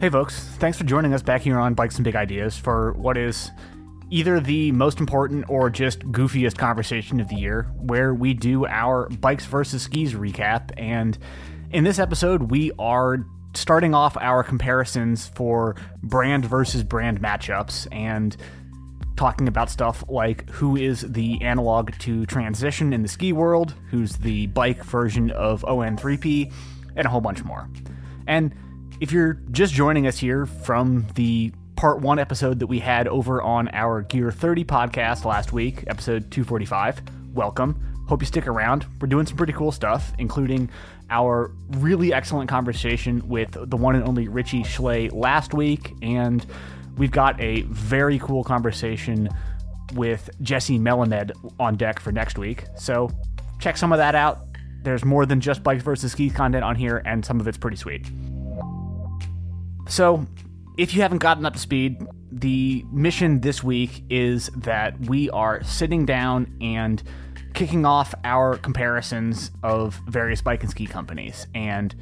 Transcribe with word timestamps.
Hey, 0.00 0.10
folks. 0.10 0.38
Thanks 0.58 0.78
for 0.78 0.84
joining 0.84 1.12
us 1.12 1.22
back 1.22 1.40
here 1.40 1.58
on 1.58 1.74
Bikes 1.74 1.96
and 1.96 2.04
Big 2.04 2.14
Ideas 2.14 2.56
for 2.56 2.92
what 2.92 3.16
is 3.16 3.50
either 4.10 4.38
the 4.38 4.70
most 4.70 5.00
important 5.00 5.46
or 5.50 5.70
just 5.70 5.98
goofiest 6.12 6.56
conversation 6.56 7.18
of 7.18 7.26
the 7.26 7.34
year, 7.34 7.64
where 7.78 8.14
we 8.14 8.32
do 8.32 8.64
our 8.64 9.08
Bikes 9.08 9.44
versus 9.46 9.82
Skis 9.82 10.14
recap. 10.14 10.70
And 10.76 11.18
in 11.72 11.82
this 11.82 11.98
episode, 11.98 12.44
we 12.44 12.70
are 12.78 13.26
starting 13.54 13.92
off 13.92 14.16
our 14.20 14.44
comparisons 14.44 15.26
for 15.26 15.74
brand 16.00 16.44
versus 16.44 16.84
brand 16.84 17.20
matchups 17.20 17.88
and 17.90 18.36
talking 19.16 19.48
about 19.48 19.68
stuff 19.68 20.04
like 20.08 20.48
who 20.48 20.76
is 20.76 21.00
the 21.00 21.42
analog 21.42 21.90
to 21.98 22.24
transition 22.26 22.92
in 22.92 23.02
the 23.02 23.08
ski 23.08 23.32
world, 23.32 23.74
who's 23.90 24.12
the 24.18 24.46
bike 24.46 24.84
version 24.84 25.32
of 25.32 25.62
ON3P, 25.62 26.52
and 26.94 27.04
a 27.04 27.10
whole 27.10 27.20
bunch 27.20 27.42
more. 27.42 27.68
And 28.28 28.54
if 29.00 29.12
you're 29.12 29.34
just 29.52 29.72
joining 29.74 30.06
us 30.06 30.18
here 30.18 30.46
from 30.46 31.06
the 31.14 31.52
part 31.76 32.00
one 32.00 32.18
episode 32.18 32.58
that 32.58 32.66
we 32.66 32.80
had 32.80 33.06
over 33.06 33.40
on 33.40 33.68
our 33.72 34.02
Gear 34.02 34.32
30 34.32 34.64
podcast 34.64 35.24
last 35.24 35.52
week, 35.52 35.84
episode 35.86 36.30
245, 36.32 37.02
welcome. 37.32 37.80
Hope 38.08 38.22
you 38.22 38.26
stick 38.26 38.48
around. 38.48 38.86
We're 39.00 39.06
doing 39.06 39.26
some 39.26 39.36
pretty 39.36 39.52
cool 39.52 39.70
stuff, 39.70 40.12
including 40.18 40.68
our 41.10 41.52
really 41.76 42.12
excellent 42.12 42.50
conversation 42.50 43.28
with 43.28 43.56
the 43.70 43.76
one 43.76 43.94
and 43.94 44.04
only 44.04 44.26
Richie 44.26 44.64
Schley 44.64 45.10
last 45.10 45.54
week, 45.54 45.94
and 46.02 46.44
we've 46.96 47.12
got 47.12 47.40
a 47.40 47.62
very 47.62 48.18
cool 48.18 48.42
conversation 48.42 49.28
with 49.94 50.28
Jesse 50.42 50.78
Melamed 50.78 51.30
on 51.60 51.76
deck 51.76 52.00
for 52.00 52.10
next 52.10 52.36
week. 52.36 52.64
So 52.76 53.10
check 53.60 53.76
some 53.76 53.92
of 53.92 53.98
that 53.98 54.16
out. 54.16 54.40
There's 54.82 55.04
more 55.04 55.24
than 55.24 55.40
just 55.40 55.62
bikes 55.62 55.84
versus 55.84 56.12
skis 56.12 56.32
content 56.32 56.64
on 56.64 56.74
here, 56.74 57.00
and 57.04 57.24
some 57.24 57.38
of 57.38 57.46
it's 57.46 57.58
pretty 57.58 57.76
sweet. 57.76 58.10
So, 59.88 60.26
if 60.76 60.94
you 60.94 61.02
haven't 61.02 61.18
gotten 61.18 61.44
up 61.44 61.54
to 61.54 61.58
speed, 61.58 62.06
the 62.30 62.84
mission 62.92 63.40
this 63.40 63.64
week 63.64 64.04
is 64.10 64.48
that 64.56 64.98
we 65.00 65.28
are 65.30 65.62
sitting 65.64 66.06
down 66.06 66.56
and 66.60 67.02
kicking 67.54 67.84
off 67.84 68.14
our 68.22 68.56
comparisons 68.58 69.50
of 69.62 70.00
various 70.06 70.40
bike 70.40 70.62
and 70.62 70.70
ski 70.70 70.86
companies. 70.86 71.46
And 71.54 71.94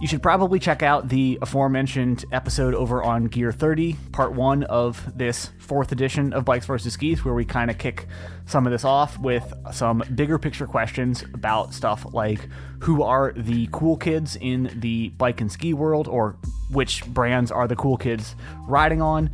you 0.00 0.08
should 0.08 0.22
probably 0.22 0.58
check 0.58 0.82
out 0.82 1.10
the 1.10 1.38
aforementioned 1.42 2.24
episode 2.32 2.74
over 2.74 3.02
on 3.02 3.26
Gear 3.26 3.52
30, 3.52 3.96
part 4.12 4.32
one 4.32 4.64
of 4.64 5.16
this 5.16 5.50
fourth 5.58 5.92
edition 5.92 6.32
of 6.32 6.46
Bikes 6.46 6.64
vs. 6.64 6.94
Skis, 6.94 7.22
where 7.22 7.34
we 7.34 7.44
kind 7.44 7.70
of 7.70 7.76
kick 7.76 8.06
some 8.46 8.66
of 8.66 8.72
this 8.72 8.82
off 8.82 9.18
with 9.18 9.52
some 9.72 10.02
bigger 10.14 10.38
picture 10.38 10.66
questions 10.66 11.22
about 11.34 11.74
stuff 11.74 12.06
like 12.14 12.48
who 12.80 13.02
are 13.02 13.34
the 13.36 13.68
cool 13.72 13.98
kids 13.98 14.36
in 14.40 14.72
the 14.80 15.10
bike 15.10 15.42
and 15.42 15.52
ski 15.52 15.74
world, 15.74 16.08
or 16.08 16.38
which 16.70 17.04
brands 17.04 17.50
are 17.52 17.68
the 17.68 17.76
cool 17.76 17.98
kids 17.98 18.34
riding 18.66 19.02
on, 19.02 19.28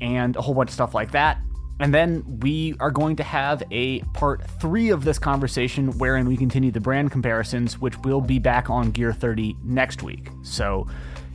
and 0.00 0.34
a 0.36 0.40
whole 0.40 0.54
bunch 0.54 0.70
of 0.70 0.74
stuff 0.74 0.94
like 0.94 1.10
that. 1.12 1.36
And 1.78 1.92
then 1.92 2.40
we 2.40 2.74
are 2.80 2.90
going 2.90 3.16
to 3.16 3.22
have 3.22 3.62
a 3.70 4.00
part 4.14 4.42
three 4.60 4.90
of 4.90 5.04
this 5.04 5.18
conversation 5.18 5.98
wherein 5.98 6.26
we 6.26 6.36
continue 6.36 6.70
the 6.70 6.80
brand 6.80 7.10
comparisons, 7.12 7.78
which 7.78 7.98
will 7.98 8.22
be 8.22 8.38
back 8.38 8.70
on 8.70 8.90
Gear 8.90 9.12
30 9.12 9.56
next 9.62 10.02
week. 10.02 10.30
So 10.42 10.86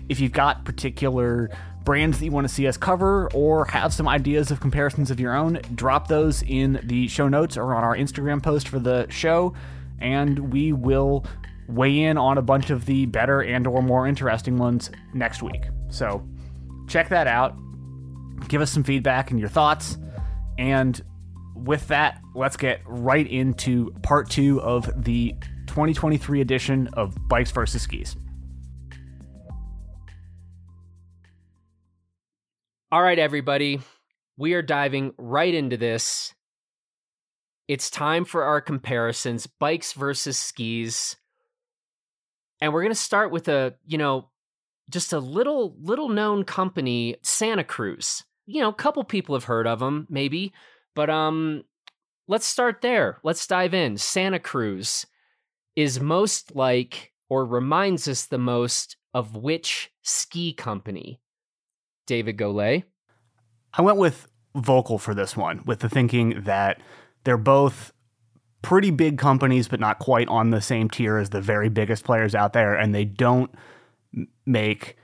if 0.10 0.20
you've 0.20 0.32
got 0.32 0.66
particular 0.66 1.52
brands 1.84 2.20
that 2.20 2.26
you 2.26 2.32
want 2.32 2.48
to 2.48 2.54
see 2.54 2.68
us 2.68 2.78
cover 2.78 3.30
or 3.34 3.66
have 3.66 3.94
some 3.94 4.08
ideas 4.08 4.52
of 4.52 4.60
comparisons 4.60 5.12
of 5.12 5.20
your 5.20 5.36
own, 5.36 5.60
drop 5.76 6.08
those 6.08 6.44
in 6.44 6.80
the 6.84 7.08
show 7.08 7.28
notes 7.28 7.56
or 7.56 7.76
on 7.76 7.84
our 7.84 7.96
Instagram 7.96 8.42
post 8.42 8.68
for 8.68 8.80
the 8.80 9.08
show, 9.10 9.54
and 10.00 10.52
we 10.52 10.74
will 10.74 11.26
weigh 11.68 12.02
in 12.02 12.18
on 12.18 12.38
a 12.38 12.42
bunch 12.42 12.70
of 12.70 12.86
the 12.86 13.06
better 13.06 13.42
and 13.42 13.66
or 13.68 13.82
more 13.82 14.08
interesting 14.08 14.58
ones 14.58 14.90
next 15.14 15.42
week. 15.42 15.66
So 15.90 16.28
check 16.88 17.10
that 17.10 17.28
out. 17.28 17.56
Give 18.48 18.62
us 18.62 18.72
some 18.72 18.84
feedback 18.84 19.32
and 19.32 19.40
your 19.40 19.50
thoughts. 19.50 19.98
And 20.62 21.02
with 21.56 21.88
that, 21.88 22.22
let's 22.36 22.56
get 22.56 22.82
right 22.86 23.26
into 23.26 23.90
part 24.04 24.30
two 24.30 24.62
of 24.62 24.92
the 25.04 25.34
2023 25.66 26.40
edition 26.40 26.88
of 26.94 27.16
Bikes 27.28 27.50
versus 27.50 27.82
Skis. 27.82 28.16
All 32.92 33.02
right, 33.02 33.18
everybody, 33.18 33.80
we 34.38 34.54
are 34.54 34.62
diving 34.62 35.14
right 35.18 35.52
into 35.52 35.78
this. 35.78 36.36
It's 37.68 37.90
time 37.90 38.24
for 38.24 38.44
our 38.44 38.62
comparisons 38.62 39.48
bikes 39.48 39.94
versus 39.94 40.38
skis. 40.38 41.16
And 42.60 42.72
we're 42.72 42.84
going 42.84 42.94
to 42.94 43.00
start 43.00 43.32
with 43.32 43.48
a, 43.48 43.74
you 43.88 43.98
know, 43.98 44.30
just 44.92 45.12
a 45.12 45.20
little 45.20 45.76
little 45.82 46.10
known 46.10 46.44
company, 46.44 47.16
Santa 47.24 47.64
Cruz 47.64 48.26
you 48.52 48.62
know, 48.62 48.70
a 48.70 48.74
couple 48.74 49.04
people 49.04 49.36
have 49.36 49.46
heard 49.46 49.68
of 49.68 49.80
them, 49.80 50.08
maybe, 50.10 50.54
but 50.96 51.10
um, 51.10 51.64
let's 52.28 52.46
start 52.46 52.82
there. 52.82 53.20
Let's 53.24 53.48
dive 53.48 53.74
in. 53.74 53.98
Santa 53.98 54.40
Cruz 54.40 55.06
is 55.76 56.00
most 56.00 56.56
like, 56.56 57.14
or 57.30 57.46
reminds 57.46 58.08
us 58.08 58.26
the 58.26 58.38
most 58.38 58.98
of 59.14 59.36
which 59.36 59.92
ski 60.02 60.54
company? 60.54 61.22
David 62.08 62.38
Golay. 62.38 62.84
I 63.74 63.82
went 63.82 63.98
with 63.98 64.28
Volkl 64.56 65.00
for 65.00 65.14
this 65.14 65.38
one, 65.38 65.62
with 65.66 65.80
the 65.80 65.90
thinking 65.90 66.44
that 66.44 66.82
they're 67.24 67.38
both 67.38 67.94
pretty 68.62 68.92
big 68.92 69.18
companies, 69.18 69.68
but 69.68 69.80
not 69.80 70.00
quite 70.00 70.28
on 70.28 70.50
the 70.50 70.62
same 70.62 70.90
tier 70.90 71.18
as 71.18 71.30
the 71.30 71.42
very 71.42 71.70
biggest 71.70 72.04
players 72.04 72.36
out 72.36 72.54
there, 72.54 72.76
and 72.76 72.94
they 72.94 73.06
don't 73.06 73.52
make 74.46 74.98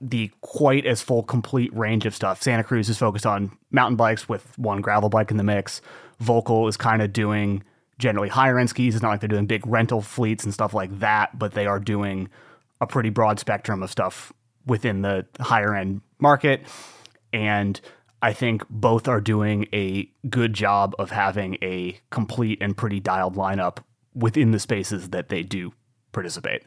the 0.00 0.30
quite 0.42 0.84
as 0.84 1.00
full 1.00 1.22
complete 1.22 1.74
range 1.74 2.06
of 2.06 2.14
stuff. 2.14 2.42
Santa 2.42 2.62
Cruz 2.62 2.88
is 2.88 2.98
focused 2.98 3.26
on 3.26 3.56
mountain 3.70 3.96
bikes 3.96 4.28
with 4.28 4.58
one 4.58 4.80
gravel 4.80 5.08
bike 5.08 5.30
in 5.30 5.36
the 5.36 5.44
mix. 5.44 5.80
Volkl 6.22 6.68
is 6.68 6.76
kind 6.76 7.02
of 7.02 7.12
doing 7.12 7.62
generally 7.98 8.28
higher 8.28 8.58
end 8.58 8.70
skis. 8.70 8.94
It's 8.94 9.02
not 9.02 9.10
like 9.10 9.20
they're 9.20 9.28
doing 9.28 9.46
big 9.46 9.66
rental 9.66 10.02
fleets 10.02 10.44
and 10.44 10.52
stuff 10.52 10.74
like 10.74 10.98
that, 10.98 11.38
but 11.38 11.52
they 11.52 11.66
are 11.66 11.80
doing 11.80 12.28
a 12.80 12.86
pretty 12.86 13.10
broad 13.10 13.38
spectrum 13.38 13.82
of 13.82 13.90
stuff 13.90 14.32
within 14.66 15.02
the 15.02 15.26
higher 15.40 15.74
end 15.74 16.02
market. 16.18 16.62
And 17.32 17.80
I 18.22 18.32
think 18.32 18.64
both 18.68 19.08
are 19.08 19.20
doing 19.20 19.66
a 19.72 20.10
good 20.28 20.52
job 20.52 20.94
of 20.98 21.10
having 21.10 21.56
a 21.62 22.00
complete 22.10 22.58
and 22.60 22.76
pretty 22.76 23.00
dialed 23.00 23.36
lineup 23.36 23.78
within 24.14 24.50
the 24.50 24.58
spaces 24.58 25.10
that 25.10 25.28
they 25.28 25.42
do 25.42 25.72
participate. 26.12 26.62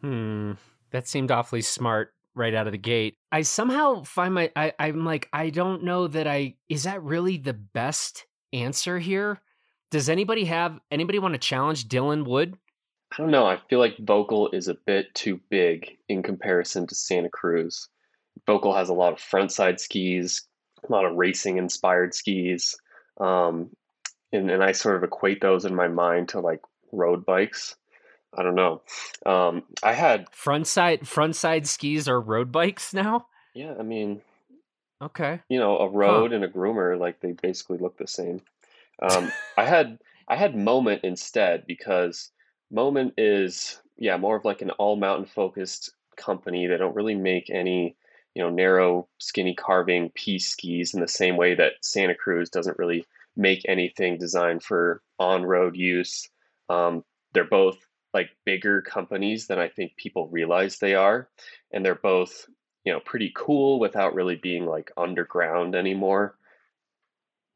Hmm. 0.00 0.52
That 0.90 1.06
seemed 1.08 1.30
awfully 1.30 1.62
smart 1.62 2.12
right 2.36 2.54
out 2.54 2.66
of 2.66 2.72
the 2.72 2.78
gate. 2.78 3.16
I 3.32 3.42
somehow 3.42 4.02
find 4.04 4.34
my 4.34 4.52
I, 4.54 4.72
I'm 4.78 5.04
like, 5.04 5.28
I 5.32 5.50
don't 5.50 5.82
know 5.82 6.06
that 6.06 6.28
I 6.28 6.54
is 6.68 6.84
that 6.84 7.02
really 7.02 7.38
the 7.38 7.54
best 7.54 8.26
answer 8.52 8.98
here? 8.98 9.40
Does 9.90 10.08
anybody 10.08 10.44
have 10.44 10.78
anybody 10.90 11.18
want 11.18 11.34
to 11.34 11.38
challenge 11.38 11.88
Dylan 11.88 12.24
Wood? 12.24 12.56
I 13.12 13.16
don't 13.22 13.30
know. 13.30 13.46
I 13.46 13.58
feel 13.68 13.78
like 13.78 13.96
Volkl 13.96 14.52
is 14.52 14.68
a 14.68 14.74
bit 14.74 15.14
too 15.14 15.40
big 15.48 15.96
in 16.08 16.22
comparison 16.22 16.86
to 16.86 16.94
Santa 16.94 17.30
Cruz. 17.30 17.88
Volkl 18.46 18.76
has 18.76 18.88
a 18.88 18.94
lot 18.94 19.12
of 19.12 19.18
frontside 19.18 19.80
skis, 19.80 20.46
a 20.86 20.92
lot 20.92 21.04
of 21.04 21.16
racing 21.16 21.56
inspired 21.56 22.14
skis. 22.14 22.76
Um, 23.18 23.70
and, 24.32 24.50
and 24.50 24.62
I 24.62 24.72
sort 24.72 24.96
of 24.96 25.04
equate 25.04 25.40
those 25.40 25.64
in 25.64 25.74
my 25.74 25.88
mind 25.88 26.30
to 26.30 26.40
like 26.40 26.60
road 26.92 27.24
bikes. 27.24 27.76
I 28.36 28.42
don't 28.42 28.54
know. 28.54 28.82
Um, 29.24 29.62
I 29.82 29.92
had 29.92 30.28
front 30.30 30.66
side 30.66 31.08
front 31.08 31.36
side 31.36 31.66
skis 31.66 32.08
are 32.08 32.20
road 32.20 32.52
bikes 32.52 32.92
now. 32.92 33.26
Yeah, 33.54 33.74
I 33.78 33.82
mean, 33.82 34.20
okay. 35.00 35.40
You 35.48 35.58
know, 35.58 35.78
a 35.78 35.88
road 35.88 36.30
huh. 36.30 36.36
and 36.36 36.44
a 36.44 36.48
groomer 36.48 36.98
like 36.98 37.20
they 37.20 37.32
basically 37.32 37.78
look 37.78 37.96
the 37.96 38.06
same. 38.06 38.42
Um, 39.02 39.32
I 39.56 39.64
had 39.64 39.98
I 40.28 40.36
had 40.36 40.56
Moment 40.56 41.02
instead 41.04 41.66
because 41.66 42.30
Moment 42.70 43.14
is 43.16 43.80
yeah 43.96 44.16
more 44.16 44.36
of 44.36 44.44
like 44.44 44.62
an 44.62 44.70
all 44.72 44.96
mountain 44.96 45.26
focused 45.26 45.92
company. 46.16 46.66
They 46.66 46.76
don't 46.76 46.94
really 46.94 47.14
make 47.14 47.50
any 47.50 47.96
you 48.34 48.42
know 48.42 48.50
narrow 48.50 49.08
skinny 49.18 49.54
carving 49.54 50.10
piece 50.10 50.48
skis 50.48 50.94
in 50.94 51.00
the 51.00 51.08
same 51.08 51.36
way 51.36 51.54
that 51.54 51.72
Santa 51.80 52.14
Cruz 52.14 52.50
doesn't 52.50 52.78
really 52.78 53.06
make 53.36 53.62
anything 53.68 54.18
designed 54.18 54.62
for 54.62 55.02
on 55.18 55.44
road 55.44 55.76
use. 55.76 56.28
Um, 56.68 57.04
they're 57.32 57.44
both 57.44 57.78
like 58.16 58.30
bigger 58.46 58.80
companies 58.80 59.46
than 59.46 59.58
I 59.58 59.68
think 59.68 59.94
people 59.96 60.26
realize 60.28 60.78
they 60.78 60.94
are. 60.94 61.28
And 61.70 61.84
they're 61.84 61.94
both, 61.94 62.46
you 62.82 62.90
know, 62.90 63.00
pretty 63.00 63.30
cool 63.36 63.78
without 63.78 64.14
really 64.14 64.36
being 64.36 64.64
like 64.64 64.90
underground 64.96 65.74
anymore. 65.74 66.34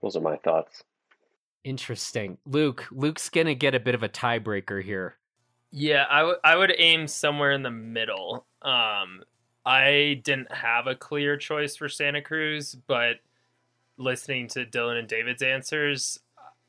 Those 0.02 0.16
are 0.16 0.20
my 0.20 0.36
thoughts. 0.36 0.84
Interesting. 1.64 2.36
Luke, 2.44 2.86
Luke's 2.90 3.30
going 3.30 3.46
to 3.46 3.54
get 3.54 3.74
a 3.74 3.80
bit 3.80 3.94
of 3.94 4.02
a 4.02 4.08
tiebreaker 4.10 4.84
here. 4.84 5.16
Yeah, 5.70 6.04
I, 6.10 6.18
w- 6.18 6.38
I 6.44 6.56
would 6.56 6.74
aim 6.76 7.06
somewhere 7.06 7.52
in 7.52 7.62
the 7.62 7.70
middle. 7.70 8.44
Um, 8.60 9.22
I 9.64 10.20
didn't 10.22 10.52
have 10.52 10.86
a 10.86 10.94
clear 10.94 11.38
choice 11.38 11.74
for 11.74 11.88
Santa 11.88 12.20
Cruz, 12.20 12.76
but 12.86 13.16
listening 13.96 14.48
to 14.48 14.66
Dylan 14.66 14.98
and 14.98 15.08
David's 15.08 15.42
answers, 15.42 16.20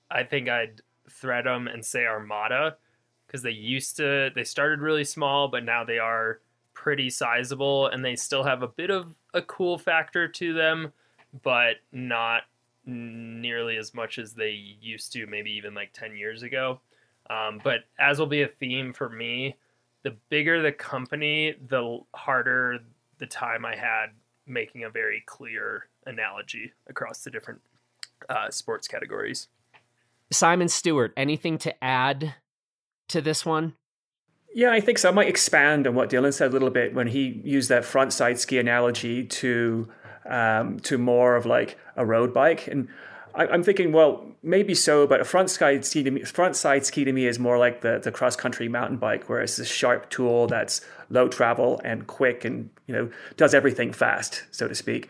I 0.10 0.24
think 0.24 0.48
I'd 0.48 0.80
thread 1.10 1.46
them 1.46 1.68
and 1.68 1.84
say 1.86 2.06
Armada 2.06 2.78
because 3.32 3.44
they 3.44 3.52
used 3.52 3.96
to 3.96 4.30
they 4.36 4.44
started 4.44 4.82
really 4.82 5.06
small, 5.06 5.48
but 5.48 5.64
now 5.64 5.86
they 5.86 6.00
are 6.00 6.42
pretty 6.74 7.10
sizable 7.10 7.88
and 7.88 8.04
they 8.04 8.16
still 8.16 8.44
have 8.44 8.62
a 8.62 8.68
bit 8.68 8.90
of 8.90 9.16
a 9.34 9.42
cool 9.44 9.78
factor 9.78 10.28
to 10.28 10.54
them, 10.54 10.92
but 11.42 11.76
not 11.94 12.42
nearly 12.86 13.78
as 13.78 13.94
much 13.94 14.20
as 14.20 14.34
they 14.34 14.50
used 14.82 15.14
to, 15.14 15.26
maybe 15.28 15.50
even 15.52 15.74
like 15.74 15.94
10 15.94 16.18
years 16.18 16.44
ago. 16.44 16.82
Um, 17.30 17.62
but 17.64 17.82
as 18.00 18.20
will 18.20 18.28
be 18.28 18.42
a 18.42 18.48
theme 18.48 18.92
for 18.92 19.08
me, 19.08 19.56
the 20.04 20.18
bigger 20.30 20.62
the 20.62 20.74
company, 20.74 21.56
the 21.68 22.00
harder 22.14 22.80
the 23.20 23.28
time 23.28 23.64
I 23.64 23.76
had 23.78 24.08
making 24.46 24.84
a 24.84 24.90
very 24.90 25.24
clear 25.26 25.88
analogy 26.06 26.74
across 26.88 27.24
the 27.24 27.30
different 27.30 27.62
uh, 28.28 28.50
sports 28.50 28.90
categories. 28.90 29.48
Simon 30.32 30.68
Stewart, 30.68 31.14
anything 31.16 31.58
to 31.60 31.84
add 31.84 32.34
to 33.12 33.22
this 33.22 33.46
one? 33.46 33.74
Yeah, 34.54 34.72
I 34.72 34.82
think 34.82 34.98
so. 34.98 35.10
I 35.10 35.12
might 35.14 35.30
expand 35.30 35.88
on 35.88 35.96
what 35.96 36.10
Dylan 36.10 36.34
said 36.34 36.50
a 36.50 36.54
little 36.54 36.70
bit 36.70 36.94
when 36.94 37.08
he 37.08 37.42
used 37.44 37.70
that 37.70 37.86
front 37.86 38.12
side 38.12 38.38
ski 38.40 38.58
analogy 38.58 39.24
to 39.24 39.88
um, 40.26 40.80
to 40.82 40.98
more 40.98 41.36
of 41.36 41.46
like 41.46 41.78
a 41.96 42.06
road 42.06 42.34
bike. 42.34 42.68
And 42.68 42.88
I, 43.34 43.46
am 43.46 43.64
thinking, 43.64 43.92
well, 43.92 44.26
maybe 44.44 44.76
so, 44.76 45.08
but 45.08 45.22
a 45.22 45.26
front 45.26 45.50
side 45.50 45.86
ski 45.86 46.04
to 46.04 46.12
me, 46.12 46.24
front 46.24 46.56
side 46.56 46.86
ski 46.86 47.06
to 47.06 47.14
me 47.14 47.28
is 47.28 47.40
more 47.40 47.58
like 47.58 47.82
the 47.82 48.00
the 48.00 48.12
cross 48.12 48.36
country 48.36 48.68
mountain 48.68 48.98
bike, 48.98 49.30
where 49.30 49.42
it's 49.42 49.58
a 49.58 49.66
sharp 49.66 50.10
tool 50.10 50.48
that's 50.48 50.82
low 51.10 51.28
travel 51.28 51.80
and 51.84 52.08
quick, 52.08 52.44
and 52.44 52.70
you 52.88 52.94
know 52.94 53.10
does 53.38 53.54
everything 53.54 53.94
fast, 53.94 54.44
so 54.52 54.68
to 54.68 54.76
speak. 54.76 55.10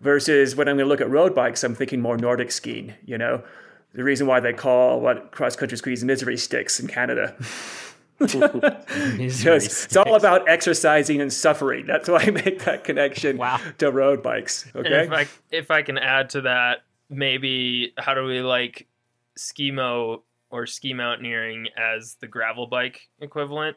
Versus 0.00 0.54
when 0.54 0.68
I'm 0.68 0.76
going 0.76 0.86
to 0.86 0.88
look 0.88 1.00
at 1.00 1.10
road 1.10 1.34
bikes, 1.34 1.64
I'm 1.64 1.74
thinking 1.74 2.00
more 2.00 2.16
Nordic 2.16 2.52
skiing. 2.52 2.94
You 3.04 3.18
know, 3.18 3.42
the 3.94 4.04
reason 4.04 4.26
why 4.26 4.40
they 4.40 4.52
call 4.52 5.00
what 5.00 5.30
cross 5.32 5.56
country 5.56 5.78
skis 5.78 6.04
misery 6.04 6.36
sticks 6.36 6.78
in 6.80 6.86
Canada. 6.88 7.36
because 8.18 9.84
it's 9.84 9.96
all 9.96 10.16
about 10.16 10.48
exercising 10.48 11.20
and 11.20 11.32
suffering. 11.32 11.86
That's 11.86 12.08
why 12.08 12.24
I 12.26 12.30
make 12.30 12.64
that 12.64 12.82
connection 12.82 13.36
wow. 13.36 13.60
to 13.78 13.92
road 13.92 14.24
bikes. 14.24 14.66
Okay. 14.74 15.04
if 15.04 15.12
I, 15.12 15.26
if 15.52 15.70
I 15.70 15.82
can 15.82 15.98
add 15.98 16.30
to 16.30 16.40
that, 16.40 16.78
maybe 17.08 17.92
how 17.96 18.14
do 18.14 18.24
we 18.24 18.40
like 18.40 18.88
skimo 19.38 20.22
or 20.50 20.66
ski 20.66 20.94
mountaineering 20.94 21.68
as 21.76 22.16
the 22.20 22.26
gravel 22.26 22.66
bike 22.66 23.08
equivalent? 23.20 23.76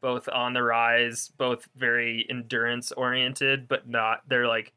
Both 0.00 0.30
on 0.30 0.54
the 0.54 0.62
rise, 0.62 1.30
both 1.36 1.68
very 1.76 2.26
endurance 2.30 2.90
oriented, 2.90 3.68
but 3.68 3.86
not, 3.86 4.20
they're 4.26 4.48
like 4.48 4.72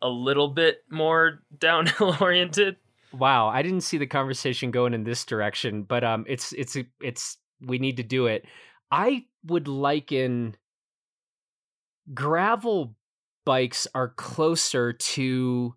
a 0.00 0.08
little 0.08 0.48
bit 0.48 0.84
more 0.88 1.42
downhill 1.58 2.16
oriented. 2.20 2.76
Wow, 3.18 3.48
I 3.48 3.62
didn't 3.62 3.80
see 3.82 3.98
the 3.98 4.06
conversation 4.06 4.70
going 4.70 4.92
in 4.92 5.04
this 5.04 5.24
direction, 5.24 5.84
but 5.84 6.04
um, 6.04 6.24
it's 6.28 6.52
it's 6.52 6.76
it's 7.00 7.38
we 7.60 7.78
need 7.78 7.96
to 7.96 8.02
do 8.02 8.26
it. 8.26 8.44
I 8.90 9.24
would 9.44 9.68
liken 9.68 10.56
gravel 12.12 12.94
bikes 13.44 13.86
are 13.94 14.10
closer 14.10 14.92
to 14.92 15.74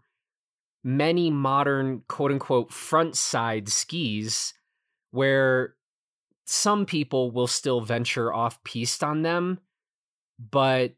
many 0.83 1.30
modern 1.30 2.01
quote 2.07 2.31
unquote 2.31 2.71
front 2.71 3.15
side 3.15 3.69
skis 3.69 4.53
where 5.12 5.75
some 6.45 6.86
people 6.86 7.31
will 7.31 7.47
still 7.47 7.81
venture 7.81 8.33
off 8.33 8.63
piste 8.63 9.03
on 9.03 9.21
them 9.24 9.59
but 10.51 10.94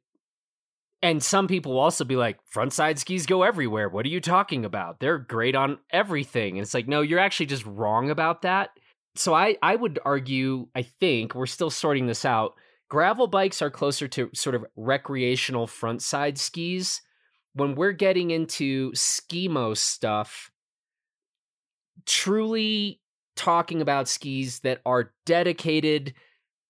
and 1.02 1.24
some 1.24 1.48
people 1.48 1.74
will 1.74 1.80
also 1.80 2.06
be 2.06 2.16
like 2.16 2.38
front 2.46 2.74
side 2.74 3.00
skis 3.00 3.26
go 3.26 3.44
everywhere 3.44 3.90
what 3.90 4.06
are 4.06 4.10
you 4.10 4.22
talking 4.22 4.66
about 4.66 5.00
they're 5.00 5.18
great 5.18 5.56
on 5.56 5.78
everything 5.92 6.58
and 6.58 6.64
it's 6.64 6.74
like 6.74 6.88
no 6.88 7.02
you're 7.02 7.20
actually 7.20 7.46
just 7.46 7.66
wrong 7.66 8.10
about 8.10 8.42
that 8.44 8.70
so 9.16 9.34
I 9.34 9.58
I 9.62 9.76
would 9.76 10.00
argue 10.06 10.68
I 10.76 10.84
think 10.84 11.36
we're 11.36 11.46
still 11.46 11.70
sorting 11.70 12.08
this 12.08 12.26
out. 12.26 12.54
Gravel 12.90 13.28
bikes 13.28 13.62
are 13.62 13.70
closer 13.70 14.08
to 14.10 14.30
sort 14.34 14.56
of 14.56 14.66
recreational 14.76 15.68
front 15.68 16.02
side 16.02 16.38
skis. 16.38 17.02
When 17.54 17.76
we're 17.76 17.92
getting 17.92 18.32
into 18.32 18.92
skimo 18.92 19.76
stuff, 19.76 20.52
truly 22.06 23.02
talking 23.36 23.82
about 23.82 24.08
skis 24.08 24.60
that 24.62 24.82
are 24.86 25.14
dedicated 25.26 26.14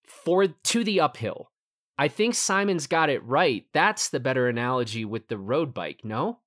for 0.06 0.48
to 0.48 0.84
the 0.84 1.00
uphill. 1.00 1.51
I 1.98 2.08
think 2.08 2.36
Simon's 2.36 2.88
got 2.88 3.10
it 3.10 3.24
right. 3.24 3.66
That's 3.74 4.10
the 4.10 4.20
better 4.20 4.48
analogy 4.48 5.06
with 5.06 5.28
the 5.28 5.38
road 5.38 5.74
bike. 5.74 6.02
No, 6.04 6.40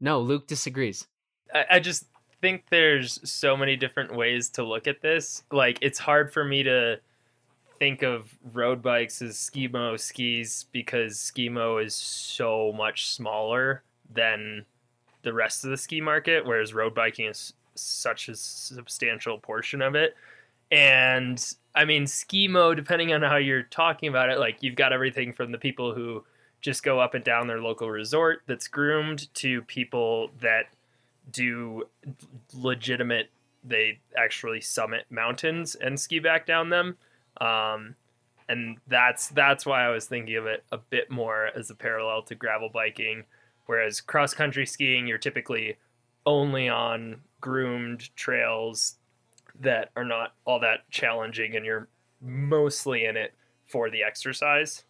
no, 0.00 0.20
Luke 0.20 0.46
disagrees. 0.46 1.06
I, 1.54 1.64
I 1.72 1.80
just 1.80 2.06
think 2.40 2.64
there's 2.70 3.18
so 3.28 3.56
many 3.56 3.76
different 3.76 4.14
ways 4.14 4.48
to 4.50 4.64
look 4.64 4.86
at 4.86 5.00
this. 5.00 5.44
Like 5.50 5.78
it's 5.80 5.98
hard 5.98 6.32
for 6.32 6.44
me 6.44 6.62
to 6.64 7.00
think 7.78 8.02
of 8.02 8.34
road 8.52 8.82
bikes 8.82 9.20
as 9.22 9.36
skimo 9.36 9.98
skis 9.98 10.66
because 10.72 11.16
skimo 11.16 11.84
is 11.84 11.94
so 11.94 12.72
much 12.72 13.08
smaller 13.08 13.82
than 14.12 14.64
the 15.22 15.32
rest 15.32 15.64
of 15.64 15.70
the 15.70 15.76
ski 15.76 16.00
market, 16.00 16.46
whereas 16.46 16.72
road 16.72 16.94
biking 16.94 17.26
is 17.26 17.52
such 17.74 18.28
a 18.28 18.34
substantial 18.34 19.38
portion 19.38 19.82
of 19.82 19.94
it. 19.94 20.14
And 20.70 21.42
I 21.74 21.84
mean, 21.84 22.04
skimo, 22.04 22.74
depending 22.74 23.12
on 23.12 23.22
how 23.22 23.36
you're 23.36 23.62
talking 23.62 24.08
about 24.08 24.30
it, 24.30 24.38
like 24.38 24.62
you've 24.62 24.76
got 24.76 24.92
everything 24.92 25.32
from 25.32 25.52
the 25.52 25.58
people 25.58 25.94
who 25.94 26.24
just 26.60 26.82
go 26.82 26.98
up 26.98 27.14
and 27.14 27.22
down 27.22 27.46
their 27.46 27.60
local 27.60 27.90
resort 27.90 28.42
that's 28.46 28.66
groomed 28.66 29.32
to 29.34 29.62
people 29.62 30.30
that 30.40 30.64
do 31.30 31.84
legitimate 32.54 33.30
they 33.68 33.98
actually 34.16 34.60
summit 34.60 35.04
mountains 35.10 35.74
and 35.74 35.98
ski 35.98 36.18
back 36.18 36.46
down 36.46 36.70
them. 36.70 36.96
Um, 37.40 37.96
and 38.48 38.78
that's 38.86 39.28
that's 39.30 39.66
why 39.66 39.84
i 39.84 39.88
was 39.88 40.06
thinking 40.06 40.36
of 40.36 40.46
it 40.46 40.62
a 40.70 40.78
bit 40.78 41.10
more 41.10 41.50
as 41.56 41.68
a 41.68 41.74
parallel 41.74 42.22
to 42.22 42.34
gravel 42.34 42.70
biking. 42.72 43.24
Whereas 43.66 44.00
cross 44.00 44.34
country 44.34 44.66
skiing 44.66 45.06
you're 45.06 45.18
typically 45.18 45.76
only 46.24 46.68
on 46.68 47.20
groomed 47.40 48.14
trails 48.16 48.96
that 49.60 49.90
are 49.96 50.04
not 50.04 50.34
all 50.44 50.60
that 50.60 50.88
challenging 50.90 51.56
and 51.56 51.64
you're 51.64 51.88
mostly 52.20 53.04
in 53.04 53.16
it 53.16 53.34
for 53.66 53.90
the 53.90 54.02
exercise 54.02 54.84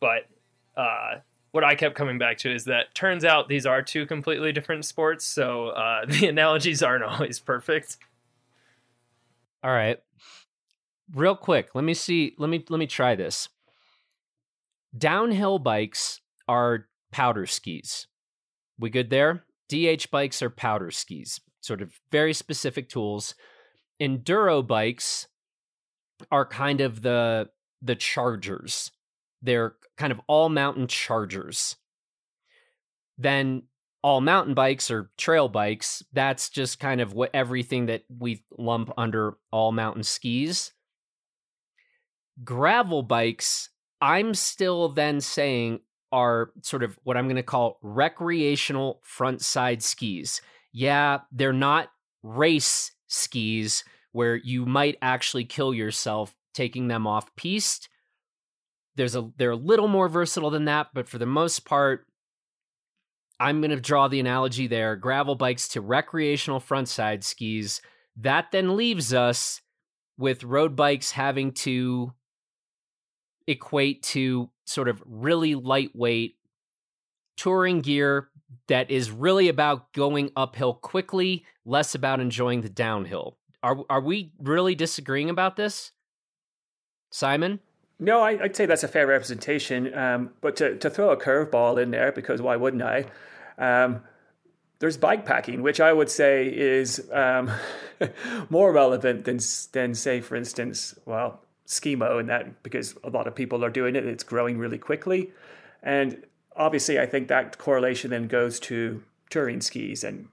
but 0.00 0.28
uh, 0.76 1.20
what 1.52 1.64
I 1.64 1.76
kept 1.76 1.94
coming 1.94 2.18
back 2.18 2.38
to 2.38 2.52
is 2.52 2.64
that 2.64 2.94
turns 2.94 3.24
out 3.24 3.48
these 3.48 3.64
are 3.64 3.80
two 3.80 4.06
completely 4.06 4.52
different 4.52 4.84
sports, 4.84 5.24
so 5.24 5.68
uh, 5.68 6.04
the 6.08 6.26
analogies 6.26 6.82
aren't 6.82 7.04
always 7.04 7.38
perfect. 7.38 7.96
All 9.62 9.70
right, 9.70 9.98
real 11.14 11.36
quick, 11.36 11.70
let 11.74 11.84
me 11.84 11.94
see. 11.94 12.34
Let 12.38 12.50
me 12.50 12.64
let 12.68 12.78
me 12.78 12.86
try 12.86 13.14
this. 13.14 13.48
Downhill 14.98 15.58
bikes 15.58 16.20
are 16.48 16.86
powder 17.12 17.46
skis. 17.46 18.08
We 18.78 18.90
good 18.90 19.10
there? 19.10 19.44
DH 19.68 20.10
bikes 20.10 20.42
are 20.42 20.50
powder 20.50 20.90
skis, 20.90 21.40
sort 21.60 21.80
of 21.80 21.98
very 22.10 22.34
specific 22.34 22.88
tools. 22.88 23.34
Enduro 24.00 24.66
bikes 24.66 25.28
are 26.30 26.46
kind 26.46 26.80
of 26.80 27.02
the 27.02 27.50
the 27.82 27.94
chargers. 27.94 28.90
They're 29.42 29.74
kind 29.96 30.12
of 30.12 30.20
all 30.26 30.48
mountain 30.48 30.86
chargers. 30.86 31.76
Then 33.18 33.64
all 34.02 34.20
mountain 34.20 34.54
bikes 34.54 34.90
or 34.90 35.10
trail 35.16 35.48
bikes, 35.48 36.02
that's 36.12 36.50
just 36.50 36.80
kind 36.80 37.00
of 37.00 37.14
what 37.14 37.30
everything 37.32 37.86
that 37.86 38.04
we 38.08 38.44
lump 38.58 38.90
under 38.98 39.36
all 39.50 39.72
mountain 39.72 40.02
skis. 40.02 40.72
Gravel 42.42 43.02
bikes, 43.02 43.70
I'm 44.00 44.34
still 44.34 44.88
then 44.88 45.20
saying 45.20 45.80
are 46.10 46.50
sort 46.62 46.82
of 46.82 46.98
what 47.04 47.16
I'm 47.16 47.26
going 47.26 47.36
to 47.36 47.42
call 47.42 47.78
recreational 47.82 49.00
front 49.02 49.40
side 49.40 49.82
skis. 49.82 50.40
Yeah, 50.72 51.20
they're 51.32 51.52
not 51.52 51.88
race 52.22 52.92
skis 53.14 53.84
where 54.12 54.36
you 54.36 54.64
might 54.66 54.96
actually 55.02 55.44
kill 55.44 55.74
yourself 55.74 56.34
taking 56.52 56.88
them 56.88 57.06
off 57.06 57.34
piste, 57.36 57.88
there's 58.96 59.16
a 59.16 59.30
they're 59.36 59.50
a 59.50 59.56
little 59.56 59.88
more 59.88 60.08
versatile 60.08 60.50
than 60.50 60.66
that, 60.66 60.88
but 60.94 61.08
for 61.08 61.18
the 61.18 61.26
most 61.26 61.64
part, 61.64 62.06
I'm 63.40 63.60
going 63.60 63.70
to 63.72 63.80
draw 63.80 64.08
the 64.08 64.20
analogy 64.20 64.66
there: 64.66 64.96
gravel 64.96 65.34
bikes 65.34 65.68
to 65.68 65.80
recreational 65.80 66.60
frontside 66.60 67.24
skis. 67.24 67.80
That 68.16 68.52
then 68.52 68.76
leaves 68.76 69.12
us 69.12 69.60
with 70.16 70.44
road 70.44 70.76
bikes 70.76 71.10
having 71.10 71.52
to 71.52 72.12
equate 73.46 74.02
to 74.02 74.50
sort 74.64 74.88
of 74.88 75.02
really 75.04 75.54
lightweight 75.54 76.36
touring 77.36 77.80
gear 77.80 78.28
that 78.68 78.90
is 78.90 79.10
really 79.10 79.48
about 79.48 79.92
going 79.92 80.30
uphill 80.36 80.74
quickly, 80.74 81.44
less 81.64 81.94
about 81.94 82.20
enjoying 82.20 82.60
the 82.62 82.68
downhill. 82.68 83.36
Are 83.62 83.78
are 83.88 84.00
we 84.00 84.32
really 84.38 84.74
disagreeing 84.74 85.30
about 85.30 85.56
this? 85.56 85.92
Simon? 87.10 87.60
No, 87.98 88.20
I, 88.20 88.34
would 88.34 88.56
say 88.56 88.66
that's 88.66 88.82
a 88.82 88.88
fair 88.88 89.06
representation. 89.06 89.96
Um, 89.96 90.30
but 90.40 90.56
to, 90.56 90.76
to 90.78 90.90
throw 90.90 91.10
a 91.10 91.16
curveball 91.16 91.80
in 91.80 91.90
there, 91.90 92.10
because 92.10 92.42
why 92.42 92.56
wouldn't 92.56 92.82
I? 92.82 93.06
Um, 93.56 94.02
there's 94.80 94.96
bike 94.96 95.24
packing, 95.24 95.62
which 95.62 95.80
I 95.80 95.92
would 95.92 96.10
say 96.10 96.46
is 96.46 97.08
um, 97.12 97.50
more 98.50 98.72
relevant 98.72 99.24
than, 99.24 99.38
than, 99.72 99.94
say, 99.94 100.20
for 100.20 100.34
instance, 100.34 100.94
well, 101.06 101.40
skimo 101.66 102.20
and 102.20 102.28
that 102.28 102.62
because 102.62 102.94
a 103.04 103.08
lot 103.08 103.26
of 103.26 103.34
people 103.34 103.64
are 103.64 103.70
doing 103.70 103.96
it, 103.96 104.04
it's 104.04 104.24
growing 104.24 104.58
really 104.58 104.76
quickly. 104.76 105.32
And 105.82 106.22
obviously, 106.56 106.98
I 106.98 107.06
think 107.06 107.28
that 107.28 107.58
correlation 107.58 108.10
then 108.10 108.28
goes 108.28 108.60
to 108.60 109.02
touring 109.30 109.60
skis 109.60 110.04
and 110.04 110.28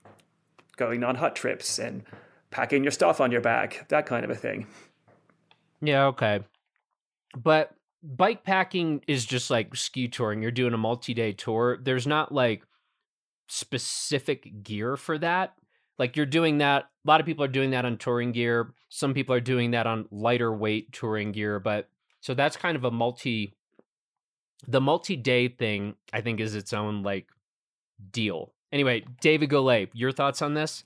going 0.78 1.04
on 1.04 1.16
hot 1.16 1.36
trips 1.36 1.80
and 1.80 2.04
packing 2.50 2.84
your 2.84 2.92
stuff 2.92 3.22
on 3.22 3.32
your 3.32 3.42
back, 3.42 3.88
that 3.90 4.06
kind 4.06 4.24
of 4.26 4.32
a 4.32 4.36
thing. 4.36 4.68
Yeah, 5.82 6.06
okay. 6.08 6.42
But 7.36 7.72
bike 8.04 8.44
packing 8.44 9.02
is 9.08 9.26
just 9.26 9.50
like 9.50 9.76
ski 9.76 10.08
touring. 10.08 10.42
You're 10.42 10.52
doing 10.52 10.74
a 10.74 10.78
multi 10.78 11.14
day 11.14 11.34
tour. 11.34 11.80
There's 11.82 12.08
not 12.08 12.32
like 12.32 12.64
specific 13.48 14.64
gear 14.64 14.98
for 14.98 15.18
that. 15.20 15.54
Like 15.98 16.18
you're 16.18 16.26
doing 16.26 16.60
that. 16.60 16.86
A 17.06 17.08
lot 17.08 17.20
of 17.20 17.26
people 17.26 17.44
are 17.44 17.50
doing 17.50 17.72
that 17.72 17.86
on 17.86 17.98
touring 17.98 18.32
gear. 18.32 18.74
Some 18.90 19.14
people 19.14 19.36
are 19.36 19.42
doing 19.42 19.72
that 19.72 19.88
on 19.88 20.08
lighter 20.12 20.54
weight 20.54 20.92
touring 20.92 21.32
gear. 21.32 21.60
But 21.60 21.90
so 22.22 22.34
that's 22.34 22.58
kind 22.58 22.76
of 22.76 22.84
a 22.84 22.92
multi, 22.92 23.56
the 24.68 24.82
multi 24.82 25.16
day 25.16 25.48
thing, 25.48 25.96
I 26.14 26.22
think, 26.22 26.40
is 26.40 26.56
its 26.56 26.74
own 26.74 27.04
like 27.04 27.28
deal. 28.12 28.54
Anyway, 28.72 29.04
David 29.20 29.50
Golay, 29.50 29.90
your 29.94 30.12
thoughts 30.12 30.42
on 30.42 30.54
this? 30.54 30.84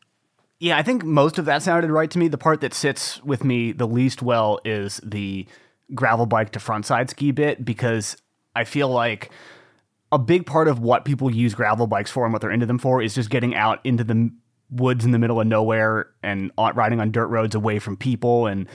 Yeah, 0.60 0.78
I 0.78 0.84
think 0.84 1.04
most 1.04 1.38
of 1.38 1.46
that 1.46 1.62
sounded 1.62 1.92
right 1.92 2.10
to 2.10 2.18
me. 2.18 2.28
The 2.28 2.38
part 2.38 2.62
that 2.62 2.74
sits 2.74 3.22
with 3.24 3.44
me 3.44 3.72
the 3.72 3.88
least 3.88 4.22
well 4.22 4.60
is 4.64 5.00
the 5.04 5.46
gravel 5.94 6.26
bike 6.26 6.52
to 6.52 6.60
frontside 6.60 7.10
ski 7.10 7.32
bit 7.32 7.64
because 7.64 8.18
I 8.56 8.64
feel 8.64 8.90
like 8.90 9.30
a 10.12 10.18
big 10.18 10.46
part 10.46 10.68
of 10.68 10.80
what 10.80 11.06
people 11.06 11.30
use 11.30 11.54
gravel 11.54 11.88
bikes 11.88 12.10
for 12.10 12.24
and 12.24 12.32
what 12.32 12.42
they're 12.42 12.52
into 12.52 12.66
them 12.66 12.80
for 12.80 13.02
is 13.02 13.14
just 13.14 13.30
getting 13.30 13.54
out 13.54 13.80
into 13.84 14.04
the 14.04 14.32
woods 14.72 15.06
in 15.06 15.12
the 15.12 15.20
middle 15.20 15.40
of 15.40 15.48
nowhere 15.48 16.08
and 16.24 16.52
riding 16.58 17.00
on 17.00 17.12
dirt 17.12 17.28
roads 17.28 17.54
away 17.54 17.78
from 17.78 17.98
people 17.98 18.48
and 18.48 18.68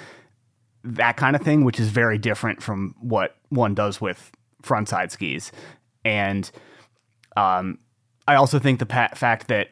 that 0.84 1.16
kind 1.16 1.34
of 1.34 1.42
thing, 1.42 1.64
which 1.64 1.80
is 1.80 1.88
very 1.88 2.18
different 2.18 2.62
from 2.62 2.94
what 3.00 3.36
one 3.48 3.74
does 3.74 4.00
with 4.00 4.30
frontside 4.62 5.10
skis. 5.10 5.52
And 6.04 6.50
um, 7.36 7.78
I 8.26 8.34
also 8.36 8.58
think 8.58 8.78
the 8.78 8.86
pa- 8.86 9.10
fact 9.14 9.48
that 9.48 9.68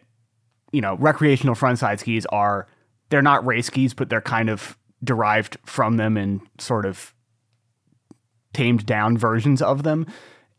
you 0.72 0.80
know 0.80 0.96
recreational 0.96 1.54
frontside 1.54 2.00
skis 2.00 2.26
are 2.26 2.66
they're 3.08 3.22
not 3.22 3.46
race 3.46 3.66
skis, 3.66 3.94
but 3.94 4.10
they're 4.10 4.20
kind 4.20 4.50
of 4.50 4.76
derived 5.02 5.56
from 5.64 5.96
them 5.96 6.16
and 6.16 6.40
sort 6.58 6.84
of 6.84 7.14
tamed 8.52 8.84
down 8.86 9.16
versions 9.16 9.62
of 9.62 9.82
them 9.82 10.06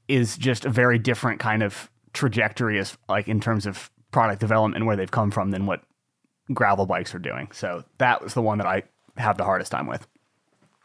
is 0.07 0.37
just 0.37 0.65
a 0.65 0.69
very 0.69 0.97
different 0.97 1.39
kind 1.39 1.61
of 1.61 1.89
trajectory 2.13 2.79
as 2.79 2.97
like 3.07 3.27
in 3.27 3.39
terms 3.39 3.65
of 3.65 3.91
product 4.11 4.39
development 4.39 4.85
where 4.85 4.95
they've 4.95 5.11
come 5.11 5.29
from 5.29 5.51
than 5.51 5.65
what 5.65 5.81
gravel 6.53 6.85
bikes 6.85 7.13
are 7.13 7.19
doing. 7.19 7.49
So 7.51 7.83
that 7.99 8.23
was 8.23 8.33
the 8.33 8.41
one 8.41 8.57
that 8.57 8.67
I 8.67 8.83
have 9.17 9.37
the 9.37 9.43
hardest 9.43 9.71
time 9.71 9.87
with. 9.87 10.07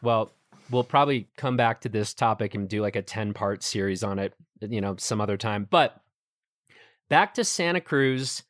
Well, 0.01 0.31
we'll 0.69 0.83
probably 0.83 1.27
come 1.37 1.57
back 1.57 1.81
to 1.81 1.89
this 1.89 2.13
topic 2.13 2.55
and 2.55 2.69
do 2.69 2.81
like 2.81 2.95
a 2.95 3.01
10 3.01 3.33
part 3.33 3.63
series 3.63 4.03
on 4.03 4.19
it, 4.19 4.33
you 4.61 4.81
know, 4.81 4.95
some 4.97 5.21
other 5.21 5.37
time. 5.37 5.67
But 5.69 5.99
back 7.09 7.33
to 7.35 7.43
Santa 7.43 7.81
Cruz 7.81 8.43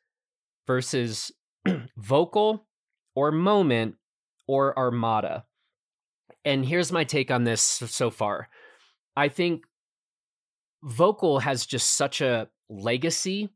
versus 0.66 1.32
Volkl 2.00 2.60
or 3.14 3.32
Moment 3.32 3.96
or 4.46 4.78
Armada. 4.78 5.44
And 6.44 6.64
here's 6.64 6.92
my 6.92 7.04
take 7.04 7.30
on 7.30 7.44
this 7.44 7.62
so 7.62 8.10
far. 8.10 8.48
I 9.16 9.28
think 9.28 9.64
Volkl 10.84 11.42
has 11.42 11.66
just 11.66 11.96
such 11.96 12.20
a 12.20 12.48
legacy 12.68 13.48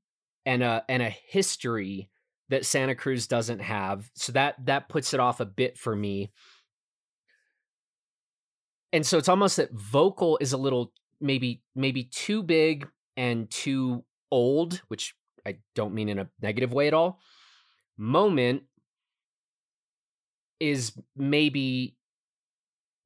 and 0.46 0.62
a 0.62 0.84
and 0.88 1.02
a 1.02 1.14
history 1.28 2.08
that 2.48 2.66
Santa 2.66 2.94
Cruz 2.94 3.26
doesn't 3.26 3.60
have. 3.60 4.10
So 4.14 4.32
that 4.32 4.56
that 4.66 4.88
puts 4.88 5.14
it 5.14 5.20
off 5.20 5.40
a 5.40 5.44
bit 5.44 5.78
for 5.78 5.94
me. 5.94 6.32
And 8.92 9.06
so 9.06 9.18
it's 9.18 9.28
almost 9.28 9.56
that 9.56 9.75
Volkl 9.75 10.37
is 10.40 10.52
a 10.52 10.59
little 10.59 10.92
maybe 11.20 11.62
maybe 11.75 12.04
too 12.04 12.42
big 12.42 12.88
and 13.16 13.50
too 13.50 14.04
old, 14.30 14.82
which 14.88 15.14
I 15.47 15.59
don't 15.75 15.94
mean 15.94 16.09
in 16.09 16.18
a 16.18 16.28
negative 16.40 16.73
way 16.73 16.88
at 16.88 16.94
all. 16.94 17.20
Moment 17.97 18.62
is 20.59 20.92
maybe 21.16 21.97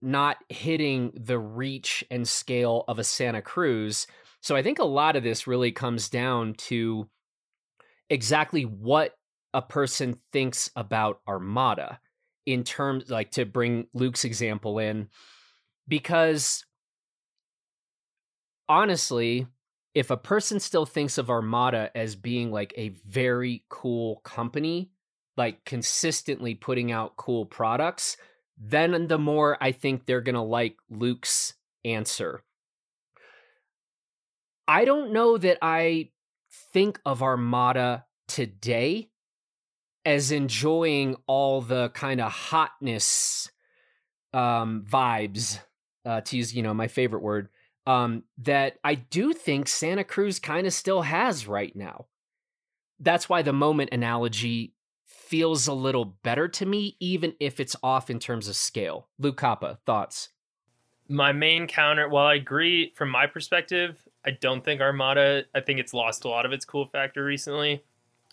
not 0.03 0.37
hitting 0.49 1.13
the 1.15 1.39
reach 1.39 2.05
and 2.11 2.29
scale 2.29 2.85
of 2.89 2.99
a 2.99 3.05
Santa 3.05 3.41
Cruz. 3.41 4.07
So 4.41 4.55
I 4.55 4.63
think 4.63 4.79
a 4.79 4.85
lot 4.85 5.17
of 5.17 5.23
this 5.23 5.47
really 5.47 5.73
comes 5.73 6.11
down 6.11 6.55
to 6.55 7.09
exactly 8.11 8.63
what 8.63 9.17
a 9.55 9.63
person 9.63 10.19
thinks 10.33 10.71
about 10.77 11.21
Armada 11.27 12.01
in 12.45 12.65
terms 12.65 13.09
like 13.09 13.31
to 13.33 13.47
bring 13.47 13.87
Luke's 13.95 14.25
example 14.25 14.79
in 14.79 15.09
because 15.89 16.65
honestly 18.69 19.47
if 19.95 20.11
a 20.11 20.17
person 20.17 20.59
still 20.59 20.87
thinks 20.87 21.19
of 21.19 21.31
Armada 21.31 21.91
as 21.95 22.17
being 22.17 22.51
like 22.51 22.75
a 22.77 22.89
very 23.07 23.65
cool 23.69 24.17
company, 24.25 24.91
like 25.37 25.65
consistently 25.65 26.55
putting 26.55 26.91
out 26.91 27.17
cool 27.17 27.47
products, 27.47 28.17
then 28.59 29.07
the 29.07 29.19
more 29.19 29.57
I 29.61 29.73
think 29.73 30.05
they're 30.05 30.21
going 30.21 30.35
to 30.35 30.41
like 30.41 30.77
Luke's 30.91 31.55
answer. 31.85 32.43
I 34.67 34.85
don't 34.85 35.13
know 35.13 35.39
that 35.39 35.59
I 35.63 36.11
think 36.73 37.01
of 37.05 37.23
Armada 37.23 38.07
today 38.27 39.11
as 40.05 40.33
enjoying 40.33 41.17
all 41.27 41.61
the 41.61 41.91
kind 41.91 42.21
of 42.21 42.33
hotness 42.33 43.51
um, 44.33 44.85
vibes, 44.89 45.61
uh, 46.05 46.21
to 46.23 46.37
use, 46.37 46.55
you 46.55 46.63
know, 46.63 46.75
my 46.75 46.89
favorite 46.89 47.23
word, 47.23 47.49
um, 47.87 48.23
that 48.39 48.79
I 48.83 48.95
do 48.95 49.33
think 49.33 49.69
Santa 49.69 50.05
Cruz 50.05 50.39
kind 50.39 50.67
of 50.67 50.73
still 50.73 51.03
has 51.03 51.47
right 51.47 51.75
now. 51.75 52.07
That's 53.01 53.29
why 53.29 53.43
the 53.43 53.53
moment 53.53 53.91
analogy 53.93 54.73
feels 55.05 55.67
a 55.67 55.73
little 55.73 56.05
better 56.05 56.49
to 56.49 56.67
me, 56.67 56.97
even 57.01 57.35
if 57.41 57.61
it's 57.61 57.77
off 57.83 58.11
in 58.11 58.19
terms 58.19 58.49
of 58.49 58.57
scale. 58.57 59.09
Luke 59.19 59.41
Koppa, 59.41 59.79
thoughts? 59.85 60.31
My 61.09 61.33
main 61.33 61.67
counter, 61.67 62.09
while 62.09 62.27
I 62.27 62.35
agree 62.35 62.93
from 62.95 63.11
my 63.11 63.27
perspective, 63.27 64.07
I 64.25 64.31
don't 64.31 64.65
think 64.65 64.81
Armada, 64.81 65.45
I 65.55 65.61
think 65.61 65.79
it's 65.81 65.93
lost 65.93 66.25
a 66.25 66.29
lot 66.29 66.47
of 66.47 66.53
its 66.53 66.65
cool 66.65 66.87
factor 66.87 67.25
recently. 67.25 67.85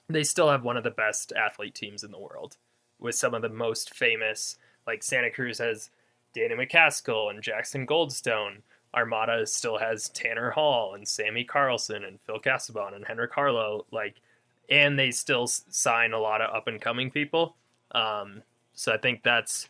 They 0.07 0.23
still 0.23 0.49
have 0.49 0.63
one 0.63 0.77
of 0.77 0.83
the 0.83 0.91
best 0.91 1.33
athlete 1.33 1.75
teams 1.75 2.03
in 2.03 2.11
the 2.11 2.19
world 2.19 2.57
with 2.99 3.15
some 3.15 3.33
of 3.33 3.41
the 3.41 3.49
most 3.49 3.93
famous, 3.93 4.57
like 4.87 5.03
Santa 5.03 5.31
Cruz 5.31 5.57
has 5.57 5.89
Danny 6.33 6.55
MacAskill 6.55 7.29
and 7.29 7.41
Jackson 7.41 7.85
Goldstone. 7.85 8.61
Armada 8.93 9.45
still 9.47 9.77
has 9.77 10.09
Tanner 10.09 10.51
Hall 10.51 10.95
and 10.95 11.07
Sammy 11.07 11.43
Carlson 11.43 12.03
and 12.03 12.19
Phil 12.21 12.39
Casabon 12.39 12.93
and 12.95 13.05
Henrik 13.05 13.31
Harlaut. 13.31 13.85
Like, 13.91 14.15
and 14.69 14.97
they 14.97 15.11
still 15.11 15.47
sign 15.47 16.13
a 16.13 16.19
lot 16.19 16.41
of 16.41 16.53
up 16.53 16.67
and 16.67 16.81
coming 16.81 17.11
people. 17.11 17.55
Um, 17.91 18.43
so 18.73 18.91
I 18.93 18.97
think 18.97 19.23
that's 19.23 19.69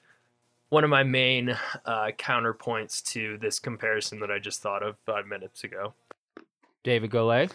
one 0.69 0.83
of 0.83 0.89
my 0.89 1.03
main 1.03 1.49
uh, 1.85 2.11
counterpoints 2.17 3.03
to 3.11 3.37
this 3.37 3.59
comparison 3.59 4.19
that 4.21 4.31
I 4.31 4.39
just 4.39 4.61
thought 4.61 4.83
of 4.83 4.95
five 5.05 5.27
minutes 5.27 5.63
ago. 5.63 5.93
David 6.83 7.11
Golay. 7.11 7.51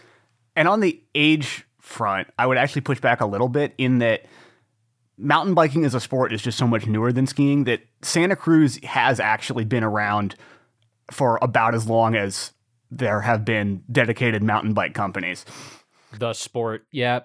And 0.54 0.68
on 0.68 0.80
the 0.80 1.02
age 1.14 1.66
front, 1.80 2.28
I 2.38 2.46
would 2.46 2.58
actually 2.58 2.82
push 2.82 3.00
back 3.00 3.20
a 3.20 3.26
little 3.26 3.48
bit 3.48 3.74
in 3.78 3.98
that 3.98 4.26
mountain 5.18 5.54
biking 5.54 5.84
as 5.84 5.94
a 5.94 6.00
sport 6.00 6.32
is 6.32 6.42
just 6.42 6.58
so 6.58 6.66
much 6.66 6.86
newer 6.86 7.12
than 7.12 7.26
skiing 7.26 7.64
that 7.64 7.80
Santa 8.02 8.36
Cruz 8.36 8.78
has 8.84 9.20
actually 9.20 9.64
been 9.64 9.84
around 9.84 10.36
for 11.10 11.38
about 11.42 11.74
as 11.74 11.88
long 11.88 12.14
as 12.14 12.52
there 12.90 13.20
have 13.20 13.44
been 13.44 13.82
dedicated 13.90 14.42
mountain 14.42 14.74
bike 14.74 14.94
companies. 14.94 15.44
The 16.18 16.32
sport. 16.32 16.86
Yeah. 16.92 17.20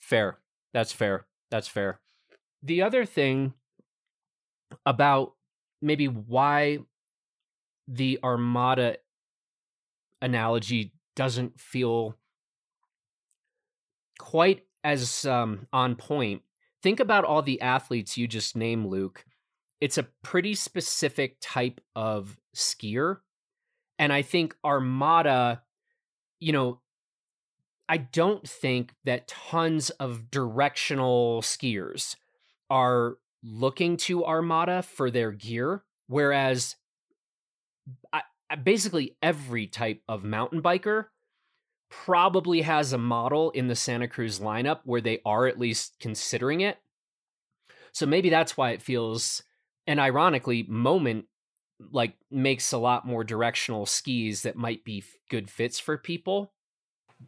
Fair. 0.00 0.38
That's 0.72 0.92
fair. 0.92 1.26
That's 1.50 1.68
fair. 1.68 2.00
The 2.62 2.82
other 2.82 3.04
thing 3.04 3.54
about 4.86 5.34
maybe 5.80 6.06
why 6.06 6.78
the 7.88 8.18
Armada 8.22 8.96
analogy 10.22 10.92
doesn't 11.16 11.58
feel 11.60 12.16
quite 14.18 14.66
as 14.84 15.24
um, 15.24 15.66
on 15.72 15.96
point. 15.96 16.42
Think 16.82 17.00
about 17.00 17.24
all 17.24 17.42
the 17.42 17.60
athletes 17.60 18.16
you 18.16 18.26
just 18.26 18.56
named, 18.56 18.86
Luke. 18.86 19.24
It's 19.80 19.98
a 19.98 20.08
pretty 20.22 20.54
specific 20.54 21.36
type 21.40 21.80
of 21.94 22.38
skier. 22.54 23.18
And 23.98 24.12
I 24.12 24.22
think 24.22 24.56
Armada, 24.64 25.62
you 26.38 26.52
know, 26.52 26.80
I 27.88 27.96
don't 27.98 28.46
think 28.48 28.94
that 29.04 29.28
tons 29.28 29.90
of 29.90 30.30
directional 30.30 31.42
skiers 31.42 32.16
are 32.70 33.16
looking 33.42 33.96
to 33.96 34.24
Armada 34.24 34.82
for 34.82 35.10
their 35.10 35.32
gear, 35.32 35.82
whereas 36.06 36.76
I, 38.12 38.22
basically 38.62 39.16
every 39.22 39.66
type 39.66 40.02
of 40.08 40.24
mountain 40.24 40.62
biker 40.62 41.06
probably 41.90 42.62
has 42.62 42.92
a 42.92 42.98
model 42.98 43.50
in 43.50 43.68
the 43.68 43.74
Santa 43.76 44.08
Cruz 44.08 44.38
lineup 44.38 44.80
where 44.84 45.00
they 45.00 45.20
are 45.26 45.46
at 45.46 45.58
least 45.58 45.96
considering 46.00 46.60
it. 46.62 46.78
So 47.92 48.06
maybe 48.06 48.30
that's 48.30 48.56
why 48.56 48.70
it 48.70 48.80
feels, 48.80 49.42
and 49.86 49.98
ironically, 50.00 50.64
Moment 50.68 51.26
like 51.92 52.14
makes 52.30 52.72
a 52.72 52.78
lot 52.78 53.06
more 53.06 53.24
directional 53.24 53.86
skis 53.86 54.42
that 54.42 54.54
might 54.54 54.84
be 54.84 55.02
good 55.30 55.50
fits 55.50 55.78
for 55.78 55.96
people 55.96 56.52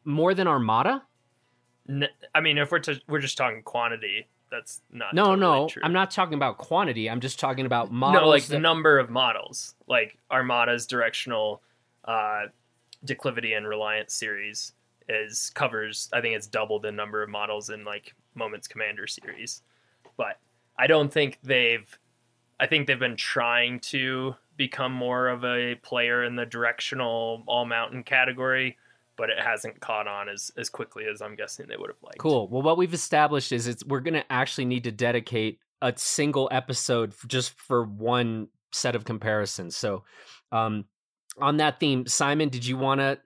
more 0.04 0.35
than 0.35 0.47
Armada. 0.47 1.02
I 2.35 2.40
mean, 2.40 2.59
if 2.59 2.71
we're 2.71 2.78
to, 2.81 3.00
we're 3.09 3.19
just 3.19 3.37
talking 3.37 3.62
quantity, 3.62 4.28
that's 4.50 4.83
not 4.92 5.14
no 5.14 5.25
totally 5.35 5.40
no. 5.40 5.69
True. 5.69 5.83
I'm 5.85 5.92
not 5.95 6.11
talking 6.11 6.35
about 6.35 6.59
quantity. 6.59 7.09
I'm 7.11 7.21
just 7.21 7.40
talking 7.40 7.66
about 7.66 7.90
models. 7.90 8.23
no 8.23 8.28
like 8.28 8.45
the 8.45 8.52
that- 8.52 8.61
number 8.61 8.99
of 8.99 9.11
models, 9.11 9.75
like 9.88 10.19
Armada's 10.31 10.87
directional 10.87 11.62
uh, 12.04 12.42
declivity 13.04 13.54
and 13.54 13.66
reliance 13.66 14.14
series 14.14 14.73
is 15.09 15.50
covers. 15.54 16.09
I 16.12 16.21
think 16.21 16.37
it's 16.37 16.47
double 16.47 16.80
the 16.80 16.92
number 16.92 17.23
of 17.23 17.28
models 17.28 17.71
in 17.71 17.85
like 17.85 18.14
Moments 18.35 18.68
Commander 18.68 19.06
series, 19.06 19.62
but 20.16 20.38
I 20.78 20.87
don't 20.87 21.12
think 21.12 21.38
they've. 21.42 21.87
I 22.61 22.66
think 22.66 22.87
they've 22.87 22.99
been 22.99 23.16
trying 23.16 23.80
to 23.80 24.37
become 24.56 24.92
more 24.92 25.28
of 25.28 25.44
a 25.44 25.75
player 25.76 26.23
in 26.25 26.37
the 26.37 26.47
directional 26.47 27.42
all 27.47 27.64
mountain 27.64 28.04
category, 28.04 28.78
but 29.16 29.30
it 29.30 29.38
hasn't 29.38 29.80
caught 29.80 30.06
on 30.06 30.28
as 30.28 30.52
as 30.56 30.68
quickly 30.68 31.04
as 31.11 31.21
I'm 31.21 31.35
guessing 31.35 31.66
they 31.66 31.76
would 31.76 31.90
have 31.90 32.02
liked. 32.02 32.18
Cool. 32.18 32.49
Well, 32.49 32.62
what 32.62 32.76
we've 32.76 32.94
established 32.94 33.52
is 33.52 33.66
it's 33.66 33.85
we're 33.85 34.00
going 34.00 34.14
to 34.14 34.32
actually 34.32 34.66
need 34.66 34.85
to 34.85 34.92
dedicate 34.92 35.59
a 35.80 35.92
single 35.97 36.49
episode 36.52 37.14
just 37.26 37.59
for 37.59 37.85
one 37.85 38.49
set 38.71 38.94
of 38.94 39.04
comparisons. 39.04 39.76
So, 39.76 40.04
um, 40.52 40.85
on 41.38 41.56
that 41.58 41.80
theme, 41.80 42.06
Simon, 42.06 42.48
did 42.48 42.66
you 42.66 42.76
want 42.76 43.00
to 43.00 43.18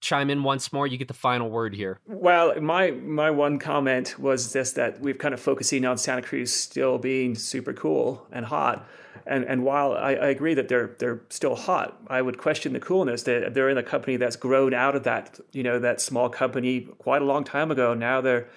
chime 0.00 0.30
in 0.30 0.42
once 0.42 0.72
more? 0.72 0.86
You 0.86 0.96
get 0.96 1.08
the 1.08 1.14
final 1.14 1.50
word 1.50 1.74
here. 1.74 2.00
Well, 2.06 2.60
my 2.60 2.90
my 2.90 3.30
one 3.30 3.58
comment 3.58 4.18
was 4.18 4.52
just 4.52 4.74
that 4.76 5.00
we've 5.00 5.18
kind 5.18 5.34
of 5.34 5.40
focusing 5.40 5.84
on 5.84 5.98
Santa 5.98 6.22
Cruz 6.22 6.52
still 6.52 6.98
being 6.98 7.34
super 7.34 7.72
cool 7.72 8.26
and 8.32 8.46
hot. 8.46 8.88
And 9.26 9.44
and 9.44 9.64
while 9.64 9.92
I, 9.92 10.14
I 10.14 10.26
agree 10.28 10.54
that 10.54 10.68
they're 10.68 10.96
they're 10.98 11.20
still 11.28 11.54
hot, 11.54 12.00
I 12.08 12.22
would 12.22 12.38
question 12.38 12.72
the 12.72 12.80
coolness. 12.80 13.24
That 13.24 13.54
they're 13.54 13.68
in 13.68 13.78
a 13.78 13.82
company 13.82 14.16
that's 14.16 14.36
grown 14.36 14.74
out 14.74 14.96
of 14.96 15.04
that, 15.04 15.38
you 15.52 15.62
know, 15.62 15.78
that 15.78 16.00
small 16.00 16.28
company 16.28 16.88
quite 16.98 17.22
a 17.22 17.26
long 17.26 17.44
time 17.44 17.70
ago. 17.70 17.94
Now 17.94 18.20
they're 18.20 18.48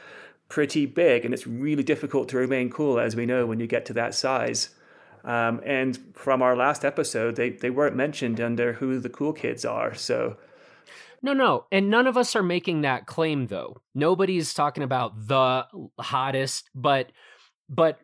pretty 0.49 0.85
big, 0.85 1.25
and 1.25 1.33
it's 1.33 1.47
really 1.47 1.83
difficult 1.83 2.29
to 2.29 2.37
remain 2.37 2.69
cool, 2.69 2.99
as 2.99 3.15
we 3.15 3.25
know, 3.25 3.45
when 3.45 3.59
you 3.59 3.67
get 3.67 3.85
to 3.87 3.93
that 3.93 4.15
size. 4.15 4.69
Um, 5.23 5.61
and 5.65 5.97
from 6.13 6.41
our 6.41 6.55
last 6.55 6.83
episode, 6.83 7.35
they, 7.35 7.51
they 7.51 7.69
weren't 7.69 7.95
mentioned 7.95 8.41
under 8.41 8.73
who 8.73 8.99
the 8.99 9.09
cool 9.09 9.33
kids 9.33 9.63
are. 9.63 9.93
So 9.95 10.37
No, 11.21 11.33
no. 11.33 11.65
And 11.71 11.89
none 11.89 12.07
of 12.07 12.17
us 12.17 12.35
are 12.35 12.43
making 12.43 12.81
that 12.81 13.05
claim 13.05 13.47
though. 13.47 13.81
Nobody's 13.95 14.53
talking 14.53 14.83
about 14.83 15.27
the 15.27 15.65
hottest, 15.99 16.69
but 16.75 17.11
but 17.69 17.99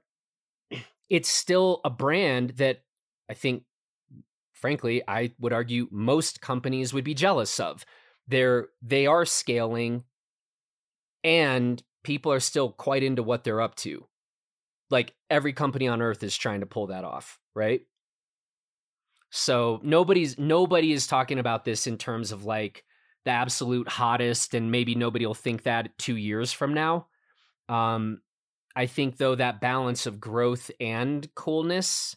it's 1.09 1.29
still 1.29 1.81
a 1.83 1.89
brand 1.89 2.51
that 2.51 2.81
I 3.29 3.33
think 3.33 3.63
frankly, 4.53 5.01
I 5.07 5.31
would 5.39 5.53
argue 5.53 5.87
most 5.89 6.41
companies 6.41 6.93
would 6.93 7.03
be 7.03 7.13
jealous 7.13 7.59
of. 7.59 7.85
They're 8.27 8.67
they 8.81 9.07
are 9.07 9.25
scaling 9.25 10.03
and 11.23 11.81
people 12.03 12.31
are 12.31 12.39
still 12.39 12.71
quite 12.71 13.03
into 13.03 13.23
what 13.23 13.43
they're 13.43 13.61
up 13.61 13.75
to. 13.75 14.05
Like 14.89 15.13
every 15.29 15.53
company 15.53 15.87
on 15.87 16.01
earth 16.01 16.23
is 16.23 16.35
trying 16.37 16.61
to 16.61 16.65
pull 16.65 16.87
that 16.87 17.03
off, 17.03 17.39
right? 17.55 17.81
So 19.29 19.79
nobody's 19.83 20.37
nobody 20.39 20.91
is 20.91 21.07
talking 21.07 21.39
about 21.39 21.65
this 21.65 21.85
in 21.85 21.97
terms 21.97 22.31
of 22.31 22.45
like 22.45 22.83
the 23.25 23.31
absolute 23.31 23.87
hottest, 23.87 24.53
and 24.53 24.71
maybe 24.71 24.95
nobody 24.95 25.25
will 25.25 25.35
think 25.35 25.63
that 25.63 25.97
two 25.97 26.15
years 26.15 26.51
from 26.51 26.73
now. 26.73 27.07
Um, 27.67 28.21
I 28.75 28.87
think 28.87 29.17
though 29.17 29.35
that 29.35 29.61
balance 29.61 30.07
of 30.07 30.19
growth 30.19 30.71
and 30.79 31.27
coolness, 31.35 32.15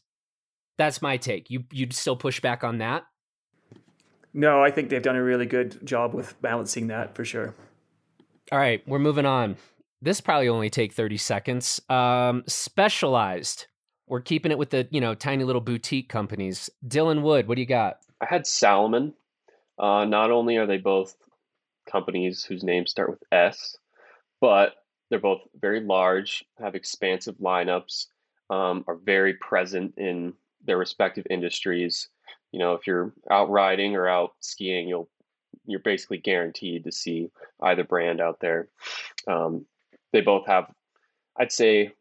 that's 0.79 1.03
my 1.03 1.19
take. 1.19 1.51
You 1.51 1.65
you'd 1.71 1.93
still 1.93 2.17
push 2.17 2.41
back 2.41 2.65
on 2.65 2.79
that? 2.79 3.05
no, 4.35 4.63
I 4.63 4.71
think 4.71 4.89
they've 4.89 5.03
done 5.03 5.17
a 5.17 5.23
really 5.23 5.47
good 5.47 5.85
job 5.87 6.15
with 6.15 6.41
balancing 6.41 6.89
that 6.89 7.15
for 7.15 7.25
sure. 7.25 7.55
All 8.51 8.59
right, 8.59 8.87
we're 8.87 8.99
moving 8.99 9.27
on. 9.27 9.57
This 10.03 10.21
probably 10.21 10.49
only 10.49 10.69
take 10.69 10.93
30 10.93 11.17
seconds. 11.17 11.81
Um, 11.89 12.43
specialized. 12.49 13.69
We're 14.09 14.21
keeping 14.21 14.51
it 14.51 14.59
with 14.59 14.71
the, 14.71 14.89
you 14.91 15.01
know, 15.01 15.15
tiny 15.15 15.45
little 15.45 15.61
boutique 15.61 16.09
companies. 16.09 16.69
Dylan 16.87 17.23
Wood, 17.23 17.47
what 17.47 17.55
do 17.55 17.61
you 17.61 17.67
got? 17.67 17.99
I 18.21 18.27
had 18.27 18.45
Salomon. 18.45 19.15
Uh, 19.79 20.05
not 20.05 20.33
only 20.33 20.57
are 20.57 20.67
they 20.67 20.79
both 20.79 21.15
companies 21.89 22.45
whose 22.45 22.65
names 22.65 22.91
start 22.91 23.11
with 23.11 23.23
S, 23.31 23.77
but 24.41 24.75
they're 25.09 25.21
both 25.21 25.43
very 25.61 25.81
large, 25.81 26.45
have 26.59 26.75
expansive 26.75 27.37
lineups, 27.37 28.07
um, 28.51 28.85
are 28.89 28.97
very 28.97 29.35
present 29.35 29.95
in 29.97 30.35
their 30.65 30.79
respective 30.79 31.27
industries. 31.31 32.09
You 32.51 32.59
know, 32.59 32.73
if 32.75 32.89
you're 32.89 33.13
out 33.31 33.51
riding 33.51 33.95
or 33.95 34.09
out 34.09 34.33
skiing, 34.41 34.89
you'll 34.89 35.09
you're 35.65 35.81
basically 35.81 36.19
guaranteed 36.19 36.85
to 36.85 36.93
see 36.93 37.31
either 37.61 37.85
brand 37.85 38.21
out 38.21 38.41
there. 38.41 38.69
Um, 39.29 39.67
they 40.13 40.21
both 40.21 40.47
have, 40.47 40.67
I'd 41.37 41.53
say, 41.53 41.93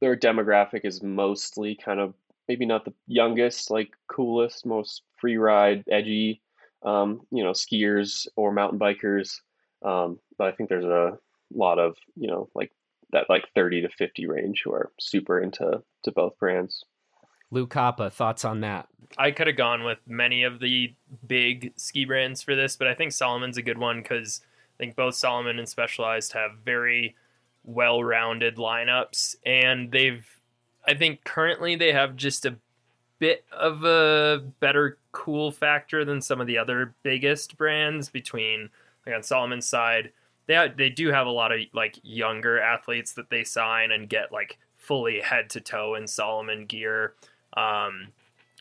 their 0.00 0.16
demographic 0.16 0.84
is 0.84 1.02
mostly 1.02 1.76
kind 1.76 2.00
of 2.00 2.14
maybe 2.48 2.66
not 2.66 2.84
the 2.84 2.92
youngest, 3.06 3.70
like 3.70 3.90
coolest, 4.08 4.66
most 4.66 5.02
free 5.20 5.36
ride, 5.36 5.84
edgy, 5.90 6.42
um, 6.82 7.20
you 7.30 7.44
know, 7.44 7.52
skiers 7.52 8.26
or 8.36 8.52
mountain 8.52 8.78
bikers. 8.78 9.36
Um, 9.82 10.18
but 10.38 10.48
I 10.48 10.52
think 10.52 10.68
there's 10.68 10.84
a 10.84 11.18
lot 11.54 11.78
of, 11.78 11.96
you 12.16 12.28
know, 12.28 12.48
like 12.54 12.72
that 13.12 13.26
like 13.28 13.44
30 13.54 13.82
to 13.82 13.88
50 13.88 14.26
range 14.26 14.62
who 14.64 14.72
are 14.72 14.90
super 14.98 15.40
into 15.40 15.82
to 16.02 16.12
both 16.12 16.36
brands. 16.38 16.84
Lou 17.50 17.66
Koppa, 17.66 18.10
thoughts 18.10 18.44
on 18.44 18.60
that? 18.60 18.88
I 19.18 19.30
could 19.30 19.46
have 19.46 19.56
gone 19.56 19.84
with 19.84 19.98
many 20.06 20.42
of 20.42 20.58
the 20.58 20.94
big 21.26 21.74
ski 21.76 22.06
brands 22.06 22.42
for 22.42 22.56
this, 22.56 22.76
but 22.76 22.88
I 22.88 22.94
think 22.94 23.12
Salomon's 23.12 23.58
a 23.58 23.62
good 23.62 23.76
one 23.76 24.02
because 24.02 24.40
I 24.42 24.78
think 24.78 24.96
both 24.96 25.14
Solomon 25.14 25.58
and 25.58 25.68
Specialized 25.68 26.32
have 26.32 26.52
very 26.64 27.14
well-rounded 27.64 28.56
lineups, 28.56 29.36
and 29.44 29.90
they've. 29.90 30.26
I 30.84 30.94
think 30.94 31.22
currently 31.22 31.76
they 31.76 31.92
have 31.92 32.16
just 32.16 32.44
a 32.44 32.56
bit 33.18 33.44
of 33.52 33.84
a 33.84 34.42
better 34.58 34.98
cool 35.12 35.52
factor 35.52 36.04
than 36.04 36.20
some 36.20 36.40
of 36.40 36.46
the 36.46 36.58
other 36.58 36.94
biggest 37.02 37.56
brands. 37.56 38.08
Between 38.08 38.70
like 39.06 39.14
on 39.14 39.22
Salomon's 39.22 39.68
side, 39.68 40.12
they 40.46 40.72
they 40.76 40.90
do 40.90 41.08
have 41.08 41.26
a 41.26 41.30
lot 41.30 41.52
of 41.52 41.60
like 41.72 41.98
younger 42.02 42.60
athletes 42.60 43.12
that 43.14 43.30
they 43.30 43.44
sign 43.44 43.92
and 43.92 44.08
get 44.08 44.32
like 44.32 44.58
fully 44.76 45.20
head 45.20 45.48
to 45.50 45.60
toe 45.60 45.94
in 45.94 46.08
Solomon 46.08 46.66
gear. 46.66 47.14
Um, 47.56 48.08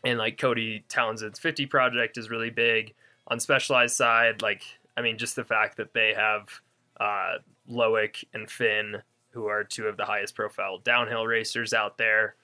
and 0.03 0.17
like 0.17 0.37
Cody 0.37 0.83
Townsend's 0.89 1.39
50 1.39 1.65
project 1.67 2.17
is 2.17 2.29
really 2.29 2.49
big 2.49 2.93
on 3.27 3.39
specialized 3.39 3.95
side. 3.95 4.41
Like, 4.41 4.63
I 4.97 5.01
mean, 5.01 5.17
just 5.17 5.35
the 5.35 5.43
fact 5.43 5.77
that 5.77 5.93
they 5.93 6.13
have 6.15 6.61
uh, 7.01 7.39
Loic 7.69 8.23
and 8.33 8.49
Finn, 8.49 9.01
who 9.31 9.47
are 9.47 9.63
two 9.63 9.87
of 9.87 9.97
the 9.97 10.05
highest 10.05 10.35
profile 10.35 10.77
downhill 10.77 11.25
racers 11.25 11.73
out 11.73 11.97
there. 11.97 12.35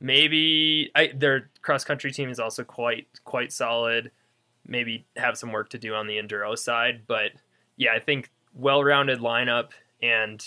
Maybe 0.00 0.92
I, 0.94 1.10
their 1.14 1.50
cross 1.62 1.84
country 1.84 2.12
team 2.12 2.30
is 2.30 2.38
also 2.38 2.62
quite 2.62 3.08
quite 3.24 3.52
solid. 3.52 4.12
Maybe 4.66 5.04
have 5.16 5.36
some 5.36 5.50
work 5.50 5.70
to 5.70 5.78
do 5.78 5.94
on 5.94 6.06
the 6.06 6.18
enduro 6.18 6.56
side, 6.56 7.02
but 7.08 7.32
yeah, 7.76 7.92
I 7.92 7.98
think 7.98 8.30
well 8.54 8.84
rounded 8.84 9.18
lineup 9.18 9.70
and 10.00 10.44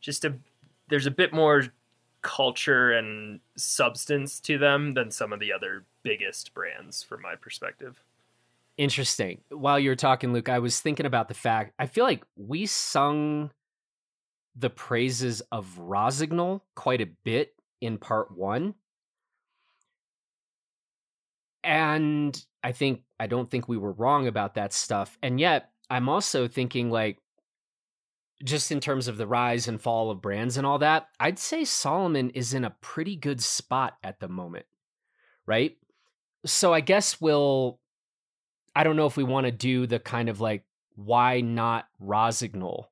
just 0.00 0.24
a 0.24 0.34
there's 0.88 1.06
a 1.06 1.10
bit 1.10 1.34
more 1.34 1.64
culture 2.22 2.92
and 2.92 3.40
substance 3.56 4.40
to 4.40 4.56
them 4.56 4.94
than 4.94 5.10
some 5.10 5.32
of 5.32 5.40
the 5.40 5.52
other 5.52 5.84
biggest 6.02 6.54
brands 6.54 7.02
from 7.02 7.20
my 7.20 7.34
perspective. 7.36 8.00
Interesting. 8.78 9.40
While 9.48 9.78
you 9.78 9.90
were 9.90 9.96
talking, 9.96 10.32
Luke, 10.32 10.48
I 10.48 10.58
was 10.58 10.80
thinking 10.80 11.06
about 11.06 11.28
the 11.28 11.34
fact 11.34 11.74
I 11.78 11.86
feel 11.86 12.04
like 12.04 12.24
we 12.36 12.66
sung 12.66 13.50
the 14.54 14.70
praises 14.70 15.40
of 15.52 15.78
Rossignol 15.78 16.62
quite 16.74 17.00
a 17.00 17.10
bit 17.24 17.54
in 17.80 17.98
part 17.98 18.36
one. 18.36 18.74
And 21.62 22.40
I 22.62 22.72
think, 22.72 23.02
I 23.18 23.26
don't 23.26 23.50
think 23.50 23.68
we 23.68 23.76
were 23.76 23.92
wrong 23.92 24.26
about 24.28 24.54
that 24.54 24.72
stuff. 24.72 25.18
And 25.22 25.40
yet, 25.40 25.70
I'm 25.90 26.08
also 26.08 26.46
thinking, 26.46 26.90
like, 26.90 27.18
just 28.44 28.70
in 28.70 28.80
terms 28.80 29.08
of 29.08 29.16
the 29.16 29.26
rise 29.26 29.66
and 29.66 29.80
fall 29.80 30.10
of 30.10 30.20
brands 30.20 30.56
and 30.56 30.66
all 30.66 30.78
that, 30.78 31.08
I'd 31.18 31.38
say 31.38 31.64
Salomon 31.64 32.30
is 32.30 32.54
in 32.54 32.64
a 32.64 32.76
pretty 32.80 33.16
good 33.16 33.42
spot 33.42 33.94
at 34.02 34.20
the 34.20 34.28
moment, 34.28 34.66
right? 35.46 35.76
So 36.44 36.72
I 36.72 36.80
guess 36.80 37.20
we'll, 37.20 37.80
I 38.76 38.84
don't 38.84 38.94
know 38.96 39.06
if 39.06 39.16
we 39.16 39.24
want 39.24 39.46
to 39.46 39.50
do 39.50 39.86
the 39.86 39.98
kind 39.98 40.28
of 40.28 40.40
like, 40.40 40.62
why 40.96 41.40
not 41.40 41.88
Rossignol 41.98 42.90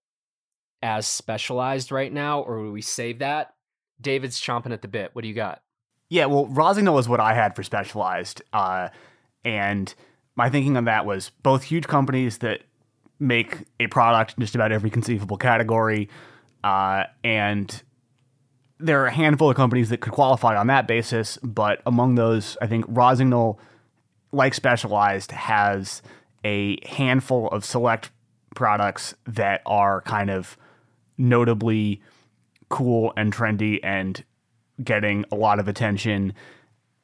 as 0.82 1.06
specialized 1.06 1.92
right 1.92 2.10
now, 2.10 2.40
or 2.40 2.60
will 2.60 2.72
we 2.72 2.80
save 2.80 3.18
that? 3.18 3.54
David's 4.00 4.40
chomping 4.40 4.72
at 4.72 4.80
the 4.80 4.88
bit. 4.88 5.10
What 5.12 5.22
do 5.22 5.28
you 5.28 5.34
got? 5.34 5.62
Yeah, 6.08 6.24
well, 6.26 6.46
Rossignol 6.46 6.98
is 6.98 7.06
what 7.06 7.20
I 7.20 7.34
had 7.34 7.54
for 7.54 7.62
Specialized, 7.62 8.40
uh, 8.52 8.88
and 9.44 9.94
my 10.36 10.48
thinking 10.48 10.76
on 10.76 10.86
that 10.86 11.04
was 11.04 11.30
both 11.42 11.64
huge 11.64 11.86
companies 11.86 12.38
that 12.38 12.62
make 13.20 13.58
a 13.78 13.86
product 13.86 14.34
in 14.36 14.40
just 14.40 14.54
about 14.54 14.72
every 14.72 14.90
conceivable 14.90 15.36
category, 15.36 16.08
uh, 16.62 17.04
and 17.22 17.82
there 18.78 19.02
are 19.02 19.06
a 19.06 19.12
handful 19.12 19.50
of 19.50 19.56
companies 19.56 19.90
that 19.90 20.00
could 20.00 20.12
qualify 20.12 20.56
on 20.56 20.66
that 20.68 20.86
basis, 20.86 21.38
but 21.42 21.82
among 21.84 22.14
those, 22.14 22.56
I 22.62 22.66
think 22.66 22.86
Rossignol, 22.88 23.58
like 24.34 24.54
Specialized, 24.54 25.32
has 25.32 26.02
a 26.44 26.78
handful 26.86 27.48
of 27.48 27.64
select 27.64 28.10
products 28.54 29.14
that 29.26 29.62
are 29.66 30.02
kind 30.02 30.30
of 30.30 30.56
notably 31.16 32.02
cool 32.68 33.12
and 33.16 33.32
trendy 33.32 33.78
and 33.82 34.24
getting 34.82 35.24
a 35.30 35.36
lot 35.36 35.58
of 35.58 35.68
attention 35.68 36.32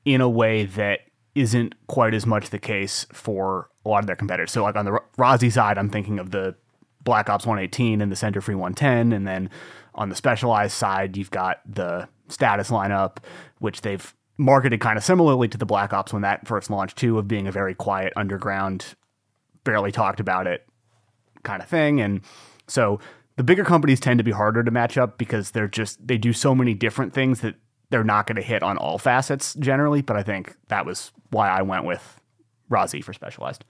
in 0.05 0.21
a 0.21 0.29
way 0.29 0.65
that 0.65 1.01
isn't 1.35 1.75
quite 1.87 2.15
as 2.15 2.27
much 2.27 2.51
the 2.51 2.59
case 2.59 3.07
for 3.13 3.71
a 3.85 3.89
lot 3.89 4.01
of 4.01 4.07
their 4.07 4.17
competitors. 4.17 4.51
So, 4.51 4.63
like 4.63 4.77
on 4.77 4.85
the 4.85 5.01
Rossi 5.17 5.51
side, 5.51 5.79
I'm 5.79 5.91
thinking 5.91 6.19
of 6.19 6.31
the 6.31 6.57
Black 7.03 7.31
Ops 7.31 7.47
118 7.47 8.01
and 8.01 8.11
the 8.11 8.17
Sender 8.17 8.41
Free 8.41 8.55
110. 8.55 9.13
And 9.13 9.27
then 9.27 9.51
on 9.95 10.09
the 10.09 10.17
Specialized 10.17 10.75
side, 10.75 11.17
you've 11.17 11.31
got 11.31 11.61
the 11.67 12.09
status 12.29 12.71
lineup, 12.71 13.19
which 13.59 13.83
they've 13.83 14.15
marketed 14.41 14.81
kind 14.81 14.97
of 14.97 15.05
similarly 15.05 15.47
to 15.49 15.59
the 15.59 15.67
Black 15.67 15.93
Ops 15.93 16.13
when 16.13 16.23
that 16.23 16.49
first 16.49 16.71
launched, 16.71 16.97
too, 16.97 17.19
of 17.19 17.29
being 17.29 17.47
a 17.47 17.53
very 17.53 17.75
quiet 17.75 18.13
underground, 18.17 18.95
barely 19.65 19.93
talked 19.93 20.19
about 20.19 20.47
it 20.47 20.67
kind 21.43 21.63
of 21.63 21.69
thing. 21.69 22.01
And 22.01 22.23
so 22.67 22.99
the 23.37 23.45
bigger 23.45 23.65
companies 23.65 24.01
tend 24.01 24.19
to 24.19 24.25
be 24.25 24.31
harder 24.31 24.65
to 24.65 24.71
match 24.71 24.97
up 24.97 25.19
because 25.19 25.51
they're 25.51 25.69
just, 25.69 26.05
they 26.07 26.17
do 26.17 26.33
so 26.33 26.55
many 26.55 26.75
different 26.75 27.13
things 27.13 27.43
that 27.43 27.55
they're 27.91 28.03
not 28.03 28.27
going 28.27 28.37
to 28.37 28.43
hit 28.43 28.63
on 28.63 28.79
all 28.79 28.99
facets 28.99 29.55
generally. 29.55 30.01
But 30.01 30.17
I 30.17 30.23
think 30.23 30.57
that 30.69 30.87
was 30.87 31.13
why 31.31 31.51
I 31.51 31.63
went 31.63 31.85
with 31.85 32.21
Rossi 32.71 33.03
for 33.03 33.13
Specialized. 33.13 33.65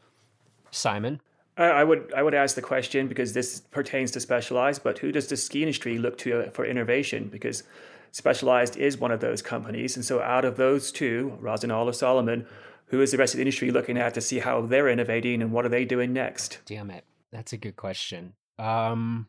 Simon? 0.70 1.20
I 1.56 1.84
would 1.84 2.10
I 2.16 2.22
would 2.22 2.32
ask 2.32 2.54
the 2.54 2.62
question 2.62 3.06
because 3.06 3.34
this 3.34 3.60
pertains 3.60 4.12
to 4.12 4.20
Specialized, 4.20 4.82
but 4.82 4.98
who 4.98 5.12
does 5.12 5.26
the 5.26 5.36
ski 5.36 5.62
industry 5.62 5.98
look 5.98 6.16
to 6.18 6.46
uh, 6.46 6.50
for 6.50 6.64
innovation? 6.64 7.28
Because 7.30 7.64
Specialized 8.12 8.76
is 8.76 8.98
one 8.98 9.10
of 9.10 9.20
those 9.20 9.42
companies, 9.42 9.96
and 9.96 10.04
so 10.04 10.20
out 10.20 10.44
of 10.44 10.56
those 10.56 10.90
two, 10.90 11.36
Rossignol 11.40 11.88
or 11.88 11.92
Salomon, 11.92 12.46
who 12.86 13.00
is 13.00 13.12
the 13.12 13.18
rest 13.18 13.34
of 13.34 13.38
the 13.38 13.42
industry 13.42 13.70
looking 13.70 13.96
at 13.96 14.14
to 14.14 14.20
see 14.20 14.40
how 14.40 14.62
they're 14.62 14.88
innovating 14.88 15.42
and 15.42 15.52
what 15.52 15.64
are 15.64 15.68
they 15.68 15.84
doing 15.84 16.12
next? 16.12 16.58
Damn 16.66 16.90
it, 16.90 17.04
that's 17.30 17.52
a 17.52 17.56
good 17.56 17.76
question. 17.76 18.34
Um, 18.58 19.28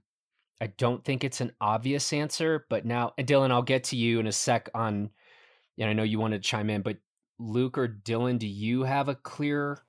I 0.60 0.68
don't 0.68 1.04
think 1.04 1.24
it's 1.24 1.42
an 1.42 1.54
obvious 1.62 2.12
answer, 2.12 2.66
but 2.70 2.86
now, 2.86 3.14
Dylan, 3.20 3.52
I'll 3.52 3.62
get 3.62 3.86
to 3.86 3.96
you 3.96 4.20
in 4.20 4.28
a 4.28 4.32
sec 4.32 4.70
on. 4.74 5.12
And 5.80 5.90
I 5.90 5.94
know 5.94 6.04
you 6.04 6.20
wanted 6.20 6.44
to 6.44 6.48
chime 6.48 6.70
in, 6.70 6.84
but 6.84 6.98
Luke 7.40 7.78
or 7.78 7.88
Dylan, 7.88 8.38
do 8.38 8.46
you 8.46 8.84
have 8.84 9.10
a 9.10 9.16
clear 9.16 9.80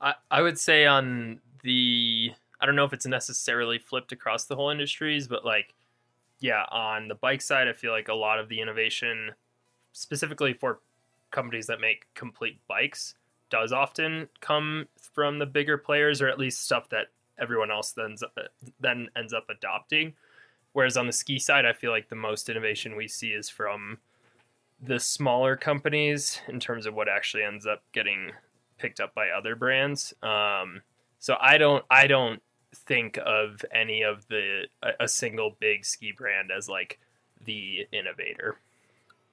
I, 0.00 0.14
I 0.30 0.42
would 0.42 0.58
say 0.58 0.86
on 0.86 1.40
the 1.62 2.32
I 2.60 2.66
don't 2.66 2.76
know 2.76 2.84
if 2.84 2.92
it's 2.92 3.06
necessarily 3.06 3.78
flipped 3.78 4.12
across 4.12 4.44
the 4.44 4.56
whole 4.56 4.70
industries, 4.70 5.28
but 5.28 5.44
like 5.44 5.74
yeah, 6.40 6.64
on 6.70 7.08
the 7.08 7.14
bike 7.14 7.42
side, 7.42 7.68
I 7.68 7.72
feel 7.72 7.92
like 7.92 8.08
a 8.08 8.14
lot 8.14 8.38
of 8.38 8.48
the 8.48 8.60
innovation, 8.60 9.32
specifically 9.92 10.52
for 10.52 10.80
companies 11.30 11.66
that 11.66 11.80
make 11.80 12.06
complete 12.14 12.58
bikes, 12.68 13.14
does 13.50 13.72
often 13.72 14.28
come 14.40 14.86
from 15.12 15.38
the 15.38 15.46
bigger 15.46 15.78
players, 15.78 16.20
or 16.20 16.28
at 16.28 16.38
least 16.38 16.64
stuff 16.64 16.88
that 16.90 17.06
everyone 17.38 17.70
else 17.70 17.92
then 17.92 18.16
then 18.80 19.08
ends 19.16 19.32
up 19.32 19.46
adopting. 19.48 20.14
Whereas 20.72 20.96
on 20.96 21.06
the 21.06 21.12
ski 21.12 21.38
side, 21.38 21.64
I 21.64 21.72
feel 21.72 21.90
like 21.90 22.08
the 22.08 22.16
most 22.16 22.48
innovation 22.48 22.96
we 22.96 23.08
see 23.08 23.28
is 23.28 23.48
from 23.48 23.98
the 24.82 25.00
smaller 25.00 25.56
companies 25.56 26.40
in 26.48 26.60
terms 26.60 26.84
of 26.84 26.94
what 26.94 27.08
actually 27.08 27.42
ends 27.44 27.66
up 27.66 27.82
getting 27.92 28.32
picked 28.78 29.00
up 29.00 29.14
by 29.14 29.30
other 29.30 29.56
brands. 29.56 30.12
Um, 30.22 30.82
so 31.18 31.36
I 31.40 31.56
don't 31.56 31.84
I 31.90 32.06
don't 32.06 32.42
think 32.76 33.18
of 33.24 33.64
any 33.72 34.02
of 34.02 34.26
the 34.28 34.68
a, 34.82 35.04
a 35.04 35.08
single 35.08 35.56
big 35.58 35.84
ski 35.84 36.12
brand 36.16 36.50
as 36.56 36.68
like 36.68 36.98
the 37.44 37.86
innovator. 37.92 38.58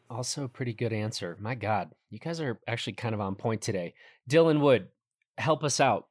Also, 0.10 0.44
a 0.44 0.50
pretty 0.50 0.74
good 0.74 0.94
answer. 0.94 1.38
My 1.40 1.56
God, 1.56 1.92
you 2.10 2.20
guys 2.20 2.40
are 2.40 2.60
actually 2.68 2.94
kind 2.94 3.16
of 3.16 3.22
on 3.22 3.36
point 3.36 3.62
today. 3.62 3.94
Dylan 4.30 4.60
Wood, 4.60 4.88
help 5.38 5.64
us 5.64 5.80
out. 5.80 6.08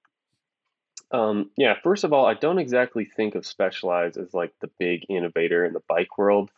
Um, 1.13 1.51
yeah, 1.57 1.75
first 1.83 2.05
of 2.05 2.13
all, 2.13 2.25
I 2.27 2.35
don't 2.35 2.59
exactly 2.59 3.05
think 3.05 3.35
of 3.35 3.47
Specialized 3.47 4.17
as 4.17 4.33
like 4.33 4.55
the 4.61 4.71
big 4.79 5.05
innovator 5.09 5.65
in 5.65 5.75
the 5.75 5.83
bike 5.87 6.17
world. 6.17 6.51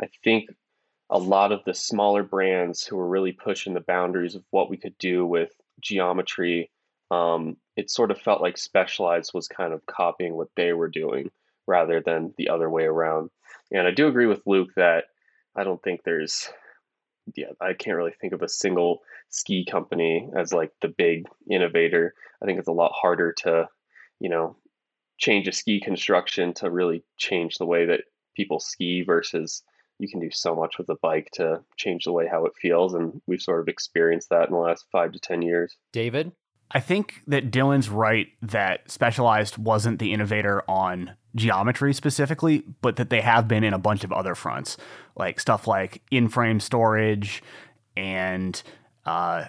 I 0.00 0.08
think 0.24 0.50
a 1.10 1.18
lot 1.18 1.52
of 1.52 1.64
the 1.64 1.74
smaller 1.74 2.22
brands 2.22 2.84
who 2.84 2.96
were 2.96 3.08
really 3.08 3.32
pushing 3.32 3.74
the 3.74 3.80
boundaries 3.80 4.34
of 4.34 4.44
what 4.50 4.68
we 4.68 4.76
could 4.76 4.96
do 4.98 5.24
with 5.24 5.50
geometry, 5.80 6.70
um, 7.10 7.56
it 7.76 7.90
sort 7.90 8.10
of 8.10 8.20
felt 8.20 8.40
like 8.40 8.56
Specialized 8.58 9.32
was 9.34 9.48
kind 9.48 9.72
of 9.72 9.84
copying 9.86 10.34
what 10.34 10.48
they 10.56 10.72
were 10.72 10.88
doing 10.88 11.30
rather 11.66 12.00
than 12.00 12.34
the 12.36 12.48
other 12.48 12.68
way 12.70 12.84
around. 12.84 13.30
And 13.72 13.86
I 13.86 13.90
do 13.90 14.08
agree 14.08 14.26
with 14.26 14.46
Luke 14.46 14.70
that 14.76 15.04
I 15.56 15.64
don't 15.64 15.82
think 15.82 16.02
there's, 16.04 16.50
yeah, 17.36 17.52
I 17.60 17.72
can't 17.72 17.96
really 17.96 18.14
think 18.20 18.32
of 18.32 18.42
a 18.42 18.48
single 18.48 19.00
ski 19.30 19.64
company 19.64 20.28
as 20.36 20.52
like 20.52 20.72
the 20.82 20.88
big 20.88 21.26
innovator. 21.50 22.14
I 22.42 22.46
think 22.46 22.58
it's 22.58 22.68
a 22.68 22.72
lot 22.72 22.92
harder 22.94 23.32
to, 23.44 23.68
you 24.18 24.28
know, 24.28 24.56
change 25.18 25.46
a 25.48 25.52
ski 25.52 25.80
construction 25.80 26.54
to 26.54 26.70
really 26.70 27.04
change 27.18 27.58
the 27.58 27.66
way 27.66 27.86
that 27.86 28.00
people 28.36 28.58
ski 28.58 29.02
versus 29.02 29.62
you 29.98 30.08
can 30.08 30.20
do 30.20 30.30
so 30.30 30.54
much 30.54 30.78
with 30.78 30.88
a 30.88 30.96
bike 31.02 31.28
to 31.34 31.60
change 31.76 32.04
the 32.04 32.12
way 32.12 32.26
how 32.26 32.46
it 32.46 32.52
feels. 32.60 32.94
And 32.94 33.20
we've 33.26 33.42
sort 33.42 33.60
of 33.60 33.68
experienced 33.68 34.30
that 34.30 34.48
in 34.48 34.54
the 34.54 34.58
last 34.58 34.86
five 34.90 35.12
to 35.12 35.18
10 35.18 35.42
years. 35.42 35.76
David? 35.92 36.32
I 36.70 36.80
think 36.80 37.22
that 37.26 37.50
Dylan's 37.50 37.88
right 37.88 38.28
that 38.42 38.90
Specialized 38.90 39.58
wasn't 39.58 39.98
the 39.98 40.12
innovator 40.12 40.62
on 40.68 41.16
geometry 41.34 41.92
specifically, 41.92 42.64
but 42.80 42.96
that 42.96 43.10
they 43.10 43.20
have 43.20 43.48
been 43.48 43.64
in 43.64 43.72
a 43.72 43.78
bunch 43.78 44.04
of 44.04 44.12
other 44.12 44.34
fronts, 44.34 44.76
like 45.16 45.40
stuff 45.40 45.66
like 45.66 46.02
in 46.10 46.28
frame 46.28 46.60
storage 46.60 47.42
and 47.96 48.62
uh, 49.04 49.46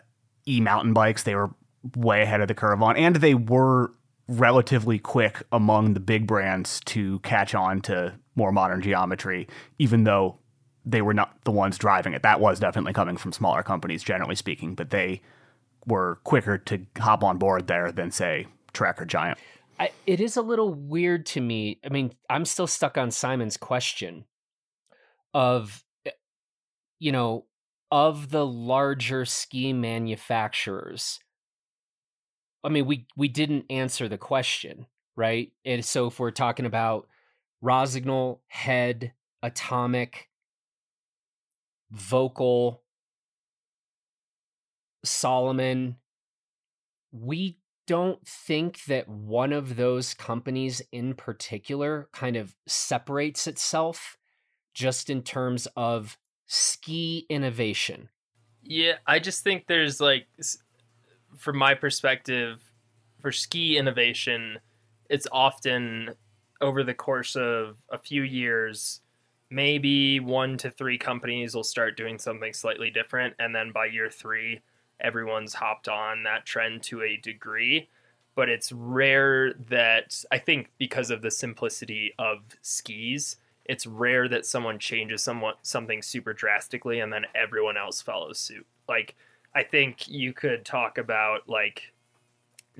e 0.47 0.61
mountain 0.61 0.93
bikes. 0.93 1.23
They 1.23 1.35
were 1.35 1.51
way 1.95 2.21
ahead 2.21 2.41
of 2.41 2.47
the 2.47 2.55
curve 2.55 2.81
on, 2.81 2.97
and 2.97 3.17
they 3.17 3.35
were 3.35 3.93
relatively 4.27 4.97
quick 4.97 5.43
among 5.51 5.93
the 5.93 5.99
big 5.99 6.25
brands 6.25 6.79
to 6.85 7.19
catch 7.19 7.53
on 7.53 7.81
to 7.81 8.13
more 8.35 8.51
modern 8.51 8.81
geometry, 8.81 9.47
even 9.77 10.05
though 10.05 10.37
they 10.85 11.01
were 11.01 11.13
not 11.13 11.35
the 11.43 11.51
ones 11.51 11.77
driving 11.77 12.13
it. 12.13 12.23
That 12.23 12.39
was 12.39 12.59
definitely 12.59 12.93
coming 12.93 13.17
from 13.17 13.31
smaller 13.31 13.61
companies, 13.61 14.03
generally 14.03 14.35
speaking, 14.35 14.73
but 14.73 14.89
they 14.89 15.21
were 15.85 16.19
quicker 16.23 16.57
to 16.57 16.85
hop 16.97 17.23
on 17.23 17.37
board 17.37 17.67
there 17.67 17.91
than, 17.91 18.11
say, 18.11 18.47
Trek 18.73 19.01
or 19.01 19.05
Giant. 19.05 19.37
I, 19.79 19.91
it 20.05 20.21
is 20.21 20.37
a 20.37 20.41
little 20.41 20.73
weird 20.73 21.25
to 21.27 21.41
me. 21.41 21.79
I 21.83 21.89
mean, 21.89 22.13
I'm 22.29 22.45
still 22.45 22.67
stuck 22.67 22.97
on 22.97 23.09
Simon's 23.09 23.57
question 23.57 24.25
of, 25.33 25.83
eh, 26.05 26.11
you 26.99 27.11
know, 27.11 27.45
of 27.91 28.29
the 28.29 28.45
larger 28.45 29.25
ski 29.25 29.73
manufacturers. 29.73 31.19
I 32.63 32.69
mean, 32.69 32.85
we 32.85 33.07
we 33.17 33.27
didn't 33.27 33.65
answer 33.69 34.07
the 34.07 34.19
question, 34.19 34.85
right? 35.15 35.51
And 35.65 35.83
so 35.83 36.07
if 36.07 36.19
we're 36.19 36.31
talking 36.31 36.67
about 36.67 37.07
Rossignol, 37.61 38.41
Head, 38.47 39.13
Atomic, 39.41 40.29
Volkl, 41.93 42.77
Salomon, 45.03 45.97
we 47.11 47.57
don't 47.87 48.25
think 48.25 48.85
that 48.85 49.07
one 49.07 49.51
of 49.51 49.75
those 49.75 50.13
companies 50.13 50.81
in 50.91 51.13
particular 51.13 52.07
kind 52.13 52.35
of 52.35 52.55
separates 52.67 53.47
itself 53.47 54.17
just 54.73 55.09
in 55.09 55.21
terms 55.21 55.67
of 55.75 56.17
ski 56.47 57.25
innovation. 57.29 58.09
Yeah, 58.63 58.95
I 59.07 59.19
just 59.19 59.43
think 59.43 59.67
there's 59.67 59.99
like, 59.99 60.27
from 61.37 61.57
my 61.57 61.73
perspective, 61.73 62.61
for 63.19 63.31
ski 63.31 63.77
innovation, 63.77 64.59
it's 65.09 65.27
often 65.31 66.11
over 66.61 66.83
the 66.83 66.93
course 66.93 67.35
of 67.35 67.77
a 67.89 67.97
few 67.97 68.21
years 68.21 69.01
maybe 69.49 70.19
one 70.19 70.57
to 70.57 70.71
three 70.71 70.97
companies 70.97 71.53
will 71.53 71.63
start 71.63 71.97
doing 71.97 72.17
something 72.17 72.53
slightly 72.53 72.89
different 72.89 73.35
and 73.37 73.53
then 73.53 73.71
by 73.71 73.85
year 73.85 74.09
three 74.09 74.61
everyone's 75.01 75.53
hopped 75.53 75.87
on 75.87 76.23
that 76.23 76.45
trend 76.45 76.81
to 76.83 77.01
a 77.01 77.17
degree 77.17 77.89
but 78.35 78.49
it's 78.49 78.71
rare 78.71 79.53
that 79.53 80.23
i 80.31 80.37
think 80.37 80.69
because 80.77 81.09
of 81.11 81.21
the 81.21 81.31
simplicity 81.31 82.13
of 82.19 82.39
skis 82.61 83.37
it's 83.65 83.85
rare 83.85 84.27
that 84.27 84.45
someone 84.45 84.79
changes 84.79 85.23
somewhat 85.23 85.57
something 85.61 86.01
super 86.01 86.33
drastically 86.33 86.99
and 86.99 87.11
then 87.11 87.25
everyone 87.35 87.77
else 87.77 88.01
follows 88.01 88.39
suit 88.39 88.65
like 88.87 89.15
i 89.55 89.63
think 89.63 90.07
you 90.07 90.33
could 90.33 90.65
talk 90.65 90.97
about 90.97 91.47
like 91.47 91.91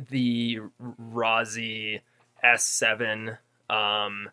the 0.09 0.59
Rossi 0.79 2.01
S7 2.43 3.37
um, 3.69 4.29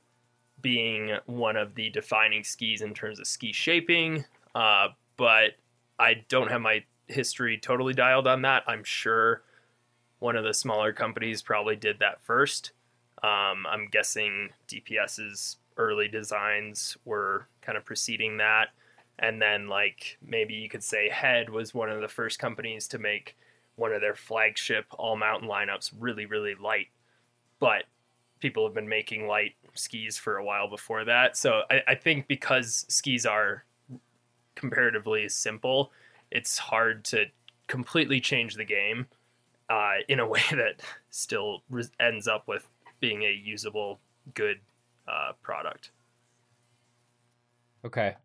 being 0.60 1.16
one 1.26 1.56
of 1.56 1.74
the 1.74 1.90
defining 1.90 2.44
skis 2.44 2.82
in 2.82 2.94
terms 2.94 3.20
of 3.20 3.26
ski 3.26 3.52
shaping. 3.52 4.24
Uh, 4.54 4.88
but 5.16 5.52
I 5.98 6.24
don't 6.28 6.50
have 6.50 6.60
my 6.60 6.84
history 7.08 7.58
totally 7.58 7.94
dialed 7.94 8.26
on 8.26 8.42
that. 8.42 8.64
I'm 8.66 8.84
sure 8.84 9.42
one 10.18 10.36
of 10.36 10.44
the 10.44 10.54
smaller 10.54 10.92
companies 10.92 11.42
probably 11.42 11.76
did 11.76 11.98
that 12.00 12.20
first. 12.22 12.72
Um, 13.22 13.66
I'm 13.68 13.88
guessing 13.90 14.50
DPS's 14.68 15.56
early 15.76 16.08
designs 16.08 16.96
were 17.04 17.46
kind 17.62 17.76
of 17.78 17.84
preceding 17.84 18.36
that. 18.38 18.68
And 19.18 19.42
then, 19.42 19.68
like, 19.68 20.18
maybe 20.24 20.54
you 20.54 20.68
could 20.68 20.84
say 20.84 21.08
Head 21.08 21.50
was 21.50 21.74
one 21.74 21.90
of 21.90 22.00
the 22.00 22.08
first 22.08 22.38
companies 22.38 22.86
to 22.88 22.98
make 22.98 23.36
one 23.76 23.92
of 23.92 24.00
their 24.00 24.14
flagship 24.14 24.86
all 24.98 25.16
mountain 25.16 25.48
lineups 25.48 25.92
really, 25.98 26.26
really 26.26 26.54
light. 26.54 26.86
But 27.58 27.84
people 28.40 28.64
have 28.64 28.74
been 28.74 28.88
making 28.88 29.26
light 29.26 29.54
skis 29.74 30.16
for 30.16 30.36
a 30.36 30.44
while 30.44 30.68
before 30.68 31.04
that. 31.04 31.36
So 31.36 31.62
I, 31.70 31.82
I 31.88 31.94
think 31.94 32.28
because 32.28 32.84
skis 32.88 33.26
are 33.26 33.64
comparatively 34.54 35.28
simple, 35.28 35.92
it's 36.30 36.58
hard 36.58 37.04
to 37.06 37.26
completely 37.66 38.20
change 38.20 38.54
the 38.54 38.64
game 38.64 39.06
uh, 39.68 39.94
in 40.08 40.20
a 40.20 40.26
way 40.34 40.42
that 40.50 40.82
still 41.10 41.62
re- 41.70 41.84
ends 42.00 42.28
up 42.28 42.48
with 42.48 42.68
being 43.00 43.22
a 43.22 43.30
usable, 43.32 44.00
good 44.34 44.58
uh, 45.06 45.32
product. 45.42 45.90
Okay. 47.84 48.16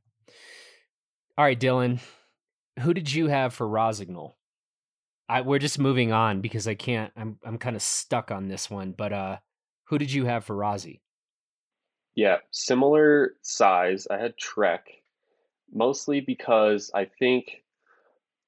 All 1.37 1.45
right, 1.45 1.59
Dylan. 1.59 1.99
Who 2.79 2.93
did 2.93 3.11
you 3.11 3.27
have 3.27 3.53
for 3.53 3.67
Rossignol? 3.67 4.35
I 5.29 5.41
we're 5.41 5.59
just 5.59 5.79
moving 5.79 6.11
on 6.11 6.41
because 6.41 6.67
I 6.67 6.75
can't. 6.75 7.11
I'm 7.15 7.37
I'm 7.45 7.57
kind 7.57 7.75
of 7.75 7.81
stuck 7.81 8.31
on 8.31 8.47
this 8.47 8.69
one. 8.69 8.93
But 8.97 9.13
uh, 9.13 9.37
who 9.85 9.97
did 9.97 10.11
you 10.11 10.25
have 10.25 10.43
for 10.43 10.55
Rossi? 10.55 11.01
Yeah, 12.15 12.37
similar 12.51 13.35
size. 13.41 14.07
I 14.09 14.17
had 14.17 14.37
Trek, 14.37 14.87
mostly 15.73 16.19
because 16.19 16.91
I 16.93 17.05
think 17.05 17.62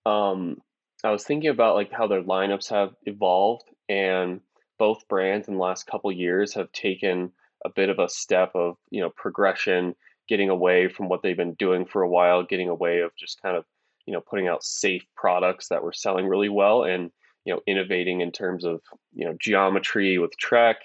um, 0.06 0.62
I 1.04 1.12
was 1.12 1.24
thinking 1.24 1.50
about 1.50 1.76
like 1.76 1.92
how 1.92 2.08
their 2.08 2.24
lineups 2.24 2.70
have 2.70 2.96
evolved, 3.06 3.66
and 3.90 4.42
both 4.78 5.08
brands 5.08 5.48
in 5.48 5.56
the 5.56 5.60
last 5.60 5.88
couple 5.88 6.12
years 6.12 6.54
have 6.54 6.72
taken 6.72 7.32
a 7.64 7.70
bit 7.70 7.90
of 7.90 8.00
a 8.00 8.10
step 8.10 8.52
of 8.56 8.78
you 8.90 9.02
know 9.02 9.10
progression, 9.10 9.96
getting 10.28 10.50
away 10.50 10.88
from 10.88 11.10
what 11.10 11.22
they've 11.22 11.38
been 11.38 11.54
doing 11.56 11.86
for 11.86 12.02
a 12.02 12.10
while, 12.10 12.44
getting 12.44 12.70
away 12.70 13.02
of 13.02 13.16
just 13.16 13.42
kind 13.42 13.58
of 13.58 13.66
you 14.06 14.14
know 14.14 14.22
putting 14.22 14.48
out 14.48 14.64
safe 14.64 15.04
products 15.16 15.70
that 15.70 15.84
were 15.84 15.94
selling 15.94 16.28
really 16.28 16.50
well, 16.50 16.84
and 16.84 17.12
you 17.46 17.54
know 17.54 17.62
innovating 17.68 18.22
in 18.22 18.32
terms 18.32 18.66
of 18.66 18.82
you 19.14 19.26
know 19.26 19.36
geometry 19.40 20.18
with 20.18 20.38
Trek, 20.38 20.78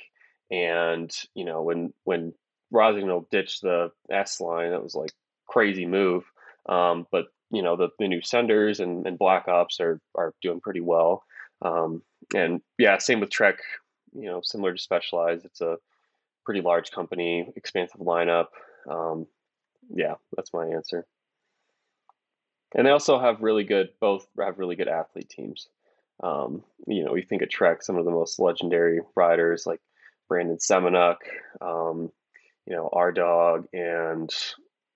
and 0.51 1.11
you 1.35 1.45
know 1.45 1.63
when 1.63 1.93
when 2.05 2.33
Rossignol 2.71 3.27
ditched 3.31 3.63
the 3.63 3.91
S 4.11 4.41
line, 4.41 4.71
that 4.71 4.83
was 4.83 4.95
like 4.95 5.13
crazy 5.47 5.87
move. 5.87 6.25
Um, 6.69 7.07
but 7.11 7.27
you 7.51 7.63
know 7.63 7.77
the, 7.77 7.89
the 7.99 8.09
new 8.09 8.23
senders 8.23 8.81
and, 8.81 9.07
and 9.07 9.19
black 9.19 9.49
ops 9.49 9.81
are 9.81 10.01
are 10.15 10.35
doing 10.43 10.61
pretty 10.61 10.81
well. 10.81 11.25
Um, 11.63 12.03
and 12.35 12.61
yeah 12.79 12.99
same 12.99 13.21
with 13.21 13.31
trek 13.31 13.59
you 14.15 14.27
know 14.27 14.41
similar 14.43 14.73
to 14.73 14.81
specialized 14.81 15.45
it's 15.45 15.61
a 15.61 15.77
pretty 16.45 16.61
large 16.61 16.91
company 16.91 17.53
expansive 17.57 18.01
lineup. 18.01 18.47
Um, 18.89 19.27
yeah 19.95 20.15
that's 20.37 20.53
my 20.53 20.67
answer. 20.67 21.07
And 22.75 22.87
they 22.87 22.91
also 22.91 23.19
have 23.19 23.43
really 23.43 23.65
good 23.65 23.91
both 24.01 24.27
have 24.39 24.59
really 24.59 24.77
good 24.77 24.89
athlete 24.89 25.29
teams. 25.29 25.69
Um, 26.23 26.63
you 26.87 27.05
know 27.05 27.17
you 27.17 27.23
think 27.23 27.43
of 27.43 27.49
trek 27.49 27.83
some 27.83 27.97
of 27.97 28.05
the 28.05 28.11
most 28.11 28.39
legendary 28.39 29.01
riders 29.17 29.67
like 29.67 29.81
brandon 30.29 30.59
semenuk 30.59 31.17
um, 31.61 32.13
you 32.67 32.77
know 32.77 32.89
our 32.93 33.11
dog 33.11 33.67
and 33.73 34.31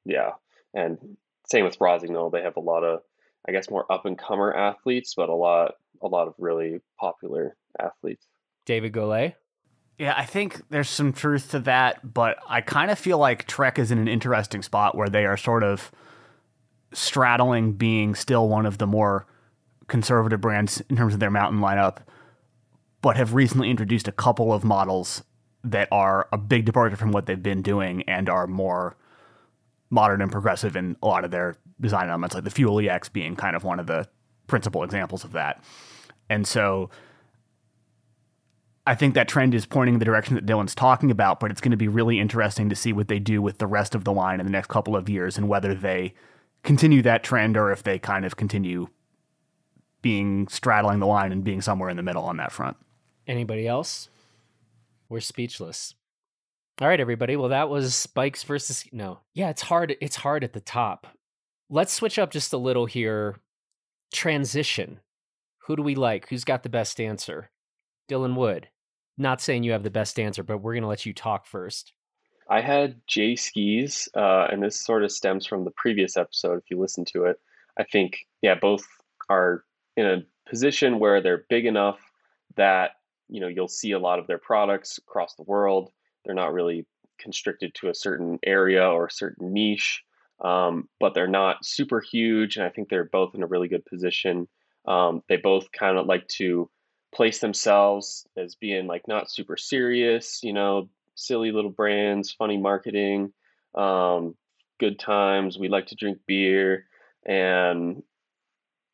yeah 0.04 0.32
and 0.74 0.98
same 1.46 1.64
with 1.64 1.80
Rossignol. 1.80 2.30
They 2.30 2.42
have 2.42 2.56
a 2.56 2.60
lot 2.60 2.84
of, 2.84 3.00
I 3.46 3.52
guess, 3.52 3.70
more 3.70 3.90
up 3.90 4.06
and 4.06 4.18
comer 4.18 4.52
athletes, 4.54 5.14
but 5.14 5.28
a 5.28 5.34
lot, 5.34 5.74
a 6.02 6.08
lot 6.08 6.28
of 6.28 6.34
really 6.38 6.80
popular 6.98 7.56
athletes. 7.78 8.26
David 8.64 8.92
Golay. 8.92 9.34
Yeah, 9.98 10.14
I 10.16 10.24
think 10.24 10.60
there's 10.70 10.88
some 10.88 11.12
truth 11.12 11.52
to 11.52 11.60
that, 11.60 12.14
but 12.14 12.38
I 12.48 12.62
kind 12.62 12.90
of 12.90 12.98
feel 12.98 13.18
like 13.18 13.46
Trek 13.46 13.78
is 13.78 13.92
in 13.92 13.98
an 13.98 14.08
interesting 14.08 14.62
spot 14.62 14.96
where 14.96 15.08
they 15.08 15.24
are 15.24 15.36
sort 15.36 15.62
of 15.62 15.92
straddling 16.92 17.74
being 17.74 18.14
still 18.14 18.48
one 18.48 18.66
of 18.66 18.78
the 18.78 18.86
more 18.86 19.26
conservative 19.86 20.40
brands 20.40 20.80
in 20.88 20.96
terms 20.96 21.14
of 21.14 21.20
their 21.20 21.30
mountain 21.30 21.60
lineup, 21.60 21.98
but 23.02 23.16
have 23.16 23.34
recently 23.34 23.70
introduced 23.70 24.08
a 24.08 24.12
couple 24.12 24.52
of 24.52 24.64
models 24.64 25.22
that 25.62 25.88
are 25.92 26.28
a 26.32 26.38
big 26.38 26.64
departure 26.64 26.96
from 26.96 27.12
what 27.12 27.26
they've 27.26 27.42
been 27.42 27.62
doing 27.62 28.02
and 28.08 28.28
are 28.28 28.46
more 28.46 28.96
modern 29.90 30.20
and 30.22 30.30
progressive 30.30 30.76
in 30.76 30.96
a 31.02 31.06
lot 31.06 31.24
of 31.24 31.30
their 31.30 31.56
design 31.80 32.08
elements, 32.08 32.34
like 32.34 32.44
the 32.44 32.50
Fuel 32.50 32.80
EX 32.80 33.08
being 33.08 33.36
kind 33.36 33.54
of 33.54 33.64
one 33.64 33.78
of 33.78 33.86
the 33.86 34.08
principal 34.46 34.82
examples 34.82 35.24
of 35.24 35.32
that. 35.32 35.62
And 36.28 36.46
so 36.46 36.90
I 38.86 38.94
think 38.94 39.14
that 39.14 39.28
trend 39.28 39.54
is 39.54 39.66
pointing 39.66 39.94
in 39.94 39.98
the 39.98 40.04
direction 40.04 40.34
that 40.34 40.46
Dylan's 40.46 40.74
talking 40.74 41.10
about, 41.10 41.40
but 41.40 41.50
it's 41.50 41.60
going 41.60 41.70
to 41.70 41.76
be 41.76 41.88
really 41.88 42.18
interesting 42.20 42.68
to 42.68 42.76
see 42.76 42.92
what 42.92 43.08
they 43.08 43.18
do 43.18 43.40
with 43.40 43.58
the 43.58 43.66
rest 43.66 43.94
of 43.94 44.04
the 44.04 44.12
line 44.12 44.40
in 44.40 44.46
the 44.46 44.52
next 44.52 44.68
couple 44.68 44.96
of 44.96 45.08
years 45.08 45.38
and 45.38 45.48
whether 45.48 45.74
they 45.74 46.14
continue 46.62 47.02
that 47.02 47.22
trend 47.22 47.56
or 47.56 47.70
if 47.70 47.82
they 47.82 47.98
kind 47.98 48.24
of 48.24 48.36
continue 48.36 48.88
being 50.02 50.46
straddling 50.48 50.98
the 50.98 51.06
line 51.06 51.32
and 51.32 51.44
being 51.44 51.62
somewhere 51.62 51.88
in 51.88 51.96
the 51.96 52.02
middle 52.02 52.24
on 52.24 52.36
that 52.36 52.52
front. 52.52 52.76
Anybody 53.26 53.66
else? 53.66 54.10
We're 55.08 55.20
speechless. 55.20 55.94
All 56.80 56.88
right, 56.88 56.98
everybody. 56.98 57.36
Well, 57.36 57.50
that 57.50 57.68
was 57.68 58.06
bikes 58.06 58.42
versus 58.42 58.84
no. 58.90 59.20
Yeah, 59.32 59.50
it's 59.50 59.62
hard. 59.62 59.94
It's 60.00 60.16
hard 60.16 60.42
at 60.42 60.54
the 60.54 60.60
top. 60.60 61.06
Let's 61.70 61.92
switch 61.92 62.18
up 62.18 62.32
just 62.32 62.52
a 62.52 62.58
little 62.58 62.86
here. 62.86 63.36
Transition. 64.12 64.98
Who 65.66 65.76
do 65.76 65.82
we 65.82 65.94
like? 65.94 66.28
Who's 66.28 66.42
got 66.42 66.64
the 66.64 66.68
best 66.68 67.00
answer? 67.00 67.50
Dylan 68.10 68.34
Wood. 68.34 68.68
Not 69.16 69.40
saying 69.40 69.62
you 69.62 69.70
have 69.70 69.84
the 69.84 69.90
best 69.90 70.18
answer, 70.18 70.42
but 70.42 70.58
we're 70.58 70.74
to 70.80 70.86
let 70.86 71.06
you 71.06 71.14
talk 71.14 71.46
first. 71.46 71.92
I 72.50 72.60
had 72.60 73.00
J 73.06 73.36
skis, 73.36 74.08
uh, 74.16 74.48
and 74.50 74.60
this 74.60 74.84
sort 74.84 75.04
of 75.04 75.12
stems 75.12 75.46
from 75.46 75.64
the 75.64 75.70
previous 75.76 76.16
episode. 76.16 76.58
If 76.58 76.70
you 76.70 76.80
listen 76.80 77.04
to 77.12 77.26
it, 77.26 77.38
I 77.78 77.84
think 77.84 78.18
yeah, 78.42 78.56
both 78.60 78.84
are 79.28 79.62
in 79.96 80.06
a 80.06 80.50
position 80.50 80.98
where 80.98 81.22
they're 81.22 81.46
big 81.48 81.66
enough 81.66 82.00
that 82.56 82.92
you 83.28 83.40
know 83.40 83.48
you'll 83.48 83.68
see 83.68 83.92
a 83.92 83.98
lot 84.00 84.18
of 84.18 84.26
their 84.26 84.38
products 84.38 84.98
across 84.98 85.36
the 85.36 85.44
world 85.44 85.92
they're 86.24 86.34
not 86.34 86.52
really 86.52 86.86
constricted 87.18 87.74
to 87.74 87.88
a 87.88 87.94
certain 87.94 88.38
area 88.44 88.86
or 88.86 89.06
a 89.06 89.10
certain 89.10 89.52
niche, 89.52 90.02
um, 90.40 90.88
but 91.00 91.14
they're 91.14 91.26
not 91.26 91.64
super 91.64 92.00
huge. 92.00 92.56
And 92.56 92.64
I 92.64 92.70
think 92.70 92.88
they're 92.88 93.04
both 93.04 93.34
in 93.34 93.42
a 93.42 93.46
really 93.46 93.68
good 93.68 93.84
position. 93.84 94.48
Um, 94.86 95.22
they 95.28 95.36
both 95.36 95.70
kind 95.72 95.98
of 95.98 96.06
like 96.06 96.26
to 96.28 96.70
place 97.14 97.38
themselves 97.38 98.26
as 98.36 98.56
being 98.56 98.86
like 98.86 99.06
not 99.06 99.30
super 99.30 99.56
serious, 99.56 100.40
you 100.42 100.52
know, 100.52 100.88
silly 101.14 101.52
little 101.52 101.70
brands, 101.70 102.32
funny 102.32 102.56
marketing, 102.56 103.32
um, 103.74 104.34
good 104.80 104.98
times. 104.98 105.58
We 105.58 105.68
like 105.68 105.86
to 105.86 105.94
drink 105.94 106.18
beer 106.26 106.86
and 107.24 108.02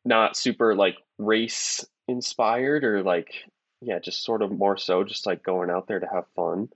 not 0.05 0.37
super 0.37 0.75
like 0.75 0.97
race 1.17 1.85
inspired 2.07 2.83
or 2.83 3.03
like, 3.03 3.33
yeah, 3.81 3.99
just 3.99 4.23
sort 4.23 4.41
of 4.41 4.51
more 4.51 4.77
so 4.77 5.03
just 5.03 5.25
like 5.25 5.43
going 5.43 5.69
out 5.69 5.87
there 5.87 5.99
to 5.99 6.07
have 6.07 6.25
fun. 6.35 6.69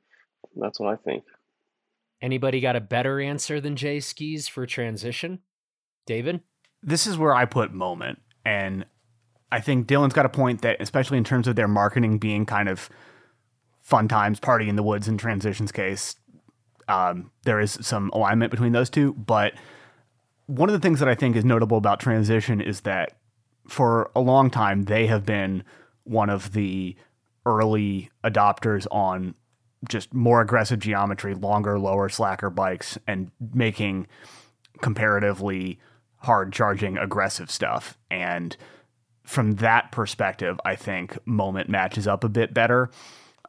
That's 0.55 0.79
what 0.79 0.93
I 0.93 0.95
think. 0.95 1.23
Anybody 2.21 2.61
got 2.61 2.75
a 2.75 2.81
better 2.81 3.19
answer 3.19 3.59
than 3.59 3.75
J 3.75 3.99
Skis 3.99 4.47
for 4.47 4.65
transition? 4.65 5.39
David? 6.05 6.41
This 6.81 7.05
is 7.07 7.17
where 7.17 7.35
I 7.35 7.45
put 7.45 7.73
moment. 7.73 8.19
And 8.45 8.85
I 9.51 9.59
think 9.59 9.87
Dylan's 9.87 10.13
got 10.13 10.25
a 10.25 10.29
point 10.29 10.61
that, 10.61 10.77
especially 10.79 11.17
in 11.17 11.23
terms 11.23 11.47
of 11.47 11.55
their 11.55 11.67
marketing 11.67 12.19
being 12.19 12.45
kind 12.45 12.69
of 12.69 12.89
fun 13.81 14.07
times, 14.07 14.39
party 14.39 14.69
in 14.69 14.75
the 14.75 14.83
woods 14.83 15.07
in 15.07 15.17
transitions 15.17 15.71
case, 15.71 16.15
um, 16.87 17.31
there 17.43 17.59
is 17.59 17.77
some 17.81 18.09
alignment 18.13 18.51
between 18.51 18.71
those 18.71 18.89
two. 18.89 19.13
But 19.13 19.53
one 20.45 20.69
of 20.69 20.73
the 20.73 20.79
things 20.79 20.99
that 20.99 21.09
I 21.09 21.15
think 21.15 21.35
is 21.35 21.45
notable 21.45 21.77
about 21.77 21.99
transition 21.99 22.61
is 22.61 22.81
that 22.81 23.17
for 23.67 24.11
a 24.15 24.21
long 24.21 24.49
time, 24.49 24.83
they 24.83 25.07
have 25.07 25.25
been 25.25 25.63
one 26.03 26.29
of 26.29 26.53
the 26.53 26.95
early 27.45 28.11
adopters 28.23 28.87
on 28.91 29.35
just 29.89 30.13
more 30.13 30.41
aggressive 30.41 30.79
geometry, 30.79 31.33
longer, 31.33 31.79
lower, 31.79 32.09
slacker 32.09 32.49
bikes, 32.49 32.97
and 33.07 33.31
making 33.53 34.07
comparatively 34.81 35.79
hard 36.17 36.51
charging, 36.53 36.97
aggressive 36.97 37.51
stuff. 37.51 37.97
And 38.09 38.55
from 39.23 39.53
that 39.55 39.91
perspective, 39.91 40.59
I 40.65 40.75
think 40.75 41.17
Moment 41.25 41.69
matches 41.69 42.07
up 42.07 42.23
a 42.23 42.29
bit 42.29 42.53
better. 42.53 42.89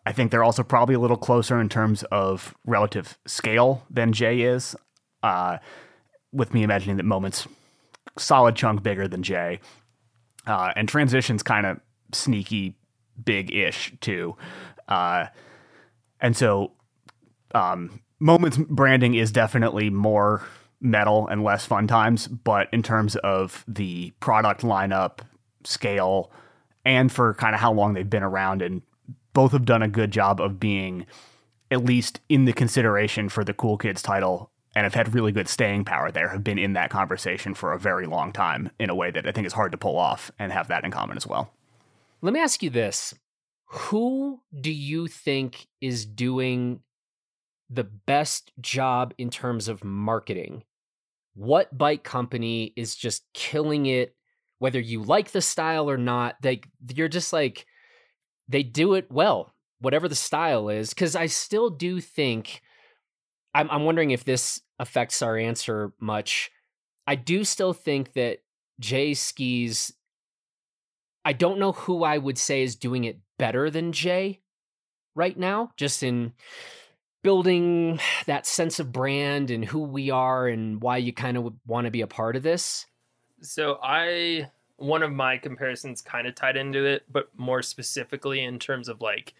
I 0.04 0.12
think 0.12 0.30
they're 0.30 0.44
also 0.44 0.62
probably 0.62 0.94
a 0.94 1.00
little 1.00 1.16
closer 1.16 1.60
in 1.60 1.68
terms 1.68 2.04
of 2.04 2.54
relative 2.64 3.18
scale 3.26 3.84
than 3.90 4.12
J 4.12 4.42
is. 4.42 4.76
Uh, 5.22 5.58
with 6.32 6.54
me 6.54 6.62
imagining 6.62 6.96
that 6.96 7.04
Moment's 7.04 7.48
solid 8.18 8.54
chunk 8.56 8.82
bigger 8.82 9.08
than 9.08 9.22
J. 9.22 9.60
Uh, 10.46 10.72
and 10.76 10.88
Transition's 10.88 11.42
kind 11.42 11.66
of 11.66 11.80
sneaky 12.12 12.76
big 13.24 13.52
ish 13.54 13.92
too. 14.00 14.36
Uh, 14.88 15.26
and 16.20 16.36
so, 16.36 16.72
um, 17.54 18.00
Moments 18.18 18.56
branding 18.56 19.14
is 19.14 19.30
definitely 19.30 19.90
more 19.90 20.42
metal 20.80 21.28
and 21.28 21.44
less 21.44 21.66
fun 21.66 21.86
times, 21.86 22.26
but 22.26 22.68
in 22.72 22.82
terms 22.82 23.14
of 23.16 23.62
the 23.68 24.10
product 24.20 24.62
lineup, 24.62 25.20
scale, 25.64 26.30
and 26.84 27.12
for 27.12 27.34
kind 27.34 27.54
of 27.54 27.60
how 27.60 27.72
long 27.72 27.92
they've 27.92 28.08
been 28.08 28.22
around, 28.22 28.62
and 28.62 28.80
both 29.34 29.52
have 29.52 29.66
done 29.66 29.82
a 29.82 29.88
good 29.88 30.10
job 30.10 30.40
of 30.40 30.58
being 30.58 31.04
at 31.70 31.84
least 31.84 32.20
in 32.30 32.46
the 32.46 32.54
consideration 32.54 33.28
for 33.28 33.44
the 33.44 33.52
Cool 33.52 33.76
Kids 33.76 34.00
title 34.00 34.50
and 34.74 34.84
have 34.84 34.94
had 34.94 35.14
really 35.14 35.32
good 35.32 35.48
staying 35.48 35.84
power 35.84 36.10
there, 36.10 36.28
have 36.28 36.44
been 36.44 36.58
in 36.58 36.72
that 36.72 36.90
conversation 36.90 37.52
for 37.52 37.72
a 37.72 37.78
very 37.78 38.06
long 38.06 38.32
time 38.32 38.70
in 38.78 38.88
a 38.88 38.94
way 38.94 39.10
that 39.10 39.26
I 39.26 39.32
think 39.32 39.46
is 39.46 39.52
hard 39.52 39.72
to 39.72 39.78
pull 39.78 39.98
off 39.98 40.30
and 40.38 40.52
have 40.52 40.68
that 40.68 40.84
in 40.84 40.90
common 40.90 41.18
as 41.18 41.26
well. 41.26 41.52
Let 42.22 42.32
me 42.32 42.40
ask 42.40 42.62
you 42.62 42.70
this. 42.70 43.14
Who 43.66 44.40
do 44.58 44.72
you 44.72 45.08
think 45.08 45.66
is 45.80 46.06
doing 46.06 46.80
the 47.68 47.84
best 47.84 48.52
job 48.60 49.12
in 49.18 49.28
terms 49.28 49.68
of 49.68 49.82
marketing? 49.84 50.62
What 51.34 51.76
bike 51.76 52.04
company 52.04 52.72
is 52.76 52.94
just 52.94 53.24
killing 53.34 53.86
it, 53.86 54.14
whether 54.58 54.80
you 54.80 55.02
like 55.02 55.32
the 55.32 55.42
style 55.42 55.90
or 55.90 55.98
not? 55.98 56.36
They, 56.40 56.60
you're 56.94 57.08
just 57.08 57.32
like, 57.32 57.66
they 58.48 58.62
do 58.62 58.94
it 58.94 59.10
well, 59.10 59.52
whatever 59.80 60.08
the 60.08 60.14
style 60.14 60.68
is. 60.68 60.90
Because 60.90 61.16
I 61.16 61.26
still 61.26 61.68
do 61.68 62.00
think, 62.00 62.62
I'm, 63.52 63.68
I'm 63.70 63.84
wondering 63.84 64.12
if 64.12 64.24
this 64.24 64.60
affects 64.78 65.22
our 65.22 65.36
answer 65.36 65.92
much. 66.00 66.50
I 67.06 67.16
do 67.16 67.42
still 67.44 67.72
think 67.72 68.12
that 68.12 68.38
J 68.78 69.14
skis. 69.14 69.92
I 71.24 71.32
don't 71.32 71.58
know 71.58 71.72
who 71.72 72.04
I 72.04 72.18
would 72.18 72.38
say 72.38 72.62
is 72.62 72.76
doing 72.76 73.04
it 73.04 73.18
better 73.38 73.70
than 73.70 73.92
J 73.92 74.40
right 75.14 75.38
now, 75.38 75.72
just 75.76 76.02
in 76.02 76.32
building 77.22 77.98
that 78.26 78.46
sense 78.46 78.78
of 78.78 78.92
brand 78.92 79.50
and 79.50 79.64
who 79.64 79.80
we 79.80 80.10
are 80.10 80.46
and 80.46 80.80
why 80.80 80.96
you 80.96 81.12
kind 81.12 81.36
of 81.36 81.52
want 81.66 81.86
to 81.86 81.90
be 81.90 82.00
a 82.00 82.06
part 82.06 82.36
of 82.36 82.42
this. 82.42 82.86
So 83.40 83.78
I 83.82 84.50
one 84.76 85.02
of 85.02 85.12
my 85.12 85.38
comparisons 85.38 86.02
kind 86.02 86.26
of 86.26 86.34
tied 86.34 86.56
into 86.56 86.84
it, 86.84 87.04
but 87.10 87.30
more 87.36 87.62
specifically 87.62 88.44
in 88.44 88.58
terms 88.58 88.88
of 88.88 89.00
like 89.00 89.34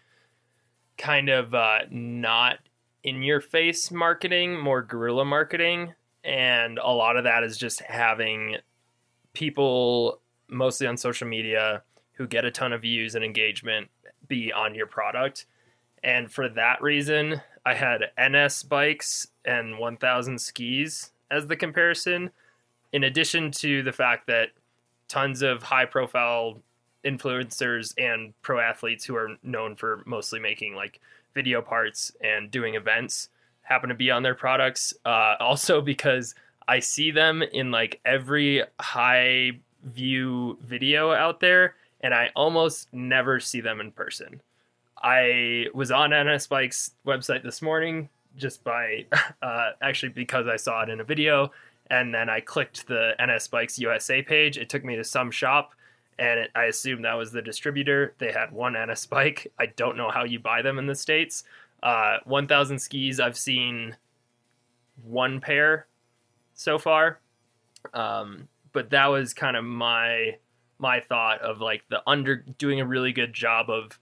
kind 0.97 1.29
of 1.29 1.53
uh, 1.53 1.79
not 1.91 2.57
in 3.03 3.21
your 3.21 3.39
face 3.39 3.91
marketing, 3.91 4.59
more 4.59 4.81
guerrilla 4.81 5.25
marketing. 5.25 5.93
And 6.23 6.79
a 6.79 6.91
lot 6.91 7.15
of 7.15 7.23
that 7.23 7.43
is 7.43 7.57
just 7.57 7.81
having 7.81 8.57
people, 9.33 10.19
mostly 10.49 10.87
on 10.87 10.97
social 10.97 11.27
media, 11.27 11.83
who 12.17 12.27
get 12.27 12.45
a 12.45 12.51
ton 12.51 12.73
of 12.73 12.81
views 12.81 13.15
and 13.15 13.23
engagement 13.23 13.89
be 14.27 14.51
on 14.51 14.75
your 14.75 14.87
product. 14.87 15.45
And 16.03 16.31
for 16.31 16.49
that 16.49 16.81
reason, 16.81 17.41
I 17.65 17.73
had 17.73 18.11
NS 18.19 18.63
bikes 18.63 19.27
and 19.45 19.77
1000 19.77 20.39
skis 20.39 21.11
as 21.29 21.47
the 21.47 21.55
comparison, 21.55 22.31
in 22.91 23.03
addition 23.03 23.51
to 23.51 23.83
the 23.83 23.91
fact 23.91 24.27
that 24.27 24.49
tons 25.07 25.41
of 25.41 25.63
high 25.63 25.85
profile 25.85 26.59
influencers 27.05 27.93
and 27.97 28.33
pro 28.41 28.59
athletes 28.59 29.05
who 29.05 29.15
are 29.15 29.37
known 29.43 29.75
for 29.75 30.03
mostly 30.05 30.39
making 30.39 30.75
like 30.75 30.99
video 31.33 31.61
parts 31.61 32.11
and 32.21 32.49
doing 32.51 32.75
events 32.75 33.29
happen 33.61 33.89
to 33.89 33.95
be 33.95 34.09
on 34.09 34.23
their 34.23 34.35
products. 34.35 34.93
Uh, 35.05 35.35
also, 35.39 35.81
because 35.81 36.35
I 36.67 36.79
see 36.79 37.11
them 37.11 37.41
in 37.41 37.71
like 37.71 37.99
every 38.05 38.63
high 38.79 39.51
view 39.83 40.57
video 40.63 41.11
out 41.11 41.39
there, 41.39 41.75
and 42.01 42.13
I 42.13 42.29
almost 42.35 42.87
never 42.93 43.39
see 43.39 43.61
them 43.61 43.79
in 43.79 43.91
person. 43.91 44.41
I 45.01 45.67
was 45.73 45.91
on 45.91 46.11
NS 46.11 46.47
Bike's 46.47 46.91
website 47.05 47.43
this 47.43 47.61
morning 47.61 48.09
just 48.35 48.63
by 48.63 49.05
uh, 49.41 49.71
actually 49.81 50.09
because 50.09 50.47
I 50.47 50.55
saw 50.55 50.83
it 50.83 50.89
in 50.89 50.99
a 50.99 51.03
video, 51.03 51.51
and 51.89 52.13
then 52.13 52.29
I 52.29 52.39
clicked 52.39 52.87
the 52.87 53.11
NS 53.23 53.47
Bikes 53.47 53.79
USA 53.79 54.21
page. 54.21 54.57
It 54.57 54.69
took 54.69 54.83
me 54.83 54.95
to 54.95 55.03
some 55.03 55.31
shop 55.31 55.73
and 56.19 56.39
it, 56.41 56.51
I 56.55 56.65
assume 56.65 57.03
that 57.03 57.13
was 57.13 57.31
the 57.31 57.41
distributor. 57.41 58.13
They 58.17 58.31
had 58.31 58.51
one 58.51 58.73
NS 58.73 59.05
bike. 59.05 59.51
I 59.59 59.67
don't 59.67 59.97
know 59.97 60.09
how 60.09 60.23
you 60.23 60.39
buy 60.39 60.61
them 60.61 60.79
in 60.79 60.87
the 60.87 60.95
states. 60.95 61.43
Uh, 61.83 62.17
1,000 62.25 62.79
skis. 62.79 63.19
I've 63.19 63.37
seen 63.37 63.95
one 65.03 65.39
pair 65.39 65.85
so 66.55 66.79
far, 66.79 67.19
um, 67.93 68.47
but 68.73 68.89
that 68.89 69.07
was 69.07 69.33
kind 69.33 69.55
of 69.55 69.63
my 69.63 70.37
my 70.79 70.99
thought 70.99 71.41
of 71.41 71.59
like 71.59 71.83
the 71.89 72.01
under 72.07 72.37
doing 72.57 72.79
a 72.79 72.85
really 72.85 73.11
good 73.11 73.33
job 73.33 73.69
of 73.69 73.99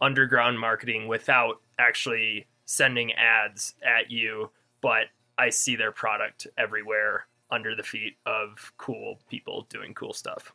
underground 0.00 0.58
marketing 0.58 1.08
without 1.08 1.60
actually 1.78 2.46
sending 2.64 3.12
ads 3.12 3.74
at 3.82 4.10
you, 4.10 4.50
but 4.80 5.06
I 5.38 5.50
see 5.50 5.76
their 5.76 5.92
product 5.92 6.46
everywhere 6.56 7.26
under 7.50 7.74
the 7.74 7.82
feet 7.82 8.16
of 8.26 8.72
cool 8.78 9.18
people 9.28 9.66
doing 9.68 9.94
cool 9.94 10.12
stuff. 10.12 10.52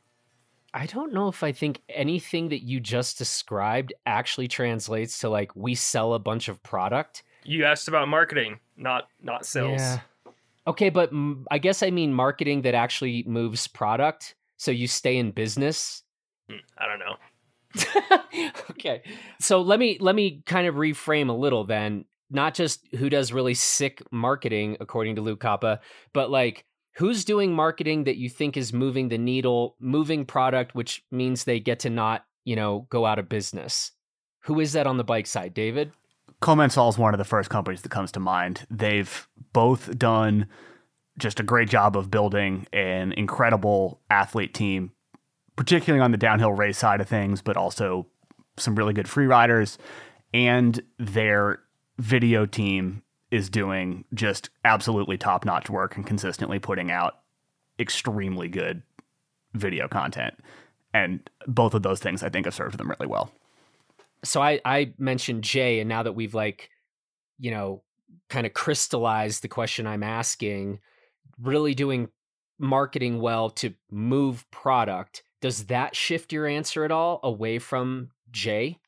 I 0.74 0.86
don't 0.86 1.14
know 1.14 1.28
if 1.28 1.44
I 1.44 1.52
think 1.52 1.82
anything 1.90 2.50
that 2.50 2.64
you 2.64 2.80
just 2.80 3.18
described 3.18 3.94
actually 4.06 4.48
translates 4.48 5.20
to 5.20 5.30
like 5.30 5.56
we 5.56 5.74
sell 5.76 6.14
a 6.14 6.20
bunch 6.20 6.48
of 6.48 6.62
product. 6.62 7.24
You 7.44 7.66
asked 7.66 7.88
about 7.88 8.08
marketing, 8.08 8.60
not 8.78 9.08
not 9.22 9.46
sales. 9.46 9.82
Yeah. 9.82 10.00
Okay, 10.68 10.90
but 10.90 11.12
I 11.50 11.58
guess 11.58 11.82
I 11.82 11.90
mean 11.90 12.14
marketing 12.14 12.62
that 12.64 12.76
actually 12.76 13.24
moves 13.24 13.68
product, 13.68 14.36
so 14.60 14.72
you 14.72 14.88
stay 14.88 15.18
in 15.18 15.32
business. 15.32 16.04
Hmm, 16.50 16.58
I 16.78 16.86
don't 16.86 17.00
know. 17.00 18.60
okay. 18.72 19.02
So 19.40 19.62
let 19.62 19.80
me 19.80 19.98
let 20.00 20.16
me 20.16 20.44
kind 20.46 20.68
of 20.68 20.76
reframe 20.76 21.30
a 21.30 21.34
little 21.34 21.64
then. 21.64 22.06
Not 22.30 22.54
just 22.54 22.86
who 22.96 23.10
does 23.10 23.34
really 23.34 23.56
sick 23.56 24.04
marketing 24.12 24.78
according 24.80 25.16
to 25.16 25.22
Luke 25.22 25.40
Koppa, 25.40 25.80
but 26.14 26.30
like 26.30 26.66
who's 26.96 27.26
doing 27.26 27.54
marketing 27.54 28.04
that 28.04 28.18
you 28.18 28.30
think 28.30 28.58
is 28.58 28.72
moving 28.74 29.10
the 29.10 29.18
needle, 29.18 29.76
moving 29.80 30.26
product, 30.26 30.76
which 30.76 31.04
means 31.10 31.44
they 31.44 31.60
get 31.60 31.80
to 31.80 31.90
not, 31.90 32.26
you 32.44 32.56
know, 32.56 32.86
go 32.90 33.06
out 33.06 33.18
of 33.18 33.30
business? 33.30 33.92
Who 34.42 34.60
is 34.60 34.74
that 34.74 34.86
on 34.86 34.98
the 34.98 35.04
bike 35.04 35.26
side, 35.26 35.54
David? 35.54 35.92
Commencal 36.42 36.90
is 36.90 36.98
one 36.98 37.14
of 37.14 37.18
the 37.18 37.24
first 37.24 37.50
companies 37.50 37.82
that 37.82 37.90
comes 37.90 38.12
to 38.12 38.20
mind. 38.20 38.68
They've 38.70 39.28
both 39.54 39.98
done 39.98 40.48
just 41.20 41.40
a 41.40 41.44
great 41.44 41.70
job 41.70 41.96
of 41.96 42.10
building 42.10 42.66
an 42.74 43.12
incredible 43.14 44.00
athlete 44.10 44.54
team, 44.54 44.92
particularly 45.56 46.04
on 46.04 46.12
the 46.12 46.18
downhill 46.18 46.54
race 46.54 46.78
side 46.78 47.02
of 47.02 47.08
things, 47.08 47.42
but 47.42 47.58
also 47.58 48.08
some 48.58 48.76
really 48.76 48.94
good 48.94 49.08
free 49.08 49.28
riders. 49.28 49.78
And 50.34 50.82
their 50.98 51.60
video 51.98 52.46
team 52.46 53.04
is 53.32 53.50
doing 53.50 54.06
just 54.14 54.50
absolutely 54.66 55.18
top 55.18 55.46
notch 55.46 55.70
work 55.70 55.96
and 55.96 56.06
consistently 56.08 56.58
putting 56.60 56.90
out 56.92 57.20
extremely 57.80 58.48
good 58.48 58.82
video 59.54 59.88
content. 59.88 60.34
And 60.94 61.30
both 61.46 61.74
of 61.74 61.84
those 61.84 62.00
things 62.00 62.24
I 62.24 62.30
think 62.30 62.46
have 62.46 62.56
served 62.56 62.78
them 62.78 62.90
really 62.90 63.08
well. 63.08 63.32
So 64.24 64.42
I, 64.42 64.60
I 64.66 64.94
mentioned 64.98 65.44
J, 65.44 65.80
and 65.80 65.88
now 65.88 66.04
that 66.04 66.14
we've 66.14 66.34
like, 66.34 66.70
you 67.38 67.52
know, 67.52 67.84
kind 68.30 68.46
of 68.46 68.54
crystallized 68.54 69.44
the 69.44 69.48
question 69.48 69.88
I'm 69.88 70.04
asking, 70.04 70.80
really 71.42 71.74
doing 71.74 72.10
marketing 72.58 73.22
well 73.22 73.50
to 73.50 73.74
move 73.90 74.50
product, 74.52 75.24
does 75.42 75.66
that 75.66 75.96
shift 75.96 76.34
your 76.34 76.46
answer 76.46 76.84
at 76.84 76.92
all 76.92 77.20
away 77.24 77.60
from 77.60 78.10
J? 78.32 78.80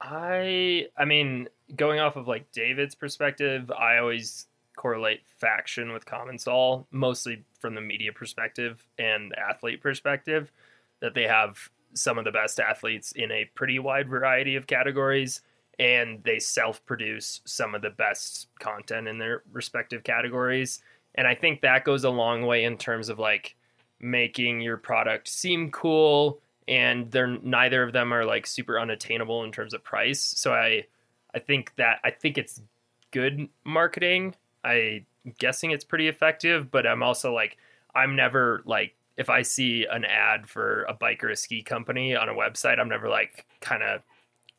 I 0.00 0.88
I 0.96 1.04
mean, 1.04 1.48
going 1.74 2.00
off 2.00 2.16
of 2.16 2.28
like 2.28 2.52
David's 2.52 2.94
perspective, 2.94 3.70
I 3.70 3.98
always 3.98 4.46
correlate 4.76 5.22
faction 5.26 5.92
with 5.92 6.04
common 6.04 6.36
Commencal, 6.36 6.86
mostly 6.90 7.44
from 7.58 7.74
the 7.74 7.80
media 7.80 8.12
perspective 8.12 8.86
and 8.98 9.34
athlete 9.38 9.80
perspective, 9.80 10.52
that 11.00 11.14
they 11.14 11.22
have 11.24 11.70
some 11.94 12.18
of 12.18 12.24
the 12.24 12.30
best 12.30 12.60
athletes 12.60 13.12
in 13.12 13.32
a 13.32 13.50
pretty 13.54 13.78
wide 13.78 14.08
variety 14.08 14.54
of 14.54 14.66
categories 14.66 15.40
and 15.78 16.22
they 16.24 16.38
self-produce 16.38 17.42
some 17.44 17.74
of 17.74 17.82
the 17.82 17.90
best 17.90 18.48
content 18.58 19.06
in 19.08 19.18
their 19.18 19.42
respective 19.52 20.02
categories 20.02 20.80
and 21.16 21.26
i 21.26 21.34
think 21.34 21.60
that 21.60 21.84
goes 21.84 22.04
a 22.04 22.10
long 22.10 22.46
way 22.46 22.64
in 22.64 22.76
terms 22.76 23.08
of 23.08 23.18
like 23.18 23.56
making 24.00 24.60
your 24.60 24.76
product 24.76 25.28
seem 25.28 25.70
cool 25.70 26.40
and 26.68 27.10
they're 27.10 27.26
neither 27.26 27.82
of 27.82 27.92
them 27.92 28.12
are 28.12 28.24
like 28.24 28.46
super 28.46 28.78
unattainable 28.78 29.44
in 29.44 29.52
terms 29.52 29.74
of 29.74 29.84
price. 29.84 30.20
So 30.20 30.52
I 30.52 30.86
I 31.34 31.38
think 31.38 31.74
that 31.76 32.00
I 32.04 32.10
think 32.10 32.38
it's 32.38 32.60
good 33.10 33.48
marketing. 33.64 34.34
I 34.64 35.04
guessing 35.38 35.70
it's 35.70 35.84
pretty 35.84 36.08
effective, 36.08 36.70
but 36.70 36.86
I'm 36.86 37.02
also 37.02 37.32
like 37.32 37.56
I'm 37.94 38.16
never 38.16 38.62
like 38.66 38.94
if 39.16 39.30
I 39.30 39.42
see 39.42 39.86
an 39.90 40.04
ad 40.04 40.48
for 40.48 40.84
a 40.84 40.94
bike 40.94 41.24
or 41.24 41.30
a 41.30 41.36
ski 41.36 41.62
company 41.62 42.14
on 42.14 42.28
a 42.28 42.34
website, 42.34 42.78
I'm 42.78 42.88
never 42.88 43.08
like 43.08 43.46
kind 43.60 43.82
of 43.82 44.02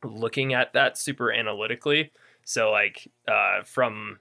looking 0.03 0.53
at 0.53 0.73
that 0.73 0.97
super 0.97 1.31
analytically. 1.31 2.11
So 2.43 2.71
like 2.71 3.11
uh, 3.27 3.63
from 3.63 4.19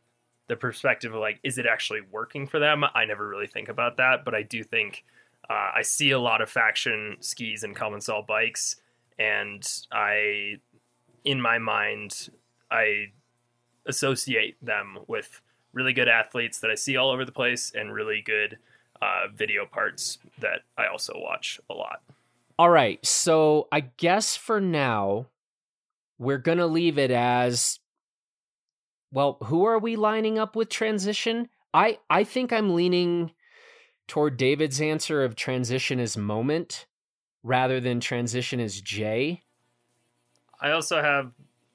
the 0.49 0.57
perspective 0.57 1.15
of 1.15 1.21
like, 1.21 1.41
is 1.43 1.59
it 1.59 1.67
actually 1.67 2.01
working 2.11 2.47
for 2.47 2.59
them? 2.59 2.85
I 2.95 3.05
never 3.05 3.27
really 3.27 3.47
think 3.47 3.69
about 3.69 3.97
that, 3.97 4.25
but 4.25 4.35
I 4.35 4.43
do 4.43 4.63
think 4.63 5.05
uh, 5.49 5.71
I 5.77 5.83
see 5.83 6.11
a 6.11 6.19
lot 6.19 6.41
of 6.41 6.51
faction 6.51 7.17
skis 7.21 7.63
and 7.63 7.75
Commencal 7.75 8.27
bikes, 8.27 8.77
and 9.19 9.67
I, 9.93 10.57
in 11.25 11.41
my 11.41 11.59
mind, 11.59 12.31
I 12.71 13.13
associate 13.87 14.57
them 14.65 14.99
with 15.07 15.41
really 15.73 15.93
good 15.93 16.09
athletes 16.09 16.61
that 16.61 16.71
I 16.71 16.75
see 16.75 16.97
all 16.97 17.11
over 17.11 17.25
the 17.25 17.33
place 17.33 17.73
and 17.75 17.93
really 17.93 18.23
good 18.25 18.59
uh, 19.01 19.29
video 19.35 19.67
parts 19.67 20.19
that 20.39 20.61
I 20.77 20.87
also 20.87 21.15
watch 21.17 21.61
a 21.71 21.75
lot. 21.75 22.01
All 22.59 22.71
right. 22.71 23.05
So 23.05 23.69
I 23.71 23.81
guess 23.81 24.37
for 24.37 24.61
now, 24.61 25.27
we're 26.19 26.39
going 26.39 26.59
to 26.59 26.67
leave 26.67 26.99
it 26.99 27.11
as 27.11 27.79
well, 29.17 29.39
who 29.45 29.65
are 29.65 29.79
we 29.79 29.97
lining 29.97 30.39
up 30.39 30.55
with 30.55 30.69
transition? 30.69 31.49
I 31.73 32.01
I 32.11 32.23
think 32.23 32.53
I'm 32.53 32.75
leaning 32.75 33.33
toward 34.07 34.37
David's 34.37 34.79
answer 34.79 35.25
of 35.25 35.35
transition 35.35 35.99
is 35.99 36.19
moment 36.19 36.85
rather 37.43 37.81
than 37.81 37.99
transition 37.99 38.61
is 38.61 38.83
J. 38.83 39.43
I 40.61 40.73
also 40.73 41.01
have 41.01 41.33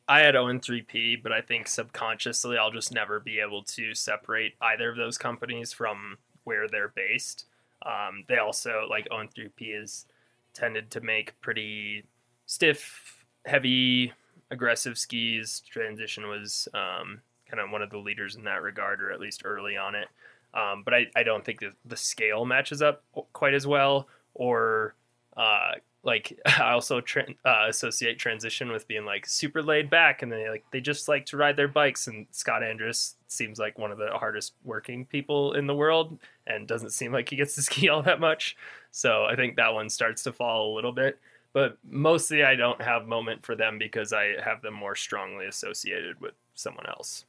I 0.08 0.20
had 0.20 0.36
ON3P, 0.36 1.24
but 1.24 1.32
I 1.32 1.42
think 1.42 1.68
subconsciously 1.68 2.60
I'll 2.60 2.70
just 2.70 2.94
never 2.94 3.20
be 3.20 3.40
able 3.40 3.64
to 3.64 3.96
separate 3.96 4.54
either 4.62 4.92
of 4.92 4.98
those 4.98 5.18
companies 5.18 5.74
from 5.74 6.20
where 6.44 6.68
they're 6.68 6.94
based. 6.96 7.46
Um, 7.84 8.24
they 8.28 8.38
also 8.38 8.86
like 8.88 9.10
ON3P 9.10 9.82
is 9.82 10.06
tended 10.54 10.92
to 10.92 11.02
make 11.02 11.42
pretty 11.42 12.04
stiff, 12.46 13.26
heavy, 13.48 14.14
aggressive 14.52 15.00
skis. 15.00 15.64
Transition 15.68 16.28
was 16.28 16.68
um, 16.76 17.22
kind 17.52 17.62
of 17.62 17.70
one 17.70 17.82
of 17.82 17.90
the 17.90 17.98
leaders 17.98 18.36
in 18.36 18.46
that 18.46 18.62
regard, 18.62 19.04
or 19.04 19.12
at 19.12 19.20
least 19.20 19.42
early 19.46 19.78
on 19.78 19.94
it. 19.96 20.08
Um, 20.54 20.84
but 20.84 20.94
I, 20.94 21.08
I 21.16 21.24
don't 21.24 21.46
think 21.46 21.64
the 21.86 21.98
scale 21.98 22.46
matches 22.46 22.82
up 22.82 23.04
quite 23.34 23.54
as 23.54 23.68
well, 23.68 24.08
or 24.34 24.96
uh, 25.38 25.74
like 26.04 26.40
I 26.46 26.72
also 26.72 27.02
tra- 27.02 27.28
uh, 27.46 27.66
associate 27.68 28.20
transition 28.20 28.72
with 28.72 28.88
being 28.88 29.06
like 29.06 29.26
super 29.26 29.62
laid 29.62 29.90
back, 29.90 30.22
and 30.22 30.32
they 30.32 30.50
like 30.50 30.66
they 30.72 30.82
just 30.82 31.08
like 31.08 31.26
to 31.28 31.38
ride 31.38 31.56
their 31.56 31.68
bikes. 31.68 32.08
And 32.08 32.28
Scott 32.32 32.64
Andrus 32.64 33.16
seems 33.28 33.60
like 33.60 33.78
one 33.78 33.92
of 33.92 33.98
the 33.98 34.10
hardest 34.12 34.54
working 34.64 35.06
people 35.06 35.54
in 35.54 35.68
the 35.68 35.76
world, 35.76 36.18
and 36.48 36.68
doesn't 36.68 36.92
seem 36.92 37.12
like 37.12 37.30
he 37.30 37.36
gets 37.36 37.56
to 37.56 37.62
ski 37.62 37.90
all 37.90 38.02
that 38.04 38.20
much. 38.20 38.58
So 38.92 39.26
I 39.26 39.36
think 39.36 39.56
that 39.56 39.74
one 39.74 39.90
starts 39.90 40.24
to 40.24 40.34
fall 40.34 40.74
a 40.74 40.76
little 40.76 40.92
bit. 40.94 41.20
But 41.54 41.78
mostly, 41.84 42.44
I 42.44 42.56
don't 42.56 42.82
have 42.82 43.08
moment 43.08 43.44
for 43.44 43.56
them 43.56 43.78
because 43.78 44.14
I 44.14 44.36
have 44.42 44.62
them 44.62 44.74
more 44.74 44.96
strongly 44.96 45.48
associated 45.48 46.20
with 46.22 46.34
someone 46.56 46.88
else. 46.88 47.26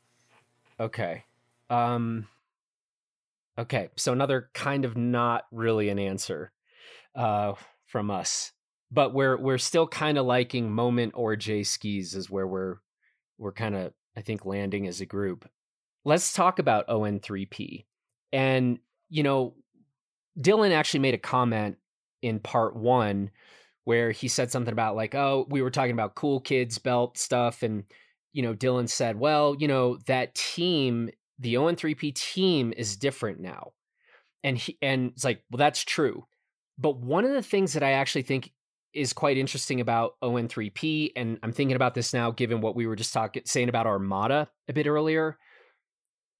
Okay. 0.83 1.24
Um 1.70 2.26
Okay, 3.59 3.91
so 3.97 4.12
another 4.12 4.51
kind 4.55 4.85
of 4.85 4.97
not 4.97 5.45
really 5.53 5.89
an 5.91 5.99
answer 5.99 6.53
uh 7.14 7.55
from 7.87 8.11
us. 8.11 8.53
But 8.91 9.14
we're 9.14 9.37
we're 9.37 9.59
still 9.59 9.87
kind 9.87 10.18
of 10.18 10.26
liking 10.26 10.72
Moment 10.72 11.12
or 11.14 11.37
J 11.37 11.62
skis 11.62 12.14
is 12.14 12.28
where 12.30 12.47
we're 12.47 12.76
we're 13.39 13.53
kind 13.53 13.76
of 13.76 13.93
I 14.16 14.22
think 14.22 14.45
landing 14.45 14.87
as 14.87 15.01
a 15.01 15.07
group. 15.07 15.49
Let's 16.05 16.33
talk 16.33 16.59
about 16.59 16.89
ON3P. 16.89 17.85
And 18.33 18.78
you 19.09 19.22
know, 19.22 19.55
Dylan 20.39 20.72
actually 20.72 21.01
made 21.01 21.14
a 21.14 21.18
comment 21.18 21.76
in 22.22 22.41
part 22.41 22.74
1 22.74 23.30
where 23.85 24.11
he 24.11 24.28
said 24.28 24.51
something 24.51 24.72
about 24.72 24.97
like, 24.97 25.14
"Oh, 25.14 25.47
we 25.49 25.62
were 25.62 25.70
talking 25.70 25.93
about 25.93 26.14
cool 26.16 26.41
kids 26.41 26.78
belt 26.78 27.18
stuff 27.18 27.62
and 27.62 27.85
you 28.33 28.43
know, 28.43 28.55
Dylan 28.55 28.89
said, 28.89 29.18
"Well, 29.18 29.57
you 29.59 29.68
know, 29.68 29.97
that 30.07 30.35
team, 30.35 31.11
the 31.39 31.55
ON3P 31.55 32.14
team 32.14 32.72
is 32.76 32.97
different 32.97 33.41
now." 33.41 33.72
And 34.45 34.59
he 34.59 34.78
and 34.83 35.12
it's 35.12 35.24
like, 35.24 35.43
"Well, 35.51 35.59
that's 35.59 35.85
true." 35.85 36.26
But 36.78 36.99
one 36.99 37.24
of 37.24 37.33
the 37.33 37.43
things 37.43 37.74
that 37.74 37.83
I 37.83 37.93
actually 37.93 38.22
think 38.22 38.53
is 38.93 39.12
quite 39.12 39.39
interesting 39.39 39.80
about 39.80 40.14
ON3P, 40.22 41.12
and 41.16 41.39
I'm 41.43 41.53
thinking 41.53 41.76
about 41.76 41.95
this 41.95 42.12
now 42.12 42.30
given 42.30 42.61
what 42.61 42.76
we 42.76 42.87
were 42.87 42.97
just 42.97 43.12
talking 43.12 43.43
saying 43.47 43.68
about 43.68 43.87
Armada 43.87 44.49
a 44.68 44.72
bit 44.72 44.87
earlier. 44.87 45.39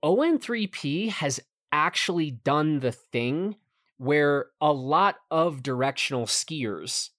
ON3P 0.05 1.09
has 1.11 1.40
actually 1.70 2.30
done 2.30 2.80
the 2.80 2.93
thing 2.93 3.57
where 3.97 4.47
a 4.61 4.72
lot 4.72 5.16
of 5.30 5.62
directional 5.62 6.26
skiers 6.26 7.11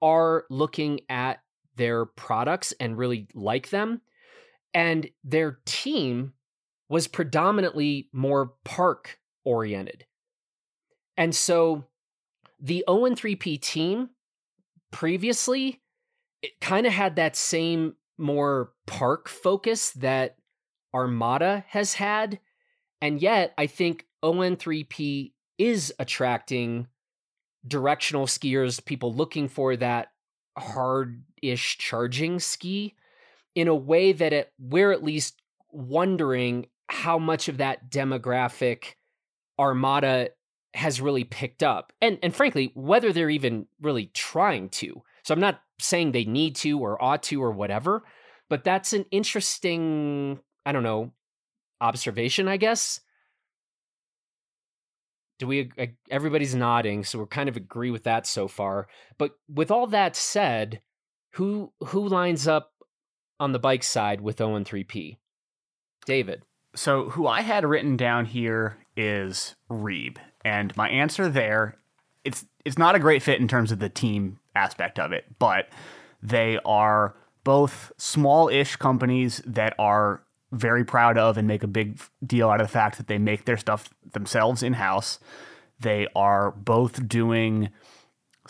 are 0.00 0.44
looking 0.48 1.00
at 1.08 1.40
their 1.76 2.06
products 2.06 2.72
and 2.80 2.96
really 2.96 3.26
like 3.34 3.70
them 3.70 4.00
and 4.74 5.08
their 5.24 5.58
team 5.64 6.32
was 6.88 7.06
predominantly 7.08 8.08
more 8.12 8.54
park 8.64 9.18
oriented. 9.44 10.04
And 11.16 11.34
so 11.34 11.84
the 12.60 12.84
ON3P 12.88 13.60
team 13.60 14.10
previously 14.90 15.80
it 16.42 16.60
kind 16.60 16.86
of 16.86 16.92
had 16.92 17.16
that 17.16 17.36
same 17.36 17.94
more 18.18 18.72
park 18.86 19.28
focus 19.28 19.90
that 19.92 20.36
Armada 20.94 21.64
has 21.68 21.94
had. 21.94 22.40
And 23.00 23.20
yet, 23.20 23.54
I 23.58 23.66
think 23.66 24.06
ON3P 24.24 25.32
is 25.58 25.92
attracting 25.98 26.86
directional 27.66 28.26
skiers, 28.26 28.84
people 28.84 29.14
looking 29.14 29.48
for 29.48 29.76
that 29.76 30.08
hard 30.56 31.22
ish 31.42 31.78
charging 31.78 32.40
ski 32.40 32.94
in 33.54 33.68
a 33.68 33.74
way 33.74 34.12
that 34.12 34.32
it, 34.32 34.52
we're 34.58 34.92
at 34.92 35.02
least 35.02 35.40
wondering 35.72 36.66
how 36.88 37.18
much 37.18 37.48
of 37.48 37.58
that 37.58 37.90
demographic 37.90 38.94
Armada 39.58 40.30
has 40.74 41.00
really 41.00 41.24
picked 41.24 41.62
up. 41.62 41.92
And 42.00 42.18
and 42.22 42.34
frankly, 42.34 42.72
whether 42.74 43.12
they're 43.12 43.30
even 43.30 43.66
really 43.80 44.06
trying 44.14 44.68
to. 44.70 45.02
So 45.24 45.34
I'm 45.34 45.40
not 45.40 45.60
saying 45.78 46.12
they 46.12 46.24
need 46.24 46.56
to 46.56 46.78
or 46.78 47.02
ought 47.02 47.22
to 47.24 47.42
or 47.42 47.50
whatever, 47.52 48.04
but 48.48 48.64
that's 48.64 48.92
an 48.92 49.04
interesting, 49.10 50.40
I 50.64 50.72
don't 50.72 50.82
know, 50.82 51.12
observation, 51.80 52.48
I 52.48 52.56
guess. 52.56 53.00
Do 55.38 55.46
we 55.46 55.70
everybody's 56.10 56.54
nodding, 56.54 57.04
so 57.04 57.18
we're 57.18 57.26
kind 57.26 57.48
of 57.48 57.56
agree 57.56 57.90
with 57.90 58.04
that 58.04 58.26
so 58.26 58.46
far. 58.46 58.88
But 59.18 59.32
with 59.48 59.70
all 59.70 59.86
that 59.88 60.14
said, 60.14 60.82
who 61.32 61.72
who 61.86 62.08
lines 62.08 62.46
up 62.46 62.72
on 63.40 63.52
the 63.52 63.58
bike 63.58 63.82
side 63.82 64.20
with 64.20 64.36
ON3P? 64.36 65.16
David. 66.04 66.42
So 66.74 67.10
who 67.10 67.26
I 67.26 67.40
had 67.40 67.64
written 67.64 67.96
down 67.96 68.26
here 68.26 68.78
is 68.96 69.56
Reeb. 69.68 70.18
And 70.44 70.76
my 70.76 70.88
answer 70.88 71.28
there, 71.28 71.76
it's 72.24 72.44
it's 72.64 72.78
not 72.78 72.94
a 72.94 73.00
great 73.00 73.22
fit 73.22 73.40
in 73.40 73.48
terms 73.48 73.72
of 73.72 73.78
the 73.78 73.88
team 73.88 74.38
aspect 74.54 74.98
of 74.98 75.12
it, 75.12 75.24
but 75.38 75.68
they 76.22 76.58
are 76.64 77.14
both 77.42 77.90
small-ish 77.96 78.76
companies 78.76 79.42
that 79.46 79.74
are 79.78 80.22
very 80.52 80.84
proud 80.84 81.16
of 81.16 81.38
and 81.38 81.48
make 81.48 81.62
a 81.62 81.68
big 81.68 81.98
deal 82.24 82.50
out 82.50 82.60
of 82.60 82.66
the 82.66 82.72
fact 82.72 82.98
that 82.98 83.06
they 83.06 83.18
make 83.18 83.46
their 83.46 83.56
stuff 83.56 83.88
themselves 84.12 84.62
in-house. 84.62 85.18
They 85.78 86.06
are 86.14 86.50
both 86.50 87.08
doing 87.08 87.70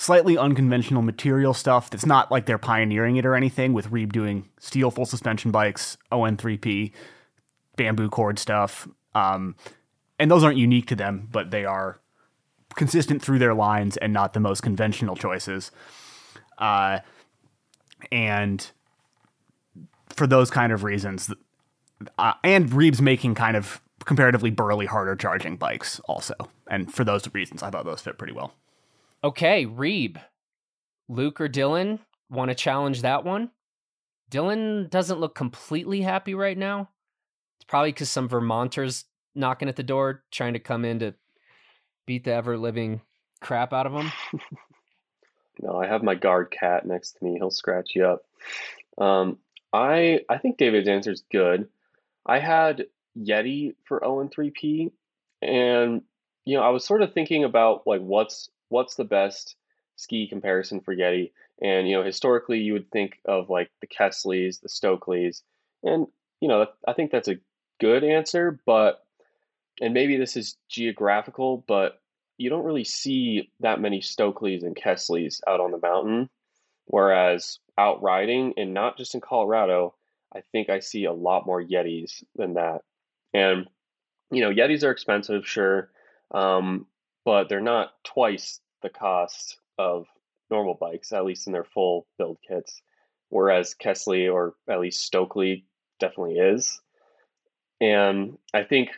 slightly 0.01 0.39
unconventional 0.39 1.03
material 1.03 1.53
stuff 1.53 1.91
that's 1.91 2.07
not 2.07 2.31
like 2.31 2.47
they're 2.47 2.57
pioneering 2.57 3.17
it 3.17 3.27
or 3.27 3.35
anything 3.35 3.75
with 3.75 3.91
Reeb 3.91 4.13
doing 4.13 4.49
steel 4.59 4.91
full 4.91 5.05
suspension 5.05 5.51
bikes, 5.51 5.99
ON3P, 6.11 6.93
bamboo 7.77 8.09
cord 8.09 8.39
stuff. 8.39 8.89
Um, 9.15 9.57
and 10.19 10.31
those 10.31 10.43
aren't 10.43 10.57
unique 10.57 10.87
to 10.87 10.97
them, 10.97 11.29
but 11.31 11.51
they 11.51 11.67
are 11.67 12.01
consistent 12.77 13.21
through 13.21 13.41
their 13.41 13.53
lines 13.53 13.99
and 13.99 14.11
not 14.11 14.33
the 14.33 14.41
most 14.41 14.63
conventional 14.63 15.17
choices. 15.17 15.71
Uh, 16.57 17.01
and 18.11 18.71
for 20.09 20.27
those 20.27 20.51
kind 20.51 20.73
of 20.73 20.83
reasons, 20.83 21.31
uh, 22.17 22.33
and 22.43 22.71
Reeb's 22.71 23.03
making 23.03 23.35
kind 23.35 23.55
of 23.55 23.83
comparatively 24.07 24.51
burly, 24.51 24.87
harder 24.87 25.15
charging 25.15 25.59
bikes 25.59 26.01
also. 26.07 26.35
And 26.71 26.91
for 26.91 27.05
those 27.05 27.29
reasons, 27.35 27.63
I 27.63 27.69
thought 27.69 27.85
those 27.85 28.01
fit 28.01 28.17
pretty 28.17 28.33
well. 28.33 28.55
Okay, 29.23 29.67
Reeb. 29.67 30.17
Luke 31.09 31.41
or 31.41 31.49
Dylan 31.49 31.99
want 32.31 32.51
to 32.51 32.55
challenge 32.55 33.03
that 33.03 33.25
one? 33.25 33.51
Dylan 34.31 34.89
doesn't 34.89 35.19
look 35.19 35.35
completely 35.35 36.01
happy 36.01 36.35
right 36.35 36.57
now. 36.57 36.89
It's 37.59 37.67
probably 37.67 37.93
because 37.93 38.11
some 38.11 38.29
Vermonters 38.29 39.05
knocking 39.35 39.69
at 39.69 39.77
the 39.77 39.83
door 39.83 40.23
trying 40.31 40.55
to 40.55 40.61
come 40.61 40.85
in 40.85 41.01
to 41.01 41.15
beat 42.07 42.25
the 42.25 42.33
ever 42.33 42.57
living 42.57 43.01
crap 43.41 43.73
out 43.73 43.87
of 43.87 43.93
him. 43.93 44.13
no, 45.63 45.77
I 45.77 45.87
have 45.87 46.03
my 46.03 46.15
guard 46.15 46.51
cat 46.51 46.87
next 46.87 47.13
to 47.13 47.25
me. 47.25 47.35
He'll 47.35 47.51
scratch 47.51 47.91
you 47.95 48.07
up. 48.07 48.23
Um, 48.99 49.39
I 49.73 50.21
I 50.29 50.39
think 50.39 50.57
David's 50.57 50.89
answer 50.89 51.13
is 51.13 51.25
good. 51.31 51.69
I 52.27 52.39
had 52.39 52.87
Yeti 53.19 53.75
for 53.85 54.01
ON3P, 54.01 54.93
and 55.43 56.03
you 56.45 56.57
know 56.57 56.63
I 56.63 56.71
was 56.71 56.85
sort 56.85 57.03
of 57.03 57.13
thinking 57.13 57.45
about 57.45 57.87
like 57.87 58.01
what's 58.01 58.51
what's 58.71 58.95
the 58.95 59.05
best 59.05 59.57
ski 59.97 60.27
comparison 60.27 60.81
for 60.81 60.97
Yeti? 60.97 61.33
And 61.61 61.87
you 61.89 61.97
know, 61.97 62.03
historically, 62.03 62.61
you 62.61 62.73
would 62.73 62.91
think 62.91 63.19
of 63.27 63.51
like 63.51 63.71
the 63.81 63.87
Kästles, 63.87 64.61
the 64.61 64.69
Stöcklis, 64.69 65.43
and 65.83 66.07
you 66.41 66.49
know, 66.49 66.67
I 66.89 66.95
think 66.95 67.11
that's 67.11 67.29
a 67.29 67.39
good 67.81 68.03
answer. 68.03 68.59
But 68.65 69.05
and 69.81 69.93
maybe 69.93 70.17
this 70.17 70.37
is 70.37 70.57
geographical, 70.69 71.65
but 71.69 72.01
you 72.39 72.49
don't 72.49 72.65
really 72.65 72.85
see 72.85 73.51
that 73.61 73.81
many 73.81 74.01
Stöcklis 74.01 74.63
and 74.63 74.75
Kästles 74.75 75.41
out 75.47 75.61
on 75.61 75.71
the 75.71 75.79
mountain. 75.79 76.31
Whereas 76.87 77.59
out 77.79 78.03
riding, 78.03 78.55
and 78.57 78.75
not 78.75 78.97
just 78.97 79.15
in 79.15 79.21
Colorado, 79.21 79.95
I 80.35 80.41
think 80.53 80.71
I 80.71 80.81
see 80.81 81.05
a 81.05 81.13
lot 81.13 81.47
more 81.47 81.63
Yetis 81.63 82.25
than 82.35 82.55
that. 82.55 82.81
And 83.33 83.69
you 84.31 84.41
know, 84.41 84.51
Yetis 84.51 84.83
are 84.83 84.91
expensive, 84.91 85.47
sure. 85.47 85.91
Um, 86.31 86.87
but 87.25 87.49
they're 87.49 87.61
not 87.61 87.93
twice 88.05 88.61
the 88.83 88.89
cost 88.89 89.59
of 89.79 90.07
normal 90.51 90.75
bikes, 90.75 91.13
at 91.13 91.25
least 91.25 91.47
in 91.47 91.53
their 91.53 91.65
full 91.65 92.07
build 92.19 92.39
kits. 92.47 92.83
Whereas 93.29 93.75
Kästle 93.81 94.33
or 94.33 94.55
at 94.69 94.81
least 94.81 95.11
Stöckli 95.11 95.65
definitely 96.01 96.39
is. 96.39 96.81
and 97.81 98.39
I 98.53 98.65
think 98.65 98.91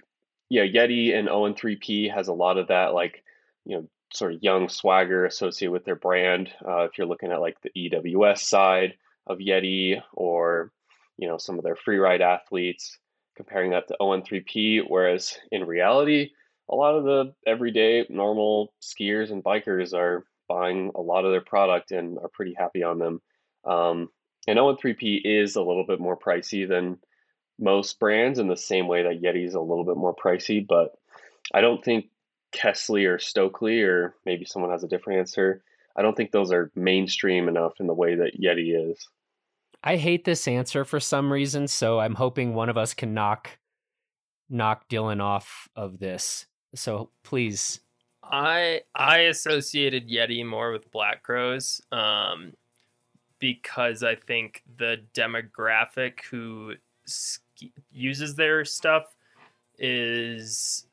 yeah, 0.49 0.65
Yeti 0.65 1.15
and 1.19 1.29
ON3P 1.29 2.13
has 2.15 2.29
a 2.29 2.35
lot 2.35 2.59
of 2.59 2.69
that 2.69 2.93
like 2.93 3.25
you 3.65 3.77
know 3.77 3.89
sort 4.13 4.35
of 4.35 4.43
young 4.43 4.69
swagger 4.69 5.25
associated 5.25 5.73
with 5.73 5.85
their 5.85 5.97
brand. 5.97 6.51
Uh, 6.67 6.83
if 6.85 6.99
you're 6.99 7.07
looking 7.07 7.33
at 7.33 7.41
like 7.41 7.57
the 7.63 7.71
EWS 7.71 8.39
side 8.39 8.95
of 9.27 9.39
Yeti 9.39 10.01
or 10.13 10.71
you 11.17 11.29
know 11.29 11.39
some 11.39 11.59
of 11.59 11.65
their 11.65 11.77
free 11.77 11.99
ride 11.99 12.21
athletes, 12.21 12.99
comparing 13.37 13.71
that 13.71 13.89
to 13.89 13.97
ON3P, 14.01 14.85
whereas 14.89 15.39
in 15.51 15.65
reality, 15.65 16.33
a 16.71 16.75
lot 16.75 16.95
of 16.95 17.05
the 17.05 17.35
everyday 17.47 18.07
normal 18.09 18.73
skiers 18.81 19.31
and 19.31 19.45
bikers 19.45 19.95
are 19.95 20.25
buying 20.49 20.91
a 20.95 21.01
lot 21.01 21.25
of 21.25 21.33
their 21.33 21.41
product 21.41 21.93
and 21.93 22.19
are 22.19 22.29
pretty 22.29 22.55
happy 22.57 22.83
on 22.83 22.99
them. 22.99 23.21
Um, 23.65 24.09
and 24.47 24.59
ON3P 24.59 25.21
is 25.25 25.57
a 25.57 25.63
little 25.63 25.87
bit 25.87 26.01
more 26.01 26.19
pricey 26.19 26.69
than 26.69 26.99
most 27.59 27.99
brands 28.01 28.39
in 28.39 28.49
the 28.49 28.57
same 28.57 28.89
way 28.89 29.03
that 29.05 29.23
Yeti 29.23 29.47
is 29.47 29.55
a 29.55 29.61
little 29.61 29.85
bit 29.85 29.97
more 29.97 30.15
pricey, 30.15 30.67
but 30.67 30.93
I 31.55 31.61
don't 31.61 31.85
think 31.85 32.07
Kästle 32.53 33.07
or 33.07 33.19
Stöckli, 33.19 33.87
or 33.87 34.15
maybe 34.27 34.45
someone 34.45 34.73
has 34.73 34.85
a 34.85 34.89
different 34.89 35.21
answer. 35.21 35.63
I 35.97 36.03
don't 36.03 36.17
think 36.17 36.31
those 36.31 36.53
are 36.53 36.71
mainstream 36.75 37.49
enough 37.49 37.75
in 37.81 37.87
the 37.87 37.95
way 37.95 38.15
that 38.17 38.41
Yeti 38.41 38.91
is. 38.91 39.07
I 39.85 39.97
hate 39.97 40.25
this 40.25 40.47
answer 40.47 40.85
for 40.85 41.01
some 41.01 41.33
reason, 41.33 41.67
so 41.69 41.99
I'm 41.99 42.15
hoping 42.15 42.55
one 42.55 42.69
of 42.69 42.77
us 42.77 42.95
can 42.95 43.15
knock 43.15 43.59
knock 44.49 44.89
Dylan 44.89 45.23
off 45.23 45.69
of 45.75 45.99
this. 45.99 46.47
So 46.75 47.11
please. 47.23 47.81
I 48.25 48.83
I 48.95 49.19
associated 49.19 50.09
Yeti 50.09 50.47
more 50.47 50.73
with 50.73 50.91
Black 50.91 51.23
Crows 51.23 51.83
um, 51.93 52.53
because 53.39 54.03
I 54.03 54.15
think 54.15 54.63
the 54.79 55.03
demographic 55.15 56.23
who 56.31 56.75
uses 57.91 58.35
their 58.35 58.65
stuff 58.65 59.15
is 59.79 60.87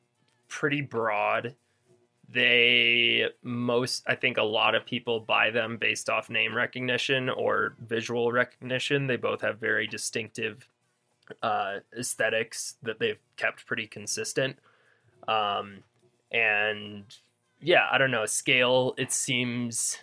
pretty 0.48 0.82
broad. 0.82 1.56
They 2.32 3.26
most, 3.42 4.04
I 4.06 4.16
think, 4.16 4.38
a 4.38 4.44
lot 4.44 4.76
of 4.76 4.86
people 4.86 5.20
buy 5.20 5.50
them 5.50 5.78
based 5.78 6.10
off 6.10 6.30
name 6.30 6.56
recognition 6.56 7.30
or 7.30 7.76
visual 7.88 8.32
recognition. 8.32 9.08
They 9.08 9.16
both 9.16 9.42
have 9.42 9.60
very 9.60 9.88
distinctive 9.88 10.68
uh, 11.42 11.78
aesthetics 11.98 12.76
that 12.84 13.00
they've 13.00 13.20
kept 13.38 13.66
pretty 13.66 13.88
consistent. 13.88 14.58
Um, 15.30 15.84
and 16.32 17.04
yeah, 17.62 17.88
I 17.92 17.98
don't 17.98 18.12
know, 18.12 18.26
scale, 18.26 18.94
it 18.98 19.12
seems 19.12 19.98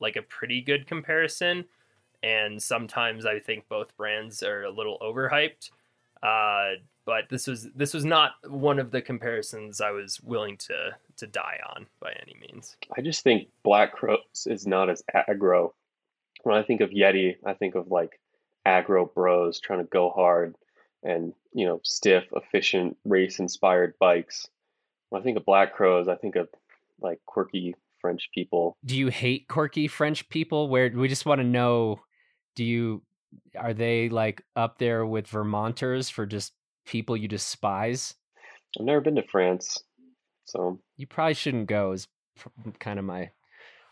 like 0.00 0.16
a 0.16 0.22
pretty 0.22 0.60
good 0.60 0.86
comparison. 0.86 1.64
And 2.22 2.62
sometimes 2.62 3.26
I 3.26 3.38
think 3.38 3.68
both 3.68 3.96
brands 3.96 4.42
are 4.42 4.64
a 4.64 4.70
little 4.70 4.98
overhyped. 5.00 5.70
Uh, 6.22 6.80
but 7.06 7.24
this 7.30 7.46
was 7.46 7.68
this 7.74 7.94
was 7.94 8.04
not 8.04 8.32
one 8.46 8.78
of 8.78 8.90
the 8.90 9.00
comparisons 9.00 9.80
I 9.80 9.90
was 9.90 10.20
willing 10.20 10.56
to 10.58 10.94
to 11.16 11.26
die 11.26 11.58
on 11.74 11.86
by 11.98 12.12
any 12.22 12.36
means. 12.40 12.76
I 12.96 13.00
just 13.00 13.24
think 13.24 13.48
Black 13.62 13.92
Crows 13.92 14.46
is 14.46 14.66
not 14.66 14.90
as 14.90 15.02
aggro. 15.14 15.72
When 16.42 16.56
I 16.56 16.62
think 16.62 16.80
of 16.80 16.90
Yeti, 16.90 17.36
I 17.44 17.54
think 17.54 17.74
of 17.74 17.90
like 17.90 18.20
aggro 18.66 19.12
bros 19.12 19.60
trying 19.60 19.80
to 19.80 19.86
go 19.86 20.10
hard 20.10 20.56
and 21.02 21.32
you 21.52 21.66
know 21.66 21.80
stiff, 21.82 22.24
efficient, 22.36 22.96
race-inspired 23.04 23.94
bikes. 23.98 24.48
When 25.10 25.20
I 25.20 25.24
think 25.24 25.36
of 25.36 25.44
Black 25.44 25.74
Crows, 25.74 26.08
I 26.08 26.14
think 26.16 26.36
of 26.36 26.48
like 27.00 27.20
quirky 27.26 27.74
French 28.00 28.30
people. 28.34 28.76
Do 28.84 28.96
you 28.96 29.08
hate 29.08 29.48
quirky 29.48 29.88
French 29.88 30.28
people? 30.28 30.68
Where 30.68 30.90
we 30.94 31.08
just 31.08 31.26
want 31.26 31.40
to 31.40 31.46
know, 31.46 32.00
do 32.54 32.64
you 32.64 33.02
are 33.58 33.74
they 33.74 34.08
like 34.08 34.42
up 34.56 34.78
there 34.78 35.04
with 35.06 35.26
Vermonters 35.26 36.08
for 36.08 36.26
just 36.26 36.52
people 36.86 37.16
you 37.16 37.28
despise? 37.28 38.14
I've 38.78 38.86
never 38.86 39.00
been 39.00 39.16
to 39.16 39.22
France, 39.22 39.82
so 40.44 40.78
you 40.96 41.06
probably 41.06 41.34
shouldn't 41.34 41.66
go. 41.66 41.92
Is 41.92 42.08
kind 42.78 42.98
of 42.98 43.04
my 43.04 43.30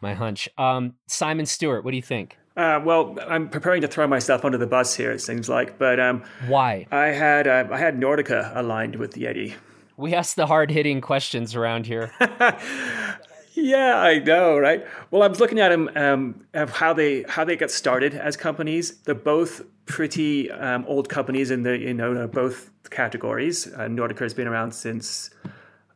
my 0.00 0.14
hunch. 0.14 0.48
Um, 0.56 0.94
Simon 1.08 1.46
Stewart, 1.46 1.84
what 1.84 1.90
do 1.90 1.96
you 1.96 2.02
think? 2.02 2.36
Uh, 2.56 2.80
well, 2.84 3.16
I'm 3.28 3.48
preparing 3.48 3.82
to 3.82 3.88
throw 3.88 4.06
myself 4.08 4.44
under 4.44 4.58
the 4.58 4.66
bus 4.66 4.94
here. 4.94 5.12
It 5.12 5.20
seems 5.20 5.48
like, 5.48 5.78
but 5.78 6.00
um, 6.00 6.24
why? 6.48 6.86
I 6.90 7.06
had 7.06 7.46
uh, 7.46 7.68
I 7.70 7.78
had 7.78 7.98
Nordica 7.98 8.56
aligned 8.56 8.96
with 8.96 9.14
Yeti. 9.14 9.54
We 9.98 10.14
ask 10.14 10.36
the 10.36 10.46
hard 10.46 10.70
hitting 10.70 11.00
questions 11.00 11.54
around 11.54 11.86
here. 11.86 12.12
Yeah, 13.60 13.98
I 13.98 14.20
know, 14.20 14.56
right? 14.56 14.86
Well, 15.10 15.24
I 15.24 15.26
was 15.26 15.40
looking 15.40 15.58
at 15.58 15.70
them, 15.70 15.90
um, 15.96 16.46
of 16.54 16.70
how 16.70 16.92
they 16.92 17.24
how 17.28 17.44
they 17.44 17.56
got 17.56 17.72
started 17.72 18.14
as 18.14 18.36
companies. 18.36 18.98
They're 18.98 19.16
both 19.16 19.62
pretty 19.84 20.48
um, 20.52 20.84
old 20.86 21.08
companies 21.08 21.50
in 21.50 21.64
the 21.64 21.76
you 21.76 21.92
know 21.92 22.28
both 22.28 22.70
categories. 22.90 23.66
Uh, 23.66 23.88
Nordica 23.88 24.20
has 24.20 24.32
been 24.32 24.46
around 24.46 24.72
since 24.72 25.30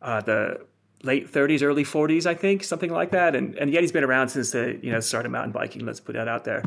uh, 0.00 0.20
the 0.22 0.66
late 1.05 1.30
30s, 1.30 1.62
early 1.62 1.84
40s, 1.84 2.26
I 2.26 2.34
think, 2.34 2.64
something 2.64 2.90
like 2.90 3.12
that. 3.12 3.36
And 3.36 3.55
and 3.55 3.72
Yeti's 3.72 3.92
been 3.92 4.03
around 4.03 4.30
since 4.30 4.50
the 4.50 4.80
you 4.82 4.90
know 4.90 4.98
started 4.98 5.28
mountain 5.28 5.53
biking. 5.53 5.86
Let's 5.86 6.00
put 6.00 6.14
that 6.14 6.26
out 6.26 6.44
there. 6.44 6.64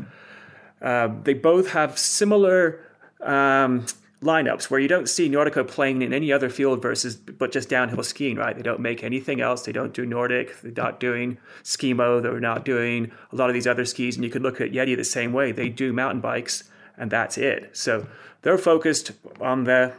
Um, 0.80 1.20
they 1.24 1.34
both 1.34 1.72
have 1.72 1.98
similar. 1.98 2.80
Um, 3.20 3.84
lineups 4.22 4.70
where 4.70 4.80
you 4.80 4.88
don't 4.88 5.08
see 5.08 5.28
Nordica 5.28 5.66
playing 5.66 6.00
in 6.02 6.12
any 6.12 6.32
other 6.32 6.48
field 6.48 6.80
versus 6.80 7.16
but 7.16 7.52
just 7.52 7.68
downhill 7.68 8.02
skiing, 8.02 8.36
right? 8.36 8.56
They 8.56 8.62
don't 8.62 8.80
make 8.80 9.04
anything 9.04 9.40
else. 9.40 9.62
They 9.62 9.72
don't 9.72 9.92
do 9.92 10.06
Nordic. 10.06 10.60
They're 10.62 10.72
not 10.72 11.00
doing 11.00 11.38
Skimo. 11.62 12.22
They're 12.22 12.40
not 12.40 12.64
doing 12.64 13.12
a 13.32 13.36
lot 13.36 13.50
of 13.50 13.54
these 13.54 13.66
other 13.66 13.84
skis. 13.84 14.16
And 14.16 14.24
you 14.24 14.30
could 14.30 14.42
look 14.42 14.60
at 14.60 14.72
Yeti 14.72 14.96
the 14.96 15.04
same 15.04 15.32
way. 15.32 15.52
They 15.52 15.68
do 15.68 15.92
mountain 15.92 16.20
bikes, 16.20 16.64
and 16.96 17.10
that's 17.10 17.36
it. 17.36 17.76
So 17.76 18.06
they're 18.42 18.58
focused 18.58 19.12
on 19.40 19.64
the 19.64 19.92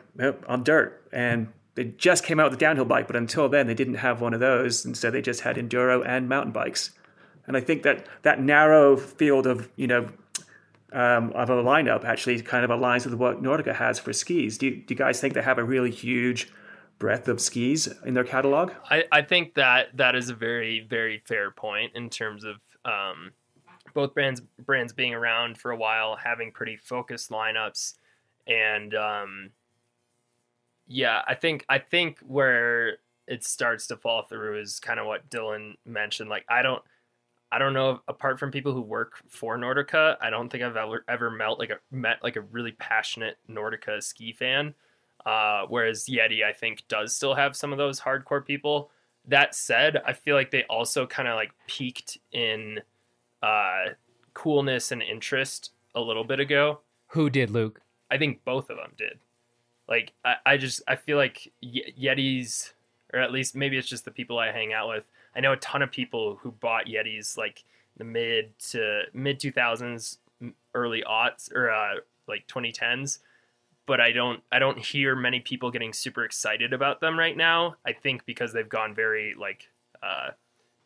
on 0.48 0.64
dirt, 0.64 1.04
and 1.12 1.48
they 1.76 1.86
just 1.86 2.24
came 2.24 2.40
out 2.40 2.50
with 2.50 2.58
a 2.58 2.60
downhill 2.60 2.86
bike. 2.86 3.06
But 3.06 3.16
until 3.16 3.48
then, 3.50 3.68
they 3.68 3.76
didn't 3.76 3.96
have 3.96 4.20
one 4.20 4.34
of 4.34 4.40
those. 4.40 4.84
and 4.84 4.98
so 4.98 5.12
they 5.12 5.22
just 5.22 5.42
had 5.42 5.58
enduro 5.58 6.04
and 6.06 6.28
mountain 6.28 6.52
bikes. 6.52 6.92
And 7.46 7.56
I 7.56 7.62
think 7.62 7.84
that 7.84 8.08
that 8.24 8.42
narrow 8.42 8.98
field 8.98 9.46
of 9.46 9.70
you 9.76 9.86
know 9.86 10.10
um, 10.94 11.32
of 11.32 11.50
a 11.50 11.64
lineup 11.64 12.06
actually 12.06 12.42
kind 12.42 12.64
of 12.64 12.70
aligns 12.70 13.06
with 13.06 13.14
what 13.16 13.42
Nordica 13.42 13.76
has 13.76 14.00
for 14.00 14.14
skis. 14.14 14.58
Do 14.58 14.68
you, 14.68 14.76
do 14.78 14.94
you 14.94 14.96
guys 14.96 15.20
think 15.20 15.34
they 15.34 15.42
have 15.42 15.58
a 15.58 15.64
really 15.64 15.92
huge 15.92 16.50
breadth 17.00 17.28
of 17.28 17.40
skis 17.40 17.88
in 18.06 18.14
their 18.14 18.24
catalog? 18.24 18.72
I, 18.90 19.04
I 19.12 19.22
think 19.22 19.56
that 19.56 19.96
that 19.98 20.16
is 20.16 20.30
a 20.30 20.34
very 20.34 20.80
very 20.80 21.20
fair 21.26 21.52
point 21.52 21.92
in 21.96 22.10
terms 22.10 22.44
of 22.44 22.56
um, 22.86 23.32
both 23.94 24.14
brands 24.14 24.42
brands 24.60 24.94
being 24.94 25.14
around 25.14 25.58
for 25.58 25.72
a 25.72 25.78
while, 25.78 26.16
having 26.16 26.52
pretty 26.52 26.78
focused 26.78 27.30
lineups, 27.30 27.96
and 28.48 28.96
um, 28.96 29.52
yeah, 30.88 31.22
I 31.28 31.36
think 31.36 31.66
I 31.70 31.80
think 31.80 32.20
where 32.20 32.98
it 33.28 33.44
starts 33.44 33.88
to 33.88 33.98
fall 33.98 34.24
through 34.24 34.60
is 34.62 34.80
kind 34.80 35.00
of 35.00 35.06
what 35.06 35.30
Dylan 35.30 35.74
mentioned. 35.86 36.30
Like 36.30 36.46
I 36.50 36.62
don't 36.62 36.82
I 37.52 37.60
don't 37.60 37.74
know. 37.74 38.02
Apart 38.08 38.40
from 38.40 38.52
people 38.52 38.74
who 38.74 38.82
work 38.82 39.24
for 39.30 39.58
Nordica, 39.58 40.18
I 40.20 40.30
don't 40.30 40.50
think 40.50 40.64
I've 40.64 40.76
ever 40.76 41.06
ever 41.08 41.32
met 41.32 41.60
like 41.60 41.70
a 41.70 41.78
met 41.92 42.18
like 42.24 42.36
a 42.36 42.42
really 42.42 42.74
passionate 42.74 43.38
Nordica 43.50 44.02
ski 44.04 44.34
fan. 44.34 44.74
Uh, 45.26 45.66
whereas 45.68 46.06
Yeti, 46.06 46.44
I 46.44 46.54
think, 46.54 46.84
does 46.88 47.16
still 47.16 47.36
have 47.36 47.56
some 47.56 47.72
of 47.72 47.78
those 47.78 48.00
hardcore 48.00 48.46
people. 48.46 48.92
That 49.26 49.56
said, 49.56 50.02
I 50.06 50.14
feel 50.14 50.36
like 50.36 50.52
they 50.52 50.64
also 50.70 51.06
kind 51.06 51.28
of 51.28 51.36
like 51.36 51.52
peaked 51.68 52.18
in 52.32 52.80
uh, 53.44 53.86
coolness 54.34 54.92
and 54.92 55.02
interest 55.02 55.72
a 55.96 56.02
little 56.02 56.24
bit 56.24 56.40
ago. 56.40 56.80
Who 57.08 57.30
did, 57.30 57.50
Luke? 57.50 57.82
I 58.10 58.18
think 58.18 58.44
both 58.46 58.70
of 58.70 58.78
them 58.78 58.94
did. 58.98 59.20
Like 59.90 60.14
I, 60.24 60.36
I 60.46 60.58
just 60.58 60.82
I 60.88 60.96
feel 60.96 61.18
like 61.18 61.52
Yetis, 61.64 62.74
or 63.14 63.20
at 63.20 63.32
least 63.32 63.56
maybe 63.56 63.78
it's 63.78 63.88
just 63.88 64.06
the 64.06 64.12
people 64.12 64.38
I 64.38 64.52
hang 64.52 64.74
out 64.74 64.90
with 64.90 65.06
I 65.38 65.42
know 65.42 65.54
a 65.54 65.58
ton 65.58 65.84
of 65.84 65.92
people 65.92 66.40
who 66.42 66.52
bought 66.52 66.88
Yetis 66.88 67.38
like 67.38 67.64
the 67.96 68.04
mid 68.04 68.58
to 68.72 69.04
mid 69.14 69.40
2000s, 69.40 70.18
early 70.74 71.04
aughts 71.08 71.54
or 71.54 71.70
uh, 71.70 71.96
like 72.28 72.48
2010s, 72.48 73.20
but 73.86 74.02
I 74.02 74.12
don't 74.12 74.42
I 74.52 74.58
don't 74.58 74.80
hear 74.80 75.16
many 75.16 75.40
people 75.40 75.70
getting 75.70 75.94
super 75.94 76.26
excited 76.26 76.74
about 76.74 77.00
them 77.00 77.18
right 77.18 77.38
now. 77.38 77.76
I 77.86 77.94
think 77.94 78.26
because 78.26 78.52
they've 78.52 78.68
gone 78.68 78.96
very 78.96 79.36
like 79.40 79.70
uh, 80.02 80.32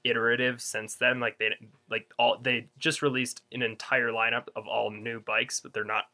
iterative 0.04 0.62
since 0.62 0.95
then. 0.95 1.20
Like 1.20 1.38
they 1.38 1.56
like 1.89 2.12
all 2.20 2.38
they 2.41 2.68
just 2.78 3.02
released 3.02 3.41
an 3.54 3.62
entire 3.62 4.10
lineup 4.10 4.47
of 4.56 4.68
all 4.68 4.91
new 4.91 5.22
bikes, 5.22 5.62
but 5.62 5.74
they're 5.74 5.84
not 5.84 6.06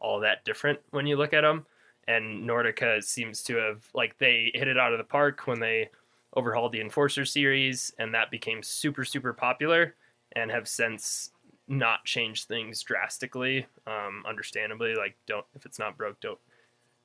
all 0.00 0.20
that 0.20 0.44
different 0.44 0.78
when 0.90 1.06
you 1.06 1.16
look 1.16 1.32
at 1.32 1.40
them. 1.40 1.66
And 2.06 2.48
Nordica 2.48 3.02
seems 3.02 3.42
to 3.44 3.56
have 3.56 3.88
like 3.94 4.18
they 4.18 4.50
hit 4.54 4.68
it 4.68 4.78
out 4.78 4.92
of 4.92 4.98
the 4.98 5.04
park 5.04 5.46
when 5.46 5.58
they 5.58 5.88
overhauled 6.36 6.72
the 6.72 6.80
Enforcer 6.80 7.24
series, 7.24 7.92
and 7.98 8.14
that 8.14 8.30
became 8.30 8.62
super, 8.62 9.04
super 9.04 9.32
popular, 9.32 9.94
and 10.32 10.50
have 10.50 10.68
since 10.68 11.30
not 11.68 12.04
changed 12.04 12.46
things 12.46 12.82
drastically. 12.82 13.66
Um, 13.86 14.24
understandably, 14.28 14.94
like 14.94 15.16
don't 15.26 15.46
if 15.54 15.66
it's 15.66 15.78
not 15.78 15.96
broke, 15.96 16.20
don't 16.20 16.38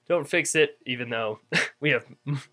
don't 0.07 0.27
fix 0.27 0.55
it. 0.55 0.77
Even 0.85 1.09
though 1.09 1.39
we 1.79 1.91
have 1.91 2.05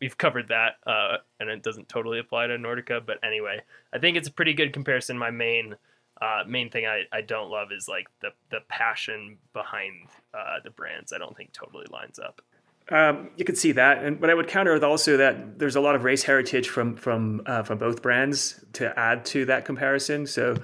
we've 0.00 0.18
covered 0.18 0.48
that, 0.48 0.74
uh, 0.86 1.18
and 1.40 1.48
it 1.48 1.62
doesn't 1.62 1.88
totally 1.88 2.18
apply 2.18 2.46
to 2.46 2.56
Nordica. 2.56 3.04
But 3.04 3.18
anyway, 3.22 3.60
I 3.92 3.98
think 3.98 4.16
it's 4.16 4.28
a 4.28 4.32
pretty 4.32 4.54
good 4.54 4.72
comparison. 4.72 5.18
My 5.18 5.30
main 5.30 5.76
uh, 6.20 6.42
main 6.46 6.70
thing 6.70 6.86
I, 6.86 7.02
I 7.12 7.20
don't 7.20 7.50
love 7.50 7.68
is 7.72 7.88
like 7.88 8.06
the 8.20 8.30
the 8.50 8.60
passion 8.68 9.38
behind 9.52 10.08
uh, 10.34 10.60
the 10.64 10.70
brands. 10.70 11.12
I 11.12 11.18
don't 11.18 11.36
think 11.36 11.52
totally 11.52 11.86
lines 11.90 12.18
up. 12.18 12.40
Um, 12.88 13.30
you 13.36 13.44
could 13.44 13.58
see 13.58 13.72
that, 13.72 14.04
and 14.04 14.20
but 14.20 14.30
I 14.30 14.34
would 14.34 14.46
counter 14.46 14.72
with 14.72 14.84
also 14.84 15.16
that 15.16 15.58
there's 15.58 15.74
a 15.74 15.80
lot 15.80 15.96
of 15.96 16.04
race 16.04 16.22
heritage 16.22 16.68
from 16.68 16.96
from 16.96 17.42
uh, 17.44 17.64
from 17.64 17.78
both 17.78 18.00
brands 18.00 18.64
to 18.74 18.96
add 18.98 19.24
to 19.26 19.44
that 19.46 19.64
comparison. 19.64 20.26
So, 20.26 20.56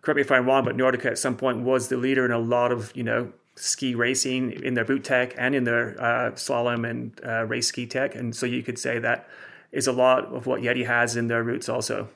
correct 0.00 0.16
me 0.16 0.20
if 0.20 0.30
I'm 0.30 0.46
wrong, 0.46 0.64
but 0.64 0.76
Nordica 0.76 1.06
at 1.06 1.18
some 1.18 1.36
point 1.36 1.62
was 1.62 1.88
the 1.88 1.96
leader 1.96 2.24
in 2.24 2.30
a 2.30 2.38
lot 2.38 2.70
of 2.70 2.94
you 2.94 3.02
know 3.02 3.32
ski 3.56 3.96
racing 3.96 4.52
in 4.52 4.74
their 4.74 4.84
boot 4.84 5.02
tech 5.02 5.34
and 5.36 5.54
in 5.54 5.64
their 5.64 6.00
uh, 6.00 6.30
slalom 6.32 6.88
and 6.88 7.20
uh, 7.26 7.44
race 7.46 7.66
ski 7.66 7.86
tech, 7.86 8.14
and 8.14 8.36
so 8.36 8.46
you 8.46 8.62
could 8.62 8.78
say 8.78 9.00
that 9.00 9.28
is 9.72 9.88
a 9.88 9.92
lot 9.92 10.26
of 10.26 10.46
what 10.46 10.60
Yeti 10.60 10.86
has 10.86 11.16
in 11.16 11.26
their 11.26 11.42
roots 11.42 11.68
also. 11.68 12.08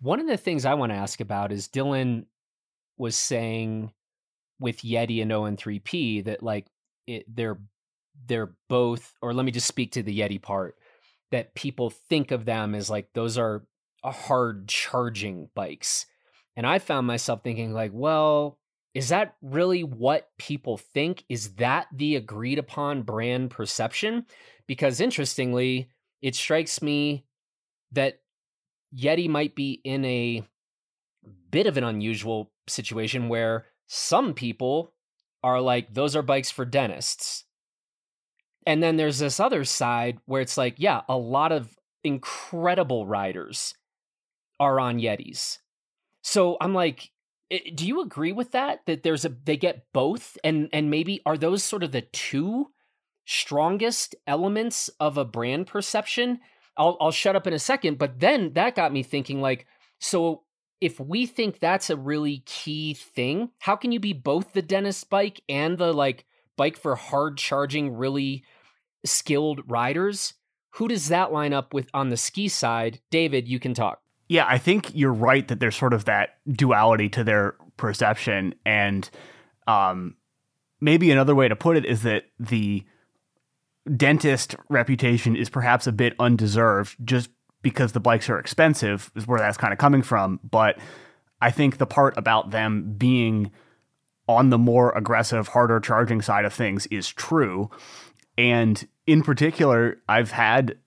One 0.00 0.20
of 0.20 0.28
the 0.28 0.36
things 0.36 0.64
I 0.64 0.74
want 0.74 0.92
to 0.92 0.96
ask 0.96 1.20
about 1.20 1.50
is 1.50 1.66
Dylan 1.66 2.26
was 2.96 3.16
saying 3.16 3.92
with 4.60 4.82
Yeti 4.82 5.20
and 5.20 5.32
ON3P 5.32 6.24
that 6.26 6.44
like 6.44 6.66
it, 7.08 7.24
they're 7.28 7.58
they're 8.26 8.54
both, 8.68 9.14
or 9.22 9.34
let 9.34 9.44
me 9.44 9.52
just 9.52 9.66
speak 9.66 9.92
to 9.92 10.02
the 10.02 10.20
Yeti 10.20 10.40
part, 10.40 10.76
that 11.30 11.54
people 11.54 11.90
think 11.90 12.30
of 12.30 12.44
them 12.44 12.74
as 12.74 12.90
like 12.90 13.08
those 13.14 13.38
are 13.38 13.64
hard 14.04 14.68
charging 14.68 15.48
bikes. 15.54 16.06
And 16.56 16.66
I 16.66 16.78
found 16.78 17.06
myself 17.06 17.42
thinking, 17.42 17.72
like, 17.72 17.92
well, 17.94 18.58
is 18.94 19.08
that 19.08 19.36
really 19.40 19.84
what 19.84 20.28
people 20.38 20.76
think? 20.76 21.24
Is 21.28 21.54
that 21.54 21.86
the 21.94 22.16
agreed 22.16 22.58
upon 22.58 23.02
brand 23.02 23.50
perception? 23.50 24.26
Because 24.66 25.00
interestingly, 25.00 25.88
it 26.20 26.34
strikes 26.34 26.82
me 26.82 27.24
that 27.92 28.20
Yeti 28.94 29.28
might 29.28 29.54
be 29.54 29.80
in 29.84 30.04
a 30.04 30.44
bit 31.50 31.66
of 31.66 31.76
an 31.76 31.84
unusual 31.84 32.50
situation 32.68 33.28
where 33.28 33.64
some 33.86 34.34
people 34.34 34.92
are 35.42 35.60
like, 35.60 35.94
those 35.94 36.14
are 36.14 36.22
bikes 36.22 36.50
for 36.50 36.64
dentists. 36.64 37.44
And 38.66 38.82
then 38.82 38.96
there's 38.96 39.18
this 39.18 39.40
other 39.40 39.64
side 39.64 40.18
where 40.26 40.40
it's 40.40 40.56
like, 40.56 40.74
yeah, 40.78 41.02
a 41.08 41.16
lot 41.16 41.52
of 41.52 41.76
incredible 42.04 43.06
riders 43.06 43.74
are 44.60 44.78
on 44.78 44.98
Yetis. 44.98 45.58
So 46.22 46.56
I'm 46.60 46.74
like, 46.74 47.10
do 47.74 47.86
you 47.86 48.00
agree 48.00 48.32
with 48.32 48.52
that? 48.52 48.86
That 48.86 49.02
there's 49.02 49.24
a 49.24 49.28
they 49.28 49.56
get 49.56 49.86
both, 49.92 50.38
and 50.42 50.68
and 50.72 50.90
maybe 50.90 51.20
are 51.26 51.36
those 51.36 51.62
sort 51.62 51.82
of 51.82 51.92
the 51.92 52.00
two 52.00 52.68
strongest 53.24 54.14
elements 54.26 54.88
of 55.00 55.18
a 55.18 55.24
brand 55.24 55.66
perception? 55.66 56.40
I'll 56.76 56.96
I'll 57.00 57.10
shut 57.10 57.36
up 57.36 57.46
in 57.46 57.52
a 57.52 57.58
second, 57.58 57.98
but 57.98 58.20
then 58.20 58.54
that 58.54 58.74
got 58.74 58.92
me 58.92 59.02
thinking 59.02 59.40
like, 59.40 59.66
so 59.98 60.44
if 60.80 60.98
we 60.98 61.26
think 61.26 61.58
that's 61.58 61.90
a 61.90 61.96
really 61.96 62.42
key 62.46 62.94
thing, 62.94 63.50
how 63.60 63.76
can 63.76 63.92
you 63.92 64.00
be 64.00 64.12
both 64.12 64.52
the 64.52 64.62
Dennis 64.62 65.04
bike 65.04 65.40
and 65.48 65.76
the 65.76 65.92
like 65.92 66.24
bike 66.62 66.76
for 66.76 66.94
hard 66.94 67.36
charging, 67.38 67.96
really 67.96 68.44
skilled 69.04 69.62
riders. 69.66 70.34
Who 70.76 70.86
does 70.86 71.08
that 71.08 71.32
line 71.32 71.52
up 71.52 71.74
with 71.74 71.88
on 71.92 72.08
the 72.08 72.16
ski 72.16 72.46
side? 72.46 73.00
David, 73.10 73.48
you 73.48 73.58
can 73.58 73.74
talk. 73.74 74.00
Yeah, 74.28 74.46
I 74.48 74.58
think 74.58 74.94
you're 74.94 75.12
right 75.12 75.46
that 75.48 75.58
there's 75.58 75.74
sort 75.74 75.92
of 75.92 76.04
that 76.04 76.38
duality 76.48 77.08
to 77.08 77.24
their 77.24 77.56
perception. 77.76 78.54
And 78.64 79.10
um, 79.66 80.14
maybe 80.80 81.10
another 81.10 81.34
way 81.34 81.48
to 81.48 81.56
put 81.56 81.76
it 81.76 81.84
is 81.84 82.04
that 82.04 82.26
the 82.38 82.84
dentist 83.96 84.54
reputation 84.68 85.34
is 85.34 85.50
perhaps 85.50 85.88
a 85.88 85.92
bit 85.92 86.14
undeserved 86.20 86.94
just 87.04 87.28
because 87.62 87.90
the 87.90 87.98
bikes 87.98 88.30
are 88.30 88.38
expensive, 88.38 89.10
is 89.16 89.26
where 89.26 89.40
that's 89.40 89.58
kind 89.58 89.72
of 89.72 89.80
coming 89.80 90.02
from. 90.02 90.38
But 90.48 90.78
I 91.40 91.50
think 91.50 91.78
the 91.78 91.86
part 91.86 92.16
about 92.16 92.52
them 92.52 92.94
being 92.96 93.50
on 94.28 94.50
the 94.50 94.58
more 94.58 94.90
aggressive, 94.92 95.48
harder 95.48 95.80
charging 95.80 96.22
side 96.22 96.44
of 96.44 96.52
things 96.52 96.86
is 96.86 97.08
true. 97.08 97.70
And 98.38 98.86
in 99.06 99.22
particular, 99.22 99.98
I've 100.08 100.30
had 100.30 100.78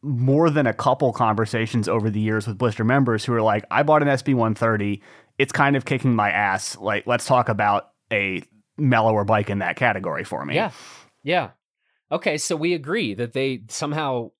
more 0.00 0.48
than 0.48 0.66
a 0.66 0.72
couple 0.72 1.12
conversations 1.12 1.88
over 1.88 2.08
the 2.08 2.20
years 2.20 2.46
with 2.46 2.56
Blister 2.56 2.84
members 2.84 3.24
who 3.24 3.34
are 3.34 3.42
like, 3.42 3.64
I 3.70 3.82
bought 3.82 4.02
an 4.02 4.08
SB 4.08 4.34
130. 4.34 5.02
It's 5.38 5.52
kind 5.52 5.76
of 5.76 5.84
kicking 5.84 6.14
my 6.14 6.30
ass. 6.30 6.76
Like, 6.78 7.06
let's 7.06 7.26
talk 7.26 7.48
about 7.48 7.90
a 8.12 8.42
mellower 8.76 9.24
bike 9.24 9.50
in 9.50 9.58
that 9.58 9.76
category 9.76 10.24
for 10.24 10.44
me. 10.44 10.54
Yeah. 10.54 10.70
Yeah. 11.22 11.50
Okay. 12.12 12.38
So 12.38 12.54
we 12.54 12.74
agree 12.74 13.14
that 13.14 13.32
they 13.32 13.62
somehow 13.68 14.30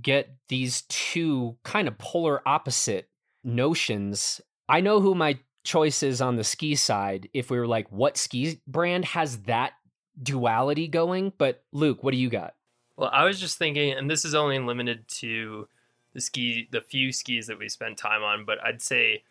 get 0.00 0.36
these 0.48 0.82
two 0.82 1.56
kind 1.64 1.88
of 1.88 1.98
polar 1.98 2.40
opposite 2.46 3.08
notions. 3.44 4.40
I 4.68 4.80
know 4.80 5.00
who 5.00 5.14
my 5.14 5.38
choice 5.68 6.02
is 6.02 6.20
on 6.22 6.36
the 6.36 6.44
ski 6.44 6.74
side. 6.74 7.28
If 7.34 7.50
we 7.50 7.58
were 7.58 7.66
like, 7.66 7.92
what 7.92 8.16
ski 8.16 8.60
brand 8.66 9.04
has 9.04 9.38
that 9.42 9.74
duality 10.22 10.88
going. 10.88 11.32
But 11.38 11.62
Luke, 11.72 12.02
what 12.02 12.12
do 12.12 12.16
you 12.18 12.30
got? 12.30 12.54
Well, 12.96 13.10
I 13.12 13.24
was 13.24 13.38
just 13.38 13.58
thinking, 13.58 13.92
and 13.92 14.10
this 14.10 14.24
is 14.24 14.34
only 14.34 14.58
limited 14.58 15.06
to 15.08 15.68
the 16.14 16.20
ski, 16.20 16.68
the 16.72 16.80
few 16.80 17.12
skis 17.12 17.46
that 17.46 17.58
we 17.58 17.68
spent 17.68 17.98
time 17.98 18.22
on, 18.22 18.44
but 18.44 18.58
I'd 18.64 18.82
say 18.82 19.22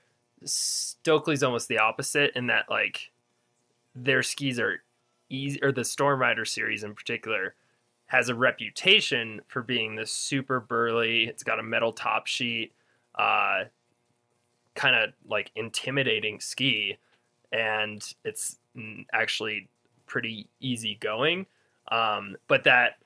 Stöckli's 0.46 1.44
almost 1.44 1.68
the 1.68 1.80
opposite 1.80 2.32
in 2.36 2.48
that 2.48 2.66
like 2.70 3.12
their 3.96 4.24
skis 4.24 4.60
are 4.60 4.84
easy, 5.30 5.62
or 5.62 5.72
the 5.72 5.84
Storm 5.84 6.22
Rider 6.22 6.46
series 6.46 6.84
in 6.84 6.94
particular 6.94 7.56
has 8.06 8.30
a 8.30 8.36
reputation 8.36 9.42
for 9.48 9.62
being 9.62 9.96
this 9.96 10.12
super 10.12 10.62
burly. 10.62 11.26
It's 11.26 11.44
got 11.44 11.60
a 11.60 11.64
metal 11.64 11.92
top 11.92 12.28
sheet, 12.28 12.72
uh, 13.16 13.66
kind 14.78 14.96
of 14.96 15.10
like 15.28 15.52
intimidating 15.56 16.40
ski, 16.40 16.98
and 17.52 18.02
it's 18.24 18.58
actually 19.12 19.68
pretty 20.06 20.48
easy 20.62 20.98
going. 21.02 21.46
Um, 21.92 22.38
but 22.48 22.64
that, 22.64 22.98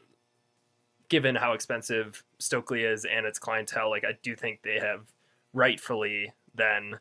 given 1.09 1.36
how 1.36 1.53
expensive 1.53 2.24
Stöckli 2.39 2.91
is 2.91 3.05
and 3.05 3.26
its 3.26 3.39
clientele, 3.39 3.89
like 3.89 4.05
I 4.05 4.17
do 4.22 4.36
think 4.36 4.61
they 4.61 4.80
have 4.80 5.07
rightfully 5.53 6.34
then 6.53 6.99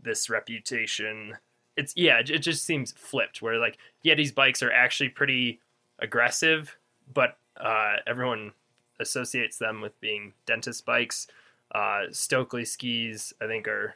this 0.00 0.30
reputation. 0.30 1.36
It's 1.76 1.92
yeah, 1.96 2.18
it, 2.18 2.38
just 2.38 2.64
seems 2.64 2.92
flipped 2.92 3.42
where 3.42 3.58
like 3.58 3.78
Yeti's 4.04 4.32
bikes 4.32 4.62
are 4.62 4.72
actually 4.72 5.08
pretty 5.08 5.60
aggressive, 5.98 6.76
but 7.12 7.38
uh, 7.56 7.96
everyone 8.06 8.52
associates 9.00 9.58
them 9.58 9.80
with 9.80 9.98
being 10.00 10.32
dentist 10.46 10.84
bikes. 10.84 11.26
Uh, 11.74 12.08
Stöckli 12.10 12.66
skis, 12.66 13.32
I 13.40 13.46
think, 13.46 13.66
are 13.66 13.94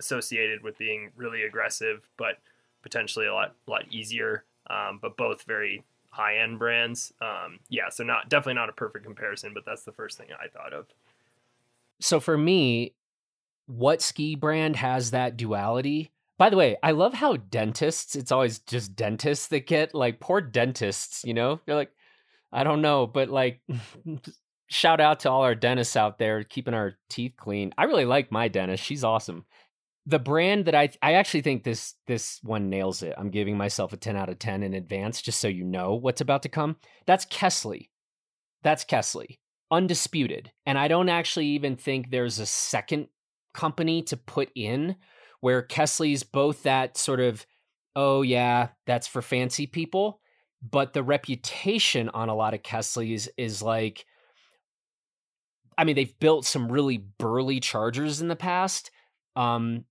associated 0.00 0.62
with 0.62 0.78
being 0.78 1.10
really 1.16 1.42
aggressive, 1.42 2.08
but 2.16 2.38
potentially 2.82 3.26
a 3.26 3.34
lot 3.34 3.54
lot 3.66 3.84
easier 3.90 4.44
um, 4.70 4.98
but 5.00 5.16
both 5.16 5.42
very 5.42 5.84
high 6.10 6.38
end 6.38 6.58
brands. 6.58 7.12
Um, 7.20 7.58
yeah, 7.68 7.88
so 7.90 8.04
not 8.04 8.28
definitely 8.28 8.54
not 8.54 8.68
a 8.68 8.72
perfect 8.72 9.04
comparison, 9.04 9.52
but 9.54 9.64
that's 9.64 9.82
the 9.82 9.92
first 9.92 10.18
thing 10.18 10.28
I 10.32 10.48
thought 10.48 10.72
of. 10.72 10.86
So 12.00 12.20
for 12.20 12.36
me, 12.36 12.94
what 13.66 14.02
ski 14.02 14.34
brand 14.34 14.76
has 14.76 15.10
that 15.10 15.36
duality? 15.36 16.10
By 16.38 16.50
the 16.50 16.56
way, 16.56 16.76
I 16.82 16.92
love 16.92 17.14
how 17.14 17.36
dentists, 17.36 18.14
it's 18.14 18.30
always 18.30 18.60
just 18.60 18.94
dentists 18.94 19.48
that 19.48 19.66
get 19.66 19.94
like 19.94 20.20
poor 20.20 20.40
dentists, 20.40 21.24
you 21.24 21.34
know? 21.34 21.60
They're 21.66 21.74
like, 21.74 21.90
I 22.52 22.62
don't 22.62 22.80
know, 22.80 23.06
but 23.06 23.28
like 23.28 23.60
shout 24.68 25.00
out 25.00 25.20
to 25.20 25.30
all 25.30 25.42
our 25.42 25.56
dentists 25.56 25.96
out 25.96 26.18
there 26.18 26.44
keeping 26.44 26.74
our 26.74 26.94
teeth 27.10 27.34
clean. 27.36 27.74
I 27.76 27.84
really 27.84 28.04
like 28.04 28.30
my 28.30 28.46
dentist. 28.48 28.84
She's 28.84 29.02
awesome 29.02 29.44
the 30.08 30.18
brand 30.18 30.64
that 30.64 30.74
I 30.74 30.88
I 31.02 31.12
actually 31.12 31.42
think 31.42 31.64
this 31.64 31.94
this 32.06 32.40
one 32.42 32.70
nails 32.70 33.02
it. 33.02 33.14
I'm 33.18 33.28
giving 33.28 33.58
myself 33.58 33.92
a 33.92 33.98
10 33.98 34.16
out 34.16 34.30
of 34.30 34.38
10 34.38 34.62
in 34.62 34.72
advance 34.72 35.20
just 35.20 35.38
so 35.38 35.48
you 35.48 35.64
know 35.64 35.94
what's 35.94 36.22
about 36.22 36.42
to 36.42 36.48
come. 36.48 36.76
That's 37.06 37.26
Kästle. 37.26 37.88
That's 38.62 38.86
Kästle. 38.86 39.38
Undisputed. 39.70 40.50
And 40.64 40.78
I 40.78 40.88
don't 40.88 41.10
actually 41.10 41.48
even 41.48 41.76
think 41.76 42.10
there's 42.10 42.38
a 42.38 42.46
second 42.46 43.08
company 43.52 44.02
to 44.04 44.16
put 44.16 44.48
in 44.54 44.96
where 45.40 45.62
Kästle's 45.62 46.22
both 46.22 46.62
that 46.62 46.96
sort 46.96 47.20
of 47.20 47.46
oh 47.94 48.22
yeah, 48.22 48.68
that's 48.86 49.06
for 49.06 49.20
fancy 49.20 49.66
people, 49.66 50.20
but 50.62 50.94
the 50.94 51.02
reputation 51.02 52.08
on 52.08 52.30
a 52.30 52.34
lot 52.34 52.54
of 52.54 52.62
Kästle's 52.62 53.28
is 53.36 53.60
like 53.60 54.06
I 55.76 55.84
mean, 55.84 55.96
they've 55.96 56.18
built 56.18 56.46
some 56.46 56.72
really 56.72 56.96
burly 56.96 57.60
chargers 57.60 58.22
in 58.22 58.28
the 58.28 58.36
past. 58.36 58.90
Um, 59.36 59.84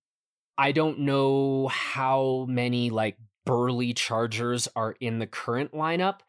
I 0.58 0.72
don't 0.72 1.00
know 1.00 1.68
how 1.68 2.46
many 2.50 2.90
like 2.90 3.18
burly 3.46 3.94
chargers 3.94 4.68
are 4.76 4.96
in 5.00 5.20
the 5.20 5.28
current 5.28 5.72
lineup, 5.72 6.20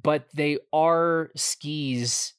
but 0.00 0.26
they 0.34 0.58
are 0.72 1.30
skis. 1.36 2.34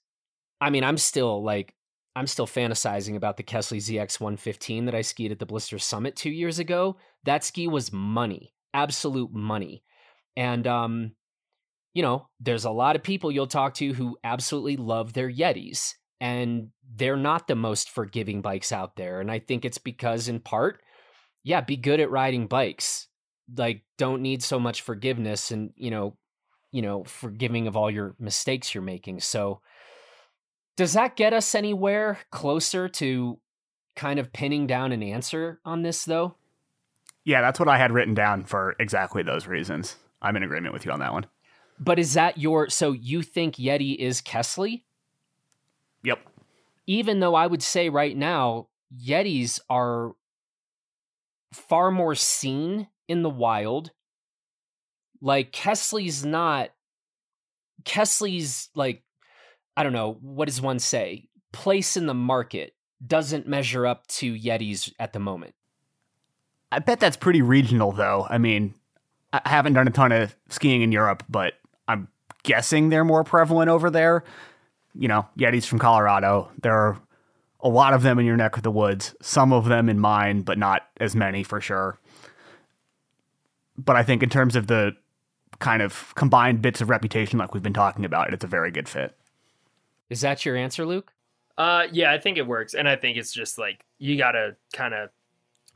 I 0.61 0.69
mean, 0.69 0.84
I'm 0.84 0.97
still 0.97 1.43
like 1.43 1.73
I'm 2.15 2.28
still 2.28 2.47
fantasizing 2.47 3.15
about 3.15 3.38
the 3.38 3.43
Kästle 3.43 3.78
ZX 3.78 4.19
115 4.19 4.86
that 4.86 4.95
I 4.95 5.01
skied 5.01 5.32
at 5.32 5.38
the 5.38 5.45
Blister 5.45 5.78
Summit 5.78 6.15
2 6.15 6.32
years 6.32 6.57
ago. 6.57 6.97
That 7.25 7.43
ski 7.43 7.67
was 7.67 7.93
money, 7.93 8.55
absolute 8.73 9.32
money. 9.32 9.84
And 10.36 10.65
um 10.65 11.11
you 11.93 12.03
know, 12.03 12.28
there's 12.39 12.65
a 12.65 12.71
lot 12.71 12.95
of 12.95 13.01
people 13.01 13.32
you'll 13.32 13.47
talk 13.47 13.73
to 13.75 13.91
who 13.93 14.17
absolutely 14.23 14.78
love 14.78 15.13
their 15.13 15.32
Yetis 15.32 15.93
and 16.21 16.69
they're 16.95 17.17
not 17.17 17.47
the 17.47 17.55
most 17.55 17.89
forgiving 17.89 18.41
bikes 18.41 18.71
out 18.71 18.95
there 18.95 19.19
and 19.19 19.32
I 19.32 19.39
think 19.39 19.65
it's 19.65 19.78
because 19.78 20.28
in 20.28 20.39
part 20.39 20.82
yeah, 21.47 21.61
be 21.61 21.77
good 21.77 22.01
at 22.01 22.11
riding 22.11 22.45
bikes. 22.45 23.07
Like, 23.55 23.83
don't 23.97 24.21
need 24.21 24.43
so 24.43 24.59
much 24.59 24.81
forgiveness. 24.81 25.49
And, 25.49 25.71
you 25.77 25.89
know, 25.89 26.17
you 26.73 26.81
know, 26.81 27.05
forgiving 27.05 27.67
of 27.67 27.77
all 27.77 27.89
your 27.89 28.15
mistakes 28.19 28.75
you're 28.75 28.81
making. 28.83 29.21
So, 29.21 29.61
does 30.75 30.91
that 30.93 31.15
get 31.15 31.31
us 31.31 31.55
anywhere 31.55 32.19
closer 32.31 32.89
to 32.89 33.39
kind 33.95 34.19
of 34.19 34.33
pinning 34.33 34.67
down 34.67 34.91
an 34.91 35.01
answer 35.01 35.61
on 35.63 35.83
this, 35.83 36.03
though? 36.03 36.35
Yeah, 37.23 37.39
that's 37.39 37.59
what 37.59 37.69
I 37.69 37.77
had 37.77 37.93
written 37.93 38.13
down 38.13 38.43
for 38.43 38.75
exactly 38.77 39.23
those 39.23 39.47
reasons. 39.47 39.95
I'm 40.21 40.35
in 40.35 40.43
agreement 40.43 40.73
with 40.73 40.85
you 40.85 40.91
on 40.91 40.99
that 40.99 41.13
one. 41.13 41.27
But 41.79 41.97
is 41.97 42.13
that 42.15 42.37
your 42.37 42.69
so 42.69 42.91
you 42.91 43.21
think 43.21 43.55
Yeti 43.55 43.95
is 43.95 44.21
Kästle? 44.21 44.83
Yep. 46.03 46.19
Even 46.87 47.21
though 47.21 47.35
I 47.35 47.47
would 47.47 47.63
say 47.63 47.87
right 47.87 48.17
now 48.17 48.67
Yetis 48.93 49.61
are 49.69 50.13
far 51.53 51.91
more 51.91 52.15
seen 52.15 52.87
in 53.07 53.21
the 53.21 53.29
wild. 53.29 53.91
Like 55.21 55.51
Kästle's 55.51 56.25
not 56.25 56.69
Kästle's 57.83 58.69
like 58.75 59.03
I 59.75 59.83
don't 59.83 59.93
know, 59.93 60.17
what 60.21 60.45
does 60.45 60.61
one 60.61 60.79
say? 60.79 61.29
Place 61.51 61.97
in 61.97 62.07
the 62.07 62.13
market 62.13 62.73
doesn't 63.05 63.47
measure 63.47 63.85
up 63.85 64.07
to 64.07 64.33
Yetis 64.33 64.91
at 64.99 65.13
the 65.13 65.19
moment. 65.19 65.53
I 66.71 66.79
bet 66.79 66.99
that's 66.99 67.17
pretty 67.17 67.41
regional 67.41 67.91
though. 67.91 68.25
I 68.29 68.37
mean, 68.37 68.73
I 69.31 69.41
haven't 69.45 69.73
done 69.73 69.87
a 69.87 69.91
ton 69.91 70.11
of 70.11 70.35
skiing 70.49 70.81
in 70.81 70.91
Europe, 70.91 71.23
but 71.29 71.53
I'm 71.87 72.07
guessing 72.43 72.89
they're 72.89 73.05
more 73.05 73.23
prevalent 73.23 73.69
over 73.69 73.89
there. 73.89 74.23
You 74.95 75.07
know, 75.07 75.27
Yetis 75.37 75.65
from 75.65 75.79
Colorado. 75.79 76.49
There 76.61 76.73
are 76.73 76.97
a 77.61 77.69
lot 77.69 77.93
of 77.93 78.03
them 78.03 78.19
in 78.19 78.25
your 78.25 78.37
neck 78.37 78.57
of 78.57 78.63
the 78.63 78.71
woods, 78.71 79.15
some 79.21 79.51
of 79.51 79.65
them 79.65 79.89
in 79.89 79.99
mine, 79.99 80.41
but 80.41 80.57
not 80.57 80.87
as 80.99 81.15
many 81.15 81.43
for 81.43 81.59
sure. 81.59 81.99
But 83.77 83.95
I 83.95 84.03
think 84.03 84.23
in 84.23 84.29
terms 84.29 84.55
of 84.55 84.67
the 84.67 84.95
kind 85.59 85.81
of 85.81 86.13
combined 86.15 86.61
bits 86.61 86.81
of 86.81 86.89
reputation 86.89 87.39
like 87.39 87.53
we've 87.53 87.63
been 87.63 87.73
talking 87.73 88.05
about, 88.05 88.33
it's 88.33 88.43
a 88.43 88.47
very 88.47 88.71
good 88.71 88.87
fit. 88.87 89.15
Is 90.09 90.21
that 90.21 90.45
your 90.45 90.55
answer, 90.55 90.85
Luke? 90.85 91.13
Uh, 91.57 91.87
yeah, 91.91 92.11
I 92.11 92.19
think 92.19 92.37
it 92.37 92.45
works, 92.45 92.75
and 92.75 92.87
I 92.87 92.95
think 92.95 93.17
it's 93.17 93.33
just 93.33 93.57
like 93.57 93.85
you 93.97 94.17
gotta 94.17 94.55
kind 94.73 94.93
of 94.93 95.09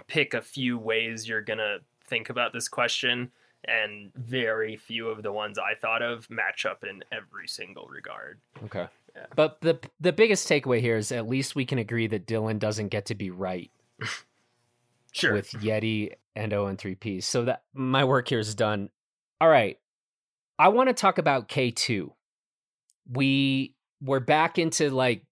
pick 0.07 0.33
a 0.33 0.41
few 0.41 0.77
ways 0.77 1.27
you're 1.27 1.41
gonna 1.41 1.77
think 2.05 2.29
about 2.29 2.53
this 2.53 2.69
question, 2.69 3.31
and 3.65 4.11
very 4.15 4.75
few 4.75 5.07
of 5.07 5.23
the 5.23 5.31
ones 5.31 5.57
I 5.57 5.73
thought 5.73 6.03
of 6.03 6.29
match 6.29 6.65
up 6.65 6.83
in 6.83 7.03
every 7.11 7.47
single 7.47 7.87
regard. 7.87 8.39
Okay. 8.65 8.87
Yeah. 9.15 9.25
But 9.35 9.61
the 9.61 9.79
the 9.99 10.13
biggest 10.13 10.47
takeaway 10.47 10.79
here 10.79 10.97
is 10.97 11.11
at 11.11 11.27
least 11.27 11.55
we 11.55 11.65
can 11.65 11.79
agree 11.79 12.07
that 12.07 12.25
Dylan 12.25 12.59
doesn't 12.59 12.89
get 12.89 13.07
to 13.07 13.15
be 13.15 13.29
right 13.29 13.71
Sure. 15.11 15.33
with 15.33 15.49
Yeti 15.51 16.13
and 16.35 16.51
ON3P. 16.51 17.23
So 17.23 17.45
that 17.45 17.63
my 17.73 18.03
work 18.05 18.29
here 18.29 18.39
is 18.39 18.55
done. 18.55 18.89
All 19.41 19.49
right. 19.49 19.77
I 20.57 20.69
want 20.69 20.89
to 20.89 20.93
talk 20.93 21.17
about 21.17 21.49
K2. 21.49 22.11
We 23.11 23.75
we're 24.01 24.19
back 24.19 24.57
into 24.57 24.89
like 24.89 25.25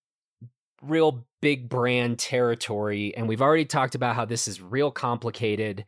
real 0.81 1.25
big 1.41 1.69
brand 1.69 2.19
territory 2.19 3.15
and 3.15 3.27
we've 3.27 3.41
already 3.41 3.65
talked 3.65 3.95
about 3.95 4.15
how 4.15 4.25
this 4.25 4.47
is 4.47 4.61
real 4.61 4.91
complicated. 4.91 5.85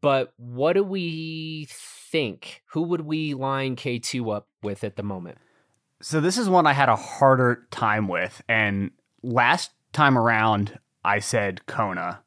But 0.00 0.32
what 0.36 0.74
do 0.74 0.84
we 0.84 1.66
think? 1.70 2.62
Who 2.72 2.82
would 2.82 3.00
we 3.00 3.34
line 3.34 3.74
K2 3.74 4.34
up 4.36 4.46
with 4.62 4.84
at 4.84 4.94
the 4.96 5.02
moment? 5.02 5.38
So 6.00 6.20
this 6.20 6.38
is 6.38 6.48
one 6.48 6.66
I 6.66 6.74
had 6.74 6.88
a 6.88 6.96
harder 6.96 7.66
time 7.70 8.06
with, 8.06 8.40
and 8.48 8.92
last 9.22 9.72
time 9.92 10.16
around 10.16 10.78
I 11.04 11.18
said 11.18 11.66
Kona, 11.66 12.20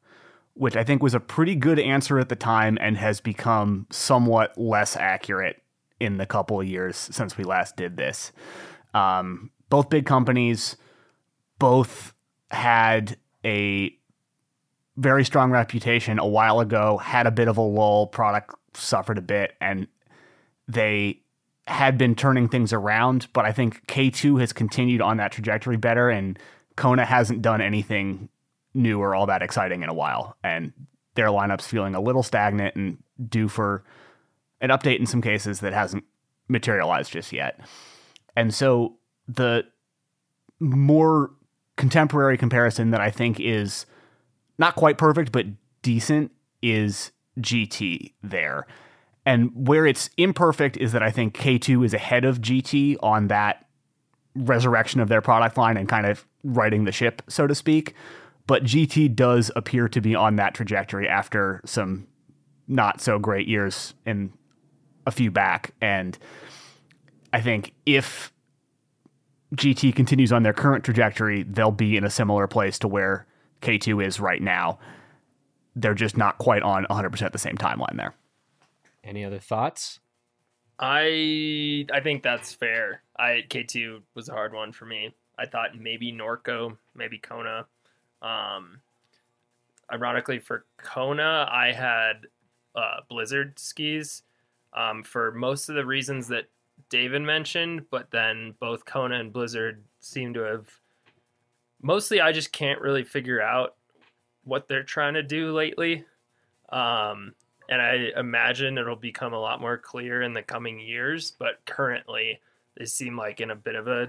which 0.54 0.76
I 0.76 0.84
think 0.84 1.02
was 1.02 1.14
a 1.14 1.20
pretty 1.20 1.54
good 1.54 1.78
answer 1.78 2.18
at 2.18 2.28
the 2.28 2.36
time 2.36 2.76
and 2.80 2.98
has 2.98 3.20
become 3.20 3.86
somewhat 3.90 4.58
less 4.58 4.96
accurate 4.96 5.62
in 6.00 6.18
the 6.18 6.26
couple 6.26 6.60
of 6.60 6.66
years 6.66 6.96
since 6.96 7.38
we 7.38 7.44
last 7.44 7.76
did 7.76 7.96
this. 7.96 8.32
Um, 8.92 9.50
both 9.70 9.88
big 9.88 10.04
companies, 10.04 10.76
both 11.58 12.12
had 12.50 13.16
a 13.46 13.96
very 14.98 15.24
strong 15.24 15.50
reputation 15.50 16.18
a 16.18 16.26
while 16.26 16.60
ago, 16.60 16.98
had 16.98 17.26
a 17.26 17.30
bit 17.30 17.48
of 17.48 17.56
a 17.56 17.62
lull, 17.62 18.06
product 18.06 18.54
suffered 18.74 19.16
a 19.16 19.22
bit, 19.22 19.54
and 19.62 19.86
they 20.68 21.21
had 21.66 21.96
been 21.96 22.14
turning 22.14 22.48
things 22.48 22.72
around, 22.72 23.28
but 23.32 23.44
I 23.44 23.52
think 23.52 23.86
K2 23.86 24.40
has 24.40 24.52
continued 24.52 25.00
on 25.00 25.18
that 25.18 25.32
trajectory 25.32 25.76
better, 25.76 26.10
and 26.10 26.38
Kona 26.76 27.04
hasn't 27.04 27.42
done 27.42 27.60
anything 27.60 28.28
new 28.74 29.00
or 29.00 29.14
all 29.14 29.26
that 29.26 29.42
exciting 29.42 29.82
in 29.82 29.88
a 29.88 29.94
while. 29.94 30.36
And 30.42 30.72
their 31.14 31.28
lineup's 31.28 31.66
feeling 31.66 31.94
a 31.94 32.00
little 32.00 32.22
stagnant 32.22 32.74
and 32.74 32.98
due 33.28 33.48
for 33.48 33.84
an 34.60 34.70
update 34.70 34.98
in 34.98 35.06
some 35.06 35.22
cases 35.22 35.60
that 35.60 35.72
hasn't 35.72 36.04
materialized 36.48 37.12
just 37.12 37.32
yet. 37.32 37.60
And 38.34 38.52
so 38.54 38.96
the 39.28 39.64
more 40.58 41.32
contemporary 41.76 42.38
comparison 42.38 42.90
that 42.90 43.00
I 43.00 43.10
think 43.10 43.40
is 43.40 43.86
not 44.58 44.74
quite 44.74 44.98
perfect, 44.98 45.32
but 45.32 45.46
decent 45.82 46.32
is 46.62 47.12
GT 47.40 48.12
there. 48.22 48.66
And 49.24 49.50
where 49.54 49.86
it's 49.86 50.10
imperfect 50.16 50.76
is 50.76 50.92
that 50.92 51.02
I 51.02 51.10
think 51.10 51.36
K2 51.36 51.84
is 51.84 51.94
ahead 51.94 52.24
of 52.24 52.40
GT 52.40 52.96
on 53.02 53.28
that 53.28 53.66
resurrection 54.34 55.00
of 55.00 55.08
their 55.08 55.20
product 55.20 55.56
line 55.56 55.76
and 55.76 55.88
kind 55.88 56.06
of 56.06 56.26
righting 56.42 56.84
the 56.84 56.92
ship, 56.92 57.22
so 57.28 57.46
to 57.46 57.54
speak. 57.54 57.94
But 58.46 58.64
GT 58.64 59.14
does 59.14 59.50
appear 59.54 59.88
to 59.88 60.00
be 60.00 60.14
on 60.14 60.36
that 60.36 60.54
trajectory 60.54 61.08
after 61.08 61.60
some 61.64 62.08
not 62.66 63.00
so 63.00 63.18
great 63.18 63.46
years 63.46 63.94
in 64.04 64.32
a 65.06 65.10
few 65.10 65.30
back. 65.30 65.74
And 65.80 66.18
I 67.32 67.40
think 67.40 67.74
if 67.86 68.32
GT 69.54 69.94
continues 69.94 70.32
on 70.32 70.42
their 70.42 70.52
current 70.52 70.84
trajectory, 70.84 71.44
they'll 71.44 71.70
be 71.70 71.96
in 71.96 72.04
a 72.04 72.10
similar 72.10 72.46
place 72.46 72.78
to 72.80 72.88
where 72.88 73.26
K2 73.60 74.04
is 74.04 74.18
right 74.18 74.42
now. 74.42 74.78
They're 75.76 75.94
just 75.94 76.16
not 76.16 76.38
quite 76.38 76.62
on 76.62 76.84
100% 76.86 77.32
the 77.32 77.38
same 77.38 77.56
timeline 77.56 77.96
there. 77.96 78.14
Any 79.04 79.24
other 79.24 79.38
thoughts? 79.38 80.00
I 80.78 81.86
I 81.92 82.00
think 82.00 82.22
that's 82.22 82.52
fair. 82.52 83.02
I 83.18 83.42
K 83.48 83.62
two 83.62 84.02
was 84.14 84.28
a 84.28 84.32
hard 84.32 84.52
one 84.52 84.72
for 84.72 84.86
me. 84.86 85.14
I 85.38 85.46
thought 85.46 85.78
maybe 85.78 86.12
Norco, 86.12 86.76
maybe 86.94 87.18
Kona. 87.18 87.66
Um, 88.20 88.80
ironically, 89.92 90.38
for 90.38 90.66
Kona, 90.76 91.48
I 91.50 91.72
had 91.72 92.26
uh, 92.74 93.00
Blizzard 93.08 93.58
skis 93.58 94.22
um, 94.72 95.02
for 95.02 95.32
most 95.32 95.68
of 95.68 95.74
the 95.74 95.86
reasons 95.86 96.28
that 96.28 96.44
David 96.90 97.22
mentioned, 97.22 97.86
but 97.90 98.10
then 98.10 98.54
both 98.60 98.84
Kona 98.84 99.18
and 99.18 99.32
Blizzard 99.32 99.82
seem 100.00 100.34
to 100.34 100.40
have. 100.40 100.68
Mostly, 101.80 102.20
I 102.20 102.30
just 102.30 102.52
can't 102.52 102.80
really 102.80 103.02
figure 103.02 103.42
out 103.42 103.74
what 104.44 104.68
they're 104.68 104.84
trying 104.84 105.14
to 105.14 105.22
do 105.22 105.52
lately. 105.52 106.04
Um, 106.68 107.34
and 107.68 107.80
I 107.80 108.10
imagine 108.16 108.78
it'll 108.78 108.96
become 108.96 109.32
a 109.32 109.40
lot 109.40 109.60
more 109.60 109.78
clear 109.78 110.22
in 110.22 110.32
the 110.32 110.42
coming 110.42 110.80
years. 110.80 111.32
But 111.38 111.64
currently, 111.64 112.40
they 112.76 112.86
seem 112.86 113.16
like 113.16 113.40
in 113.40 113.50
a 113.50 113.56
bit 113.56 113.74
of 113.74 113.88
a 113.88 114.08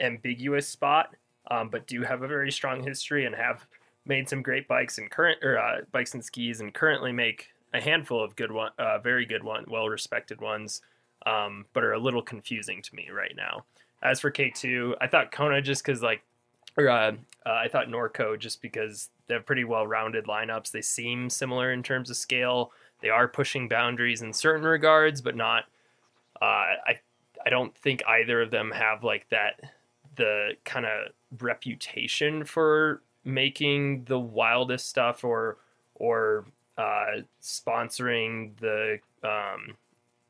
ambiguous 0.00 0.68
spot, 0.68 1.14
um, 1.50 1.68
but 1.68 1.86
do 1.86 2.02
have 2.02 2.22
a 2.22 2.28
very 2.28 2.52
strong 2.52 2.82
history 2.82 3.24
and 3.24 3.34
have 3.34 3.66
made 4.04 4.28
some 4.28 4.42
great 4.42 4.68
bikes 4.68 4.98
and 4.98 5.10
current 5.10 5.42
or 5.42 5.58
uh, 5.58 5.80
bikes 5.90 6.14
and 6.14 6.24
skis, 6.24 6.60
and 6.60 6.74
currently 6.74 7.12
make 7.12 7.48
a 7.74 7.80
handful 7.80 8.22
of 8.22 8.36
good 8.36 8.52
one, 8.52 8.70
uh, 8.78 8.98
very 8.98 9.26
good 9.26 9.42
one, 9.42 9.64
well 9.68 9.88
respected 9.88 10.40
ones, 10.40 10.82
um, 11.26 11.64
but 11.72 11.82
are 11.82 11.94
a 11.94 11.98
little 11.98 12.22
confusing 12.22 12.80
to 12.82 12.94
me 12.94 13.08
right 13.10 13.34
now. 13.36 13.64
As 14.02 14.20
for 14.20 14.30
K 14.30 14.50
two, 14.50 14.94
I 15.00 15.08
thought 15.08 15.32
Kona 15.32 15.60
just 15.60 15.84
because 15.84 16.02
like, 16.02 16.22
or 16.76 16.88
uh, 16.88 17.12
uh, 17.44 17.50
I 17.50 17.68
thought 17.68 17.88
Norco 17.88 18.38
just 18.38 18.62
because 18.62 19.08
they 19.26 19.34
have 19.34 19.46
pretty 19.46 19.64
well 19.64 19.86
rounded 19.86 20.26
lineups. 20.26 20.70
They 20.70 20.82
seem 20.82 21.30
similar 21.30 21.72
in 21.72 21.82
terms 21.82 22.10
of 22.10 22.16
scale. 22.16 22.72
They 23.00 23.10
are 23.10 23.28
pushing 23.28 23.68
boundaries 23.68 24.22
in 24.22 24.32
certain 24.32 24.64
regards, 24.64 25.20
but 25.20 25.36
not. 25.36 25.64
Uh, 26.40 26.76
I 26.86 27.00
I 27.44 27.50
don't 27.50 27.76
think 27.76 28.02
either 28.06 28.42
of 28.42 28.50
them 28.50 28.70
have 28.72 29.04
like 29.04 29.28
that 29.30 29.60
the 30.16 30.52
kind 30.64 30.86
of 30.86 31.12
reputation 31.40 32.44
for 32.44 33.02
making 33.24 34.04
the 34.04 34.18
wildest 34.18 34.88
stuff 34.88 35.24
or 35.24 35.58
or 35.94 36.44
uh, 36.78 37.22
sponsoring 37.42 38.58
the 38.60 38.98
um, 39.22 39.76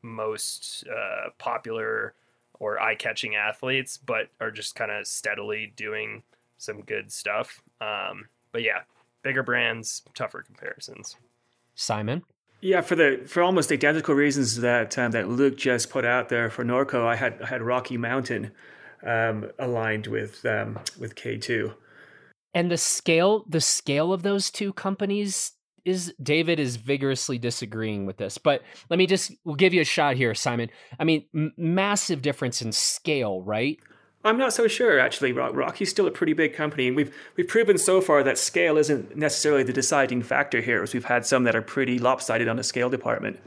most 0.01 0.85
uh, 0.87 1.29
popular 1.37 2.13
or 2.59 2.79
eye-catching 2.79 3.35
athletes, 3.35 3.97
but 3.97 4.29
are 4.39 4.49
just 4.49 4.75
kind 4.75 4.89
of 4.89 5.05
steadily 5.05 5.71
doing 5.75 6.23
some 6.57 6.81
good 6.81 7.11
stuff. 7.11 7.61
Um, 7.81 8.29
but 8.51 8.63
yeah, 8.63 8.81
bigger 9.23 9.43
brands, 9.43 10.03
tougher 10.15 10.41
comparisons. 10.41 11.15
Simon? 11.75 12.23
Yeah, 12.61 12.81
for 12.81 12.95
the 12.95 13.23
for 13.27 13.43
almost 13.43 13.71
identical 13.71 14.15
reasons 14.15 14.57
that 14.61 14.97
um, 14.97 15.11
that 15.11 15.29
Luke 15.29 15.57
just 15.57 15.89
put 15.89 16.05
out 16.05 16.29
there 16.29 16.49
for 16.49 16.65
Norco, 16.65 17.05
I 17.05 17.15
had 17.15 17.41
I 17.41 17.47
had 17.47 17.61
Rocky 17.61 17.97
Mountain 17.97 18.51
um, 19.05 19.51
aligned 19.59 20.07
with 20.07 20.43
um, 20.45 20.79
with 20.99 21.15
K 21.15 21.37
two. 21.37 21.73
And 22.53 22.71
the 22.71 22.77
scale 22.77 23.45
the 23.47 23.61
scale 23.61 24.11
of 24.11 24.23
those 24.23 24.49
two 24.49 24.73
companies 24.73 25.51
is 25.85 26.13
David 26.21 26.59
is 26.59 26.75
vigorously 26.75 27.37
disagreeing 27.37 28.07
with 28.07 28.17
this, 28.17 28.37
but 28.37 28.63
let 28.89 28.97
me 28.97 29.05
just 29.05 29.31
we'll 29.45 29.55
give 29.55 29.73
you 29.73 29.81
a 29.81 29.85
shot 29.85 30.15
here, 30.15 30.33
Simon. 30.33 30.69
I 30.99 31.03
mean, 31.03 31.25
m- 31.35 31.53
massive 31.57 32.23
difference 32.23 32.61
in 32.61 32.71
scale, 32.71 33.43
right? 33.43 33.79
I'm 34.23 34.37
not 34.37 34.53
so 34.53 34.67
sure 34.67 34.99
actually. 34.99 35.31
Rocky's 35.31 35.89
still 35.89 36.07
a 36.07 36.11
pretty 36.11 36.33
big 36.33 36.53
company, 36.53 36.87
and 36.87 36.95
we've 36.95 37.15
we've 37.35 37.47
proven 37.47 37.77
so 37.77 38.01
far 38.01 38.23
that 38.23 38.37
scale 38.37 38.77
isn't 38.77 39.15
necessarily 39.15 39.63
the 39.63 39.73
deciding 39.73 40.23
factor 40.23 40.61
here. 40.61 40.83
As 40.83 40.93
we've 40.93 41.05
had 41.05 41.25
some 41.25 41.43
that 41.45 41.55
are 41.55 41.61
pretty 41.61 41.99
lopsided 41.99 42.47
on 42.47 42.55
the 42.57 42.63
scale 42.63 42.89
department. 42.89 43.39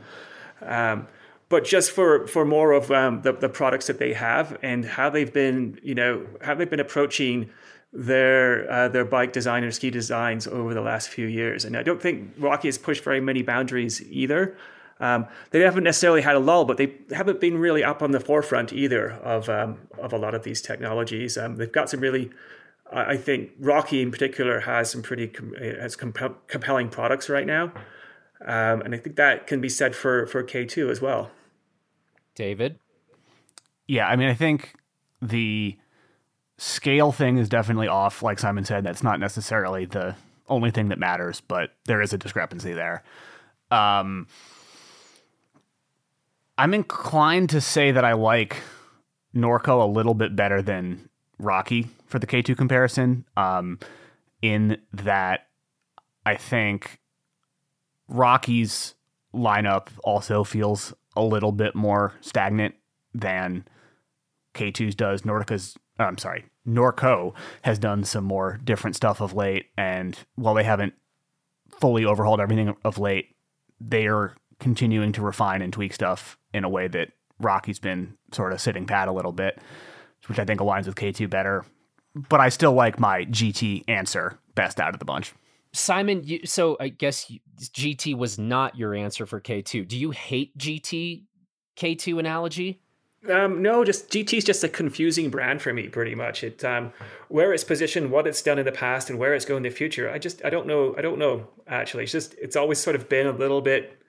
Um, 0.63 1.09
but 1.49 1.65
just 1.65 1.91
for 1.91 2.27
for 2.29 2.45
more 2.45 2.73
of 2.73 2.91
um, 2.91 3.23
the 3.23 3.33
the 3.33 3.49
products 3.49 3.89
that 3.89 3.99
they 3.99 4.15
have 4.15 4.57
and 4.63 4.85
how 4.85 5.11
they've 5.11 5.33
been, 5.33 5.79
you 5.83 5.95
know, 5.95 6.25
how 6.41 6.55
they've 6.55 6.71
been 6.71 6.81
approaching 6.81 7.51
their 7.93 8.71
uh, 8.71 8.89
their 8.89 9.05
bike 9.05 9.33
design 9.33 9.65
or 9.65 9.73
ski 9.73 9.91
designs 9.91 10.47
over 10.47 10.73
the 10.73 10.81
last 10.81 11.09
few 11.09 11.27
years. 11.27 11.65
And 11.65 11.77
I 11.77 11.83
don't 11.83 12.01
think 12.01 12.31
Rocky 12.39 12.69
has 12.69 12.79
pushed 12.79 13.03
very 13.03 13.21
many 13.21 13.43
boundaries 13.43 14.01
either. 14.11 14.57
Um, 15.01 15.27
they 15.51 15.61
haven't 15.61 15.85
necessarily 15.85 16.21
had 16.21 16.37
a 16.37 16.39
lull, 16.39 16.67
but 16.67 16.77
they 16.77 16.95
haven't 17.11 17.41
been 17.41 17.57
really 17.57 17.83
up 17.83 18.03
on 18.03 18.11
the 18.11 18.21
forefront 18.21 18.71
either 18.73 19.13
of 19.13 19.49
um, 19.49 19.89
of 19.99 20.13
a 20.13 20.19
lot 20.19 20.35
of 20.35 20.43
these 20.43 20.61
technologies. 20.61 21.39
Um, 21.39 21.57
they've 21.57 21.73
got 21.73 21.89
some 21.89 22.01
really, 22.01 22.31
I 22.93 23.17
think 23.17 23.53
Rocky 23.59 24.03
in 24.03 24.11
particular 24.11 24.61
has 24.61 24.91
some 24.91 25.01
pretty 25.01 25.29
com- 25.29 25.55
has 25.55 25.97
comp- 25.97 26.47
compelling 26.49 26.91
products 26.91 27.31
right 27.31 27.47
now, 27.47 27.73
um, 28.45 28.83
and 28.83 28.95
I 28.95 28.99
think 28.99 29.17
that 29.17 29.47
can 29.47 29.63
be 29.63 29.71
said 29.71 29.97
for 29.97 30.27
for 30.27 30.43
K 30.43 30.67
two 30.67 30.91
as 30.91 31.01
well. 31.01 31.31
David, 32.35 32.79
yeah, 33.89 34.07
I 34.07 34.17
mean, 34.17 34.29
I 34.29 34.35
think 34.35 34.75
the 35.23 35.79
scale 36.59 37.11
thing 37.11 37.39
is 37.39 37.49
definitely 37.49 37.89
off. 37.89 38.23
Like 38.23 38.39
Simon 38.39 38.67
said, 38.67 38.85
that's 38.85 39.03
not 39.03 39.19
necessarily 39.19 39.87
the 39.87 40.15
only 40.47 40.71
thing 40.71 40.89
that 40.89 40.99
matters, 40.99 41.41
but 41.41 41.73
there 41.87 42.03
is 42.03 42.13
a 42.13 42.19
discrepancy 42.19 42.75
there. 42.75 43.03
Um, 43.71 44.27
I'm 46.61 46.75
inclined 46.75 47.49
to 47.51 47.61
say 47.63 47.91
that 47.91 48.05
I 48.05 48.13
like 48.13 48.59
Norco 49.35 49.81
a 49.81 49.91
little 49.91 50.13
bit 50.13 50.37
better 50.37 50.61
than 50.61 51.09
Rocky 51.39 51.89
for 52.05 52.19
the 52.19 52.27
K2 52.27 52.55
comparison. 52.55 53.25
Um, 53.35 53.79
in 54.43 54.77
that, 54.93 55.47
I 56.27 56.37
think 56.37 57.01
Rocky's 58.09 58.95
lineup 59.35 59.89
also 60.05 60.45
feels 60.45 60.93
a 61.17 61.23
little 61.23 61.51
bit 61.51 61.75
more 61.75 62.13
stagnant 62.21 62.75
than 63.15 63.65
K2's 64.53 64.95
does. 64.95 65.23
Nordica's, 65.23 65.79
oh, 65.99 66.05
I'm 66.05 66.19
sorry, 66.19 66.45
Norco 66.69 67.33
has 67.63 67.79
done 67.79 68.05
some 68.05 68.25
more 68.25 68.61
different 68.63 68.97
stuff 68.97 69.23
of 69.23 69.33
late, 69.33 69.71
and 69.79 70.19
while 70.35 70.53
they 70.53 70.65
haven't 70.65 70.93
fully 71.81 72.05
overhauled 72.05 72.39
everything 72.39 72.77
of 72.85 72.99
late, 72.99 73.35
they 73.81 74.09
are 74.09 74.35
continuing 74.61 75.13
to 75.13 75.23
refine 75.23 75.63
and 75.63 75.73
tweak 75.73 75.93
stuff 75.93 76.39
in 76.55 76.65
a 76.65 76.69
way 76.69 76.87
that 76.89 77.09
Rocky's 77.41 77.79
been 77.79 78.17
sort 78.33 78.53
of 78.53 78.61
sitting 78.61 78.87
pat 78.87 79.09
a 79.09 79.13
little 79.13 79.33
bit, 79.33 79.59
which 80.27 80.39
I 80.39 80.45
think 80.45 80.61
aligns 80.61 80.87
with 80.87 80.95
K2 80.95 81.29
better. 81.29 81.65
But 82.15 82.41
I 82.41 82.49
still 82.49 82.73
like 82.73 83.01
my 83.01 83.25
GT 83.25 83.85
answer 83.89 84.39
best 84.55 84.81
out 84.81 84.95
of 84.95 84.99
the 84.99 85.05
bunch. 85.05 85.33
Simon, 85.73 86.23
you, 86.25 86.41
so 86.45 86.77
I 86.81 86.89
guess 86.89 87.33
GT 87.61 88.17
was 88.17 88.39
not 88.39 88.77
your 88.77 88.95
answer 88.95 89.27
for 89.27 89.41
K2. 89.41 89.87
Do 89.87 89.97
you 89.97 90.11
hate 90.11 90.57
GT 90.59 91.25
K2 91.77 92.19
analogy? 92.19 92.81
Um, 93.29 93.61
no, 93.61 93.85
just 93.85 94.09
GT 94.09 94.39
is 94.39 94.45
just 94.45 94.65
a 94.65 94.69
confusing 94.69 95.29
brand 95.29 95.61
for 95.61 95.75
me, 95.75 95.89
pretty 95.89 96.15
much. 96.15 96.43
It 96.43 96.65
um, 96.65 96.93
where 97.29 97.53
it's 97.53 97.65
positioned, 97.65 98.11
what 98.11 98.27
it's 98.27 98.41
done 98.41 98.59
in 98.59 98.65
the 98.65 98.73
past, 98.73 99.11
and 99.11 99.19
where 99.19 99.35
it's 99.35 99.45
going 99.45 99.59
in 99.59 99.71
the 99.71 99.77
future. 99.77 100.11
I 100.11 100.19
just 100.19 100.43
I 100.45 100.49
don't 100.49 100.67
know. 100.67 100.95
I 100.97 101.03
don't 101.03 101.19
know 101.19 101.47
actually. 101.67 102.05
It's 102.05 102.13
just 102.13 102.35
it's 102.41 102.57
always 102.57 102.79
sort 102.79 102.97
of 102.97 103.11
been 103.11 103.27
a 103.27 103.33
little 103.33 103.61
bit 103.61 104.00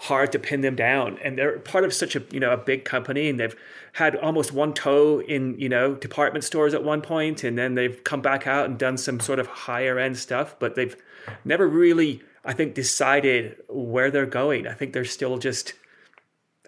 hard 0.00 0.32
to 0.32 0.38
pin 0.38 0.62
them 0.62 0.74
down. 0.74 1.18
And 1.22 1.36
they're 1.36 1.58
part 1.58 1.84
of 1.84 1.92
such 1.92 2.16
a 2.16 2.22
you 2.32 2.40
know 2.40 2.52
a 2.52 2.56
big 2.56 2.84
company 2.84 3.28
and 3.28 3.38
they've 3.38 3.54
had 3.92 4.16
almost 4.16 4.50
one 4.50 4.72
toe 4.72 5.20
in 5.20 5.58
you 5.58 5.68
know 5.68 5.94
department 5.94 6.42
stores 6.42 6.72
at 6.72 6.82
one 6.82 7.02
point 7.02 7.44
and 7.44 7.58
then 7.58 7.74
they've 7.74 8.02
come 8.02 8.22
back 8.22 8.46
out 8.46 8.64
and 8.64 8.78
done 8.78 8.96
some 8.96 9.20
sort 9.20 9.38
of 9.38 9.46
higher 9.46 9.98
end 9.98 10.16
stuff 10.16 10.56
but 10.58 10.74
they've 10.74 10.96
never 11.44 11.68
really 11.68 12.22
i 12.44 12.52
think 12.52 12.74
decided 12.74 13.56
where 13.68 14.10
they're 14.10 14.26
going. 14.26 14.66
I 14.66 14.72
think 14.72 14.94
they're 14.94 15.04
still 15.04 15.36
just 15.36 15.74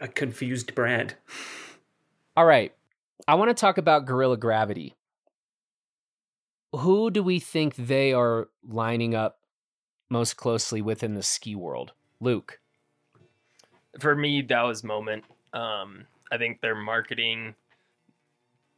a 0.00 0.08
confused 0.08 0.74
brand. 0.74 1.14
All 2.36 2.44
right. 2.44 2.74
I 3.26 3.36
want 3.36 3.50
to 3.50 3.54
talk 3.54 3.78
about 3.78 4.04
Guerrilla 4.04 4.36
Gravity. 4.36 4.94
Who 6.72 7.10
do 7.10 7.22
we 7.22 7.38
think 7.38 7.76
they 7.76 8.12
are 8.12 8.48
lining 8.66 9.14
up 9.14 9.38
most 10.10 10.36
closely 10.36 10.82
within 10.82 11.14
the 11.14 11.22
ski 11.22 11.54
world? 11.54 11.92
Luke 12.20 12.58
for 13.98 14.14
me, 14.14 14.42
that 14.42 14.62
was 14.62 14.84
moment. 14.84 15.24
Um, 15.52 16.06
I 16.30 16.38
think 16.38 16.60
their 16.60 16.74
marketing 16.74 17.54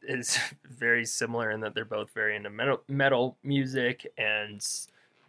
is 0.03 0.37
very 0.65 1.05
similar 1.05 1.51
in 1.51 1.61
that 1.61 1.73
they're 1.73 1.85
both 1.85 2.11
very 2.13 2.35
into 2.35 2.49
metal, 2.49 2.81
metal 2.87 3.37
music 3.43 4.05
and 4.17 4.65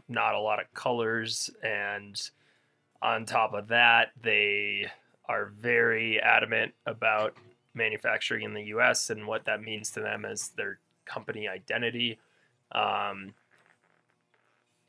not 0.08 0.34
a 0.34 0.40
lot 0.40 0.60
of 0.60 0.72
colors. 0.74 1.50
And 1.62 2.20
on 3.02 3.24
top 3.24 3.54
of 3.54 3.68
that, 3.68 4.12
they 4.20 4.86
are 5.28 5.46
very 5.46 6.20
adamant 6.20 6.72
about 6.86 7.34
manufacturing 7.74 8.44
in 8.44 8.54
the 8.54 8.64
US 8.64 9.10
and 9.10 9.26
what 9.26 9.44
that 9.44 9.62
means 9.62 9.90
to 9.92 10.00
them 10.00 10.24
as 10.24 10.50
their 10.50 10.78
company 11.04 11.48
identity. 11.48 12.18
Um, 12.72 13.34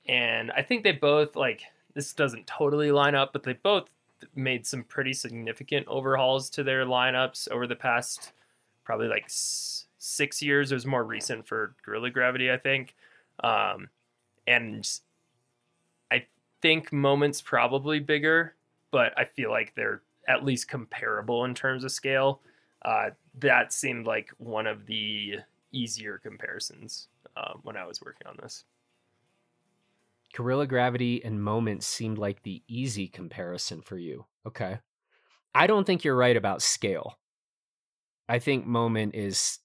and 0.08 0.52
I 0.52 0.62
think 0.62 0.84
they 0.84 0.94
both 0.94 1.36
like 1.36 1.64
this 1.94 2.14
doesn't 2.14 2.48
totally 2.48 2.92
line 2.92 3.16
up, 3.16 3.34
but 3.34 3.44
they 3.44 3.54
both 3.54 3.90
made 4.36 4.66
some 4.66 4.84
pretty 4.84 5.14
significant 5.14 5.88
overhauls 5.88 6.50
to 6.52 6.64
their 6.64 6.86
lineups 6.86 7.50
over 7.50 7.68
the 7.68 7.76
past 7.76 8.34
probably 8.84 9.08
like 9.08 9.26
six 9.28 10.42
years. 10.42 10.72
It 10.72 10.76
was 10.76 10.86
more 10.86 11.04
recent 11.04 11.48
for 11.48 11.76
Guerrilla 11.86 12.10
Gravity, 12.10 12.52
I 12.52 12.58
think. 12.58 12.96
Um, 13.44 13.90
and 14.48 14.90
I 16.12 16.26
think 16.62 16.94
Moment's 16.94 17.42
probably 17.42 18.00
bigger, 18.00 18.56
but 18.92 19.14
I 19.18 19.26
feel 19.26 19.52
like 19.52 19.76
they're 19.76 20.02
at 20.28 20.46
least 20.46 20.68
comparable 20.68 21.46
in 21.46 21.54
terms 21.54 21.84
of 21.84 21.92
scale. 21.92 22.42
Uh, 22.84 23.10
that 23.40 23.74
seemed 23.74 24.06
like 24.08 24.32
one 24.38 24.68
of 24.68 24.86
the 24.86 25.36
easier 25.72 26.18
comparisons 26.18 27.10
uh, 27.36 27.54
when 27.64 27.76
I 27.76 27.86
was 27.86 28.02
working 28.02 28.28
on 28.28 28.38
this. 28.42 28.64
Guerrilla 30.36 30.68
Gravity 30.68 31.24
and 31.24 31.44
Moment 31.44 31.84
seemed 31.84 32.18
like 32.18 32.44
the 32.44 32.64
easy 32.68 33.08
comparison 33.08 33.82
for 33.82 33.98
you. 33.98 34.26
Okay. 34.46 34.80
I 35.56 35.68
don't 35.68 35.86
think 35.86 36.04
you're 36.04 36.16
right 36.16 36.38
about 36.38 36.62
scale. 36.62 37.18
I 38.30 38.40
think 38.40 38.66
Moment 38.66 39.16
is, 39.16 39.60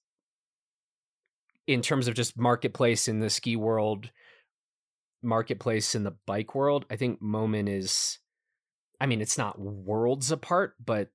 in 1.67 1.81
terms 1.81 2.07
of 2.07 2.15
just 2.15 2.37
marketplace 2.37 3.07
in 3.07 3.19
the 3.19 3.29
ski 3.29 3.55
world, 3.55 4.09
marketplace 5.21 5.95
in 5.95 6.03
the 6.03 6.15
bike 6.25 6.55
world, 6.55 6.85
I 6.89 6.95
think 6.95 7.21
Moment 7.21 7.69
is, 7.69 8.19
I 8.99 9.05
mean, 9.05 9.21
it's 9.21 9.37
not 9.37 9.59
worlds 9.59 10.31
apart, 10.31 10.75
but 10.83 11.09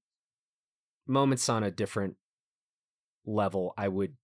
Moment's 1.07 1.49
on 1.49 1.63
a 1.63 1.71
different 1.71 2.17
level, 3.27 3.75
I 3.77 3.89
would 3.89 4.15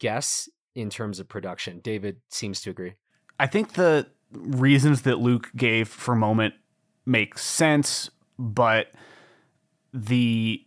guess, 0.00 0.48
in 0.74 0.90
terms 0.90 1.20
of 1.20 1.28
production. 1.28 1.80
David 1.80 2.20
seems 2.30 2.60
to 2.62 2.70
agree. 2.70 2.94
I 3.38 3.46
think 3.46 3.74
the 3.74 4.08
reasons 4.32 5.02
that 5.02 5.18
Luke 5.18 5.50
gave 5.56 5.88
for 5.88 6.14
moment 6.14 6.54
make 7.04 7.38
sense, 7.38 8.10
but 8.38 8.88
the 9.92 10.62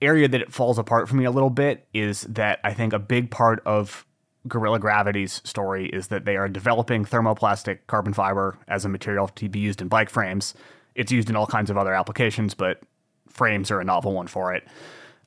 area 0.00 0.28
that 0.28 0.40
it 0.40 0.52
falls 0.52 0.78
apart 0.78 1.08
for 1.08 1.16
me 1.16 1.24
a 1.24 1.30
little 1.30 1.50
bit 1.50 1.86
is 1.94 2.22
that 2.22 2.58
I 2.64 2.74
think 2.74 2.92
a 2.92 2.98
big 2.98 3.30
part 3.30 3.62
of 3.64 4.04
Guerrilla 4.48 4.80
Gravity's 4.80 5.40
story 5.44 5.88
is 5.88 6.08
that 6.08 6.24
they 6.24 6.36
are 6.36 6.48
developing 6.48 7.04
thermoplastic 7.04 7.78
carbon 7.86 8.12
fiber 8.12 8.58
as 8.66 8.84
a 8.84 8.88
material 8.88 9.28
to 9.28 9.48
be 9.48 9.60
used 9.60 9.80
in 9.80 9.88
bike 9.88 10.10
frames. 10.10 10.54
It's 10.94 11.12
used 11.12 11.30
in 11.30 11.36
all 11.36 11.46
kinds 11.46 11.70
of 11.70 11.78
other 11.78 11.94
applications, 11.94 12.54
but 12.54 12.80
frames 13.28 13.70
are 13.70 13.80
a 13.80 13.84
novel 13.84 14.12
one 14.12 14.26
for 14.26 14.52
it. 14.52 14.66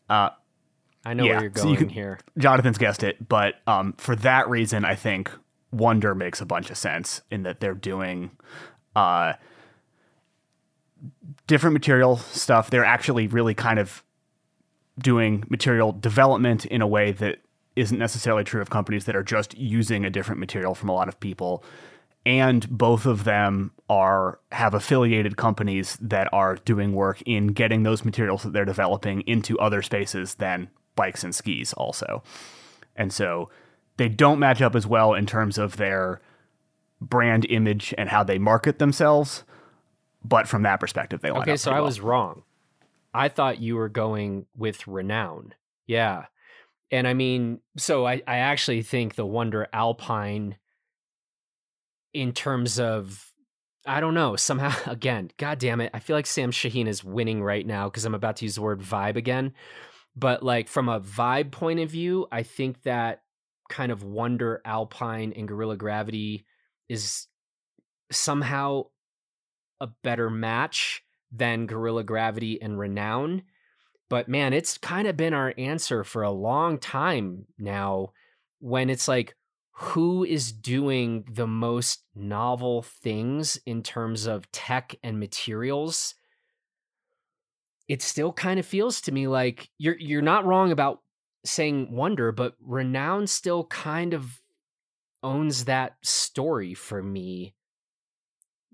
Uh, 0.10 0.30
I 1.06 1.14
know 1.14 1.24
yeah, 1.24 1.34
where 1.34 1.41
you're 1.41 1.49
going 1.49 1.68
so 1.68 1.72
you 1.72 1.78
can, 1.78 1.89
here. 1.89 2.20
Jonathan's 2.38 2.78
guessed 2.78 3.03
it, 3.03 3.28
but 3.28 3.56
um, 3.68 3.93
for 3.97 4.16
that 4.18 4.49
reason, 4.49 4.84
I 4.84 4.95
think 4.95 5.32
WNDR 5.76 6.15
makes 6.15 6.41
a 6.41 6.45
bunch 6.45 6.69
of 6.69 6.78
sense 6.78 7.21
in 7.30 7.43
that 7.43 7.59
they're 7.59 7.73
doing 7.73 8.32
uh, 8.95 9.34
different 11.47 11.73
material 11.73 12.17
stuff. 12.17 12.69
They're 12.69 12.86
actually 12.86 13.28
really 13.28 13.53
kind 13.53 13.80
of 13.80 14.03
doing 14.97 15.43
material 15.49 15.91
development 15.91 16.65
in 16.65 16.82
a 16.82 16.88
way 16.88 17.11
that 17.11 17.39
isn't 17.76 17.97
necessarily 17.97 18.43
true 18.43 18.61
of 18.61 18.69
companies 18.69 19.05
that 19.05 19.15
are 19.15 19.23
just 19.23 19.57
using 19.57 20.05
a 20.05 20.09
different 20.09 20.39
material 20.39 20.73
from 20.73 20.89
a 20.89 20.93
lot 20.93 21.07
of 21.07 21.19
people. 21.19 21.63
And 22.26 22.67
both 22.69 23.05
of 23.05 23.23
them 23.23 23.71
are 23.89 24.39
have 24.51 24.73
affiliated 24.73 25.38
companies 25.38 25.97
that 26.01 26.28
are 26.34 26.55
doing 26.55 26.93
work 26.93 27.21
in 27.26 27.47
getting 27.47 27.84
those 27.84 28.03
materials 28.03 28.43
that 28.43 28.53
they're 28.53 28.65
developing 28.65 29.21
into 29.21 29.59
other 29.59 29.82
spaces 29.82 30.36
than 30.36 30.69
bikes 30.95 31.23
and 31.23 31.36
skis 31.36 31.73
also. 31.73 32.23
And 32.95 33.13
so 33.13 33.49
they 33.97 34.09
don't 34.09 34.39
match 34.39 34.61
up 34.61 34.75
as 34.75 34.85
well 34.87 35.13
in 35.13 35.25
terms 35.25 35.57
of 35.57 35.77
their 35.77 36.21
brand 37.01 37.45
image 37.49 37.93
and 37.97 38.09
how 38.09 38.23
they 38.23 38.37
market 38.37 38.79
themselves. 38.79 39.43
but 40.23 40.47
from 40.47 40.63
that 40.63 40.79
perspective, 40.79 41.21
they 41.21 41.29
line 41.31 41.41
Okay, 41.43 41.51
up 41.53 41.59
so 41.59 41.71
I 41.71 41.75
well. 41.75 41.83
was 41.85 41.99
wrong. 42.01 42.43
I 43.13 43.29
thought 43.29 43.61
you 43.61 43.75
were 43.75 43.89
going 43.89 44.45
with 44.57 44.81
Renoun. 44.87 45.51
Yeah. 45.87 46.25
And 46.91 47.07
I 47.07 47.13
mean, 47.13 47.59
so 47.77 48.05
I, 48.07 48.21
I 48.27 48.37
actually 48.37 48.81
think 48.81 49.15
the 49.15 49.25
WNDR 49.25 49.67
Alpine, 49.71 50.57
in 52.13 52.31
terms 52.33 52.79
of, 52.79 53.31
I 53.85 53.99
don't 53.99 54.13
know, 54.15 54.35
somehow, 54.35 54.73
again, 54.91 55.31
God 55.37 55.59
damn 55.59 55.81
it, 55.81 55.91
I 55.93 55.99
feel 55.99 56.15
like 56.15 56.25
Sam 56.25 56.51
Shaheen 56.51 56.87
is 56.87 57.03
winning 57.03 57.43
right 57.43 57.65
now 57.65 57.87
because 57.89 58.05
I'm 58.05 58.15
about 58.15 58.37
to 58.37 58.45
use 58.45 58.55
the 58.55 58.61
word 58.61 58.81
vibe 58.81 59.15
again. 59.15 59.53
But 60.15 60.43
like 60.43 60.67
from 60.69 60.89
a 60.89 60.99
vibe 60.99 61.51
point 61.51 61.79
of 61.81 61.89
view, 61.91 62.27
I 62.31 62.43
think 62.43 62.83
that 62.83 63.21
kind 63.70 63.91
of 63.91 64.03
WNDR 64.03 64.59
Alpine 64.66 65.34
and 65.36 65.47
Guerrilla 65.47 65.78
Gravity 65.78 66.45
is 66.89 67.28
somehow 68.11 68.86
a 69.80 69.88
better 70.03 70.30
match 70.30 71.03
than 71.32 71.66
Guerrilla 71.66 72.03
Gravity 72.03 72.61
and 72.61 72.78
Renoun. 72.78 73.43
But 74.09 74.30
man, 74.30 74.53
it's 74.53 74.78
kind 74.78 75.07
of 75.07 75.18
been 75.18 75.34
our 75.34 75.53
answer 75.57 76.03
for 76.03 76.24
a 76.24 76.32
long 76.32 76.78
time 76.78 77.45
now 77.57 78.13
when 78.59 78.89
it's 78.89 79.07
like, 79.07 79.36
who 79.78 80.24
is 80.24 80.53
doing 80.53 81.26
the 81.30 81.47
most 81.47 82.03
novel 82.16 82.82
things 82.82 83.59
in 83.66 83.84
terms 83.84 84.26
of 84.26 84.49
tech 84.53 84.95
and 85.03 85.20
materials? 85.20 86.16
It 87.89 88.01
still 88.01 88.32
kind 88.32 88.57
of 88.59 88.66
feels 88.66 89.01
to 89.01 89.11
me 89.11 89.28
like 89.28 89.70
you're 89.78 89.97
you're 89.99 90.22
not 90.22 90.45
wrong 90.45 90.72
about 90.72 91.01
saying 91.45 91.87
WNDR, 91.87 92.35
but 92.35 92.55
Renoun 92.65 93.27
still 93.27 93.65
kind 93.65 94.13
of 94.13 94.41
owns 95.23 95.65
that 95.65 95.95
story 96.01 96.73
for 96.73 97.01
me. 97.01 97.53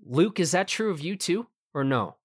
Luke, 0.04 0.40
is 0.40 0.50
that 0.52 0.68
true 0.68 0.90
of 0.90 1.00
you 1.00 1.16
too, 1.16 1.46
or 1.72 1.84
no? 1.84 2.16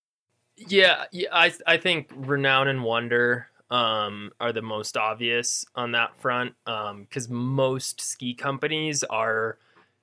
Yeah, 0.56 1.06
yeah, 1.12 1.30
I 1.32 1.54
I 1.68 1.78
think 1.78 2.10
Renoun 2.10 2.68
and 2.68 2.80
WNDR 2.80 3.46
um, 3.70 4.32
are 4.40 4.52
the 4.52 4.62
most 4.62 4.98
obvious 4.98 5.66
on 5.76 5.92
that 5.92 6.16
front 6.20 6.56
because 6.66 7.30
most 7.30 8.02
ski 8.02 8.34
companies 8.34 9.04
are 9.04 9.60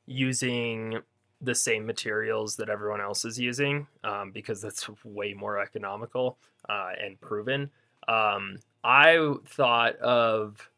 using 0.07 1.01
the 1.40 1.55
same 1.55 1.84
materials 1.84 2.57
that 2.57 2.68
everyone 2.68 3.01
else 3.01 3.24
is 3.24 3.38
using 3.38 3.86
um, 4.03 4.30
because 4.32 4.62
that's 4.62 4.88
way 5.05 5.34
more 5.34 5.59
economical 5.59 6.38
uh, 6.68 6.90
and 7.03 7.20
proven. 7.20 7.70
Um, 8.09 8.59
I 8.85 9.35
thought 9.47 9.97
of 9.97 10.70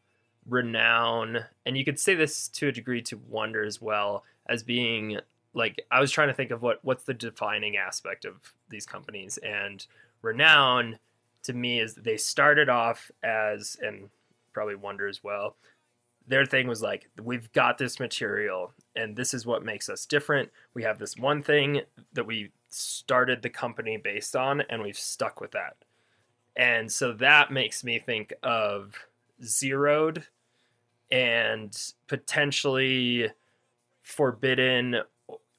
Renoun, 0.49 1.43
and 1.65 1.77
you 1.77 1.83
could 1.83 1.99
say 1.99 2.15
this 2.15 2.47
to 2.49 2.69
a 2.69 2.71
degree 2.71 3.01
to 3.03 3.17
WNDR 3.17 3.67
as 3.67 3.81
well 3.81 4.23
as 4.47 4.63
being 4.63 5.19
like 5.53 5.85
I 5.91 5.99
was 5.99 6.11
trying 6.11 6.29
to 6.29 6.33
think 6.33 6.51
of 6.51 6.61
what 6.61 6.79
what's 6.83 7.03
the 7.03 7.13
defining 7.13 7.75
aspect 7.77 8.25
of 8.25 8.53
these 8.69 8.85
companies 8.85 9.37
and 9.39 9.85
Renoun 10.23 10.97
to 11.43 11.53
me 11.53 11.79
is 11.79 11.95
they 11.95 12.17
started 12.17 12.69
off 12.69 13.11
as 13.23 13.77
and 13.81 14.09
probably 14.53 14.75
WNDR 14.75 15.09
as 15.09 15.23
well 15.23 15.55
their 16.27 16.45
thing 16.45 16.67
was 16.67 16.81
like 16.81 17.09
we've 17.23 17.51
got 17.53 17.77
this 17.77 17.99
material 17.99 18.73
and 18.95 19.15
this 19.15 19.33
is 19.33 19.45
what 19.45 19.63
makes 19.63 19.89
us 19.89 20.05
different. 20.05 20.49
We 20.73 20.83
have 20.83 20.99
this 20.99 21.15
one 21.17 21.41
thing 21.41 21.81
that 22.13 22.25
we 22.25 22.51
started 22.69 23.41
the 23.41 23.49
company 23.49 23.97
based 23.97 24.35
on 24.35 24.61
and 24.69 24.81
we've 24.81 24.97
stuck 24.97 25.39
with 25.39 25.51
that 25.51 25.77
and 26.57 26.91
so 26.91 27.13
that 27.13 27.51
makes 27.51 27.83
me 27.83 27.99
think 27.99 28.33
of 28.41 28.95
Zerode 29.43 30.23
and 31.11 31.93
potentially 32.07 33.29
forbidden 34.01 35.01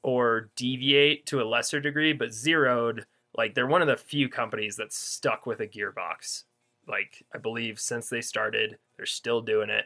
or 0.03 0.49
deviate 0.57 1.25
to 1.27 1.41
a 1.41 1.47
lesser 1.47 1.79
degree, 1.79 2.11
but 2.11 2.29
Zerode, 2.29 3.05
like 3.33 3.55
they're 3.55 3.65
one 3.65 3.81
of 3.81 3.87
the 3.87 3.95
few 3.95 4.27
companies 4.27 4.75
that's 4.75 4.97
stuck 4.97 5.45
with 5.45 5.61
a 5.61 5.67
gearbox. 5.67 6.43
Like 6.85 7.23
I 7.33 7.37
believe 7.37 7.79
since 7.79 8.09
they 8.09 8.21
started, 8.21 8.77
they're 8.97 9.05
still 9.05 9.41
doing 9.41 9.69
it. 9.69 9.85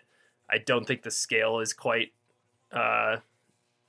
I 0.50 0.58
don't 0.58 0.86
think 0.86 1.04
the 1.04 1.12
scale 1.12 1.60
is 1.60 1.74
quite 1.74 2.12
uh, 2.72 3.18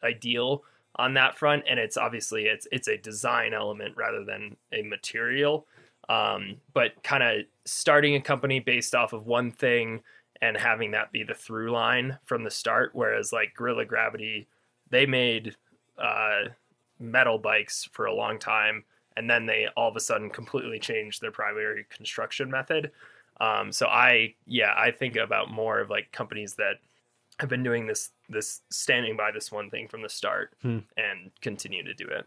ideal 0.03 0.63
on 0.97 1.15
that 1.15 1.39
front, 1.39 1.65
and 1.69 1.81
it's 1.81 1.97
obviously 1.97 2.45
it's 2.45 2.69
it's 2.71 2.89
a 2.89 2.99
design 2.99 3.55
element 3.55 3.97
rather 3.97 4.25
than 4.25 4.57
a 4.73 4.83
material. 4.83 5.67
Um, 6.09 6.57
but 6.73 7.03
kind 7.03 7.23
of 7.23 7.47
starting 7.65 8.15
a 8.15 8.21
company 8.21 8.61
based 8.61 8.95
off 8.95 9.13
of 9.13 9.27
one 9.27 9.51
thing 9.51 10.03
and 10.43 10.57
having 10.57 10.91
that 10.91 11.13
be 11.13 11.23
the 11.23 11.35
through 11.35 11.71
line 11.71 12.19
from 12.25 12.45
the 12.45 12.51
start, 12.51 12.91
whereas 12.93 13.33
like 13.33 13.55
Guerrilla 13.55 13.85
Gravity, 13.87 14.47
they 14.91 15.07
made 15.07 15.57
uh, 15.99 16.49
metal 16.99 17.39
bikes 17.39 17.89
for 17.93 18.05
a 18.07 18.15
long 18.15 18.39
time, 18.39 18.85
and 19.17 19.31
then 19.31 19.47
they 19.47 19.69
all 19.77 19.89
of 19.89 19.97
a 19.97 20.01
sudden 20.01 20.29
completely 20.29 20.79
changed 20.79 21.23
their 21.23 21.31
primary 21.31 21.87
construction 21.89 22.51
method. 22.51 22.91
Um, 23.41 23.73
so 23.73 23.87
I, 23.87 24.35
yeah, 24.47 24.75
I 24.77 24.91
think 24.91 25.17
about 25.17 25.51
more 25.51 25.81
of 25.81 25.89
like 25.89 26.13
companies 26.13 26.55
that 26.57 26.75
have 27.41 27.49
been 27.49 27.63
doing 27.63 27.87
this, 27.87 28.11
this 28.29 28.61
standing 28.71 29.17
by 29.17 29.31
this 29.33 29.51
one 29.51 29.71
thing 29.71 29.89
from 29.89 30.03
the 30.03 30.09
start 30.09 30.55
Hmm. 30.63 30.81
and 30.97 31.31
continue 31.41 31.83
to 31.83 31.95
do 31.95 32.07
it. 32.07 32.27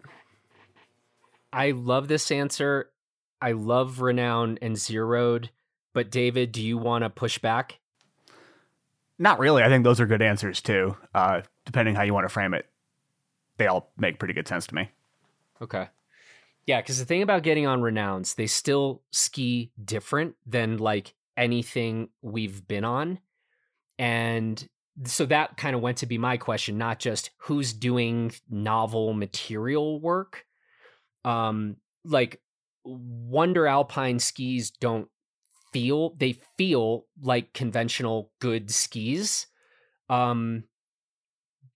I 1.53 1.71
love 1.71 2.07
this 2.07 2.29
answer. 2.31 2.89
I 3.41 3.51
love 3.51 3.97
Renoun 3.97 4.57
and 4.61 4.75
Zerode. 4.75 5.49
But 5.93 6.11
David, 6.11 6.51
do 6.51 6.61
you 6.61 6.77
want 6.77 7.03
to 7.03 7.09
push 7.09 7.39
back? 7.39 7.79
Not 9.19 9.39
really. 9.39 9.63
I 9.63 9.67
think 9.67 9.83
those 9.83 9.99
are 9.99 10.05
good 10.05 10.21
answers 10.21 10.61
too. 10.61 10.95
Uh, 11.13 11.41
depending 11.65 11.95
how 11.95 12.03
you 12.03 12.13
want 12.13 12.25
to 12.25 12.33
frame 12.33 12.53
it, 12.53 12.67
they 13.57 13.67
all 13.67 13.91
make 13.97 14.19
pretty 14.19 14.33
good 14.33 14.47
sense 14.47 14.67
to 14.67 14.75
me. 14.75 14.91
Okay. 15.61 15.87
Yeah, 16.67 16.81
because 16.81 16.99
the 16.99 17.05
thing 17.05 17.23
about 17.23 17.43
getting 17.43 17.65
on 17.65 17.81
Renouns, 17.81 18.35
they 18.35 18.45
still 18.45 19.01
ski 19.11 19.71
different 19.83 20.35
than 20.45 20.77
like 20.77 21.15
anything 21.35 22.09
we've 22.21 22.67
been 22.67 22.83
on. 22.83 23.19
And 23.97 24.67
so 25.05 25.25
that 25.27 25.57
kind 25.57 25.75
of 25.75 25.81
went 25.81 25.97
to 25.99 26.05
be 26.05 26.17
my 26.17 26.37
question, 26.37 26.77
not 26.77 26.99
just 26.99 27.31
who's 27.37 27.73
doing 27.73 28.33
novel 28.49 29.13
material 29.13 29.99
work. 29.99 30.45
Um, 31.23 31.77
like 32.03 32.41
WNDR 32.87 33.69
Alpine 33.69 34.19
skis 34.19 34.71
don't 34.71 35.09
feel 35.73 36.15
they 36.17 36.37
feel 36.57 37.05
like 37.21 37.53
conventional 37.53 38.31
good 38.39 38.71
skis. 38.71 39.47
Um 40.09 40.63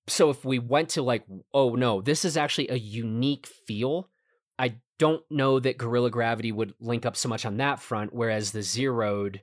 so 0.08 0.30
if 0.30 0.44
we 0.44 0.60
went 0.60 0.90
to 0.90 1.02
like 1.02 1.24
oh 1.54 1.76
no, 1.76 2.02
this 2.02 2.26
is 2.26 2.38
actually 2.38 2.70
a 2.70 2.76
unique 2.76 3.48
feel. 3.68 4.10
I 4.58 4.76
don't 5.00 5.24
know 5.30 5.60
that 5.60 5.78
Guerrilla 5.78 6.12
Gravity 6.12 6.52
would 6.52 6.74
link 6.80 7.06
up 7.06 7.16
so 7.16 7.28
much 7.28 7.46
on 7.46 7.58
that 7.58 7.80
front 7.80 8.14
whereas 8.14 8.52
the 8.52 8.60
Zerode 8.60 9.42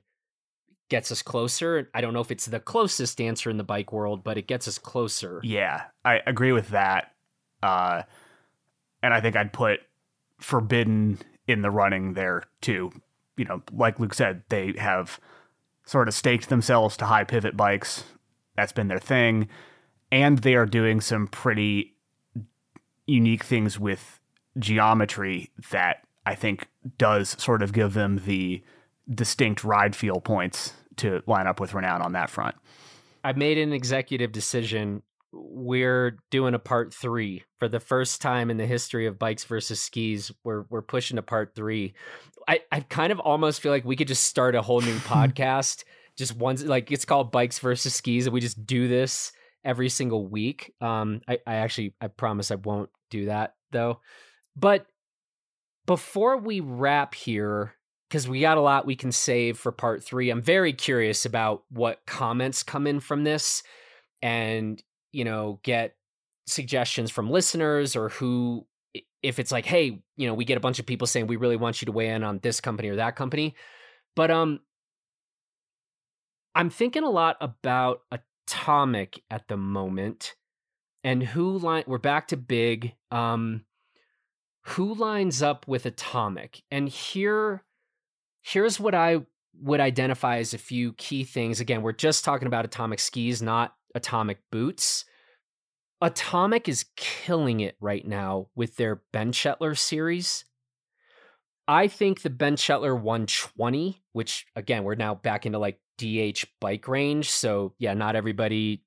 gets 0.89 1.11
us 1.11 1.21
closer. 1.21 1.89
I 1.93 2.01
don't 2.01 2.13
know 2.13 2.19
if 2.19 2.31
it's 2.31 2.45
the 2.45 2.59
closest 2.59 3.21
answer 3.21 3.49
in 3.49 3.57
the 3.57 3.63
bike 3.63 3.93
world, 3.93 4.23
but 4.23 4.37
it 4.37 4.47
gets 4.47 4.67
us 4.67 4.77
closer. 4.77 5.39
Yeah, 5.43 5.83
I 6.03 6.19
agree 6.25 6.51
with 6.51 6.69
that. 6.69 7.11
Uh, 7.61 8.03
and 9.01 9.13
I 9.13 9.21
think 9.21 9.35
I'd 9.35 9.53
put 9.53 9.79
Forbidden 10.39 11.19
in 11.49 11.61
the 11.61 11.71
running 11.71 12.13
there 12.13 12.43
too. 12.61 12.91
You 13.37 13.45
know, 13.45 13.61
like 13.71 13.99
Luke 13.99 14.13
said, 14.13 14.43
they 14.49 14.73
have 14.77 15.19
sort 15.85 16.07
of 16.07 16.13
staked 16.13 16.49
themselves 16.49 16.95
to 16.97 17.05
high 17.05 17.23
pivot 17.23 17.57
bikes. 17.57 18.03
That's 18.55 18.71
been 18.71 18.87
their 18.87 18.99
thing. 18.99 19.47
And 20.11 20.39
they 20.39 20.55
are 20.55 20.65
doing 20.65 21.01
some 21.01 21.27
pretty 21.27 21.95
unique 23.07 23.43
things 23.43 23.79
with 23.79 24.19
geometry 24.57 25.49
that 25.71 26.03
I 26.25 26.35
think 26.35 26.67
does 26.97 27.35
sort 27.41 27.61
of 27.61 27.73
give 27.73 27.93
them 27.93 28.21
the 28.25 28.63
distinct 29.11 29.63
ride 29.63 29.95
feel 29.95 30.19
points 30.19 30.73
to 30.97 31.23
line 31.25 31.47
up 31.47 31.59
with 31.59 31.71
Renoun 31.71 32.01
on 32.01 32.13
that 32.13 32.29
front. 32.29 32.55
I 33.23 33.33
made 33.33 33.57
an 33.57 33.73
executive 33.73 34.31
decision. 34.31 35.01
We're 35.31 36.17
doing 36.31 36.53
a 36.53 36.59
part 36.59 36.93
three 36.93 37.43
for 37.57 37.67
the 37.67 37.79
first 37.79 38.21
time 38.21 38.49
in 38.49 38.57
the 38.57 38.65
history 38.65 39.05
of 39.05 39.19
bikes 39.19 39.43
versus 39.43 39.81
skis. 39.81 40.31
We're 40.43 40.63
we're 40.69 40.81
pushing 40.81 41.17
to 41.17 41.21
part 41.21 41.53
three. 41.55 41.93
I, 42.47 42.61
I 42.71 42.79
kind 42.81 43.11
of 43.11 43.19
almost 43.19 43.61
feel 43.61 43.71
like 43.71 43.85
we 43.85 43.95
could 43.95 44.07
just 44.07 44.23
start 44.23 44.55
a 44.55 44.61
whole 44.61 44.81
new 44.81 44.97
podcast. 44.99 45.83
Just 46.17 46.35
once 46.35 46.63
like 46.63 46.91
it's 46.91 47.05
called 47.05 47.31
Bikes 47.31 47.59
versus 47.59 47.93
Skis, 47.93 48.25
and 48.25 48.33
we 48.33 48.41
just 48.41 48.65
do 48.65 48.87
this 48.87 49.31
every 49.63 49.89
single 49.89 50.25
week. 50.25 50.73
Um 50.81 51.21
I, 51.27 51.39
I 51.45 51.55
actually 51.55 51.93
I 52.01 52.07
promise 52.07 52.51
I 52.51 52.55
won't 52.55 52.89
do 53.09 53.25
that 53.25 53.55
though. 53.71 53.99
But 54.55 54.87
before 55.85 56.37
we 56.37 56.59
wrap 56.59 57.13
here, 57.15 57.75
because 58.09 58.27
we 58.27 58.41
got 58.41 58.57
a 58.57 58.61
lot 58.61 58.85
we 58.85 58.95
can 58.95 59.11
save 59.11 59.57
for 59.57 59.71
part 59.71 60.03
three. 60.03 60.29
I'm 60.29 60.41
very 60.41 60.73
curious 60.73 61.25
about 61.25 61.63
what 61.69 62.05
comments 62.07 62.63
come 62.63 62.87
in 62.87 62.99
from 62.99 63.23
this 63.23 63.61
and, 64.21 64.81
you 65.11 65.23
know, 65.23 65.59
get 65.63 65.95
suggestions 66.47 67.11
from 67.11 67.29
listeners 67.29 67.95
or 67.95 68.09
who, 68.09 68.65
if 69.21 69.39
it's 69.39 69.51
like, 69.51 69.65
hey, 69.65 70.01
you 70.17 70.27
know, 70.27 70.33
we 70.33 70.45
get 70.45 70.57
a 70.57 70.61
bunch 70.61 70.79
of 70.79 70.85
people 70.85 71.07
saying 71.07 71.27
we 71.27 71.35
really 71.35 71.57
want 71.57 71.81
you 71.81 71.85
to 71.87 71.91
weigh 71.91 72.09
in 72.09 72.23
on 72.23 72.39
this 72.39 72.61
company 72.61 72.89
or 72.89 72.95
that 72.95 73.15
company. 73.15 73.55
But, 74.15 74.31
um, 74.31 74.59
I'm 76.55 76.69
thinking 76.69 77.03
a 77.03 77.09
lot 77.09 77.37
about 77.39 78.01
Atomic 78.11 79.21
at 79.29 79.47
the 79.47 79.57
moment 79.57 80.35
and 81.03 81.23
who 81.23 81.57
line, 81.57 81.83
we're 81.87 81.97
back 81.99 82.27
to 82.29 82.37
big. 82.37 82.93
Um, 83.11 83.65
who 84.63 84.93
lines 84.93 85.41
up 85.41 85.67
with 85.67 85.85
Atomic? 85.85 86.61
And 86.69 86.89
here, 86.89 87.63
here's 88.41 88.79
what 88.79 88.93
I 88.93 89.21
would 89.61 89.79
identify 89.79 90.37
as 90.37 90.53
a 90.53 90.57
few 90.57 90.93
key 90.93 91.23
things. 91.23 91.59
Again, 91.59 91.81
we're 91.81 91.91
just 91.91 92.25
talking 92.25 92.47
about 92.47 92.65
Atomic 92.65 92.99
skis, 92.99 93.41
not 93.41 93.75
Atomic 93.95 94.39
boots. 94.51 95.05
Atomic 96.01 96.69
is 96.69 96.85
killing 96.95 97.59
it 97.59 97.75
right 97.81 98.07
now 98.07 98.47
with 98.55 98.77
their 98.77 99.01
Bent 99.11 99.33
Chetler 99.33 99.77
series. 99.77 100.45
I 101.67 101.87
think 101.87 102.21
the 102.21 102.29
Bent 102.29 102.57
Chetler 102.57 102.99
120, 102.99 104.01
which 104.13 104.47
again, 104.55 104.83
we're 104.83 104.95
now 104.95 105.15
back 105.15 105.45
into 105.45 105.59
like 105.59 105.79
DH 105.97 106.45
bike 106.59 106.87
range. 106.87 107.29
So, 107.29 107.73
yeah, 107.77 107.93
not 107.93 108.15
everybody 108.15 108.83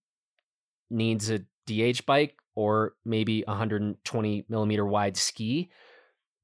needs 0.91 1.31
a 1.31 1.41
DH 1.67 2.07
bike 2.07 2.37
or 2.55 2.95
maybe 3.05 3.45
120 3.47 4.47
millimeter 4.49 4.85
wide 4.85 5.17
ski. 5.17 5.71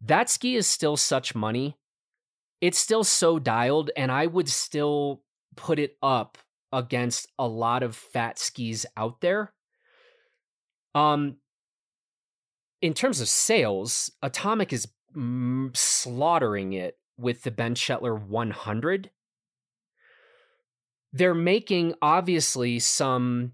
That 0.00 0.30
ski 0.30 0.54
is 0.56 0.66
still 0.66 0.96
such 0.96 1.34
money. 1.34 1.76
It's 2.60 2.78
still 2.78 3.04
so 3.04 3.38
dialed, 3.38 3.90
and 3.96 4.10
I 4.10 4.26
would 4.26 4.48
still 4.48 5.22
put 5.56 5.78
it 5.78 5.96
up 6.02 6.38
against 6.72 7.28
a 7.38 7.46
lot 7.46 7.82
of 7.82 7.96
fat 7.96 8.38
skis 8.38 8.86
out 8.96 9.20
there. 9.20 9.52
Um, 10.94 11.36
in 12.80 12.94
terms 12.94 13.20
of 13.20 13.28
sales, 13.28 14.10
Atomic 14.22 14.72
is 14.72 14.88
mm, 15.16 15.76
slaughtering 15.76 16.72
it 16.72 16.98
with 17.18 17.42
the 17.42 17.50
Bent 17.50 17.76
Chetler 17.76 18.20
100. 18.20 19.10
They're 21.12 21.34
making 21.34 21.94
obviously 22.02 22.78
some 22.78 23.52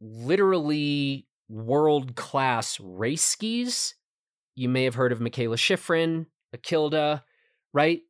literally 0.00 1.26
world 1.48 2.16
class 2.16 2.80
race 2.80 3.24
skis. 3.24 3.94
You 4.56 4.68
may 4.68 4.84
have 4.84 4.94
heard 4.94 5.12
of 5.12 5.20
Mikaela 5.20 5.56
Shiffrin, 5.56 6.26
Akilda, 6.56 7.22
right? 7.72 8.00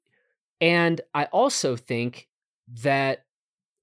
And 0.60 1.00
I 1.12 1.24
also 1.26 1.76
think 1.76 2.28
that 2.82 3.24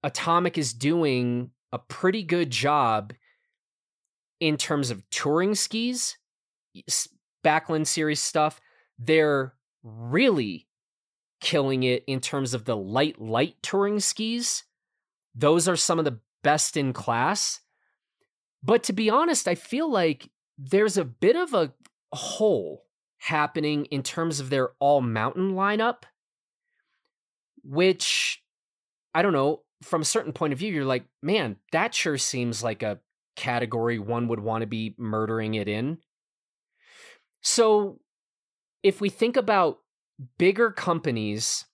Atomic 0.02 0.58
is 0.58 0.72
doing 0.72 1.50
a 1.72 1.78
pretty 1.78 2.22
good 2.22 2.50
job 2.50 3.12
in 4.40 4.56
terms 4.56 4.90
of 4.90 5.08
touring 5.10 5.54
skis, 5.54 6.16
Backland 7.44 7.86
series 7.86 8.20
stuff. 8.20 8.60
They're 8.98 9.54
really 9.82 10.66
killing 11.40 11.82
it 11.82 12.04
in 12.06 12.20
terms 12.20 12.54
of 12.54 12.64
the 12.64 12.76
light, 12.76 13.20
light 13.20 13.56
touring 13.62 14.00
skis. 14.00 14.64
Those 15.34 15.68
are 15.68 15.76
some 15.76 15.98
of 15.98 16.04
the 16.04 16.20
best 16.42 16.76
in 16.76 16.92
class. 16.92 17.60
But 18.62 18.82
to 18.84 18.92
be 18.92 19.10
honest, 19.10 19.48
I 19.48 19.54
feel 19.54 19.90
like 19.90 20.28
there's 20.58 20.96
a 20.96 21.04
bit 21.04 21.36
of 21.36 21.54
a 21.54 21.72
hole 22.12 22.84
happening 23.18 23.86
in 23.86 24.02
terms 24.02 24.40
of 24.40 24.50
their 24.50 24.70
all 24.78 25.00
mountain 25.00 25.52
lineup, 25.52 26.02
which 27.62 28.42
I 29.14 29.22
don't 29.22 29.32
know, 29.32 29.62
from 29.82 30.02
a 30.02 30.06
certain 30.06 30.32
point 30.32 30.52
of 30.52 30.58
view, 30.58 30.72
you're 30.72 30.84
like, 30.84 31.04
man, 31.22 31.56
that 31.72 31.94
sure 31.94 32.18
seems 32.18 32.62
like 32.62 32.82
a 32.82 33.00
category 33.36 33.98
one 33.98 34.28
would 34.28 34.40
want 34.40 34.62
to 34.62 34.66
be 34.66 34.94
murdering 34.98 35.54
it 35.54 35.68
in. 35.68 35.98
So 37.40 38.00
if 38.82 39.00
we 39.00 39.08
think 39.08 39.36
about 39.36 39.78
bigger 40.38 40.70
companies, 40.70 41.64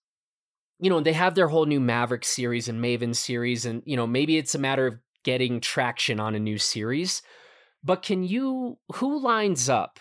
you 0.81 0.91
know, 0.91 1.01
they 1.01 1.13
have 1.13 1.35
their 1.35 1.49
whole 1.49 1.67
new 1.67 1.81
Maverick 1.81 2.25
series 2.25 2.69
and 2.69 2.83
Maven 2.83 3.15
series, 3.15 3.67
and, 3.67 3.83
you 3.85 3.97
know, 3.97 4.07
maybe 4.07 4.39
it's 4.39 4.55
a 4.55 4.59
matter 4.59 4.87
of 4.87 4.99
getting 5.25 5.61
traction 5.61 6.21
on 6.21 6.35
a 6.35 6.41
new 6.41 6.59
series. 6.59 7.23
But 7.83 8.03
can 8.03 8.25
you, 8.25 8.79
who 8.95 9.21
lines 9.21 9.69
up 9.69 10.01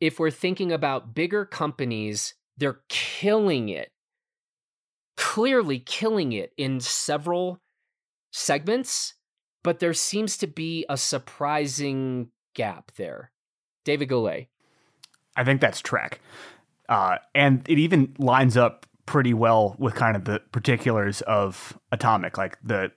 if 0.00 0.18
we're 0.18 0.30
thinking 0.30 0.72
about 0.72 1.14
bigger 1.14 1.44
companies, 1.44 2.34
they're 2.56 2.80
killing 2.88 3.68
it, 3.68 3.90
clearly 5.16 5.78
killing 5.78 6.32
it 6.32 6.52
in 6.56 6.80
several 6.80 7.60
segments, 8.30 9.14
but 9.62 9.78
there 9.78 9.94
seems 9.94 10.36
to 10.38 10.46
be 10.46 10.84
a 10.88 10.96
surprising 10.96 12.28
gap 12.54 12.92
there. 12.96 13.30
David 13.84 14.08
Golay. 14.08 14.48
I 15.36 15.44
think 15.44 15.60
that's 15.60 15.80
Trek. 15.80 16.20
Uh, 16.88 17.16
and 17.34 17.68
it 17.68 17.78
even 17.78 18.14
lines 18.18 18.56
up 18.56 18.86
pretty 19.06 19.34
well 19.34 19.76
with 19.78 19.94
kind 19.94 20.16
of 20.16 20.24
the 20.24 20.40
particulars 20.52 21.20
of 21.22 21.78
Atomic. 21.92 22.36
Like 22.38 22.58
the 22.62 22.92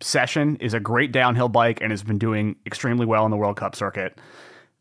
Session 0.00 0.56
is 0.56 0.74
a 0.74 0.80
great 0.80 1.12
downhill 1.12 1.48
bike 1.48 1.80
and 1.80 1.92
has 1.92 2.02
been 2.02 2.18
doing 2.18 2.56
extremely 2.66 3.06
well 3.06 3.24
in 3.24 3.30
the 3.30 3.36
World 3.36 3.56
Cup 3.56 3.76
circuit. 3.76 4.18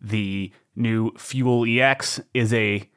The 0.01 0.51
new 0.75 1.11
Fuel 1.17 1.65
EX 1.67 2.19
is 2.33 2.53
a 2.53 2.89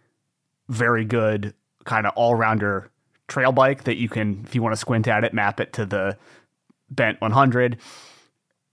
very 0.69 1.05
good 1.05 1.55
kind 1.85 2.07
of 2.07 2.15
all 2.17 2.35
rounder 2.35 2.91
trail 3.29 3.53
bike 3.53 3.85
that 3.85 3.97
you 3.97 4.09
can, 4.09 4.45
if 4.47 4.55
you 4.55 4.63
want 4.63 4.73
to 4.73 4.81
squint 4.81 5.09
at 5.09 5.25
it, 5.25 5.35
map 5.35 5.61
it 5.61 5.73
to 5.75 5.87
the 5.87 6.17
Bent 6.91 7.21
100. 7.21 7.79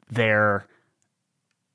Their 0.09 0.67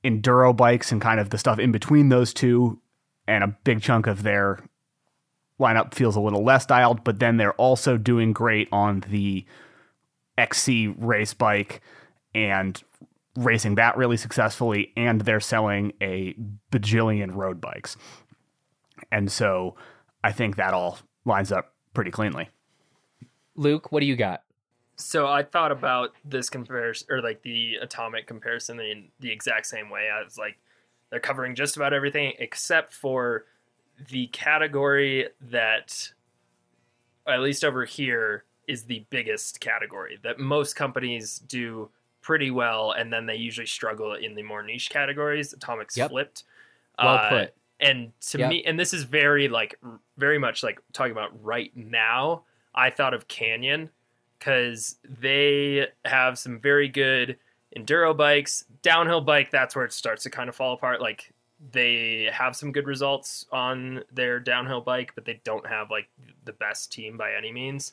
enduro 0.05 0.57
bikes 0.57 0.93
and 0.93 1.01
kind 1.01 1.19
of 1.19 1.31
the 1.31 1.39
stuff 1.39 1.59
in 1.59 1.73
between 1.73 2.09
those 2.11 2.33
two, 2.33 2.81
and 3.27 3.43
a 3.43 3.57
big 3.65 3.83
chunk 3.83 4.07
of 4.07 4.23
their 4.23 4.61
lineup 5.59 5.95
feels 5.95 6.17
a 6.17 6.21
little 6.21 6.45
less 6.45 6.67
dialed, 6.67 7.03
but 7.03 7.19
then 7.19 7.39
they're 7.39 7.55
also 7.55 7.97
doing 7.97 8.33
great 8.33 8.69
on 8.71 9.01
the 9.09 9.45
XC 10.39 10.89
race 10.99 11.35
bike 11.35 11.81
and 12.35 12.83
racing 13.37 13.75
that 13.77 13.97
really 13.97 14.17
successfully, 14.17 14.93
and 14.97 15.23
they're 15.23 15.41
selling 15.41 15.93
a 16.01 16.35
bajillion 16.71 17.35
road 17.35 17.61
bikes. 17.61 17.97
And 19.11 19.33
so 19.33 19.77
I 20.23 20.33
think 20.33 20.57
that 20.57 20.75
all 20.75 20.99
lines 21.25 21.51
up 21.51 21.75
pretty 21.95 22.11
cleanly. 22.11 22.51
Luke, 23.57 23.91
what 23.91 24.01
do 24.01 24.07
you 24.07 24.17
got? 24.17 24.43
So 24.97 25.27
I 25.27 25.43
thought 25.43 25.73
about 25.73 26.13
this 26.25 26.49
comparison 26.49 27.09
or 27.11 27.21
like 27.21 27.43
the 27.43 27.77
atomic 27.77 28.27
comparison 28.27 28.81
in 28.81 29.09
the 29.21 29.31
exact 29.31 29.67
same 29.67 29.91
way. 29.91 30.09
I 30.11 30.23
was 30.23 30.39
like, 30.39 30.59
they're 31.11 31.21
covering 31.21 31.55
just 31.55 31.77
about 31.77 31.93
everything 31.93 32.33
except 32.39 32.95
for 32.95 33.45
the 34.09 34.27
category 34.29 35.29
that, 35.51 36.13
at 37.27 37.41
least 37.41 37.65
over 37.65 37.85
here, 37.85 38.45
is 38.69 38.85
the 38.85 39.05
biggest 39.11 39.61
category 39.61 40.19
that 40.23 40.39
most 40.39 40.75
companies 40.77 41.39
do 41.47 41.89
pretty 42.21 42.51
well, 42.51 42.91
and 42.93 43.13
then 43.13 43.27
they 43.27 43.37
usually 43.37 43.67
struggle 43.67 44.15
in 44.15 44.35
the 44.35 44.43
more 44.43 44.63
niche 44.63 44.91
categories. 44.91 45.53
Atomics 45.53 45.97
Yep. 45.97 46.11
flipped. 46.11 46.45
Well 46.99 47.17
Uh, 47.17 47.29
put. 47.29 47.55
and 47.79 48.13
to 48.21 48.39
Yep. 48.39 48.51
me, 48.51 48.65
and 48.65 48.81
this 48.81 48.93
is 48.93 49.05
very 49.05 49.49
like 49.49 49.79
very 50.17 50.39
much 50.39 50.63
like 50.63 50.81
talking 50.93 51.13
about 51.13 51.45
right 51.45 51.71
now. 51.77 52.45
I 52.77 52.91
thought 52.91 53.15
of 53.15 53.29
Canyon 53.29 53.91
because 54.39 54.97
they 55.05 55.87
have 56.05 56.39
some 56.39 56.61
very 56.61 56.89
good 56.89 57.37
enduro 57.77 58.17
bikes. 58.17 58.65
Downhill 58.83 59.21
bike, 59.21 59.51
that's 59.51 59.75
where 59.75 59.85
it 59.85 59.93
starts 59.93 60.23
to 60.25 60.31
kind 60.31 60.49
of 60.49 60.55
fall 60.55 60.75
apart. 60.75 61.01
Like 61.01 61.33
they 61.73 62.29
have 62.33 62.55
some 62.55 62.73
good 62.73 62.87
results 62.87 63.47
on 63.51 64.03
their 64.13 64.39
downhill 64.39 64.81
bike, 64.81 65.13
but 65.15 65.25
they 65.25 65.41
don't 65.45 65.67
have 65.67 65.91
like 65.91 66.09
the 66.45 66.53
best 66.53 66.93
team 66.93 67.17
by 67.17 67.33
any 67.33 67.53
means. 67.53 67.93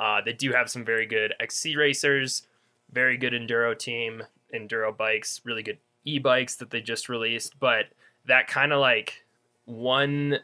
Uh, 0.00 0.20
they 0.24 0.32
do 0.32 0.52
have 0.52 0.68
some 0.68 0.84
very 0.84 1.06
good 1.06 1.34
XC 1.40 1.76
racers, 1.76 2.46
very 2.92 3.16
good 3.16 3.32
enduro 3.32 3.78
team, 3.78 4.22
enduro 4.52 4.96
bikes, 4.96 5.40
really 5.44 5.62
good 5.62 5.78
e 6.04 6.18
bikes 6.18 6.56
that 6.56 6.70
they 6.70 6.80
just 6.80 7.08
released. 7.08 7.58
But 7.60 7.86
that 8.26 8.48
kind 8.48 8.72
of 8.72 8.80
like 8.80 9.24
one 9.64 10.40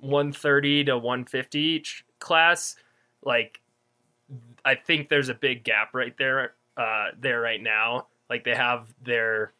130 0.00 0.84
to 0.84 0.98
150 0.98 1.58
each 1.58 2.04
class, 2.20 2.76
like 3.24 3.60
I 4.64 4.74
think 4.74 5.08
there's 5.08 5.28
a 5.28 5.34
big 5.34 5.64
gap 5.64 5.94
right 5.94 6.16
there, 6.18 6.54
uh, 6.76 7.08
there 7.18 7.40
right 7.40 7.62
now. 7.62 8.06
Like 8.28 8.44
they 8.44 8.54
have 8.54 8.92
their 9.02 9.52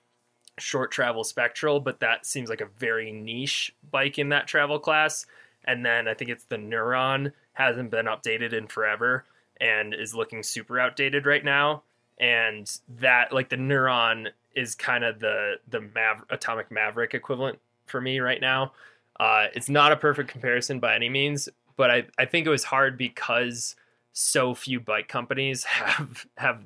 short 0.59 0.93
travel 0.93 1.25
spectral, 1.25 1.81
but 1.81 2.01
that 2.01 2.27
seems 2.27 2.49
like 2.49 2.61
a 2.61 2.69
very 2.79 3.13
niche 3.13 3.75
bike 3.91 4.19
in 4.19 4.29
that 4.29 4.47
travel 4.47 4.79
class. 4.79 5.27
And 5.65 5.85
then 5.85 6.09
I 6.09 6.15
think 6.15 6.31
it's 6.31 6.45
the 6.45 6.57
Neuron 6.57 7.33
hasn't 7.55 7.91
been 7.91 8.07
updated 8.07 8.53
in 8.53 8.67
forever 8.67 9.25
and 9.61 9.95
is 9.95 10.15
looking 10.15 10.43
super 10.43 10.79
outdated 10.79 11.27
right 11.27 11.45
now. 11.45 11.83
And 12.19 12.71
that 13.01 13.33
like 13.33 13.49
the 13.49 13.57
Neuron 13.57 14.29
is 14.55 14.75
kind 14.75 15.05
of 15.05 15.21
the 15.21 15.55
the 15.69 15.81
Mav- 15.81 16.25
atomic 16.31 16.71
Maverick 16.71 17.15
equivalent 17.15 17.59
for 17.87 18.01
me 18.01 18.21
right 18.21 18.41
now. 18.41 18.73
Uh, 19.19 19.47
it's 19.55 19.69
not 19.69 19.93
a 19.93 19.97
perfect 19.97 20.31
comparison 20.31 20.81
by 20.81 20.95
any 20.95 21.09
means, 21.09 21.49
but 21.81 21.91
I, 21.91 22.05
I 22.19 22.27
think 22.27 22.47
it 22.47 22.51
was 22.51 22.65
hard 22.65 22.99
because 22.99 23.75
so 24.13 24.55
few 24.55 24.81
bike 24.81 25.09
companies 25.09 25.65
have 25.65 26.27
have 26.37 26.63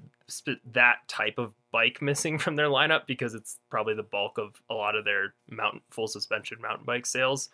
that 0.73 1.07
type 1.07 1.39
of 1.39 1.55
bike 1.70 2.03
missing 2.03 2.36
from 2.36 2.57
their 2.57 2.66
lineup 2.66 3.07
because 3.07 3.32
it's 3.32 3.61
probably 3.70 3.95
the 3.95 4.03
bulk 4.03 4.39
of 4.39 4.61
a 4.69 4.74
lot 4.74 4.97
of 4.97 5.05
their 5.05 5.35
mountain 5.49 5.82
full 5.89 6.09
suspension 6.09 6.61
mountain 6.61 6.85
bike 6.85 7.07
sales. 7.07 7.49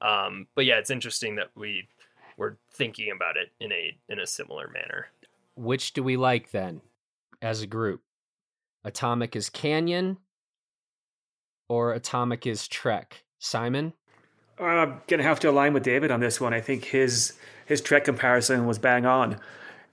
Um, 0.00 0.46
but 0.54 0.66
yeah, 0.66 0.76
it's 0.78 0.90
interesting 0.90 1.34
that 1.34 1.50
we 1.56 1.88
were 2.36 2.58
thinking 2.72 3.10
about 3.10 3.36
it 3.36 3.50
in 3.58 3.72
a 3.72 3.96
in 4.08 4.20
a 4.20 4.26
similar 4.26 4.68
manner. 4.68 5.08
Which 5.56 5.94
do 5.94 6.04
we 6.04 6.16
like 6.16 6.52
then 6.52 6.80
as 7.42 7.60
a 7.60 7.66
group? 7.66 8.02
Atomic 8.84 9.34
is 9.34 9.50
Canyon 9.50 10.18
or 11.68 11.92
Atomic 11.92 12.46
is 12.46 12.68
Trek? 12.68 13.24
Simon? 13.40 13.94
I'm 14.60 15.00
gonna 15.06 15.22
have 15.22 15.40
to 15.40 15.50
align 15.50 15.72
with 15.72 15.82
David 15.82 16.10
on 16.10 16.20
this 16.20 16.40
one. 16.40 16.52
I 16.52 16.60
think 16.60 16.84
his 16.84 17.34
his 17.66 17.80
Trek 17.80 18.04
comparison 18.04 18.66
was 18.66 18.78
bang 18.78 19.06
on, 19.06 19.38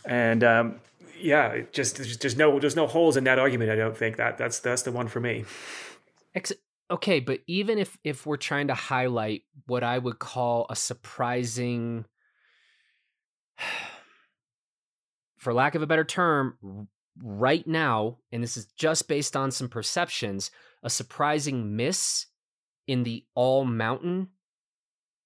and 0.06 0.44
um, 0.44 0.80
yeah, 1.20 1.62
just 1.72 1.98
there's 2.22 2.38
no 2.38 2.60
there's 2.60 2.76
no 2.76 2.88
holes 2.88 3.18
in 3.18 3.24
that 3.26 3.40
argument. 3.40 3.72
I 3.72 3.76
don't 3.76 3.98
think 3.98 4.18
that 4.18 4.38
that's 4.38 4.60
that's 4.60 4.84
the 4.84 4.92
one 4.92 5.08
for 5.08 5.20
me. 5.20 5.46
Ex- 6.36 6.54
okay, 6.92 7.20
but 7.20 7.42
even 7.48 7.78
if 7.78 7.98
if 8.04 8.26
we're 8.26 8.38
trying 8.38 8.68
to 8.68 8.74
highlight 8.74 9.44
what 9.66 9.84
I 9.84 9.98
would 9.98 10.20
call 10.20 10.66
a 10.70 10.76
surprising, 10.76 12.06
for 15.38 15.54
lack 15.54 15.76
of 15.76 15.82
a 15.82 15.88
better 15.88 16.04
term, 16.04 16.88
right 17.22 17.66
now, 17.66 18.18
and 18.32 18.44
this 18.44 18.58
is 18.58 18.66
just 18.78 19.08
based 19.08 19.36
on 19.36 19.52
some 19.52 19.70
perceptions, 19.70 20.52
a 20.84 20.90
surprising 20.90 21.76
miss 21.76 22.28
in 22.88 23.04
the 23.04 23.26
all 23.36 23.66
mountain 23.66 24.30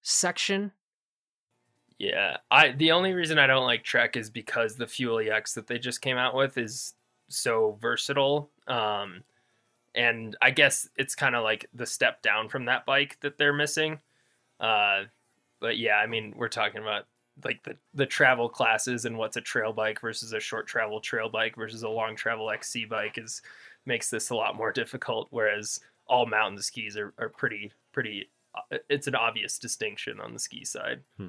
section. 0.02 0.72
Yeah, 1.98 2.38
I 2.50 2.72
the 2.72 2.92
only 2.92 3.12
reason 3.12 3.38
I 3.38 3.46
don't 3.46 3.64
like 3.64 3.84
Trek 3.84 4.16
is 4.16 4.30
because 4.30 4.76
the 4.76 4.86
Fuel 4.86 5.20
EX 5.20 5.54
that 5.54 5.66
they 5.66 5.78
just 5.78 6.02
came 6.02 6.16
out 6.16 6.34
with 6.34 6.58
is 6.58 6.94
so 7.28 7.78
versatile. 7.80 8.50
Um, 8.66 9.22
and 9.94 10.36
I 10.42 10.50
guess 10.50 10.88
it's 10.96 11.14
kind 11.14 11.34
of 11.36 11.44
like 11.44 11.66
the 11.74 11.86
step 11.86 12.22
down 12.22 12.48
from 12.48 12.64
that 12.66 12.86
bike 12.86 13.18
that 13.20 13.38
they're 13.38 13.52
missing. 13.52 14.00
Uh, 14.58 15.04
but 15.60 15.78
yeah, 15.78 15.96
I 15.96 16.06
mean, 16.06 16.34
we're 16.36 16.48
talking 16.48 16.82
about 16.82 17.04
like 17.44 17.62
the 17.62 17.76
the 17.94 18.06
travel 18.06 18.48
classes 18.48 19.04
and 19.04 19.16
what's 19.16 19.36
a 19.36 19.40
trail 19.40 19.72
bike 19.72 20.00
versus 20.00 20.32
a 20.32 20.40
short 20.40 20.66
travel 20.66 21.00
trail 21.00 21.28
bike 21.28 21.56
versus 21.56 21.82
a 21.82 21.88
long 21.88 22.14
travel 22.14 22.50
XC 22.50 22.86
bike 22.86 23.18
is 23.18 23.42
makes 23.86 24.10
this 24.10 24.30
a 24.30 24.34
lot 24.34 24.56
more 24.56 24.72
difficult. 24.72 25.28
Whereas 25.30 25.80
all 26.06 26.26
mountain 26.26 26.60
skis 26.60 26.96
are, 26.96 27.12
are 27.18 27.28
pretty 27.28 27.72
pretty. 27.92 28.28
Uh, 28.54 28.78
it's 28.88 29.06
an 29.06 29.14
obvious 29.14 29.58
distinction 29.58 30.20
on 30.20 30.32
the 30.32 30.38
ski 30.38 30.64
side. 30.64 31.00
Hmm. 31.16 31.28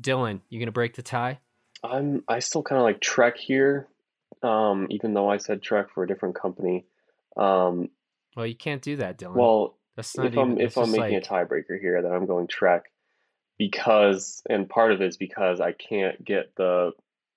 Dylan, 0.00 0.40
you 0.48 0.58
gonna 0.58 0.72
break 0.72 0.94
the 0.94 1.02
tie? 1.02 1.38
I'm 1.82 2.24
I 2.28 2.40
still 2.40 2.62
kind 2.62 2.78
of 2.78 2.84
like 2.84 3.00
Trek 3.00 3.36
here, 3.36 3.88
um, 4.42 4.86
even 4.90 5.14
though 5.14 5.28
I 5.28 5.36
said 5.36 5.62
Trek 5.62 5.90
for 5.90 6.04
a 6.04 6.06
different 6.06 6.34
company. 6.34 6.86
Um, 7.36 7.90
well, 8.36 8.46
you 8.46 8.54
can't 8.54 8.82
do 8.82 8.96
that, 8.96 9.18
Dylan. 9.18 9.34
Well, 9.34 9.76
if 9.96 10.14
even, 10.16 10.38
I'm 10.38 10.60
if 10.60 10.76
I'm 10.76 10.90
making 10.90 11.14
like... 11.14 11.24
a 11.24 11.28
tiebreaker 11.28 11.80
here, 11.80 12.00
then 12.02 12.12
I'm 12.12 12.26
going 12.26 12.46
Trek 12.46 12.84
because, 13.58 14.42
and 14.48 14.68
part 14.68 14.92
of 14.92 15.02
it 15.02 15.08
is 15.08 15.16
because 15.16 15.60
I 15.60 15.72
can't 15.72 16.24
get 16.24 16.54
the 16.56 16.92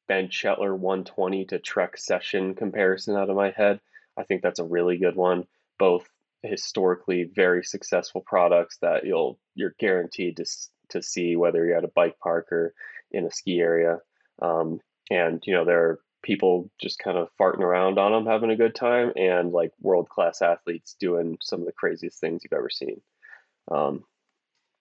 Bent 0.08 0.32
Chetler 0.32 0.78
120 0.78 1.46
to 1.46 1.60
Trek 1.60 1.98
session 1.98 2.54
comparison 2.54 3.16
out 3.16 3.30
of 3.30 3.36
my 3.36 3.52
head. 3.52 3.80
I 4.18 4.24
think 4.24 4.42
that's 4.42 4.60
a 4.60 4.64
really 4.64 4.98
good 4.98 5.16
one. 5.16 5.46
Both 5.80 6.08
historically 6.44 7.30
very 7.36 7.64
successful 7.64 8.24
products 8.26 8.78
that 8.82 9.06
you'll 9.06 9.40
you're 9.56 9.76
guaranteed 9.80 10.38
to 10.38 10.46
to 10.90 11.02
see 11.02 11.36
whether 11.36 11.66
you're 11.66 11.78
at 11.78 11.84
a 11.84 11.92
bike 11.96 12.18
park 12.22 12.52
or 12.52 12.74
in 13.12 13.26
a 13.26 13.32
ski 13.32 13.60
area. 13.60 14.00
Um, 14.42 14.80
and 15.10 15.42
you 15.46 15.54
know 15.54 15.66
there 15.66 15.84
are 15.84 16.00
people 16.24 16.70
just 16.80 17.00
kind 17.00 17.18
of 17.18 17.30
farting 17.40 17.62
around 17.62 17.98
on 17.98 18.12
them, 18.12 18.26
having 18.26 18.52
a 18.52 18.56
good 18.56 18.76
time, 18.76 19.12
and 19.16 19.52
like 19.52 19.72
world 19.80 20.10
class 20.10 20.42
athletes 20.42 20.96
doing 21.00 21.38
some 21.42 21.60
of 21.60 21.66
the 21.66 21.72
craziest 21.72 22.20
things 22.20 22.42
you've 22.44 22.58
ever 22.58 22.70
seen. 22.70 23.02
Um, 23.70 24.04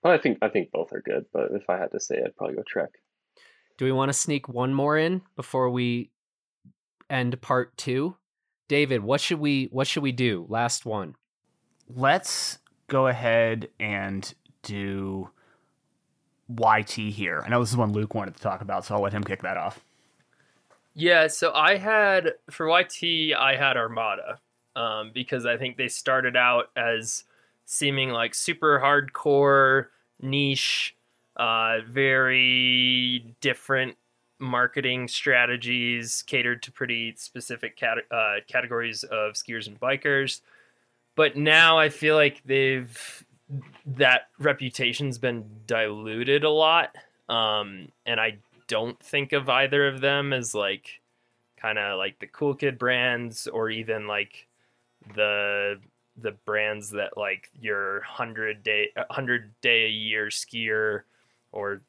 but 0.02 0.12
I 0.12 0.18
think 0.18 0.38
I 0.42 0.48
think 0.48 0.70
both 0.70 0.92
are 0.92 1.02
good. 1.02 1.26
But 1.32 1.50
if 1.52 1.68
I 1.68 1.78
had 1.78 1.92
to 1.92 2.00
say, 2.00 2.16
I'd 2.24 2.36
probably 2.36 2.56
go 2.56 2.62
Trek. 2.66 2.90
Do 3.78 3.84
we 3.84 3.92
want 3.92 4.10
to 4.10 4.18
sneak 4.18 4.48
one 4.48 4.74
more 4.74 4.96
in 4.96 5.22
before 5.36 5.70
we 5.70 6.10
end 7.08 7.40
part 7.40 7.76
two? 7.76 8.16
David, 8.68 9.02
what 9.02 9.20
should 9.20 9.40
we 9.40 9.68
what 9.72 9.86
should 9.86 10.02
we 10.02 10.12
do? 10.12 10.46
Last 10.48 10.86
one. 10.86 11.14
Let's 11.96 12.58
go 12.88 13.06
ahead 13.08 13.68
and 13.78 14.32
do 14.62 15.30
YT 16.48 16.90
here. 16.90 17.42
I 17.44 17.48
know 17.48 17.60
this 17.60 17.70
is 17.70 17.76
one 17.76 17.92
Luke 17.92 18.14
wanted 18.14 18.34
to 18.36 18.42
talk 18.42 18.60
about, 18.60 18.84
so 18.84 18.94
I'll 18.94 19.02
let 19.02 19.12
him 19.12 19.24
kick 19.24 19.42
that 19.42 19.56
off. 19.56 19.80
Yeah, 20.94 21.28
so 21.28 21.52
I 21.52 21.76
had 21.76 22.34
for 22.50 22.68
YT, 22.68 23.34
I 23.36 23.56
had 23.56 23.76
Armada 23.76 24.40
um, 24.76 25.12
because 25.14 25.46
I 25.46 25.56
think 25.56 25.76
they 25.76 25.88
started 25.88 26.36
out 26.36 26.70
as 26.76 27.24
seeming 27.64 28.10
like 28.10 28.34
super 28.34 28.80
hardcore, 28.80 29.86
niche, 30.20 30.96
uh, 31.36 31.78
very 31.86 33.34
different 33.40 33.96
marketing 34.38 35.06
strategies 35.06 36.22
catered 36.22 36.62
to 36.62 36.72
pretty 36.72 37.14
specific 37.16 37.76
cat- 37.76 38.10
uh, 38.10 38.36
categories 38.48 39.04
of 39.04 39.34
skiers 39.34 39.66
and 39.66 39.78
bikers. 39.78 40.40
But 41.20 41.36
now 41.36 41.78
I 41.78 41.90
feel 41.90 42.14
like 42.16 42.40
they've 42.47 43.26
that 43.84 44.28
reputation's 44.38 45.18
been 45.18 45.44
diluted 45.66 46.44
a 46.44 46.48
lot, 46.48 46.97
um, 47.28 47.88
and 48.06 48.18
I 48.18 48.38
don't 48.68 48.98
think 49.02 49.34
of 49.34 49.51
either 49.51 49.86
of 49.86 50.01
them 50.01 50.32
as 50.32 50.55
like 50.55 51.02
kind 51.59 51.78
of 51.78 51.98
like 51.98 52.20
the 52.20 52.26
cool 52.26 52.55
kid 52.55 52.78
brands 52.78 53.47
or 53.47 53.68
even 53.68 54.06
like 54.06 54.48
the 55.14 55.78
the 56.16 56.30
brands 56.47 56.88
that 56.92 57.18
like 57.18 57.51
your 57.52 57.97
100 57.97 58.62
day 58.62 58.88
100 58.94 59.52
day 59.60 59.84
a 59.84 59.90
year 59.90 60.28
skier 60.28 61.02
or 61.52 61.82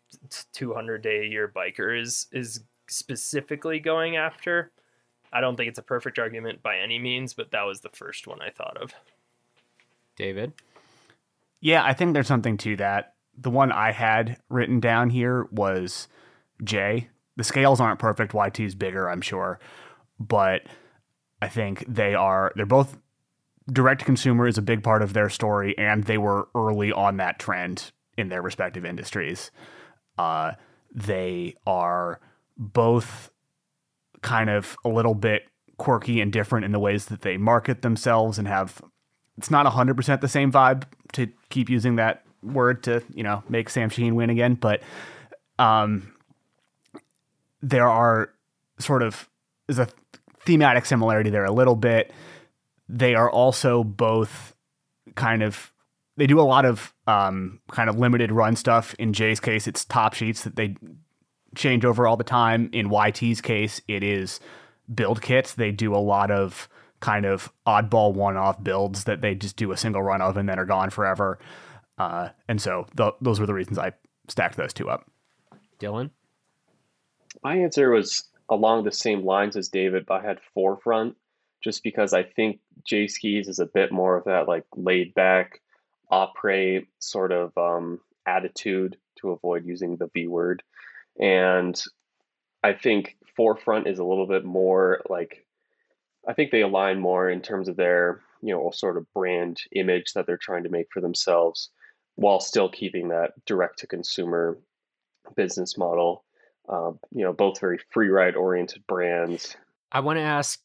200 0.52 1.02
day 1.02 1.22
a 1.22 1.30
year 1.30 1.48
biker 1.48 1.98
is 1.98 2.28
is 2.34 2.66
specifically 2.90 3.80
going 3.80 4.18
after. 4.18 4.74
I 5.32 5.40
don't 5.40 5.56
think 5.56 5.70
it's 5.70 5.80
a 5.80 5.84
perfect 5.84 6.20
argument 6.20 6.62
by 6.62 6.80
any 6.80 6.99
means 6.99 7.34
but 7.34 7.52
that 7.52 7.64
was 7.64 7.80
the 7.80 7.90
first 7.94 8.28
one 8.28 8.41
i 8.41 8.49
thought 8.49 8.76
of 8.76 8.94
david? 10.16 10.54
Yeah 11.60 11.84
i 11.84 11.94
think 11.94 12.14
there's 12.14 12.28
something 12.28 12.58
to 12.58 12.76
that. 12.78 13.14
The 13.38 13.50
one 13.50 13.72
i 13.72 13.92
had 13.92 14.38
written 14.50 14.80
down 14.80 15.10
here 15.10 15.48
was 15.52 16.08
j. 16.64 17.10
The 17.38 17.44
scales 17.44 17.80
aren't 17.80 18.00
perfect. 18.00 18.34
Yt 18.34 18.60
is 18.60 18.76
bigger 18.76 19.10
i'm 19.10 19.22
sure. 19.22 19.60
But 20.20 20.64
i 21.42 21.48
think 21.48 21.86
they 21.88 22.14
are 22.14 22.52
they're 22.56 22.66
both 22.66 22.98
direct 23.72 24.06
consumer 24.06 24.48
is 24.48 24.58
a 24.58 24.62
big 24.62 24.84
part 24.84 25.02
of 25.02 25.14
their 25.14 25.30
story, 25.30 25.78
and 25.78 26.04
they 26.04 26.18
were 26.18 26.48
early 26.56 26.92
on 26.92 27.18
that 27.18 27.40
trend 27.40 27.92
in 28.18 28.30
their 28.30 28.42
respective 28.42 28.86
industries. 28.86 29.52
Uh, 30.18 30.54
they 30.94 31.56
are 31.66 32.20
both 32.58 33.32
kind 34.22 34.50
of 34.50 34.76
a 34.84 34.90
little 34.90 35.16
bit 35.16 35.44
quirky 35.78 36.22
and 36.22 36.32
different 36.32 36.66
in 36.66 36.72
the 36.72 36.80
ways 36.80 37.06
that 37.06 37.22
they 37.22 37.38
market 37.38 37.82
themselves 37.82 38.38
and 38.38 38.48
have 38.48 38.82
it's 39.42 39.50
not 39.50 39.66
100% 39.66 40.22
the 40.22 40.28
same 40.28 40.52
vibe 40.52 40.84
to 41.14 41.28
keep 41.50 41.68
using 41.68 41.96
that 41.96 42.24
word 42.44 42.84
to 42.84 43.04
you 43.14 43.24
know 43.24 43.44
make 43.50 43.70
sam 43.70 43.90
sheen 43.90 44.16
win 44.16 44.30
again 44.30 44.56
but 44.56 44.82
um 45.60 46.12
there 47.62 47.88
are 47.88 48.32
sort 48.80 49.04
of 49.04 49.30
is 49.68 49.78
a 49.78 49.88
thematic 50.44 50.86
similarity 50.86 51.30
there 51.30 51.46
a 51.46 51.52
little 51.52 51.76
bit 51.76 52.12
they 52.88 53.16
are 53.16 53.30
also 53.30 53.84
both 53.84 54.56
kind 55.16 55.44
of 55.44 55.72
they 56.18 56.28
do 56.28 56.40
a 56.40 56.44
lot 56.44 56.66
of 56.66 56.94
um, 57.08 57.60
kind 57.72 57.90
of 57.90 57.98
limited 57.98 58.32
run 58.32 58.56
stuff. 58.56 58.94
In 59.00 59.14
J's 59.14 59.40
case, 59.40 59.66
it's 59.66 59.86
top 59.86 60.14
sheets 60.14 60.44
that 60.44 60.56
they 60.56 60.76
change 61.56 61.86
over 61.86 62.06
all 62.06 62.18
the 62.18 62.24
time. 62.24 62.70
In 62.74 62.90
YT's 62.90 63.42
case, 63.42 63.82
it 63.88 64.04
is 64.04 64.40
build 64.94 65.22
kits. 65.22 65.54
They 65.54 65.72
do 65.72 65.96
a 65.96 65.98
lot 65.98 66.30
of 66.30 66.70
kind 67.02 67.26
of 67.26 67.52
oddball 67.68 68.14
one-off 68.14 68.64
builds 68.64 69.03
that 69.03 69.22
they 69.22 69.36
just 69.36 69.57
do 69.57 69.72
a 69.72 69.78
single 69.78 70.02
run 70.02 70.22
of 70.22 70.38
and 70.38 70.48
then 70.48 70.57
are 70.57 70.65
gone 70.65 70.90
forever. 70.90 71.40
Uh, 71.98 72.30
and 72.48 72.61
so 72.61 72.88
th- 72.95 73.15
those 73.19 73.40
were 73.40 73.45
the 73.45 73.53
reasons 73.53 73.78
I 73.78 73.91
stacked 74.30 74.56
those 74.56 74.73
two 74.73 74.90
up. 74.90 75.11
Dylan, 75.80 76.11
my 77.44 77.57
answer 77.57 77.91
was 77.91 78.30
along 78.49 78.84
the 78.84 78.91
same 78.91 79.26
lines 79.26 79.57
as 79.57 79.68
David, 79.68 80.06
but 80.06 80.23
I 80.23 80.28
had 80.28 80.40
forefront 80.53 81.18
just 81.64 81.84
because 81.84 82.14
I 82.14 82.23
think 82.23 82.60
J 82.86 83.07
skis 83.07 83.48
is 83.48 83.60
a 83.60 83.65
bit 83.65 83.91
more 83.91 84.15
of 84.15 84.26
that 84.26 84.48
like 84.48 84.65
laid 84.76 85.14
back, 85.14 85.61
après 86.11 86.86
sort 86.99 87.32
of 87.32 87.57
um, 87.57 87.99
attitude 88.26 88.98
to 89.18 89.32
avoid 89.32 89.65
using 89.65 89.98
the 89.98 90.10
V 90.14 90.28
word. 90.28 90.64
And 91.19 91.80
I 92.64 92.73
think 92.73 93.18
Forefront 93.36 93.88
is 93.88 93.99
a 93.99 94.03
little 94.03 94.28
bit 94.28 94.45
more 94.45 95.02
like, 95.10 95.45
I 96.27 96.34
think 96.34 96.52
they 96.52 96.61
align 96.61 96.99
more 96.99 97.30
in 97.30 97.41
terms 97.41 97.68
of 97.68 97.76
their, 97.76 98.22
you 98.41 98.53
know, 98.53 98.72
sort 98.73 98.98
of 98.98 99.11
brand 99.14 99.61
image 99.76 100.14
that 100.14 100.27
they're 100.27 100.38
trying 100.38 100.64
to 100.64 100.69
make 100.69 100.88
for 100.91 101.02
themselves 101.02 101.69
while 102.15 102.39
still 102.39 102.69
keeping 102.69 103.10
that 103.10 103.31
direct 103.45 103.80
to 103.80 103.88
consumer 103.88 104.57
business 105.35 105.77
model. 105.77 106.23
Uh, 106.69 106.91
you 107.11 107.23
know, 107.23 107.34
both 107.34 107.60
very 107.60 107.80
free 107.89 108.10
ride 108.10 108.35
oriented 108.35 108.85
brands. 108.88 109.56
I 109.91 109.99
want 110.02 110.18
to 110.18 110.23
ask 110.23 110.60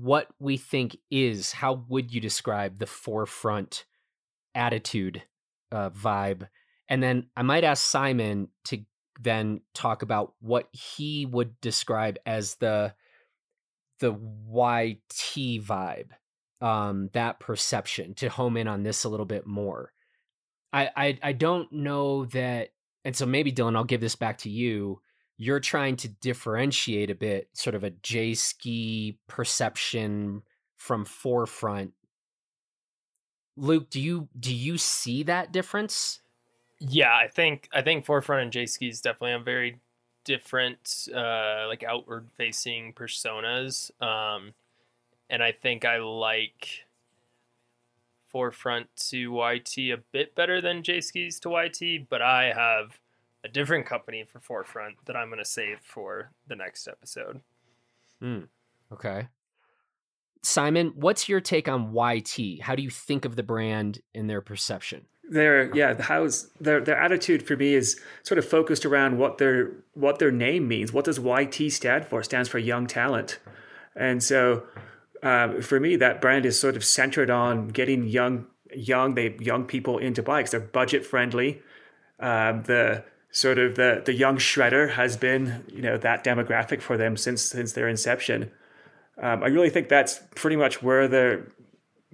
what 0.00 0.28
we 0.38 0.56
think 0.56 0.96
is 1.10 1.52
how 1.52 1.84
would 1.88 2.12
you 2.12 2.20
describe 2.20 2.78
the 2.78 2.86
forefront 2.86 3.84
attitude 4.54 5.22
uh, 5.70 5.90
vibe 5.90 6.48
and 6.88 7.02
then 7.02 7.26
i 7.36 7.42
might 7.42 7.64
ask 7.64 7.84
simon 7.84 8.48
to 8.64 8.78
then 9.20 9.60
talk 9.72 10.02
about 10.02 10.34
what 10.40 10.68
he 10.72 11.26
would 11.26 11.60
describe 11.60 12.16
as 12.26 12.56
the 12.56 12.92
the 14.00 14.12
yt 14.12 15.62
vibe 15.62 16.10
um 16.60 17.08
that 17.12 17.40
perception 17.40 18.14
to 18.14 18.28
home 18.28 18.56
in 18.56 18.68
on 18.68 18.82
this 18.82 19.04
a 19.04 19.08
little 19.08 19.26
bit 19.26 19.46
more 19.46 19.92
I, 20.74 20.90
I 20.96 21.18
I 21.22 21.32
don't 21.32 21.72
know 21.72 22.24
that, 22.26 22.70
and 23.04 23.14
so 23.14 23.26
maybe 23.26 23.52
Dylan, 23.52 23.76
I'll 23.76 23.84
give 23.84 24.00
this 24.00 24.16
back 24.16 24.38
to 24.38 24.50
you. 24.50 25.00
You're 25.36 25.60
trying 25.60 25.94
to 25.96 26.08
differentiate 26.08 27.10
a 27.10 27.14
bit, 27.14 27.48
sort 27.52 27.76
of 27.76 27.84
a 27.84 27.90
J 27.90 28.34
ski 28.34 29.18
perception 29.28 30.42
from 30.76 31.04
forefront. 31.04 31.92
Luke, 33.56 33.88
do 33.88 34.00
you 34.00 34.28
do 34.38 34.52
you 34.52 34.76
see 34.76 35.22
that 35.22 35.52
difference? 35.52 36.20
Yeah, 36.80 37.14
I 37.14 37.28
think 37.28 37.68
I 37.72 37.82
think 37.82 38.04
forefront 38.04 38.42
and 38.42 38.52
J 38.52 38.66
skis 38.66 39.00
definitely 39.00 39.30
have 39.30 39.44
very 39.44 39.78
different, 40.24 41.08
uh, 41.14 41.66
like 41.68 41.82
outward 41.82 42.28
facing 42.36 42.92
personas. 42.92 43.90
Um, 44.02 44.54
and 45.30 45.42
I 45.42 45.52
think 45.52 45.84
I 45.84 45.98
like 45.98 46.84
forefront 48.26 48.88
to 49.10 49.32
YT 49.32 49.78
a 49.78 49.98
bit 50.12 50.34
better 50.34 50.60
than 50.60 50.82
J 50.82 51.00
skis 51.00 51.38
to 51.40 51.50
YT, 51.50 52.08
but 52.08 52.20
I 52.20 52.52
have 52.52 52.98
a 53.44 53.48
different 53.48 53.86
company 53.86 54.24
for 54.24 54.40
forefront 54.40 54.96
that 55.04 55.16
I'm 55.16 55.28
going 55.28 55.38
to 55.38 55.44
save 55.44 55.78
for 55.82 56.30
the 56.48 56.56
next 56.56 56.88
episode. 56.88 57.40
Hmm. 58.20 58.40
Okay. 58.92 59.28
Simon, 60.42 60.92
what's 60.94 61.28
your 61.28 61.40
take 61.40 61.68
on 61.68 61.94
YT? 61.94 62.60
How 62.62 62.74
do 62.74 62.82
you 62.82 62.90
think 62.90 63.24
of 63.24 63.36
the 63.36 63.42
brand 63.42 64.00
and 64.14 64.28
their 64.28 64.40
perception? 64.40 65.06
Their 65.30 65.74
yeah, 65.74 66.00
how's 66.00 66.48
their 66.60 66.80
their 66.80 66.96
attitude 66.96 67.46
for 67.46 67.56
me 67.56 67.74
is 67.74 68.00
sort 68.22 68.38
of 68.38 68.46
focused 68.46 68.84
around 68.84 69.18
what 69.18 69.38
their 69.38 69.72
what 69.94 70.18
their 70.18 70.30
name 70.30 70.68
means. 70.68 70.92
What 70.92 71.06
does 71.06 71.18
YT 71.18 71.72
stand 71.72 72.06
for? 72.06 72.20
It 72.20 72.24
stands 72.24 72.48
for 72.48 72.58
young 72.58 72.86
talent, 72.86 73.38
and 73.96 74.22
so 74.22 74.64
um, 75.22 75.62
for 75.62 75.80
me, 75.80 75.96
that 75.96 76.20
brand 76.20 76.44
is 76.44 76.60
sort 76.60 76.76
of 76.76 76.84
centered 76.84 77.30
on 77.30 77.68
getting 77.68 78.04
young 78.04 78.46
young 78.76 79.14
they 79.14 79.34
young 79.40 79.64
people 79.64 79.98
into 79.98 80.22
bikes. 80.22 80.50
They're 80.50 80.60
budget 80.60 81.06
friendly. 81.06 81.62
Um, 82.20 82.62
the 82.64 83.04
sort 83.30 83.58
of 83.58 83.74
the 83.74 84.02
the 84.04 84.12
young 84.12 84.36
shredder 84.36 84.90
has 84.90 85.16
been 85.16 85.64
you 85.68 85.80
know 85.80 85.96
that 85.96 86.22
demographic 86.22 86.82
for 86.82 86.98
them 86.98 87.16
since 87.16 87.42
since 87.42 87.72
their 87.72 87.88
inception. 87.88 88.50
Um, 89.16 89.42
I 89.42 89.46
really 89.46 89.70
think 89.70 89.88
that's 89.88 90.20
pretty 90.34 90.56
much 90.56 90.82
where 90.82 91.08
their 91.08 91.46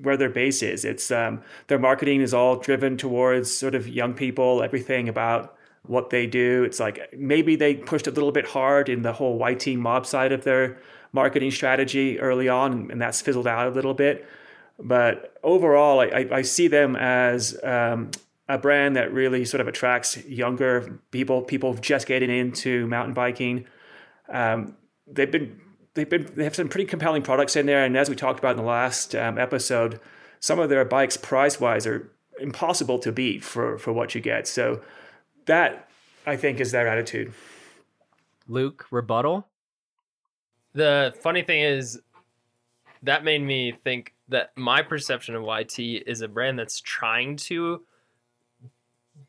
where 0.03 0.17
their 0.17 0.31
base 0.31 0.63
is. 0.63 0.85
It's 0.85 1.11
um, 1.11 1.43
their 1.69 1.79
marketing 1.79 2.21
is 2.21 2.35
all 2.35 2.57
driven 2.57 2.97
towards 2.97 3.53
sort 3.53 3.75
of 3.75 3.89
young 3.89 4.15
people. 4.15 4.63
Everything 4.63 5.09
about 5.09 5.57
what 5.87 6.11
they 6.11 6.27
do. 6.27 6.65
It's 6.65 6.81
like 6.81 7.13
maybe 7.17 7.57
they 7.57 7.75
pushed 7.75 8.07
a 8.07 8.11
little 8.11 8.33
bit 8.33 8.47
hard 8.47 8.89
in 8.89 9.03
the 9.03 9.13
whole 9.13 9.39
YT 9.39 9.67
mob 9.79 10.07
side 10.07 10.33
of 10.33 10.45
their 10.45 10.79
marketing 11.13 11.51
strategy 11.51 12.21
early 12.21 12.49
on, 12.49 12.91
and 12.91 13.01
that's 13.01 13.21
fizzled 13.21 13.47
out 13.47 13.67
a 13.67 13.71
little 13.71 13.95
bit. 13.95 14.27
But 14.79 15.37
overall, 15.43 16.01
I, 16.01 16.29
I 16.33 16.43
see 16.43 16.69
them 16.69 16.97
as 16.97 17.59
um, 17.63 18.11
a 18.49 18.59
brand 18.59 18.97
that 18.97 19.13
really 19.13 19.45
sort 19.45 19.61
of 19.61 19.69
attracts 19.69 20.17
younger 20.25 21.01
people, 21.11 21.43
people 21.43 21.75
just 21.75 22.07
getting 22.07 22.31
into 22.31 22.87
mountain 22.87 23.15
biking. 23.15 23.67
Um, 24.29 24.77
they've 25.07 25.31
been 25.31 25.61
they've 25.95 26.09
been 26.09 26.31
they 26.35 26.45
have 26.45 26.55
some 26.55 26.69
pretty 26.69 26.87
compelling 26.87 27.23
products 27.23 27.57
in 27.57 27.67
there, 27.67 27.85
and 27.85 27.97
as 27.97 28.09
we 28.09 28.17
talked 28.17 28.39
about 28.39 28.53
in 28.53 28.57
the 28.59 28.63
last 28.63 29.15
um, 29.15 29.39
episode, 29.39 30.01
some 30.39 30.59
of 30.59 30.69
their 30.69 30.85
bikes 30.85 31.17
price 31.17 31.61
wise 31.61 31.87
are 31.87 32.11
impossible 32.41 32.99
to 33.01 33.13
beat 33.13 33.43
for 33.45 33.79
for 33.79 33.93
what 33.93 34.15
you 34.15 34.21
get. 34.21 34.47
So 34.47 34.83
that 35.47 35.89
I 36.27 36.37
think 36.37 36.61
is 36.61 36.73
their 36.73 36.89
attitude. 36.89 37.33
Luke, 38.49 38.87
rebuttal. 38.91 39.47
The 40.73 41.15
funny 41.21 41.43
thing 41.43 41.63
is, 41.63 42.01
that 43.03 43.25
made 43.25 43.43
me 43.43 43.73
think 43.85 44.15
that 44.29 44.53
my 44.57 44.83
perception 44.83 45.35
of 45.35 45.45
YT 45.45 45.79
is 45.79 46.21
a 46.21 46.29
brand 46.29 46.59
that's 46.59 46.81
trying 46.81 47.37
to 47.37 47.83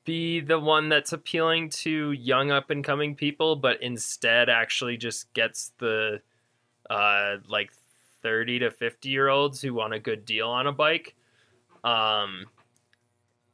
be 0.06 0.40
the 0.40 0.60
one 0.60 0.90
that's 0.90 1.14
appealing 1.14 1.70
to 1.70 2.12
young 2.12 2.52
up 2.52 2.70
and 2.70 2.84
coming 2.84 3.16
people, 3.16 3.56
but 3.56 3.82
instead 3.82 4.50
actually 4.50 4.98
just 4.98 5.32
gets 5.34 5.72
the 5.80 6.22
uh, 6.92 7.38
like 7.48 7.72
30 8.22 8.60
to 8.60 8.72
50 8.72 9.10
year 9.10 9.30
olds 9.30 9.62
who 9.62 9.74
want 9.74 9.94
a 9.94 10.00
good 10.00 10.26
deal 10.26 10.50
on 10.50 10.68
a 10.68 10.72
bike. 10.72 11.16
Um, 11.84 12.46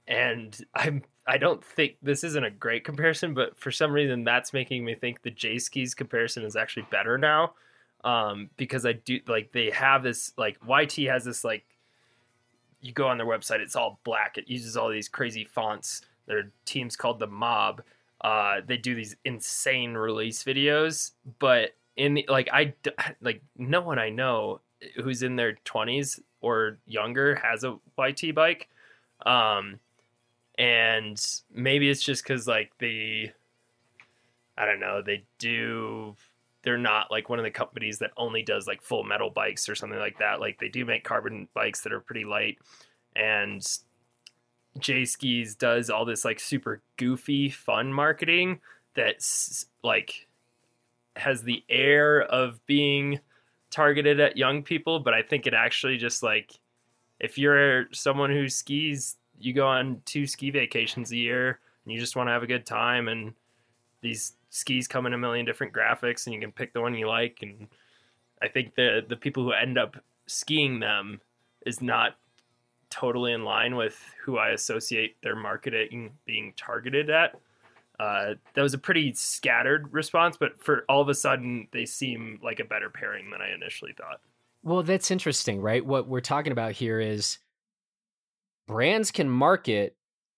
and 0.08 0.60
I'm 0.74 1.04
I 1.30 1.38
don't 1.38 1.64
think 1.64 1.98
this 2.02 2.24
isn't 2.24 2.44
a 2.44 2.50
great 2.50 2.86
comparison, 2.86 3.34
but 3.34 3.58
for 3.58 3.70
some 3.70 3.92
reason 3.92 4.24
that's 4.24 4.54
making 4.54 4.84
me 4.84 4.96
think 4.96 5.22
the 5.22 5.30
J 5.30 5.60
skis 5.60 5.94
comparison 5.94 6.44
is 6.44 6.56
actually 6.56 6.88
better 6.90 7.18
now. 7.18 7.54
Um, 8.04 8.50
because 8.58 8.86
I 8.86 8.94
do 8.94 9.20
like 9.28 9.52
they 9.52 9.70
have 9.70 10.02
this 10.02 10.34
like 10.38 10.58
YT 10.68 10.94
has 11.08 11.26
this 11.26 11.44
like 11.44 11.64
you 12.82 12.94
go 12.94 13.08
on 13.08 13.18
their 13.18 13.28
website, 13.28 13.60
it's 13.60 13.76
all 13.76 14.00
black. 14.04 14.38
It 14.38 14.48
uses 14.48 14.78
all 14.78 14.90
these 14.90 15.10
crazy 15.10 15.44
fonts. 15.44 16.02
Their 16.26 16.52
team's 16.66 16.96
called 16.96 17.20
the 17.20 17.28
Mob. 17.28 17.82
Uh, 18.22 18.62
they 18.66 18.78
do 18.78 18.96
these 18.96 19.16
insane 19.26 19.94
release 19.94 20.44
videos, 20.44 21.12
but 21.40 21.72
in 21.98 22.14
the 22.14 22.26
like 22.30 22.50
I 22.54 22.74
like 23.22 23.42
no 23.58 23.82
one 23.82 24.00
I 24.00 24.10
know 24.10 24.62
who's 24.96 25.24
in 25.24 25.36
their 25.36 25.58
20s 25.66 26.20
or 26.40 26.78
younger 26.86 27.36
has 27.36 27.64
a 27.64 27.78
YT 27.98 28.34
bike. 28.36 28.70
Um, 29.26 29.80
and 30.58 31.24
maybe 31.54 31.90
it's 31.90 32.04
just 32.04 32.24
because 32.24 32.48
like 32.48 32.72
the 32.80 33.32
I 34.58 34.66
don't 34.66 34.80
know 34.80 35.02
they 35.02 35.24
do 35.40 36.16
they're 36.64 36.78
not 36.78 37.12
like 37.12 37.30
one 37.30 37.40
of 37.40 37.46
the 37.46 37.52
companies 37.52 38.00
that 38.00 38.12
only 38.18 38.42
does 38.42 38.68
like 38.68 38.82
full 38.82 39.04
metal 39.04 39.30
bikes 39.30 39.70
or 39.70 39.76
something 39.76 40.00
like 40.00 40.20
that. 40.20 40.40
Like 40.40 40.60
they 40.60 40.70
do 40.70 40.86
make 40.86 41.04
carbon 41.04 41.48
bikes 41.54 41.82
that 41.82 41.94
are 41.94 42.00
pretty 42.00 42.26
light, 42.26 42.58
and 43.16 43.66
J 44.80 45.06
Skis 45.06 45.56
does 45.56 45.90
all 45.90 46.04
this 46.04 46.26
like 46.26 46.40
super 46.40 46.82
goofy 46.98 47.50
fun 47.50 47.94
marketing 47.94 48.60
that's 48.96 49.68
like 49.84 50.27
has 51.18 51.44
the 51.44 51.64
air 51.70 52.22
of 52.24 52.66
being 52.66 53.20
targeted 53.70 54.20
at 54.20 54.38
young 54.38 54.64
people, 54.64 55.00
but 55.00 55.14
I 55.14 55.22
think 55.22 55.48
it 55.48 55.54
actually 55.54 55.98
just 55.98 56.24
like 56.24 56.54
if 57.20 57.38
you're 57.38 57.92
someone 57.92 58.30
who 58.30 58.48
skis, 58.48 59.18
you 59.40 59.54
go 59.54 59.68
on 59.68 60.02
two 60.06 60.28
ski 60.28 60.50
vacations 60.50 61.12
a 61.12 61.18
year 61.18 61.60
and 61.84 61.94
you 61.94 62.00
just 62.00 62.16
want 62.16 62.28
to 62.28 62.32
have 62.32 62.44
a 62.44 62.48
good 62.48 62.66
time 62.66 63.08
and 63.08 63.34
these 64.02 64.34
skis 64.50 64.88
come 64.88 65.06
in 65.06 65.14
a 65.14 65.18
million 65.18 65.46
different 65.46 65.74
graphics 65.74 66.26
and 66.26 66.34
you 66.34 66.40
can 66.40 66.52
pick 66.52 66.74
the 66.74 66.82
one 66.82 66.94
you 66.96 67.08
like 67.08 67.40
and 67.42 67.68
I 68.42 68.48
think 68.48 68.76
the 68.76 69.06
the 69.08 69.16
people 69.16 69.44
who 69.44 69.52
end 69.52 69.78
up 69.78 69.98
skiing 70.28 70.80
them 70.80 71.22
is 71.66 71.82
not 71.82 72.18
totally 72.90 73.34
in 73.34 73.44
line 73.44 73.76
with 73.76 74.00
who 74.24 74.38
I 74.38 74.50
associate 74.50 75.18
their 75.22 75.36
marketing 75.36 76.12
being 76.26 76.54
targeted 76.56 77.10
at. 77.10 77.40
Uh, 78.00 78.36
that 78.54 78.62
was 78.62 78.74
a 78.74 78.78
pretty 78.78 79.14
scattered 79.14 79.92
response, 79.92 80.38
but 80.38 80.62
for 80.64 80.86
all 80.88 81.02
of 81.02 81.10
a 81.10 81.16
sudden, 81.16 81.68
they 81.72 81.86
seem 81.86 82.40
like 82.44 82.60
a 82.60 82.66
better 82.66 82.90
pairing 82.90 83.32
than 83.32 83.42
I 83.42 83.54
initially 83.54 83.94
thought. 83.98 84.22
Well, 84.64 84.84
that's 84.84 85.12
interesting, 85.12 85.62
right? 85.62 85.86
What 85.86 86.08
we're 86.08 86.22
talking 86.22 86.52
about 86.52 86.74
here 86.74 87.00
is 87.00 87.40
brands 88.68 89.12
can 89.12 89.30
market 89.30 89.96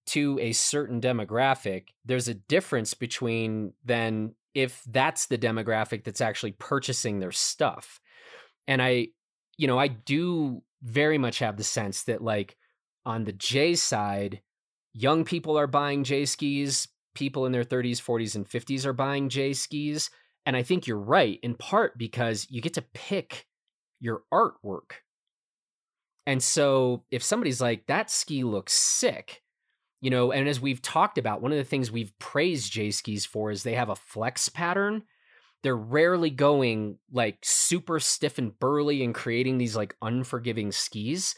to 0.07 0.39
a 0.39 0.53
certain 0.53 1.01
demographic. 1.01 1.89
There's 2.05 2.27
a 2.27 2.33
difference 2.33 2.93
between 2.93 3.73
then 3.83 4.35
if 4.53 4.81
that's 4.87 5.27
the 5.27 5.37
demographic 5.37 6.03
that's 6.03 6.21
actually 6.21 6.53
purchasing 6.53 7.19
their 7.19 7.31
stuff. 7.31 7.99
And 8.67 8.81
I, 8.81 9.09
you 9.57 9.67
know, 9.67 9.77
I 9.77 9.87
do 9.87 10.63
very 10.81 11.17
much 11.17 11.39
have 11.39 11.57
the 11.57 11.63
sense 11.63 12.03
that, 12.03 12.23
like, 12.23 12.55
on 13.05 13.25
the 13.25 13.33
J 13.33 13.75
side, 13.75 14.41
young 14.93 15.25
people 15.25 15.57
are 15.57 15.67
buying 15.67 16.03
J 16.03 16.25
skis, 16.25 16.87
people 17.19 17.45
in 17.45 17.51
their 17.51 17.63
30s, 17.63 17.97
40s, 17.97 18.35
and 18.35 18.49
50s 18.49 18.85
are 18.85 18.93
buying 18.93 19.29
J 19.29 19.53
skis. 19.53 20.09
And 20.45 20.55
I 20.55 20.63
think 20.63 20.87
you're 20.87 20.97
right, 20.97 21.39
in 21.43 21.53
part 21.53 21.97
because 21.97 22.47
you 22.49 22.61
get 22.61 22.73
to 22.75 22.81
pick 22.81 23.45
your 23.99 24.23
artwork. 24.33 25.01
And 26.25 26.41
so 26.41 27.03
if 27.11 27.23
somebody's 27.23 27.61
like, 27.61 27.87
that 27.87 28.09
ski 28.09 28.43
looks 28.43 28.73
sick, 28.73 29.41
you 30.01 30.09
know, 30.09 30.31
and 30.31 30.47
as 30.47 30.61
we've 30.61 30.81
talked 30.81 31.17
about, 31.17 31.41
one 31.41 31.51
of 31.51 31.57
the 31.57 31.63
things 31.63 31.91
we've 31.91 32.17
praised 32.19 32.71
J 32.71 32.91
skis 32.91 33.25
for 33.25 33.51
is 33.51 33.63
they 33.63 33.75
have 33.75 33.89
a 33.89 33.95
flex 33.95 34.47
pattern. 34.47 35.03
They're 35.61 35.75
rarely 35.75 36.29
going 36.29 36.97
like 37.11 37.39
super 37.43 37.99
stiff 37.99 38.37
and 38.37 38.57
burly 38.57 39.03
and 39.03 39.13
creating 39.13 39.57
these 39.57 39.75
like 39.75 39.95
unforgiving 40.01 40.71
skis. 40.71 41.35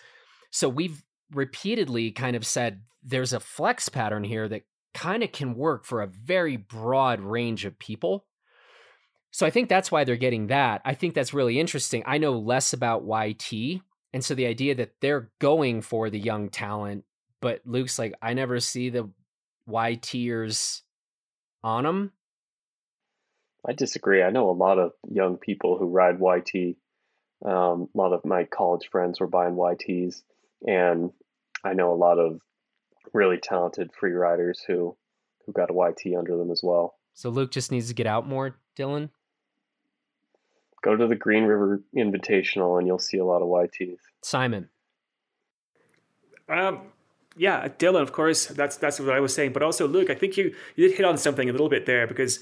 So 0.52 0.70
we've 0.70 1.04
repeatedly 1.34 2.12
kind 2.12 2.36
of 2.36 2.46
said 2.46 2.82
there's 3.04 3.34
a 3.34 3.40
flex 3.40 3.90
pattern 3.90 4.24
here 4.24 4.48
that 4.48 4.64
kind 4.94 5.24
of 5.24 5.32
can 5.32 5.56
work 5.56 5.86
for 5.86 6.02
a 6.02 6.08
very 6.08 6.58
broad 6.58 7.20
range 7.20 7.66
of 7.66 7.80
people. 7.80 8.26
So 9.32 9.46
I 9.46 9.50
think 9.50 9.70
that's 9.70 9.92
why 9.92 10.04
they're 10.04 10.18
getting 10.18 10.48
that. 10.48 10.82
I 10.84 10.94
think 10.94 11.14
that's 11.14 11.34
really 11.34 11.60
interesting. 11.60 12.04
I 12.06 12.18
know 12.18 12.38
less 12.38 12.74
about 12.74 13.06
YT. 13.06 13.82
And 14.14 14.24
so 14.24 14.36
the 14.36 14.46
idea 14.46 14.76
that 14.76 14.96
they're 15.00 15.32
going 15.40 15.82
for 15.82 16.10
the 16.10 16.20
young 16.20 16.50
talent, 16.50 17.06
but 17.40 17.62
Luke's 17.66 17.98
like, 17.98 18.14
I 18.22 18.34
never 18.34 18.60
see 18.60 18.90
the 18.90 19.10
YTers 19.70 20.82
on 21.64 21.86
them. 21.86 22.12
I 23.68 23.74
disagree. 23.74 24.24
I 24.24 24.32
know 24.32 24.50
a 24.50 24.52
lot 24.52 24.80
of 24.80 24.94
young 25.10 25.38
people 25.38 25.78
who 25.78 25.86
ride 25.86 26.20
YT. 26.20 26.76
Um, 27.46 27.90
a 27.94 27.98
lot 27.98 28.14
of 28.14 28.26
my 28.26 28.44
college 28.46 28.90
friends 28.92 29.20
were 29.20 29.28
buying 29.28 29.56
YTs, 29.56 30.22
and 30.68 31.12
I 31.64 31.74
know 31.74 31.94
a 31.94 31.96
lot 31.96 32.20
of 32.20 32.42
really 33.14 33.38
talented 33.38 33.92
free 33.94 34.12
riders 34.12 34.64
who 34.66 34.96
who 35.46 35.52
got 35.52 35.70
a 35.70 35.74
YT 35.74 36.16
under 36.18 36.38
them 36.38 36.52
as 36.52 36.62
well. 36.64 36.96
So 37.14 37.30
Luke 37.30 37.52
just 37.52 37.72
needs 37.72 37.88
to 37.88 37.94
get 37.94 38.08
out 38.08 38.28
more, 38.28 38.58
Dylan. 38.78 39.10
Go 40.82 40.96
to 40.96 41.08
the 41.08 41.16
Green 41.16 41.44
River 41.44 41.82
Invitational 41.96 42.78
and 42.78 42.88
you'll 42.88 43.00
see 43.00 43.18
a 43.18 43.26
lot 43.26 43.42
of 43.42 43.48
YTs. 43.48 43.98
Simon. 44.22 44.70
Um, 46.50 46.82
yeah, 47.38 47.68
Dylan, 47.68 48.02
of 48.02 48.12
course, 48.12 48.48
that's 48.48 48.78
that's 48.78 49.00
what 49.00 49.10
I 49.16 49.20
was 49.20 49.34
saying. 49.34 49.54
But 49.54 49.64
also, 49.64 49.88
Luke, 49.88 50.10
I 50.10 50.16
think 50.16 50.38
you 50.38 50.54
you 50.76 50.88
did 50.88 50.98
hit 50.98 51.06
on 51.06 51.18
something 51.18 51.50
a 51.50 51.52
little 51.52 51.70
bit 51.70 51.86
there 51.86 52.08
because 52.08 52.40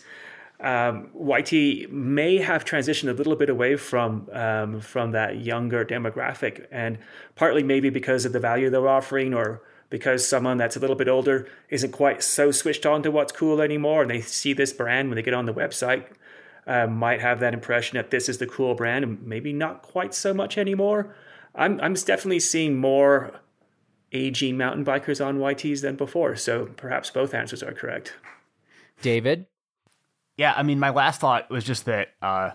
um, 0.61 1.09
YT 1.13 1.91
may 1.91 2.37
have 2.37 2.65
transitioned 2.65 3.09
a 3.09 3.13
little 3.13 3.35
bit 3.35 3.49
away 3.49 3.75
from 3.75 4.27
um, 4.33 4.81
from 4.81 5.11
that 5.11 5.39
younger 5.39 5.85
demographic, 5.85 6.65
and 6.71 6.97
partly 7.35 7.61
maybe 7.61 7.89
because 7.89 8.25
of 8.25 8.33
the 8.33 8.39
value 8.39 8.69
they're 8.69 8.87
offering, 8.87 9.33
or 9.33 9.61
because 9.89 10.27
someone 10.27 10.57
that's 10.57 10.75
a 10.75 10.79
little 10.79 10.95
bit 10.95 11.07
older 11.07 11.47
isn't 11.69 11.91
quite 11.91 12.23
so 12.23 12.51
switched 12.51 12.85
on 12.85 13.03
to 13.03 13.11
what's 13.11 13.31
cool 13.31 13.61
anymore, 13.61 14.01
and 14.03 14.11
they 14.11 14.21
see 14.21 14.53
this 14.53 14.73
brand 14.73 15.09
when 15.09 15.15
they 15.15 15.21
get 15.21 15.33
on 15.33 15.45
the 15.45 15.53
website, 15.53 16.05
uh, 16.67 16.87
might 16.87 17.21
have 17.21 17.39
that 17.39 17.53
impression 17.53 17.97
that 17.97 18.11
this 18.11 18.29
is 18.29 18.37
the 18.37 18.45
cool 18.45 18.75
brand, 18.75 19.03
and 19.03 19.25
maybe 19.25 19.51
not 19.51 19.81
quite 19.81 20.13
so 20.13 20.33
much 20.33 20.57
anymore. 20.57 21.15
I'm 21.55 21.79
I'm 21.81 21.93
definitely 21.95 22.39
seeing 22.39 22.77
more 22.77 23.39
aging 24.11 24.57
mountain 24.57 24.85
bikers 24.85 25.23
on 25.23 25.37
YTs 25.37 25.81
than 25.81 25.95
before. 25.95 26.35
So 26.35 26.65
perhaps 26.77 27.09
both 27.09 27.33
answers 27.33 27.61
are 27.63 27.73
correct. 27.73 28.13
David? 29.01 29.45
Yeah, 30.37 30.53
I 30.55 30.63
mean, 30.63 30.79
my 30.79 30.89
last 30.89 31.19
thought 31.21 31.49
was 31.49 31.63
just 31.63 31.85
that 31.85 32.09
uh, 32.21 32.51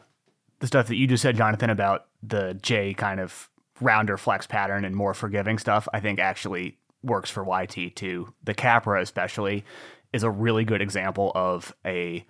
the 0.61 0.67
stuff 0.67 0.89
that 0.89 0.97
you 0.97 1.07
just 1.07 1.23
said, 1.23 1.37
Jonathan, 1.37 1.71
about 1.71 2.07
the 2.23 2.59
J 2.63 2.95
kind 2.95 3.21
of 3.21 3.51
rounder 3.81 4.17
flex 4.17 4.47
pattern 4.47 4.85
and 4.85 4.97
more 4.97 5.15
forgiving 5.15 5.59
stuff, 5.59 5.87
I 5.93 6.01
think 6.01 6.19
actually 6.19 6.79
works 7.05 7.31
for 7.31 7.45
YT 7.45 7.95
too. 7.95 8.33
The 8.43 8.55
Capra, 8.55 9.01
especially, 9.01 9.65
is 10.13 10.23
a 10.23 10.31
really 10.31 10.65
good 10.65 10.81
example 10.81 11.33
of 11.35 11.75
a 11.85 12.25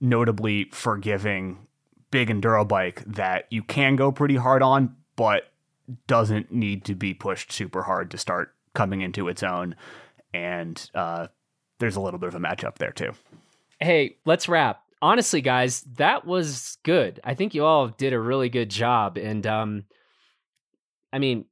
notably 0.00 0.64
forgiving 0.72 1.66
big 2.10 2.28
enduro 2.28 2.66
bike 2.66 3.02
that 3.06 3.46
you 3.50 3.62
can 3.62 3.96
go 3.96 4.10
pretty 4.12 4.36
hard 4.36 4.62
on, 4.62 4.96
but 5.16 5.44
doesn't 6.06 6.52
need 6.52 6.84
to 6.84 6.94
be 6.94 7.14
pushed 7.14 7.52
super 7.52 7.82
hard 7.82 8.10
to 8.10 8.18
start 8.18 8.54
coming 8.74 9.00
into 9.00 9.28
its 9.28 9.42
own. 9.42 9.74
And 10.32 10.90
uh, 10.94 11.28
there's 11.78 11.96
a 11.96 12.00
little 12.00 12.18
bit 12.18 12.28
of 12.28 12.34
a 12.34 12.40
matchup 12.40 12.76
there 12.76 12.92
too. 12.92 13.12
Hey, 13.80 14.16
let's 14.24 14.48
wrap. 14.48 14.82
Honestly, 15.00 15.40
guys, 15.40 15.82
that 15.96 16.26
was 16.26 16.78
good. 16.82 17.20
I 17.22 17.34
think 17.34 17.54
you 17.54 17.64
all 17.64 17.88
did 17.88 18.12
a 18.12 18.20
really 18.20 18.48
good 18.48 18.68
job. 18.68 19.16
And 19.16 19.46
um, 19.46 19.84
I 21.12 21.18
mean, 21.18 21.46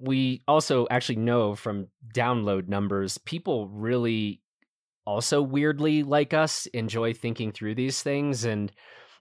we 0.00 0.42
also 0.46 0.86
actually 0.90 1.16
know 1.16 1.54
from 1.54 1.88
download 2.14 2.68
numbers, 2.68 3.18
people 3.18 3.68
really 3.68 4.42
also 5.06 5.40
weirdly 5.40 6.02
like 6.02 6.34
us 6.34 6.66
enjoy 6.66 7.14
thinking 7.14 7.52
through 7.52 7.74
these 7.74 8.02
things. 8.02 8.44
And 8.44 8.72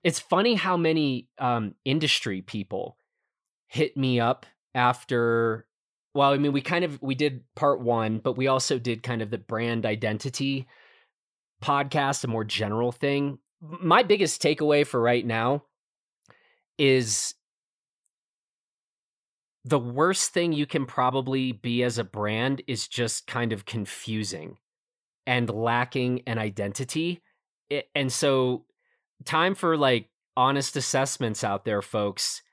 it's 0.03 0.19
funny 0.19 0.55
how 0.55 0.77
many 0.77 1.27
um, 1.39 1.75
industry 1.85 2.41
people 2.41 2.97
hit 3.67 3.97
me 3.97 4.19
up 4.19 4.45
after 4.73 5.65
well 6.13 6.31
i 6.31 6.37
mean 6.37 6.51
we 6.51 6.61
kind 6.61 6.85
of 6.85 7.01
we 7.01 7.15
did 7.15 7.43
part 7.55 7.81
one 7.81 8.19
but 8.19 8.37
we 8.37 8.47
also 8.47 8.77
did 8.77 9.01
kind 9.01 9.21
of 9.21 9.31
the 9.31 9.37
brand 9.37 9.85
identity 9.85 10.67
podcast 11.63 12.23
a 12.23 12.27
more 12.27 12.43
general 12.43 12.91
thing 12.91 13.39
my 13.61 14.03
biggest 14.03 14.41
takeaway 14.41 14.85
for 14.85 15.01
right 15.01 15.25
now 15.25 15.63
is 16.77 17.33
the 19.65 19.79
worst 19.79 20.31
thing 20.31 20.53
you 20.53 20.65
can 20.65 20.85
probably 20.85 21.51
be 21.51 21.83
as 21.83 21.97
a 21.97 22.03
brand 22.03 22.61
is 22.67 22.87
just 22.87 23.27
kind 23.27 23.51
of 23.51 23.65
confusing 23.65 24.57
and 25.27 25.49
lacking 25.49 26.21
an 26.27 26.37
identity 26.37 27.21
and 27.93 28.13
so 28.13 28.63
time 29.25 29.55
for 29.55 29.75
like 29.75 30.07
honest 30.37 30.77
assessments 30.77 31.43
out 31.43 31.65
there 31.65 31.81
folks 31.81 32.43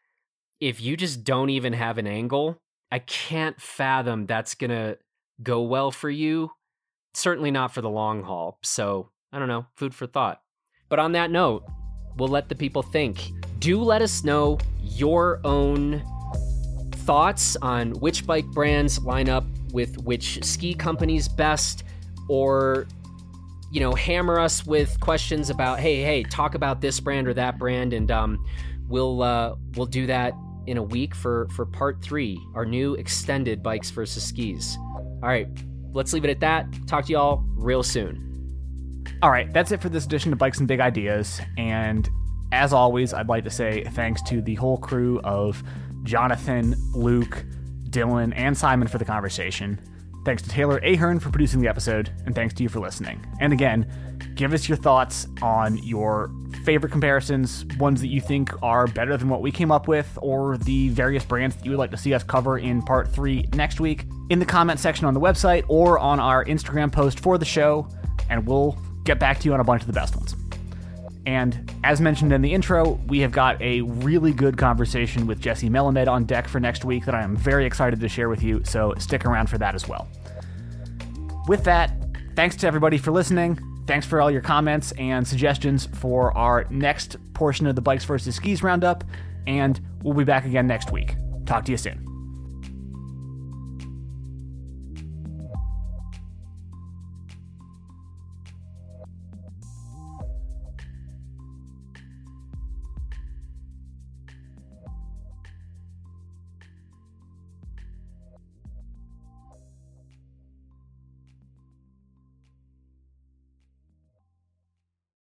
if 0.62 0.80
you 0.80 0.96
just 0.96 1.24
don't 1.24 1.50
even 1.50 1.72
have 1.72 1.98
an 1.98 2.06
angle, 2.06 2.62
I 2.92 3.00
can't 3.00 3.60
fathom 3.60 4.26
that's 4.26 4.54
going 4.54 4.70
to 4.70 4.96
go 5.42 5.62
well 5.62 5.90
for 5.90 6.08
you. 6.08 6.52
Certainly 7.14 7.50
not 7.50 7.74
for 7.74 7.80
the 7.80 7.90
long 7.90 8.22
haul. 8.22 8.60
So, 8.62 9.10
I 9.32 9.40
don't 9.40 9.48
know, 9.48 9.66
food 9.74 9.92
for 9.92 10.06
thought. 10.06 10.40
But 10.88 11.00
on 11.00 11.12
that 11.12 11.32
note, 11.32 11.64
we'll 12.16 12.28
let 12.28 12.48
the 12.48 12.54
people 12.54 12.84
think. 12.84 13.32
Do 13.58 13.82
let 13.82 14.02
us 14.02 14.22
know 14.22 14.58
your 14.80 15.40
own 15.42 16.00
thoughts 17.04 17.56
on 17.62 17.92
which 17.92 18.26
bike 18.26 18.46
brands 18.46 19.00
line 19.02 19.28
up 19.28 19.44
with 19.72 19.98
which 20.04 20.42
ski 20.44 20.74
companies 20.74 21.28
best 21.28 21.84
or 22.28 22.86
you 23.70 23.80
know 23.80 23.94
hammer 23.94 24.38
us 24.38 24.66
with 24.66 24.98
questions 25.00 25.50
about 25.50 25.80
hey 25.80 26.02
hey 26.02 26.22
talk 26.22 26.54
about 26.54 26.80
this 26.80 27.00
brand 27.00 27.26
or 27.26 27.34
that 27.34 27.58
brand 27.58 27.92
and 27.92 28.10
um, 28.10 28.44
we'll 28.88 29.22
uh, 29.22 29.54
we'll 29.74 29.86
do 29.86 30.06
that 30.06 30.34
in 30.66 30.76
a 30.76 30.82
week 30.82 31.14
for 31.14 31.48
for 31.50 31.66
part 31.66 32.02
three, 32.02 32.38
our 32.54 32.64
new 32.64 32.94
extended 32.94 33.62
bikes 33.62 33.90
versus 33.90 34.22
skis. 34.22 34.76
All 34.96 35.28
right, 35.28 35.48
let's 35.92 36.12
leave 36.12 36.24
it 36.24 36.30
at 36.30 36.40
that. 36.40 36.66
Talk 36.86 37.06
to 37.06 37.12
y'all 37.12 37.42
real 37.56 37.82
soon. 37.82 38.28
All 39.22 39.30
right, 39.30 39.52
that's 39.52 39.72
it 39.72 39.80
for 39.80 39.88
this 39.88 40.04
edition 40.04 40.32
of 40.32 40.38
Bikes 40.38 40.58
and 40.58 40.68
Big 40.68 40.80
Ideas. 40.80 41.40
And 41.56 42.08
as 42.52 42.72
always, 42.72 43.12
I'd 43.12 43.28
like 43.28 43.44
to 43.44 43.50
say 43.50 43.84
thanks 43.92 44.22
to 44.22 44.40
the 44.42 44.54
whole 44.54 44.78
crew 44.78 45.20
of 45.20 45.62
Jonathan, 46.02 46.74
Luke, 46.92 47.44
Dylan, 47.90 48.32
and 48.36 48.56
Simon 48.56 48.88
for 48.88 48.98
the 48.98 49.04
conversation. 49.04 49.80
Thanks 50.24 50.42
to 50.42 50.48
Taylor 50.48 50.78
Ahern 50.78 51.18
for 51.18 51.30
producing 51.30 51.60
the 51.60 51.68
episode, 51.68 52.12
and 52.26 52.34
thanks 52.34 52.54
to 52.54 52.62
you 52.62 52.68
for 52.68 52.78
listening. 52.78 53.24
And 53.40 53.52
again, 53.52 53.86
give 54.36 54.52
us 54.52 54.68
your 54.68 54.78
thoughts 54.78 55.26
on 55.42 55.78
your 55.78 56.30
favorite 56.64 56.90
comparisons, 56.90 57.64
ones 57.78 58.00
that 58.00 58.06
you 58.06 58.20
think 58.20 58.50
are 58.62 58.86
better 58.86 59.16
than 59.16 59.28
what 59.28 59.42
we 59.42 59.50
came 59.50 59.72
up 59.72 59.88
with, 59.88 60.16
or 60.22 60.58
the 60.58 60.90
various 60.90 61.24
brands 61.24 61.56
that 61.56 61.64
you 61.64 61.72
would 61.72 61.78
like 61.78 61.90
to 61.90 61.96
see 61.96 62.14
us 62.14 62.22
cover 62.22 62.58
in 62.58 62.82
part 62.82 63.08
three 63.08 63.48
next 63.54 63.80
week 63.80 64.04
in 64.30 64.38
the 64.38 64.46
comment 64.46 64.78
section 64.78 65.06
on 65.06 65.14
the 65.14 65.20
website 65.20 65.64
or 65.66 65.98
on 65.98 66.20
our 66.20 66.44
Instagram 66.44 66.92
post 66.92 67.18
for 67.18 67.36
the 67.36 67.44
show, 67.44 67.88
and 68.30 68.46
we'll 68.46 68.78
get 69.04 69.18
back 69.18 69.40
to 69.40 69.46
you 69.46 69.54
on 69.54 69.60
a 69.60 69.64
bunch 69.64 69.82
of 69.82 69.88
the 69.88 69.92
best 69.92 70.14
ones. 70.14 70.36
And 71.24 71.72
as 71.84 72.00
mentioned 72.00 72.32
in 72.32 72.42
the 72.42 72.52
intro, 72.52 73.00
we 73.06 73.20
have 73.20 73.30
got 73.30 73.60
a 73.62 73.82
really 73.82 74.32
good 74.32 74.56
conversation 74.56 75.26
with 75.26 75.40
Jesse 75.40 75.70
Melamed 75.70 76.08
on 76.08 76.24
deck 76.24 76.48
for 76.48 76.58
next 76.58 76.84
week 76.84 77.04
that 77.04 77.14
I 77.14 77.22
am 77.22 77.36
very 77.36 77.64
excited 77.64 78.00
to 78.00 78.08
share 78.08 78.28
with 78.28 78.42
you, 78.42 78.62
so 78.64 78.94
stick 78.98 79.24
around 79.24 79.48
for 79.48 79.58
that 79.58 79.74
as 79.74 79.86
well. 79.86 80.08
With 81.46 81.64
that, 81.64 81.92
thanks 82.34 82.56
to 82.56 82.66
everybody 82.66 82.98
for 82.98 83.12
listening. 83.12 83.58
Thanks 83.86 84.06
for 84.06 84.20
all 84.20 84.30
your 84.30 84.42
comments 84.42 84.92
and 84.92 85.26
suggestions 85.26 85.86
for 85.86 86.36
our 86.36 86.66
next 86.70 87.16
portion 87.34 87.66
of 87.66 87.76
the 87.76 87.82
Bikes 87.82 88.04
versus 88.04 88.36
Skis 88.36 88.62
Roundup, 88.62 89.04
and 89.46 89.80
we'll 90.02 90.14
be 90.14 90.24
back 90.24 90.44
again 90.44 90.66
next 90.66 90.92
week. 90.92 91.16
Talk 91.46 91.64
to 91.66 91.72
you 91.72 91.78
soon. 91.78 92.11